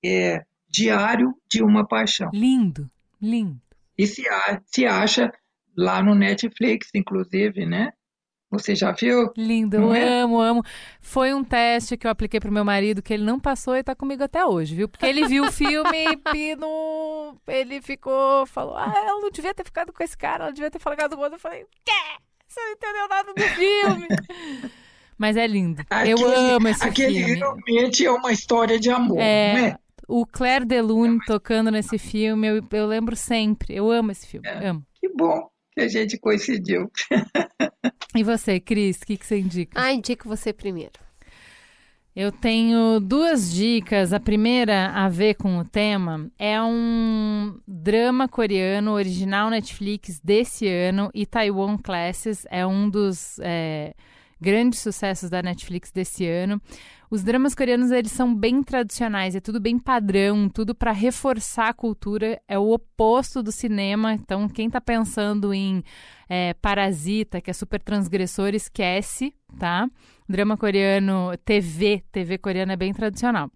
é, 0.05 0.45
Diário 0.69 1.35
de 1.51 1.61
uma 1.61 1.85
Paixão. 1.85 2.31
Lindo, 2.33 2.89
lindo. 3.21 3.61
E 3.99 4.07
se, 4.07 4.23
se 4.65 4.87
acha 4.87 5.33
lá 5.77 6.03
no 6.03 6.15
Netflix, 6.15 6.91
inclusive, 6.95 7.67
né? 7.67 7.93
Você 8.51 8.77
já 8.77 8.93
viu? 8.93 9.33
Lindo, 9.37 9.77
eu 9.77 9.95
é? 9.95 10.21
amo, 10.21 10.41
amo. 10.41 10.63
Foi 11.01 11.35
um 11.35 11.43
teste 11.43 11.97
que 11.97 12.07
eu 12.07 12.11
apliquei 12.11 12.39
pro 12.39 12.53
meu 12.53 12.65
marido 12.65 13.03
que 13.03 13.13
ele 13.13 13.25
não 13.25 13.41
passou 13.41 13.77
e 13.77 13.83
tá 13.83 13.95
comigo 13.95 14.23
até 14.23 14.45
hoje, 14.47 14.75
viu? 14.75 14.89
Porque 14.89 15.05
ele 15.05 15.27
viu 15.27 15.45
o 15.45 15.53
filme 15.53 16.07
e 16.35 16.55
no... 16.57 17.37
ele 17.49 17.83
ficou, 17.83 18.47
falou: 18.47 18.77
Ah, 18.77 18.93
ela 18.97 19.21
não 19.21 19.31
devia 19.31 19.53
ter 19.53 19.65
ficado 19.65 19.93
com 19.93 20.03
esse 20.03 20.17
cara, 20.17 20.45
ela 20.45 20.53
devia 20.53 20.71
ter 20.71 20.79
falado 20.79 21.17
com 21.17 21.21
o 21.21 21.25
outro. 21.25 21.37
Eu 21.37 21.41
falei: 21.41 21.67
Quê? 21.85 21.93
Você 22.47 22.61
não 22.61 22.73
entendeu 22.73 23.09
nada 23.09 23.35
do 23.35 23.43
filme. 23.43 24.71
Mas 25.19 25.37
é 25.37 25.47
lindo. 25.47 25.83
Aquele, 25.91 26.13
eu 26.13 26.57
amo 26.57 26.69
esse 26.69 26.85
aquele 26.85 27.15
filme. 27.15 27.33
Aquele 27.33 27.41
realmente 27.41 28.07
é 28.07 28.11
uma 28.13 28.33
história 28.33 28.79
de 28.79 28.91
amor, 28.91 29.19
é, 29.19 29.55
né? 29.55 29.77
O 30.07 30.25
Claire 30.25 30.65
Delune 30.65 31.19
tocando 31.27 31.71
nesse 31.71 31.99
filme, 31.99 32.47
eu, 32.47 32.63
eu 32.71 32.87
lembro 32.87 33.17
sempre. 33.17 33.75
Eu 33.75 33.91
amo 33.91 34.13
esse 34.13 34.27
filme, 34.27 34.47
é, 34.47 34.69
amo. 34.69 34.87
Que 34.95 35.09
bom 35.09 35.51
que 35.77 35.83
a 35.83 35.89
gente 35.89 36.19
coincidiu. 36.19 36.91
E 38.15 38.23
você, 38.23 38.59
Cris, 38.59 38.97
o 38.97 39.07
que, 39.07 39.19
que 39.19 39.27
você 39.27 39.39
indica? 39.39 39.79
Ah, 39.79 39.93
indico 39.93 40.27
você 40.27 40.51
primeiro. 40.51 40.99
Eu 42.15 42.33
tenho 42.33 42.99
duas 42.99 43.53
dicas. 43.53 44.15
A 44.15 44.19
primeira, 44.19 44.89
a 44.93 45.07
ver 45.07 45.35
com 45.35 45.59
o 45.59 45.65
tema, 45.67 46.31
é 46.39 46.61
um 46.63 47.61
drama 47.69 48.27
coreano 48.27 48.93
original 48.93 49.51
Netflix 49.51 50.19
desse 50.19 50.67
ano, 50.67 51.11
e 51.13 51.27
Taiwan 51.27 51.77
Classes 51.77 52.47
é 52.51 52.67
um 52.67 52.89
dos 52.89 53.39
é, 53.41 53.93
grandes 54.41 54.79
sucessos 54.79 55.29
da 55.29 55.43
Netflix 55.43 55.93
desse 55.93 56.27
ano. 56.27 56.59
Os 57.11 57.23
dramas 57.23 57.55
coreanos 57.55 57.91
eles 57.91 58.13
são 58.13 58.35
bem 58.35 58.63
tradicionais, 58.63 59.37
é 59.37 59.41
tudo 59.41 59.61
bem 59.61 59.79
padrão, 59.79 60.49
tudo 60.49 60.75
para 60.75 60.91
reforçar 60.91 61.69
a 61.69 61.75
cultura, 61.75 62.41
é 62.49 62.59
o 62.59 62.71
oposto 62.73 63.43
do 63.43 63.53
cinema. 63.53 64.13
Então, 64.13 64.49
quem 64.49 64.67
está 64.67 64.81
pensando 64.81 65.55
em 65.55 65.85
é, 66.29 66.55
Parasita, 66.55 67.41
que 67.41 67.51
é 67.51 67.55
super 67.55 67.81
transgressor, 67.81 68.55
esquece, 68.55 69.33
tá? 69.59 69.89
Drama 70.29 70.57
coreano, 70.57 71.31
TV, 71.45 72.03
TV 72.11 72.39
coreana 72.39 72.73
é 72.73 72.77
bem 72.77 72.93
tradicional. 72.93 73.51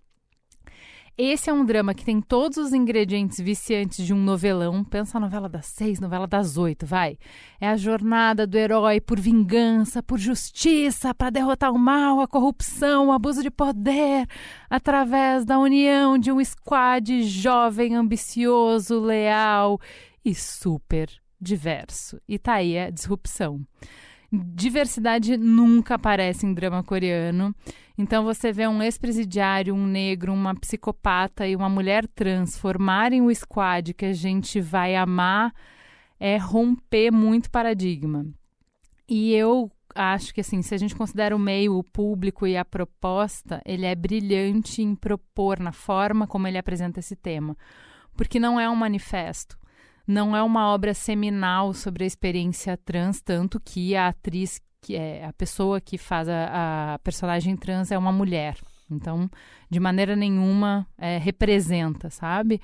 Esse 1.22 1.50
é 1.50 1.52
um 1.52 1.66
drama 1.66 1.92
que 1.92 2.02
tem 2.02 2.18
todos 2.18 2.56
os 2.56 2.72
ingredientes 2.72 3.38
viciantes 3.38 4.06
de 4.06 4.14
um 4.14 4.16
novelão. 4.16 4.82
Pensa 4.82 5.18
a 5.18 5.20
novela 5.20 5.50
das 5.50 5.66
seis, 5.66 6.00
novela 6.00 6.26
das 6.26 6.56
oito, 6.56 6.86
vai. 6.86 7.18
É 7.60 7.68
a 7.68 7.76
jornada 7.76 8.46
do 8.46 8.56
herói 8.56 9.02
por 9.02 9.20
vingança, 9.20 10.02
por 10.02 10.18
justiça, 10.18 11.14
para 11.14 11.28
derrotar 11.28 11.72
o 11.72 11.78
mal, 11.78 12.20
a 12.20 12.26
corrupção, 12.26 13.08
o 13.08 13.12
abuso 13.12 13.42
de 13.42 13.50
poder, 13.50 14.26
através 14.70 15.44
da 15.44 15.58
união 15.58 16.16
de 16.16 16.32
um 16.32 16.42
squad 16.42 17.22
jovem, 17.24 17.94
ambicioso, 17.94 18.98
leal 18.98 19.78
e 20.24 20.34
super 20.34 21.10
diverso. 21.38 22.18
E 22.26 22.38
tá 22.38 22.54
aí 22.54 22.78
a 22.78 22.88
disrupção. 22.88 23.60
Diversidade 24.32 25.36
nunca 25.36 25.96
aparece 25.96 26.46
em 26.46 26.54
drama 26.54 26.84
coreano. 26.84 27.54
Então 27.98 28.24
você 28.24 28.52
vê 28.52 28.68
um 28.68 28.80
ex-presidiário, 28.80 29.74
um 29.74 29.86
negro, 29.86 30.32
uma 30.32 30.54
psicopata 30.54 31.46
e 31.48 31.56
uma 31.56 31.68
mulher 31.68 32.06
trans 32.06 32.56
formarem 32.56 33.22
o 33.22 33.34
squad 33.34 33.92
que 33.92 34.06
a 34.06 34.12
gente 34.12 34.60
vai 34.60 34.94
amar 34.94 35.52
é 36.18 36.36
romper 36.36 37.10
muito 37.10 37.50
paradigma. 37.50 38.24
E 39.08 39.34
eu 39.34 39.68
acho 39.96 40.32
que 40.32 40.40
assim, 40.40 40.62
se 40.62 40.74
a 40.74 40.78
gente 40.78 40.94
considera 40.94 41.34
o 41.34 41.38
meio, 41.38 41.76
o 41.76 41.82
público 41.82 42.46
e 42.46 42.56
a 42.56 42.64
proposta, 42.64 43.60
ele 43.66 43.84
é 43.84 43.96
brilhante 43.96 44.80
em 44.80 44.94
propor 44.94 45.58
na 45.58 45.72
forma 45.72 46.28
como 46.28 46.46
ele 46.46 46.58
apresenta 46.58 47.00
esse 47.00 47.16
tema. 47.16 47.56
Porque 48.16 48.38
não 48.38 48.60
é 48.60 48.70
um 48.70 48.76
manifesto 48.76 49.59
não 50.06 50.36
é 50.36 50.42
uma 50.42 50.68
obra 50.68 50.94
seminal 50.94 51.72
sobre 51.72 52.04
a 52.04 52.06
experiência 52.06 52.76
trans, 52.76 53.20
tanto 53.20 53.60
que 53.60 53.94
a 53.94 54.08
atriz, 54.08 54.60
que 54.80 54.96
é 54.96 55.24
a 55.24 55.32
pessoa 55.32 55.80
que 55.80 55.98
faz 55.98 56.28
a, 56.28 56.94
a 56.94 56.98
personagem 57.00 57.56
trans 57.56 57.90
é 57.90 57.98
uma 57.98 58.12
mulher. 58.12 58.56
Então, 58.90 59.30
de 59.70 59.78
maneira 59.78 60.16
nenhuma 60.16 60.86
é, 60.98 61.18
representa, 61.18 62.10
sabe? 62.10 62.60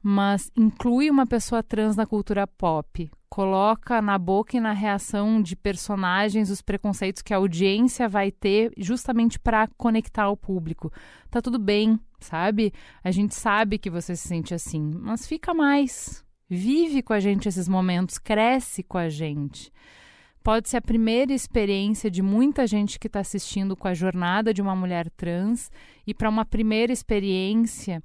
Mas 0.00 0.50
inclui 0.56 1.10
uma 1.10 1.26
pessoa 1.26 1.62
trans 1.62 1.96
na 1.96 2.06
cultura 2.06 2.46
pop, 2.46 3.10
coloca 3.28 4.00
na 4.00 4.16
boca 4.16 4.56
e 4.56 4.60
na 4.60 4.72
reação 4.72 5.42
de 5.42 5.56
personagens 5.56 6.50
os 6.50 6.62
preconceitos 6.62 7.20
que 7.20 7.34
a 7.34 7.38
audiência 7.38 8.08
vai 8.08 8.30
ter 8.30 8.72
justamente 8.76 9.38
para 9.38 9.68
conectar 9.76 10.30
o 10.30 10.36
público. 10.36 10.92
Tá 11.30 11.42
tudo 11.42 11.58
bem, 11.58 11.98
sabe? 12.20 12.72
A 13.02 13.10
gente 13.10 13.34
sabe 13.34 13.78
que 13.78 13.90
você 13.90 14.14
se 14.14 14.28
sente 14.28 14.54
assim, 14.54 14.80
mas 15.00 15.26
fica 15.26 15.52
mais, 15.52 16.24
vive 16.48 17.02
com 17.02 17.12
a 17.12 17.20
gente 17.20 17.48
esses 17.48 17.68
momentos, 17.68 18.18
cresce 18.18 18.82
com 18.82 18.98
a 18.98 19.08
gente. 19.08 19.72
Pode 20.42 20.68
ser 20.68 20.78
a 20.78 20.82
primeira 20.82 21.32
experiência 21.32 22.10
de 22.10 22.22
muita 22.22 22.66
gente 22.66 22.98
que 22.98 23.06
está 23.06 23.20
assistindo 23.20 23.76
com 23.76 23.88
a 23.88 23.94
jornada 23.94 24.54
de 24.54 24.62
uma 24.62 24.74
mulher 24.74 25.10
trans, 25.10 25.70
e 26.06 26.14
para 26.14 26.28
uma 26.28 26.44
primeira 26.44 26.92
experiência, 26.92 28.02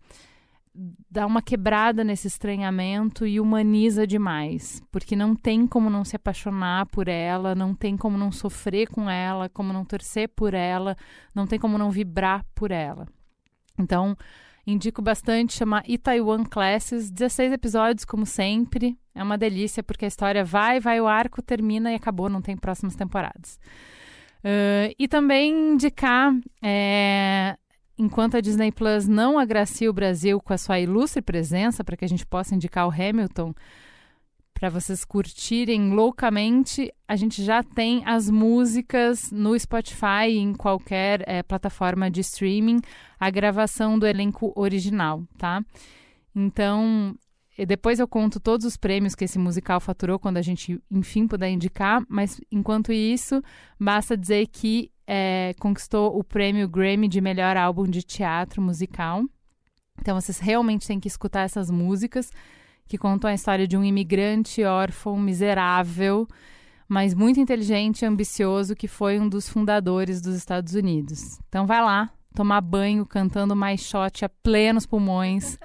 dá 1.09 1.25
uma 1.25 1.41
quebrada 1.41 2.03
nesse 2.03 2.27
estranhamento 2.27 3.27
e 3.27 3.39
humaniza 3.39 4.07
demais, 4.07 4.81
porque 4.91 5.15
não 5.15 5.35
tem 5.35 5.67
como 5.67 5.89
não 5.89 6.03
se 6.03 6.15
apaixonar 6.15 6.87
por 6.87 7.07
ela, 7.07 7.53
não 7.53 7.75
tem 7.75 7.95
como 7.95 8.17
não 8.17 8.31
sofrer 8.31 8.87
com 8.87 9.09
ela, 9.09 9.47
como 9.47 9.71
não 9.71 9.85
torcer 9.85 10.27
por 10.29 10.53
ela, 10.53 10.97
não 11.33 11.45
tem 11.45 11.59
como 11.59 11.77
não 11.77 11.91
vibrar 11.91 12.43
por 12.55 12.71
ela. 12.71 13.07
Então, 13.77 14.17
Indico 14.65 15.01
bastante, 15.01 15.53
chama 15.53 15.83
Itaiwan 15.85 16.45
Classes, 16.45 17.11
16 17.11 17.51
episódios, 17.51 18.05
como 18.05 18.25
sempre. 18.25 18.97
É 19.13 19.21
uma 19.21 19.37
delícia, 19.37 19.83
porque 19.83 20.05
a 20.05 20.07
história 20.07 20.43
vai, 20.45 20.79
vai, 20.79 21.01
o 21.01 21.07
arco 21.07 21.41
termina 21.41 21.91
e 21.91 21.95
acabou, 21.95 22.29
não 22.29 22.41
tem 22.41 22.55
próximas 22.55 22.95
temporadas. 22.95 23.59
Uh, 24.39 24.95
e 24.97 25.07
também 25.07 25.73
indicar, 25.73 26.33
é, 26.61 27.57
enquanto 27.97 28.37
a 28.37 28.41
Disney 28.41 28.71
Plus 28.71 29.07
não 29.07 29.37
agracia 29.37 29.89
o 29.89 29.93
Brasil 29.93 30.39
com 30.39 30.53
a 30.53 30.57
sua 30.57 30.79
ilustre 30.79 31.21
presença, 31.21 31.83
para 31.83 31.97
que 31.97 32.05
a 32.05 32.09
gente 32.09 32.25
possa 32.25 32.55
indicar 32.55 32.87
o 32.87 32.91
Hamilton, 32.91 33.53
para 34.63 34.69
vocês 34.69 35.03
curtirem 35.03 35.89
loucamente. 35.89 36.89
A 37.05 37.17
gente 37.17 37.43
já 37.43 37.61
tem 37.61 38.01
as 38.05 38.29
músicas 38.29 39.29
no 39.29 39.59
Spotify 39.59 40.29
em 40.29 40.53
qualquer 40.53 41.21
é, 41.27 41.43
plataforma 41.43 42.09
de 42.09 42.21
streaming, 42.21 42.79
a 43.19 43.29
gravação 43.29 43.99
do 43.99 44.07
elenco 44.07 44.53
original, 44.55 45.21
tá? 45.37 45.61
Então, 46.33 47.13
depois 47.67 47.99
eu 47.99 48.07
conto 48.07 48.39
todos 48.39 48.65
os 48.65 48.77
prêmios 48.77 49.15
que 49.15 49.25
esse 49.25 49.37
musical 49.37 49.81
faturou 49.81 50.17
quando 50.17 50.37
a 50.37 50.41
gente, 50.41 50.81
enfim, 50.89 51.27
puder 51.27 51.49
indicar, 51.49 52.01
mas 52.07 52.39
enquanto 52.49 52.93
isso, 52.93 53.43
basta 53.77 54.15
dizer 54.15 54.47
que 54.47 54.89
é, 55.05 55.53
conquistou 55.59 56.17
o 56.17 56.23
prêmio 56.23 56.69
Grammy 56.69 57.09
de 57.09 57.19
melhor 57.19 57.57
álbum 57.57 57.85
de 57.85 58.01
teatro 58.01 58.61
musical. 58.61 59.25
Então, 59.99 60.17
vocês 60.17 60.39
realmente 60.39 60.87
têm 60.87 61.01
que 61.01 61.07
escutar 61.09 61.41
essas 61.41 61.69
músicas 61.69 62.31
que 62.87 62.97
contam 62.97 63.29
a 63.29 63.33
história 63.33 63.67
de 63.67 63.77
um 63.77 63.83
imigrante 63.83 64.63
órfão 64.63 65.17
miserável, 65.17 66.27
mas 66.87 67.13
muito 67.13 67.39
inteligente 67.39 68.01
e 68.01 68.05
ambicioso, 68.05 68.75
que 68.75 68.87
foi 68.87 69.19
um 69.19 69.27
dos 69.27 69.49
fundadores 69.49 70.21
dos 70.21 70.35
Estados 70.35 70.73
Unidos. 70.73 71.39
Então 71.47 71.65
vai 71.65 71.81
lá, 71.81 72.11
tomar 72.35 72.61
banho 72.61 73.05
cantando 73.05 73.55
mais 73.55 73.81
shot 73.81 74.25
a 74.25 74.29
plenos 74.29 74.85
pulmões, 74.85 75.57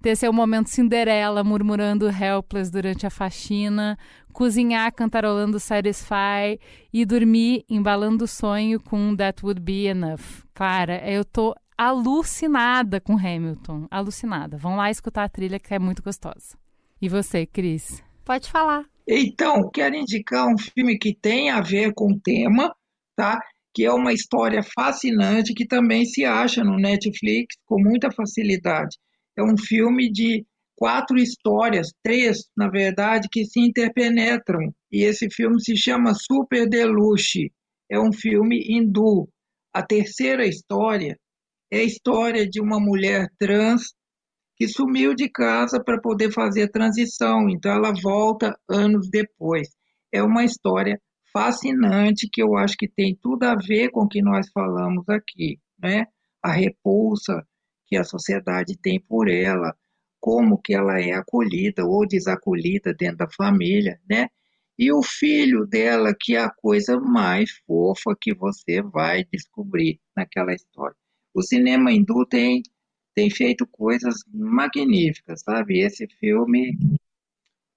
ter 0.00 0.16
seu 0.16 0.32
momento 0.32 0.68
Cinderela 0.68 1.42
murmurando 1.42 2.08
Helpless 2.08 2.70
durante 2.70 3.06
a 3.06 3.10
faxina, 3.10 3.98
cozinhar 4.32 4.92
cantarolando 4.92 5.58
Satisfy 5.58 6.60
e 6.92 7.04
dormir 7.04 7.64
embalando 7.68 8.24
o 8.24 8.28
sonho 8.28 8.80
com 8.80 9.16
That 9.16 9.44
Would 9.44 9.60
Be 9.60 9.86
Enough. 9.86 10.44
Clara, 10.54 11.02
eu 11.10 11.24
tô 11.24 11.54
alucinada 11.78 13.00
com 13.00 13.16
Hamilton. 13.16 13.86
Alucinada. 13.88 14.58
Vão 14.58 14.74
lá 14.74 14.90
escutar 14.90 15.22
a 15.22 15.28
trilha 15.28 15.60
que 15.60 15.72
é 15.72 15.78
muito 15.78 16.02
gostosa. 16.02 16.58
E 17.00 17.08
você, 17.08 17.46
Cris? 17.46 18.02
Pode 18.24 18.50
falar. 18.50 18.84
Então, 19.06 19.70
quero 19.72 19.94
indicar 19.94 20.48
um 20.48 20.58
filme 20.58 20.98
que 20.98 21.14
tem 21.14 21.50
a 21.50 21.60
ver 21.60 21.94
com 21.94 22.12
o 22.12 22.20
tema, 22.20 22.74
tá? 23.14 23.40
Que 23.72 23.84
é 23.84 23.92
uma 23.92 24.12
história 24.12 24.60
fascinante 24.62 25.54
que 25.54 25.66
também 25.66 26.04
se 26.04 26.24
acha 26.24 26.64
no 26.64 26.76
Netflix 26.76 27.56
com 27.64 27.80
muita 27.80 28.10
facilidade. 28.10 28.98
É 29.36 29.42
um 29.42 29.56
filme 29.56 30.10
de 30.10 30.44
quatro 30.74 31.16
histórias, 31.16 31.92
três, 32.02 32.48
na 32.56 32.68
verdade, 32.68 33.28
que 33.30 33.44
se 33.44 33.60
interpenetram. 33.60 34.74
E 34.90 35.04
esse 35.04 35.30
filme 35.30 35.60
se 35.62 35.76
chama 35.76 36.12
Super 36.12 36.68
Deluxe. 36.68 37.52
É 37.88 38.00
um 38.00 38.12
filme 38.12 38.64
hindu. 38.68 39.28
A 39.72 39.82
terceira 39.82 40.44
história 40.44 41.16
é 41.70 41.78
a 41.78 41.84
história 41.84 42.48
de 42.48 42.60
uma 42.60 42.80
mulher 42.80 43.28
trans 43.38 43.94
que 44.56 44.66
sumiu 44.66 45.14
de 45.14 45.28
casa 45.28 45.82
para 45.82 46.00
poder 46.00 46.32
fazer 46.32 46.64
a 46.64 46.70
transição, 46.70 47.48
então 47.48 47.70
ela 47.70 47.92
volta 47.92 48.58
anos 48.68 49.08
depois. 49.08 49.68
É 50.12 50.22
uma 50.22 50.44
história 50.44 51.00
fascinante 51.32 52.28
que 52.30 52.42
eu 52.42 52.56
acho 52.56 52.76
que 52.76 52.88
tem 52.88 53.16
tudo 53.22 53.44
a 53.44 53.54
ver 53.54 53.90
com 53.90 54.02
o 54.02 54.08
que 54.08 54.20
nós 54.20 54.50
falamos 54.50 55.08
aqui, 55.08 55.60
né? 55.78 56.06
A 56.42 56.52
repulsa 56.52 57.46
que 57.86 57.96
a 57.96 58.04
sociedade 58.04 58.76
tem 58.80 59.00
por 59.00 59.28
ela, 59.28 59.74
como 60.20 60.60
que 60.60 60.74
ela 60.74 61.00
é 61.00 61.12
acolhida 61.12 61.84
ou 61.84 62.06
desacolhida 62.06 62.92
dentro 62.94 63.18
da 63.18 63.30
família, 63.30 64.00
né? 64.08 64.28
E 64.78 64.92
o 64.92 65.02
filho 65.02 65.66
dela, 65.66 66.14
que 66.18 66.34
é 66.36 66.40
a 66.40 66.50
coisa 66.50 66.98
mais 66.98 67.50
fofa 67.66 68.16
que 68.20 68.34
você 68.34 68.80
vai 68.82 69.24
descobrir 69.24 70.00
naquela 70.16 70.54
história. 70.54 70.96
O 71.34 71.42
cinema 71.42 71.92
hindu 71.92 72.24
tem, 72.26 72.62
tem 73.14 73.30
feito 73.30 73.66
coisas 73.66 74.16
magníficas, 74.32 75.42
sabe? 75.42 75.80
Esse 75.80 76.06
filme 76.18 76.76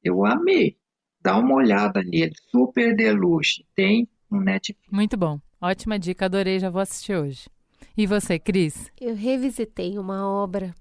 eu 0.04 0.26
amei. 0.26 0.78
Dá 1.22 1.38
uma 1.38 1.56
olhada 1.56 2.02
nele, 2.02 2.34
super 2.50 2.96
deluxe. 2.96 3.66
Tem 3.76 4.08
no 4.30 4.42
Netflix. 4.42 4.90
Muito 4.92 5.18
bom. 5.18 5.40
Ótima 5.62 6.00
dica, 6.00 6.26
adorei, 6.26 6.60
já 6.60 6.70
vou 6.70 6.82
assistir 6.82 7.16
hoje. 7.16 7.48
E 7.96 8.08
você, 8.08 8.40
Cris? 8.40 8.92
Eu 9.00 9.14
revisitei 9.14 10.00
uma 10.00 10.28
obra 10.28 10.74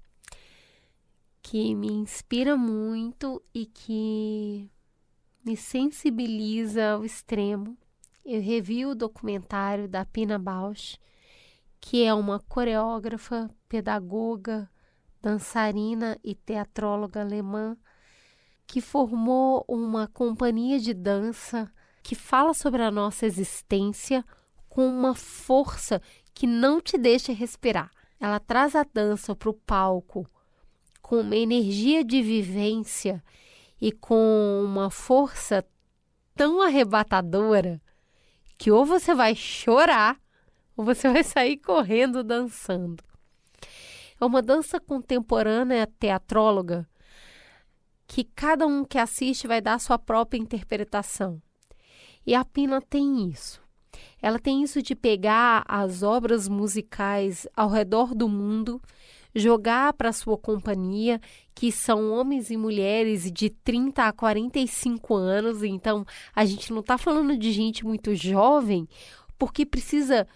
que 1.41 1.75
me 1.75 1.91
inspira 1.91 2.55
muito 2.55 3.41
e 3.53 3.65
que 3.65 4.69
me 5.45 5.57
sensibiliza 5.57 6.91
ao 6.91 7.05
extremo. 7.05 7.77
Eu 8.23 8.41
revi 8.41 8.85
o 8.85 8.95
documentário 8.95 9.87
da 9.87 10.05
Pina 10.05 10.37
Bausch, 10.39 10.97
que 11.81 12.05
é 12.05 12.13
uma 12.13 12.39
coreógrafa, 12.39 13.49
pedagoga, 13.67 14.69
dançarina 15.19 16.17
e 16.23 16.35
teatróloga 16.35 17.21
alemã, 17.21 17.75
que 18.67 18.79
formou 18.79 19.65
uma 19.67 20.07
companhia 20.07 20.79
de 20.79 20.93
dança 20.93 21.69
que 22.03 22.15
fala 22.15 22.53
sobre 22.53 22.83
a 22.83 22.91
nossa 22.91 23.25
existência 23.25 24.23
com 24.69 24.87
uma 24.87 25.13
força 25.13 26.01
que 26.33 26.47
não 26.47 26.79
te 26.79 26.97
deixa 26.97 27.33
respirar. 27.33 27.91
Ela 28.19 28.39
traz 28.39 28.75
a 28.75 28.83
dança 28.83 29.35
para 29.35 29.49
o 29.49 29.53
palco 29.53 30.29
com 31.01 31.19
uma 31.19 31.35
energia 31.35 32.03
de 32.05 32.21
vivência 32.21 33.21
e 33.81 33.91
com 33.91 34.61
uma 34.63 34.89
força 34.89 35.65
tão 36.35 36.61
arrebatadora 36.61 37.81
que 38.57 38.71
ou 38.71 38.85
você 38.85 39.13
vai 39.13 39.35
chorar 39.35 40.20
ou 40.75 40.85
você 40.85 41.09
vai 41.09 41.23
sair 41.23 41.57
correndo 41.57 42.23
dançando. 42.23 43.03
É 44.19 44.25
uma 44.25 44.41
dança 44.41 44.79
contemporânea 44.79 45.87
teatróloga 45.99 46.87
que 48.07 48.23
cada 48.23 48.67
um 48.67 48.83
que 48.83 48.97
assiste 48.97 49.47
vai 49.47 49.61
dar 49.61 49.79
sua 49.79 49.97
própria 49.97 50.37
interpretação. 50.37 51.41
E 52.25 52.35
a 52.35 52.43
Pina 52.43 52.81
tem 52.81 53.29
isso. 53.29 53.61
Ela 54.21 54.37
tem 54.37 54.61
isso 54.61 54.81
de 54.81 54.95
pegar 54.95 55.63
as 55.67 56.03
obras 56.03 56.47
musicais 56.47 57.47
ao 57.55 57.69
redor 57.69 58.13
do 58.13 58.27
mundo, 58.27 58.81
jogar 59.33 59.93
para 59.93 60.11
sua 60.11 60.37
companhia, 60.37 61.19
que 61.55 61.71
são 61.71 62.11
homens 62.11 62.51
e 62.51 62.57
mulheres 62.57 63.31
de 63.31 63.49
30 63.49 64.03
a 64.03 64.11
45 64.11 65.15
anos, 65.15 65.63
então 65.63 66.05
a 66.35 66.45
gente 66.45 66.71
não 66.71 66.81
está 66.81 66.97
falando 66.97 67.37
de 67.37 67.51
gente 67.51 67.85
muito 67.85 68.13
jovem, 68.13 68.87
porque 69.37 69.65
precisa 69.65 70.27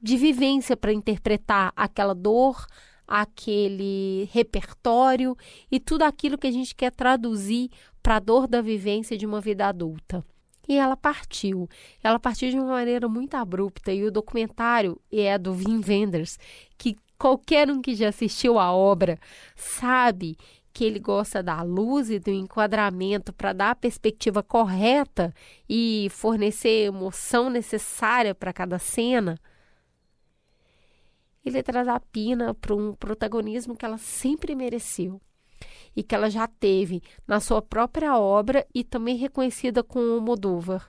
de 0.00 0.16
vivência 0.16 0.76
para 0.76 0.92
interpretar 0.92 1.72
aquela 1.76 2.14
dor, 2.14 2.66
aquele 3.06 4.28
repertório 4.32 5.36
e 5.70 5.78
tudo 5.78 6.02
aquilo 6.02 6.38
que 6.38 6.46
a 6.46 6.52
gente 6.52 6.74
quer 6.74 6.90
traduzir 6.90 7.70
para 8.02 8.16
a 8.16 8.20
dor 8.20 8.46
da 8.46 8.60
vivência 8.60 9.16
de 9.16 9.26
uma 9.26 9.40
vida 9.40 9.66
adulta. 9.66 10.24
E 10.68 10.76
ela 10.76 10.96
partiu. 10.96 11.68
Ela 12.02 12.18
partiu 12.18 12.50
de 12.50 12.56
uma 12.56 12.66
maneira 12.66 13.08
muito 13.08 13.34
abrupta. 13.34 13.92
E 13.92 14.04
o 14.04 14.10
documentário 14.10 15.00
é 15.12 15.38
do 15.38 15.52
Wim 15.52 15.80
Wenders, 15.86 16.38
que 16.76 16.96
qualquer 17.16 17.70
um 17.70 17.80
que 17.80 17.94
já 17.94 18.08
assistiu 18.08 18.58
a 18.58 18.72
obra 18.72 19.18
sabe 19.54 20.36
que 20.72 20.84
ele 20.84 20.98
gosta 20.98 21.42
da 21.42 21.62
luz 21.62 22.10
e 22.10 22.18
do 22.18 22.30
enquadramento 22.30 23.32
para 23.32 23.54
dar 23.54 23.70
a 23.70 23.74
perspectiva 23.74 24.42
correta 24.42 25.32
e 25.68 26.08
fornecer 26.10 26.68
a 26.84 26.88
emoção 26.88 27.48
necessária 27.48 28.34
para 28.34 28.52
cada 28.52 28.78
cena 28.78 29.38
a 31.94 32.00
Pina 32.00 32.54
para 32.54 32.74
um 32.74 32.92
protagonismo 32.92 33.76
que 33.76 33.84
ela 33.84 33.98
sempre 33.98 34.54
mereceu 34.54 35.20
e 35.94 36.02
que 36.02 36.14
ela 36.14 36.28
já 36.28 36.46
teve 36.46 37.02
na 37.26 37.40
sua 37.40 37.62
própria 37.62 38.18
obra 38.18 38.66
e 38.74 38.82
também 38.82 39.16
reconhecida 39.16 39.82
com 39.82 40.00
o 40.00 40.20
Moldova. 40.20 40.82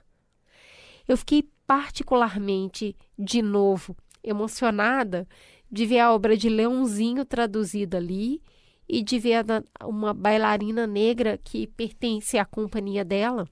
Eu 1.06 1.16
fiquei 1.16 1.48
particularmente, 1.66 2.96
de 3.18 3.40
novo, 3.40 3.96
emocionada 4.22 5.26
de 5.70 5.86
ver 5.86 6.00
a 6.00 6.12
obra 6.12 6.36
de 6.36 6.48
Leãozinho 6.48 7.24
traduzida 7.24 7.98
ali 7.98 8.42
e 8.88 9.02
de 9.02 9.18
ver 9.18 9.44
uma 9.84 10.12
bailarina 10.12 10.86
negra 10.86 11.38
que 11.38 11.66
pertence 11.66 12.36
à 12.36 12.44
companhia 12.44 13.04
dela 13.04 13.48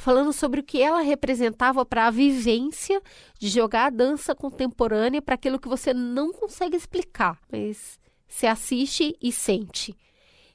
falando 0.00 0.32
sobre 0.32 0.60
o 0.60 0.64
que 0.64 0.80
ela 0.80 1.02
representava 1.02 1.84
para 1.84 2.06
a 2.06 2.10
vivência 2.10 3.02
de 3.38 3.48
jogar 3.48 3.86
a 3.86 3.90
dança 3.90 4.34
contemporânea 4.34 5.20
para 5.20 5.34
aquilo 5.34 5.58
que 5.60 5.68
você 5.68 5.92
não 5.92 6.32
consegue 6.32 6.74
explicar, 6.74 7.38
mas 7.52 8.00
se 8.26 8.46
assiste 8.46 9.14
e 9.20 9.30
sente. 9.30 9.94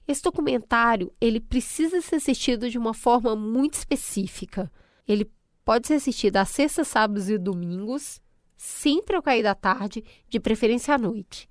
Esse 0.08 0.24
documentário, 0.24 1.14
ele 1.22 1.40
precisa 1.40 2.02
ser 2.02 2.16
assistido 2.16 2.70
de 2.70 2.78
uma 2.78 2.94
forma 2.94 3.36
muito 3.36 3.76
específica. 3.76 4.72
Ele 5.08 5.30
pode 5.64 5.88
ser 5.88 5.96
assistido 5.96 6.38
às 6.38 6.50
sextas, 6.50 6.88
sábados 6.88 7.30
e 7.30 7.38
domingos, 7.38 8.20
sempre 8.58 9.16
ao 9.16 9.22
cair 9.22 9.44
da 9.44 9.54
tarde, 9.54 10.04
de 10.28 10.40
preferência 10.40 10.96
à 10.96 10.98
noite. 10.98 11.48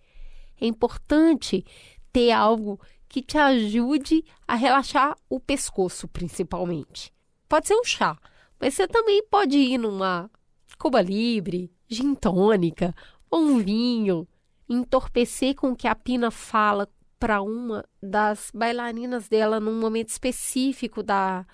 É 0.61 0.67
importante 0.67 1.65
ter 2.13 2.33
algo 2.33 2.81
que 3.09 3.23
te 3.23 3.39
ajude 3.39 4.25
a 4.49 4.57
relaxar 4.57 5.17
o 5.29 5.39
pescoço, 5.39 6.09
principalmente. 6.09 7.14
Pode 7.49 7.69
ser 7.69 7.75
um 7.75 7.85
chá, 7.85 8.19
mas 8.61 8.75
você 8.75 8.87
também 8.89 9.23
pode 9.27 9.57
ir 9.59 9.79
numa 9.79 10.31
Cuba 10.79 11.01
Libre, 11.01 11.71
gin 11.89 12.15
tônica, 12.15 12.95
ou 13.31 13.41
um 13.41 13.59
vinho, 13.59 14.27
entorpecer 14.69 15.55
com 15.55 15.73
o 15.73 15.77
que 15.77 15.87
a 15.87 15.95
Pina 15.95 16.31
fala 16.31 16.89
para 17.19 17.43
uma 17.43 17.85
das 18.03 18.51
bailarinas 18.55 19.29
dela 19.29 19.61
num 19.61 19.79
momento 19.79 20.09
específico 20.09 21.03
da, 21.03 21.47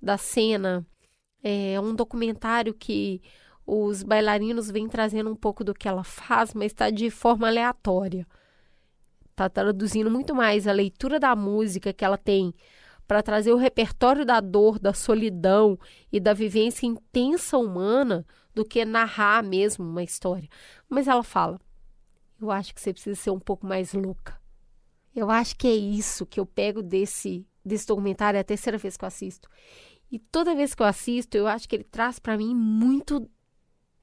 da 0.00 0.16
cena. 0.16 0.86
É 1.42 1.80
um 1.80 1.94
documentário 1.94 2.74
que 2.74 3.22
os 3.66 4.02
bailarinos 4.02 4.70
vêm 4.70 4.88
trazendo 4.88 5.30
um 5.30 5.36
pouco 5.36 5.62
do 5.62 5.74
que 5.74 5.88
ela 5.88 6.04
faz, 6.04 6.54
mas 6.54 6.72
está 6.72 6.90
de 6.90 7.10
forma 7.10 7.48
aleatória. 7.48 8.26
Está 9.30 9.48
traduzindo 9.48 10.10
muito 10.10 10.34
mais 10.34 10.66
a 10.66 10.72
leitura 10.72 11.18
da 11.18 11.34
música 11.34 11.92
que 11.92 12.04
ela 12.04 12.18
tem 12.18 12.54
para 13.10 13.24
trazer 13.24 13.52
o 13.52 13.56
repertório 13.56 14.24
da 14.24 14.40
dor, 14.40 14.78
da 14.78 14.94
solidão 14.94 15.76
e 16.12 16.20
da 16.20 16.32
vivência 16.32 16.86
intensa 16.86 17.58
humana 17.58 18.24
do 18.54 18.64
que 18.64 18.84
narrar 18.84 19.42
mesmo 19.42 19.84
uma 19.84 20.04
história. 20.04 20.48
Mas 20.88 21.08
ela 21.08 21.24
fala: 21.24 21.60
Eu 22.40 22.52
acho 22.52 22.72
que 22.72 22.80
você 22.80 22.92
precisa 22.92 23.20
ser 23.20 23.32
um 23.32 23.40
pouco 23.40 23.66
mais 23.66 23.92
louca. 23.94 24.40
Eu 25.12 25.28
acho 25.28 25.56
que 25.56 25.66
é 25.66 25.74
isso 25.74 26.24
que 26.24 26.38
eu 26.38 26.46
pego 26.46 26.84
desse, 26.84 27.44
desse 27.64 27.84
documentário, 27.84 28.38
é 28.38 28.42
a 28.42 28.44
terceira 28.44 28.78
vez 28.78 28.96
que 28.96 29.04
eu 29.04 29.08
assisto. 29.08 29.48
E 30.08 30.16
toda 30.16 30.54
vez 30.54 30.72
que 30.72 30.80
eu 30.80 30.86
assisto, 30.86 31.36
eu 31.36 31.48
acho 31.48 31.68
que 31.68 31.74
ele 31.74 31.82
traz 31.82 32.20
para 32.20 32.38
mim 32.38 32.54
muito 32.54 33.28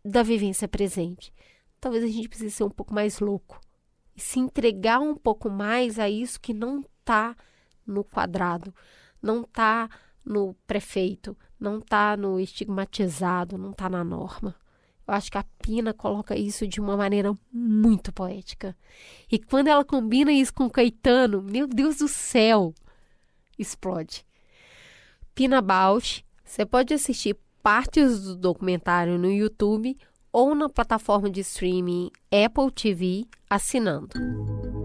da 0.04 0.22
vivência 0.22 0.68
presente. 0.68 1.34
Talvez 1.80 2.04
a 2.04 2.08
gente 2.08 2.28
precise 2.28 2.52
ser 2.52 2.66
um 2.66 2.70
pouco 2.70 2.94
mais 2.94 3.22
louco 3.22 3.62
e 4.14 4.20
se 4.20 4.38
entregar 4.38 5.00
um 5.00 5.16
pouco 5.16 5.50
mais 5.50 5.98
a 5.98 6.10
isso 6.10 6.42
que 6.42 6.54
não 6.54 6.82
está 6.82 7.38
no 7.88 8.04
quadrado, 8.04 8.74
não 9.22 9.42
está 9.42 9.90
no 10.24 10.54
prefeito, 10.68 11.36
não 11.60 11.80
está 11.80 12.18
no 12.18 12.40
estigmatizado, 12.40 13.58
não 13.58 13.72
está 13.72 13.90
na 13.90 14.04
norma. 14.04 14.54
Eu 15.08 15.14
acho 15.14 15.32
que 15.32 15.38
a 15.38 15.46
Pina 15.60 15.94
coloca 15.94 16.36
isso 16.36 16.68
de 16.68 16.82
uma 16.82 16.98
maneira 16.98 17.34
muito 17.52 18.12
poética. 18.12 18.76
E 19.32 19.40
quando 19.40 19.70
ela 19.70 19.86
combina 19.86 20.32
isso 20.32 20.54
com 20.54 20.70
Caetano, 20.70 21.42
meu 21.42 21.66
Deus 21.66 22.00
do 22.00 22.10
céu, 22.10 22.76
explode. 23.58 24.26
Pina 25.34 25.62
Bausch, 25.62 26.26
você 26.44 26.66
pode 26.66 26.94
assistir 26.94 27.38
partes 27.64 28.24
do 28.24 28.36
documentário 28.36 29.18
no 29.18 29.32
YouTube 29.32 29.98
ou 30.32 30.54
na 30.54 30.68
plataforma 30.68 31.30
de 31.30 31.40
streaming 31.40 32.12
Apple 32.32 32.72
TV 32.72 33.26
assinando. 33.50 34.77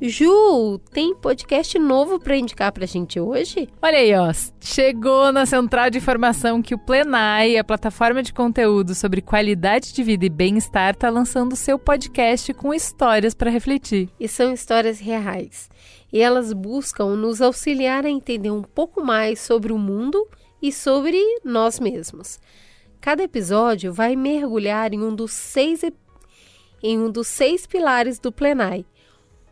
Ju, 0.00 0.78
tem 0.92 1.12
podcast 1.12 1.76
novo 1.76 2.20
para 2.20 2.36
indicar 2.36 2.70
pra 2.70 2.86
gente 2.86 3.18
hoje? 3.18 3.68
Olha 3.82 3.98
aí, 3.98 4.14
ó. 4.14 4.32
Chegou 4.60 5.32
na 5.32 5.44
central 5.44 5.90
de 5.90 5.98
informação 5.98 6.62
que 6.62 6.72
o 6.72 6.78
Plenai, 6.78 7.56
a 7.56 7.64
plataforma 7.64 8.22
de 8.22 8.32
conteúdo 8.32 8.94
sobre 8.94 9.20
qualidade 9.20 9.92
de 9.92 10.04
vida 10.04 10.24
e 10.24 10.28
bem-estar, 10.28 10.94
tá 10.94 11.10
lançando 11.10 11.56
seu 11.56 11.80
podcast 11.80 12.54
com 12.54 12.72
histórias 12.72 13.34
para 13.34 13.50
refletir. 13.50 14.08
E 14.20 14.28
são 14.28 14.52
histórias 14.52 15.00
reais. 15.00 15.68
E 16.12 16.20
elas 16.20 16.52
buscam 16.52 17.16
nos 17.16 17.42
auxiliar 17.42 18.06
a 18.06 18.10
entender 18.10 18.52
um 18.52 18.62
pouco 18.62 19.04
mais 19.04 19.40
sobre 19.40 19.72
o 19.72 19.78
mundo 19.78 20.28
e 20.62 20.70
sobre 20.70 21.20
nós 21.44 21.80
mesmos. 21.80 22.38
Cada 23.00 23.24
episódio 23.24 23.92
vai 23.92 24.14
mergulhar 24.14 24.94
em 24.94 25.02
um 25.02 25.12
dos 25.12 25.32
seis, 25.32 25.82
em 26.80 26.98
um 27.00 27.10
dos 27.10 27.26
seis 27.26 27.66
pilares 27.66 28.20
do 28.20 28.30
Plenai 28.30 28.86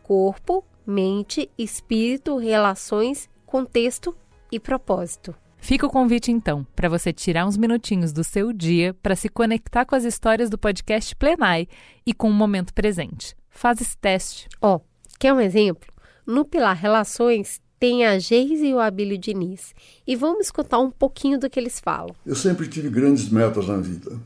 corpo, 0.07 0.63
mente, 0.85 1.51
espírito, 1.57 2.37
relações, 2.37 3.29
contexto 3.45 4.15
e 4.49 4.57
propósito. 4.57 5.35
Fica 5.57 5.85
o 5.85 5.89
convite 5.89 6.31
então 6.31 6.65
para 6.73 6.87
você 6.87 7.11
tirar 7.11 7.45
uns 7.45 7.57
minutinhos 7.57 8.13
do 8.13 8.23
seu 8.23 8.53
dia 8.53 8.93
para 9.03 9.17
se 9.17 9.27
conectar 9.27 9.83
com 9.83 9.95
as 9.95 10.05
histórias 10.05 10.49
do 10.49 10.57
podcast 10.57 11.13
Plenai 11.13 11.67
e 12.05 12.13
com 12.13 12.29
o 12.29 12.33
momento 12.33 12.73
presente. 12.73 13.35
Faz 13.49 13.81
esse 13.81 13.97
teste. 13.97 14.47
Ó, 14.61 14.77
oh, 14.77 14.81
quer 15.19 15.33
um 15.33 15.41
exemplo? 15.41 15.91
No 16.25 16.45
pilar 16.45 16.77
Relações 16.77 17.59
tem 17.77 18.05
a 18.05 18.17
Geise 18.17 18.67
e 18.67 18.73
o 18.73 18.79
Abílio 18.79 19.17
Diniz. 19.17 19.75
E 20.07 20.15
vamos 20.15 20.45
escutar 20.45 20.79
um 20.79 20.89
pouquinho 20.89 21.37
do 21.37 21.49
que 21.49 21.59
eles 21.59 21.81
falam. 21.81 22.15
Eu 22.25 22.35
sempre 22.35 22.65
tive 22.69 22.89
grandes 22.89 23.27
metas 23.29 23.67
na 23.67 23.75
vida. 23.77 24.17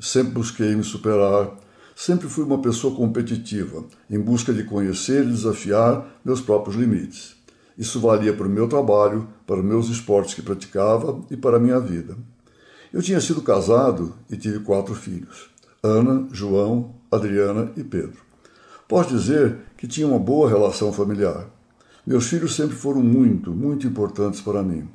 Sempre 0.00 0.32
busquei 0.32 0.74
me 0.74 0.82
superar, 0.82 1.56
Sempre 2.00 2.28
fui 2.28 2.44
uma 2.44 2.62
pessoa 2.62 2.94
competitiva, 2.94 3.84
em 4.08 4.20
busca 4.20 4.54
de 4.54 4.62
conhecer 4.62 5.24
e 5.24 5.32
desafiar 5.32 6.06
meus 6.24 6.40
próprios 6.40 6.76
limites. 6.76 7.34
Isso 7.76 7.98
valia 7.98 8.32
para 8.32 8.46
o 8.46 8.48
meu 8.48 8.68
trabalho, 8.68 9.26
para 9.44 9.58
os 9.58 9.64
meus 9.64 9.88
esportes 9.88 10.32
que 10.32 10.40
praticava 10.40 11.20
e 11.28 11.36
para 11.36 11.56
a 11.56 11.60
minha 11.60 11.80
vida. 11.80 12.16
Eu 12.92 13.02
tinha 13.02 13.20
sido 13.20 13.42
casado 13.42 14.14
e 14.30 14.36
tive 14.36 14.60
quatro 14.60 14.94
filhos: 14.94 15.50
Ana, 15.82 16.28
João, 16.30 16.94
Adriana 17.10 17.72
e 17.76 17.82
Pedro. 17.82 18.22
Posso 18.86 19.10
dizer 19.10 19.56
que 19.76 19.88
tinha 19.88 20.06
uma 20.06 20.20
boa 20.20 20.48
relação 20.48 20.92
familiar. 20.92 21.50
Meus 22.06 22.28
filhos 22.28 22.54
sempre 22.54 22.76
foram 22.76 23.02
muito, 23.02 23.50
muito 23.50 23.88
importantes 23.88 24.40
para 24.40 24.62
mim. 24.62 24.88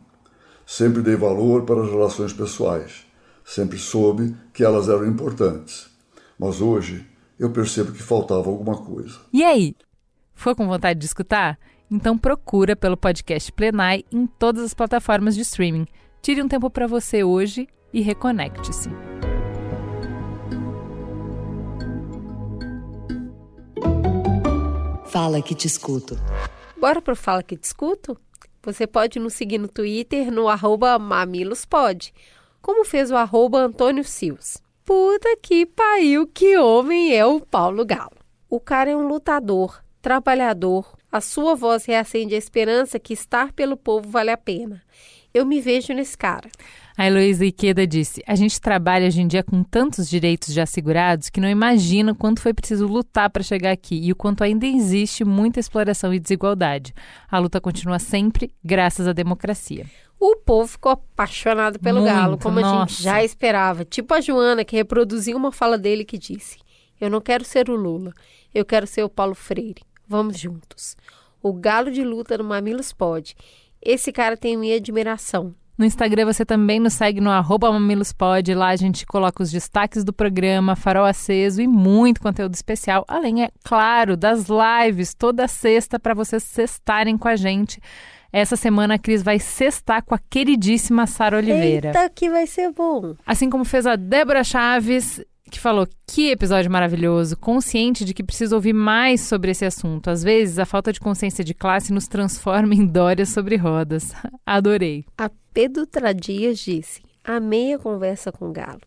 Sempre 0.65 1.01
dei 1.01 1.17
valor 1.17 1.63
para 1.63 1.83
as 1.83 1.89
relações 1.89 2.31
pessoais. 2.31 3.05
Sempre 3.43 3.77
soube 3.77 4.33
que 4.53 4.63
elas 4.63 4.87
eram 4.87 5.05
importantes. 5.05 5.91
Mas 6.45 6.59
hoje 6.59 7.07
eu 7.39 7.49
percebo 7.51 7.93
que 7.93 8.03
faltava 8.03 8.49
alguma 8.49 8.75
coisa. 8.75 9.17
E 9.31 9.45
aí? 9.45 9.73
Foi 10.33 10.53
com 10.53 10.67
vontade 10.67 10.99
de 10.99 11.05
escutar? 11.05 11.57
Então 11.89 12.17
procura 12.17 12.75
pelo 12.75 12.97
podcast 12.97 13.49
Plenai 13.53 14.03
em 14.11 14.27
todas 14.27 14.61
as 14.61 14.73
plataformas 14.73 15.35
de 15.35 15.41
streaming. 15.41 15.85
Tire 16.21 16.43
um 16.43 16.47
tempo 16.49 16.69
para 16.69 16.85
você 16.85 17.23
hoje 17.23 17.65
e 17.93 18.01
reconecte-se. 18.01 18.89
Fala 25.05 25.41
que 25.41 25.55
te 25.55 25.65
escuto. 25.65 26.17
Bora 26.77 27.01
pro 27.01 27.15
Fala 27.15 27.41
que 27.41 27.55
te 27.55 27.63
escuto? 27.63 28.19
Você 28.63 28.85
pode 28.85 29.17
nos 29.17 29.33
seguir 29.33 29.59
no 29.59 29.69
Twitter 29.69 30.29
no 30.29 30.49
arroba 30.49 30.99
mamilospod, 30.99 32.13
como 32.61 32.83
fez 32.83 33.11
o 33.11 33.15
arroba 33.15 33.59
Antônio 33.59 34.03
Sios. 34.03 34.62
Puta 34.85 35.37
que 35.41 35.65
pariu, 35.65 36.27
que 36.27 36.57
homem 36.57 37.15
é 37.15 37.25
o 37.25 37.39
Paulo 37.39 37.85
Galo. 37.85 38.17
O 38.49 38.59
cara 38.59 38.91
é 38.91 38.95
um 38.95 39.07
lutador, 39.07 39.81
trabalhador. 40.01 40.97
A 41.09 41.21
sua 41.21 41.55
voz 41.55 41.85
reacende 41.85 42.35
a 42.35 42.37
esperança 42.37 42.99
que 42.99 43.13
estar 43.13 43.53
pelo 43.53 43.77
povo 43.77 44.09
vale 44.09 44.29
a 44.29 44.35
pena. 44.35 44.81
Eu 45.33 45.45
me 45.45 45.61
vejo 45.61 45.93
nesse 45.93 46.17
cara. 46.17 46.49
A 46.97 47.07
Heloísa 47.07 47.45
Iqueda 47.45 47.87
disse: 47.87 48.21
A 48.27 48.35
gente 48.35 48.59
trabalha 48.59 49.07
hoje 49.07 49.21
em 49.21 49.27
dia 49.27 49.41
com 49.41 49.63
tantos 49.63 50.09
direitos 50.09 50.53
já 50.53 50.63
assegurados 50.63 51.29
que 51.29 51.39
não 51.39 51.49
imagina 51.49 52.13
quanto 52.13 52.41
foi 52.41 52.53
preciso 52.53 52.85
lutar 52.85 53.29
para 53.29 53.41
chegar 53.41 53.71
aqui 53.71 53.99
e 53.99 54.11
o 54.11 54.15
quanto 54.15 54.43
ainda 54.43 54.67
existe 54.67 55.23
muita 55.23 55.61
exploração 55.61 56.13
e 56.13 56.19
desigualdade. 56.19 56.93
A 57.31 57.39
luta 57.39 57.61
continua 57.61 57.99
sempre 57.99 58.53
graças 58.63 59.07
à 59.07 59.13
democracia. 59.13 59.85
O 60.25 60.37
povo 60.37 60.65
ficou 60.69 60.93
apaixonado 60.93 61.77
pelo 61.77 61.99
Muito, 61.99 62.13
Galo, 62.13 62.37
como 62.37 62.57
a 62.59 62.61
nossa. 62.61 62.93
gente 62.93 63.03
já 63.03 63.21
esperava. 63.21 63.83
Tipo 63.83 64.13
a 64.13 64.21
Joana, 64.21 64.63
que 64.63 64.73
reproduziu 64.73 65.35
uma 65.35 65.51
fala 65.51 65.77
dele 65.77 66.05
que 66.05 66.17
disse: 66.17 66.59
Eu 66.97 67.09
não 67.09 67.19
quero 67.19 67.43
ser 67.43 67.69
o 67.69 67.75
Lula, 67.75 68.13
eu 68.55 68.63
quero 68.63 68.87
ser 68.87 69.03
o 69.03 69.09
Paulo 69.09 69.35
Freire. 69.35 69.81
Vamos 70.07 70.39
juntos. 70.39 70.95
O 71.41 71.51
Galo 71.51 71.91
de 71.91 72.05
luta 72.05 72.37
no 72.37 72.45
Mamilos 72.45 72.93
pode. 72.93 73.35
Esse 73.81 74.13
cara 74.13 74.37
tem 74.37 74.55
minha 74.55 74.77
admiração. 74.77 75.53
No 75.77 75.83
Instagram 75.83 76.23
você 76.23 76.45
também 76.45 76.79
nos 76.79 76.93
segue 76.93 77.19
no 77.19 77.29
arroba 77.29 77.69
mamilospod. 77.69 78.53
Lá 78.53 78.69
a 78.69 78.77
gente 78.77 79.05
coloca 79.05 79.43
os 79.43 79.51
destaques 79.51 80.05
do 80.05 80.13
programa, 80.13 80.73
farol 80.77 81.03
aceso 81.03 81.61
e 81.61 81.67
muito 81.67 82.21
conteúdo 82.21 82.53
especial. 82.53 83.03
Além, 83.09 83.43
é 83.43 83.49
claro, 83.61 84.15
das 84.15 84.45
lives 84.47 85.13
toda 85.13 85.49
sexta 85.49 85.99
para 85.99 86.13
vocês 86.13 86.43
sextarem 86.43 87.17
com 87.17 87.27
a 87.27 87.35
gente. 87.35 87.81
Essa 88.33 88.55
semana 88.55 88.95
a 88.95 88.97
Cris 88.97 89.21
vai 89.21 89.37
sextar 89.37 90.03
com 90.03 90.15
a 90.15 90.17
queridíssima 90.17 91.05
Sara 91.05 91.37
Oliveira. 91.37 91.89
Eita, 91.89 92.09
que 92.09 92.31
vai 92.31 92.47
ser 92.47 92.71
bom. 92.71 93.15
Assim 93.23 93.47
como 93.47 93.63
fez 93.63 93.85
a 93.85 93.95
Débora 93.95 94.43
Chaves, 94.43 95.23
que 95.51 95.59
falou 95.59 95.87
que 96.07 96.31
episódio 96.31 96.71
maravilhoso, 96.71 97.37
consciente 97.37 98.03
de 98.03 98.11
que 98.11 98.23
precisa 98.23 98.55
ouvir 98.55 98.73
mais 98.73 99.21
sobre 99.21 99.51
esse 99.51 99.63
assunto. 99.63 100.09
Às 100.09 100.23
vezes, 100.23 100.57
a 100.57 100.65
falta 100.65 100.91
de 100.91 100.99
consciência 100.99 101.43
de 101.43 101.53
classe 101.53 101.93
nos 101.93 102.07
transforma 102.07 102.73
em 102.73 102.87
Dória 102.87 103.23
sobre 103.23 103.55
rodas. 103.55 104.11
Adorei. 104.43 105.05
A 105.15 105.29
Pedro 105.53 105.87
Dias 106.19 106.57
disse: 106.57 107.03
Amei 107.23 107.75
a 107.75 107.77
conversa 107.77 108.31
com 108.31 108.49
o 108.49 108.51
Galo. 108.51 108.81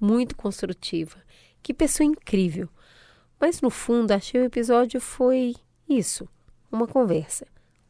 Muito 0.00 0.36
construtiva. 0.36 1.16
Que 1.64 1.74
pessoa 1.74 2.06
incrível. 2.06 2.68
Mas 3.40 3.60
no 3.60 3.70
fundo, 3.70 4.12
achei 4.12 4.40
o 4.40 4.44
episódio 4.44 5.00
foi 5.00 5.56
isso, 5.88 6.28
uma 6.70 6.86
conversa. 6.86 7.44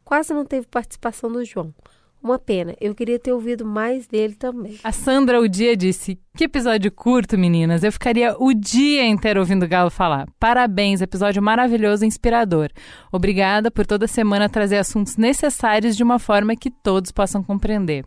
Quase 0.05 0.33
não 0.35 0.45
teve 0.45 0.67
participação 0.67 1.31
do 1.31 1.43
João. 1.43 1.73
Uma 2.21 2.39
pena, 2.39 2.75
eu 2.79 2.95
queria 2.95 3.19
ter 3.19 3.33
ouvido 3.33 3.65
mais 3.65 4.07
dele 4.07 4.33
também. 4.33 4.79
A 4.83 4.91
Sandra 4.91 5.39
o 5.39 5.47
dia 5.47 5.75
disse: 5.75 6.19
Que 6.35 6.45
episódio 6.45 6.91
curto, 6.91 7.37
meninas. 7.37 7.83
Eu 7.83 7.91
ficaria 7.91 8.35
o 8.39 8.53
dia 8.53 9.05
inteiro 9.05 9.39
ouvindo 9.39 9.63
o 9.63 9.67
Galo 9.67 9.91
falar. 9.91 10.27
Parabéns, 10.39 11.01
episódio 11.01 11.41
maravilhoso 11.41 12.03
e 12.03 12.07
inspirador. 12.07 12.69
Obrigada 13.11 13.69
por 13.69 13.85
toda 13.85 14.07
semana 14.07 14.49
trazer 14.49 14.77
assuntos 14.77 15.17
necessários 15.17 15.95
de 15.95 16.03
uma 16.03 16.17
forma 16.17 16.55
que 16.55 16.71
todos 16.71 17.11
possam 17.11 17.43
compreender. 17.43 18.05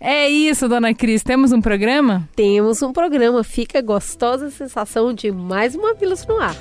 É 0.00 0.28
isso, 0.28 0.68
dona 0.68 0.94
Cris. 0.94 1.22
Temos 1.22 1.52
um 1.52 1.60
programa? 1.60 2.28
Temos 2.34 2.82
um 2.82 2.92
programa. 2.92 3.44
Fica 3.44 3.78
a 3.78 3.82
gostosa 3.82 4.50
sensação 4.50 5.12
de 5.12 5.30
mais 5.30 5.74
uma 5.74 5.94
Vila 5.94 6.14
no 6.28 6.38
ar. 6.40 6.56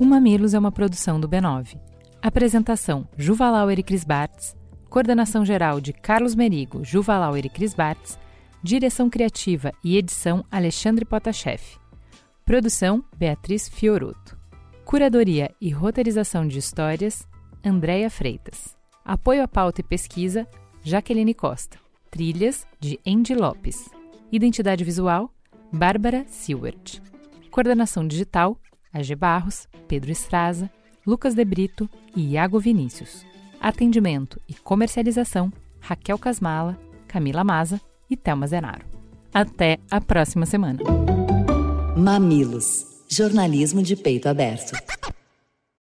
O 0.00 0.04
Mamilos 0.04 0.54
é 0.54 0.58
uma 0.58 0.70
produção 0.70 1.18
do 1.18 1.28
B9. 1.28 1.76
Apresentação: 2.22 3.08
Juvalauer 3.16 3.80
e 3.80 3.82
Cris 3.82 4.04
Bartz. 4.04 4.56
Coordenação 4.88 5.44
geral 5.44 5.80
de 5.80 5.92
Carlos 5.92 6.36
Merigo, 6.36 6.84
Juvalauer 6.84 7.44
e 7.44 7.48
Cris 7.48 7.74
Bartz. 7.74 8.16
Direção 8.62 9.10
criativa 9.10 9.72
e 9.82 9.96
edição 9.96 10.44
Alexandre 10.52 11.04
Potashev. 11.04 11.60
Produção 12.44 13.02
Beatriz 13.16 13.68
Fioroto. 13.68 14.38
Curadoria 14.84 15.50
e 15.60 15.68
roteirização 15.70 16.46
de 16.46 16.58
histórias 16.58 17.26
Andréia 17.64 18.08
Freitas. 18.08 18.76
Apoio 19.04 19.42
à 19.42 19.48
pauta 19.48 19.80
e 19.80 19.84
pesquisa 19.84 20.46
Jaqueline 20.80 21.34
Costa. 21.34 21.76
Trilhas 22.08 22.64
de 22.78 23.00
Andy 23.04 23.34
Lopes. 23.34 23.90
Identidade 24.30 24.84
visual 24.84 25.28
Bárbara 25.72 26.24
Silwert. 26.28 27.02
Coordenação 27.50 28.06
digital 28.06 28.56
AG 28.98 29.14
Barros, 29.16 29.68
Pedro 29.86 30.10
Estraza, 30.10 30.70
Lucas 31.06 31.34
De 31.34 31.44
Brito 31.44 31.88
e 32.14 32.32
Iago 32.32 32.58
Vinícius. 32.58 33.24
Atendimento 33.60 34.40
e 34.48 34.54
comercialização 34.54 35.52
Raquel 35.80 36.18
Casmala, 36.18 36.78
Camila 37.06 37.42
Maza 37.42 37.80
e 38.10 38.16
Thelma 38.16 38.46
Zenaro. 38.46 38.84
Até 39.32 39.78
a 39.90 40.00
próxima 40.00 40.46
semana. 40.46 40.80
Mamilos. 41.96 42.86
Jornalismo 43.10 43.82
de 43.82 43.96
peito 43.96 44.28
aberto. 44.28 44.72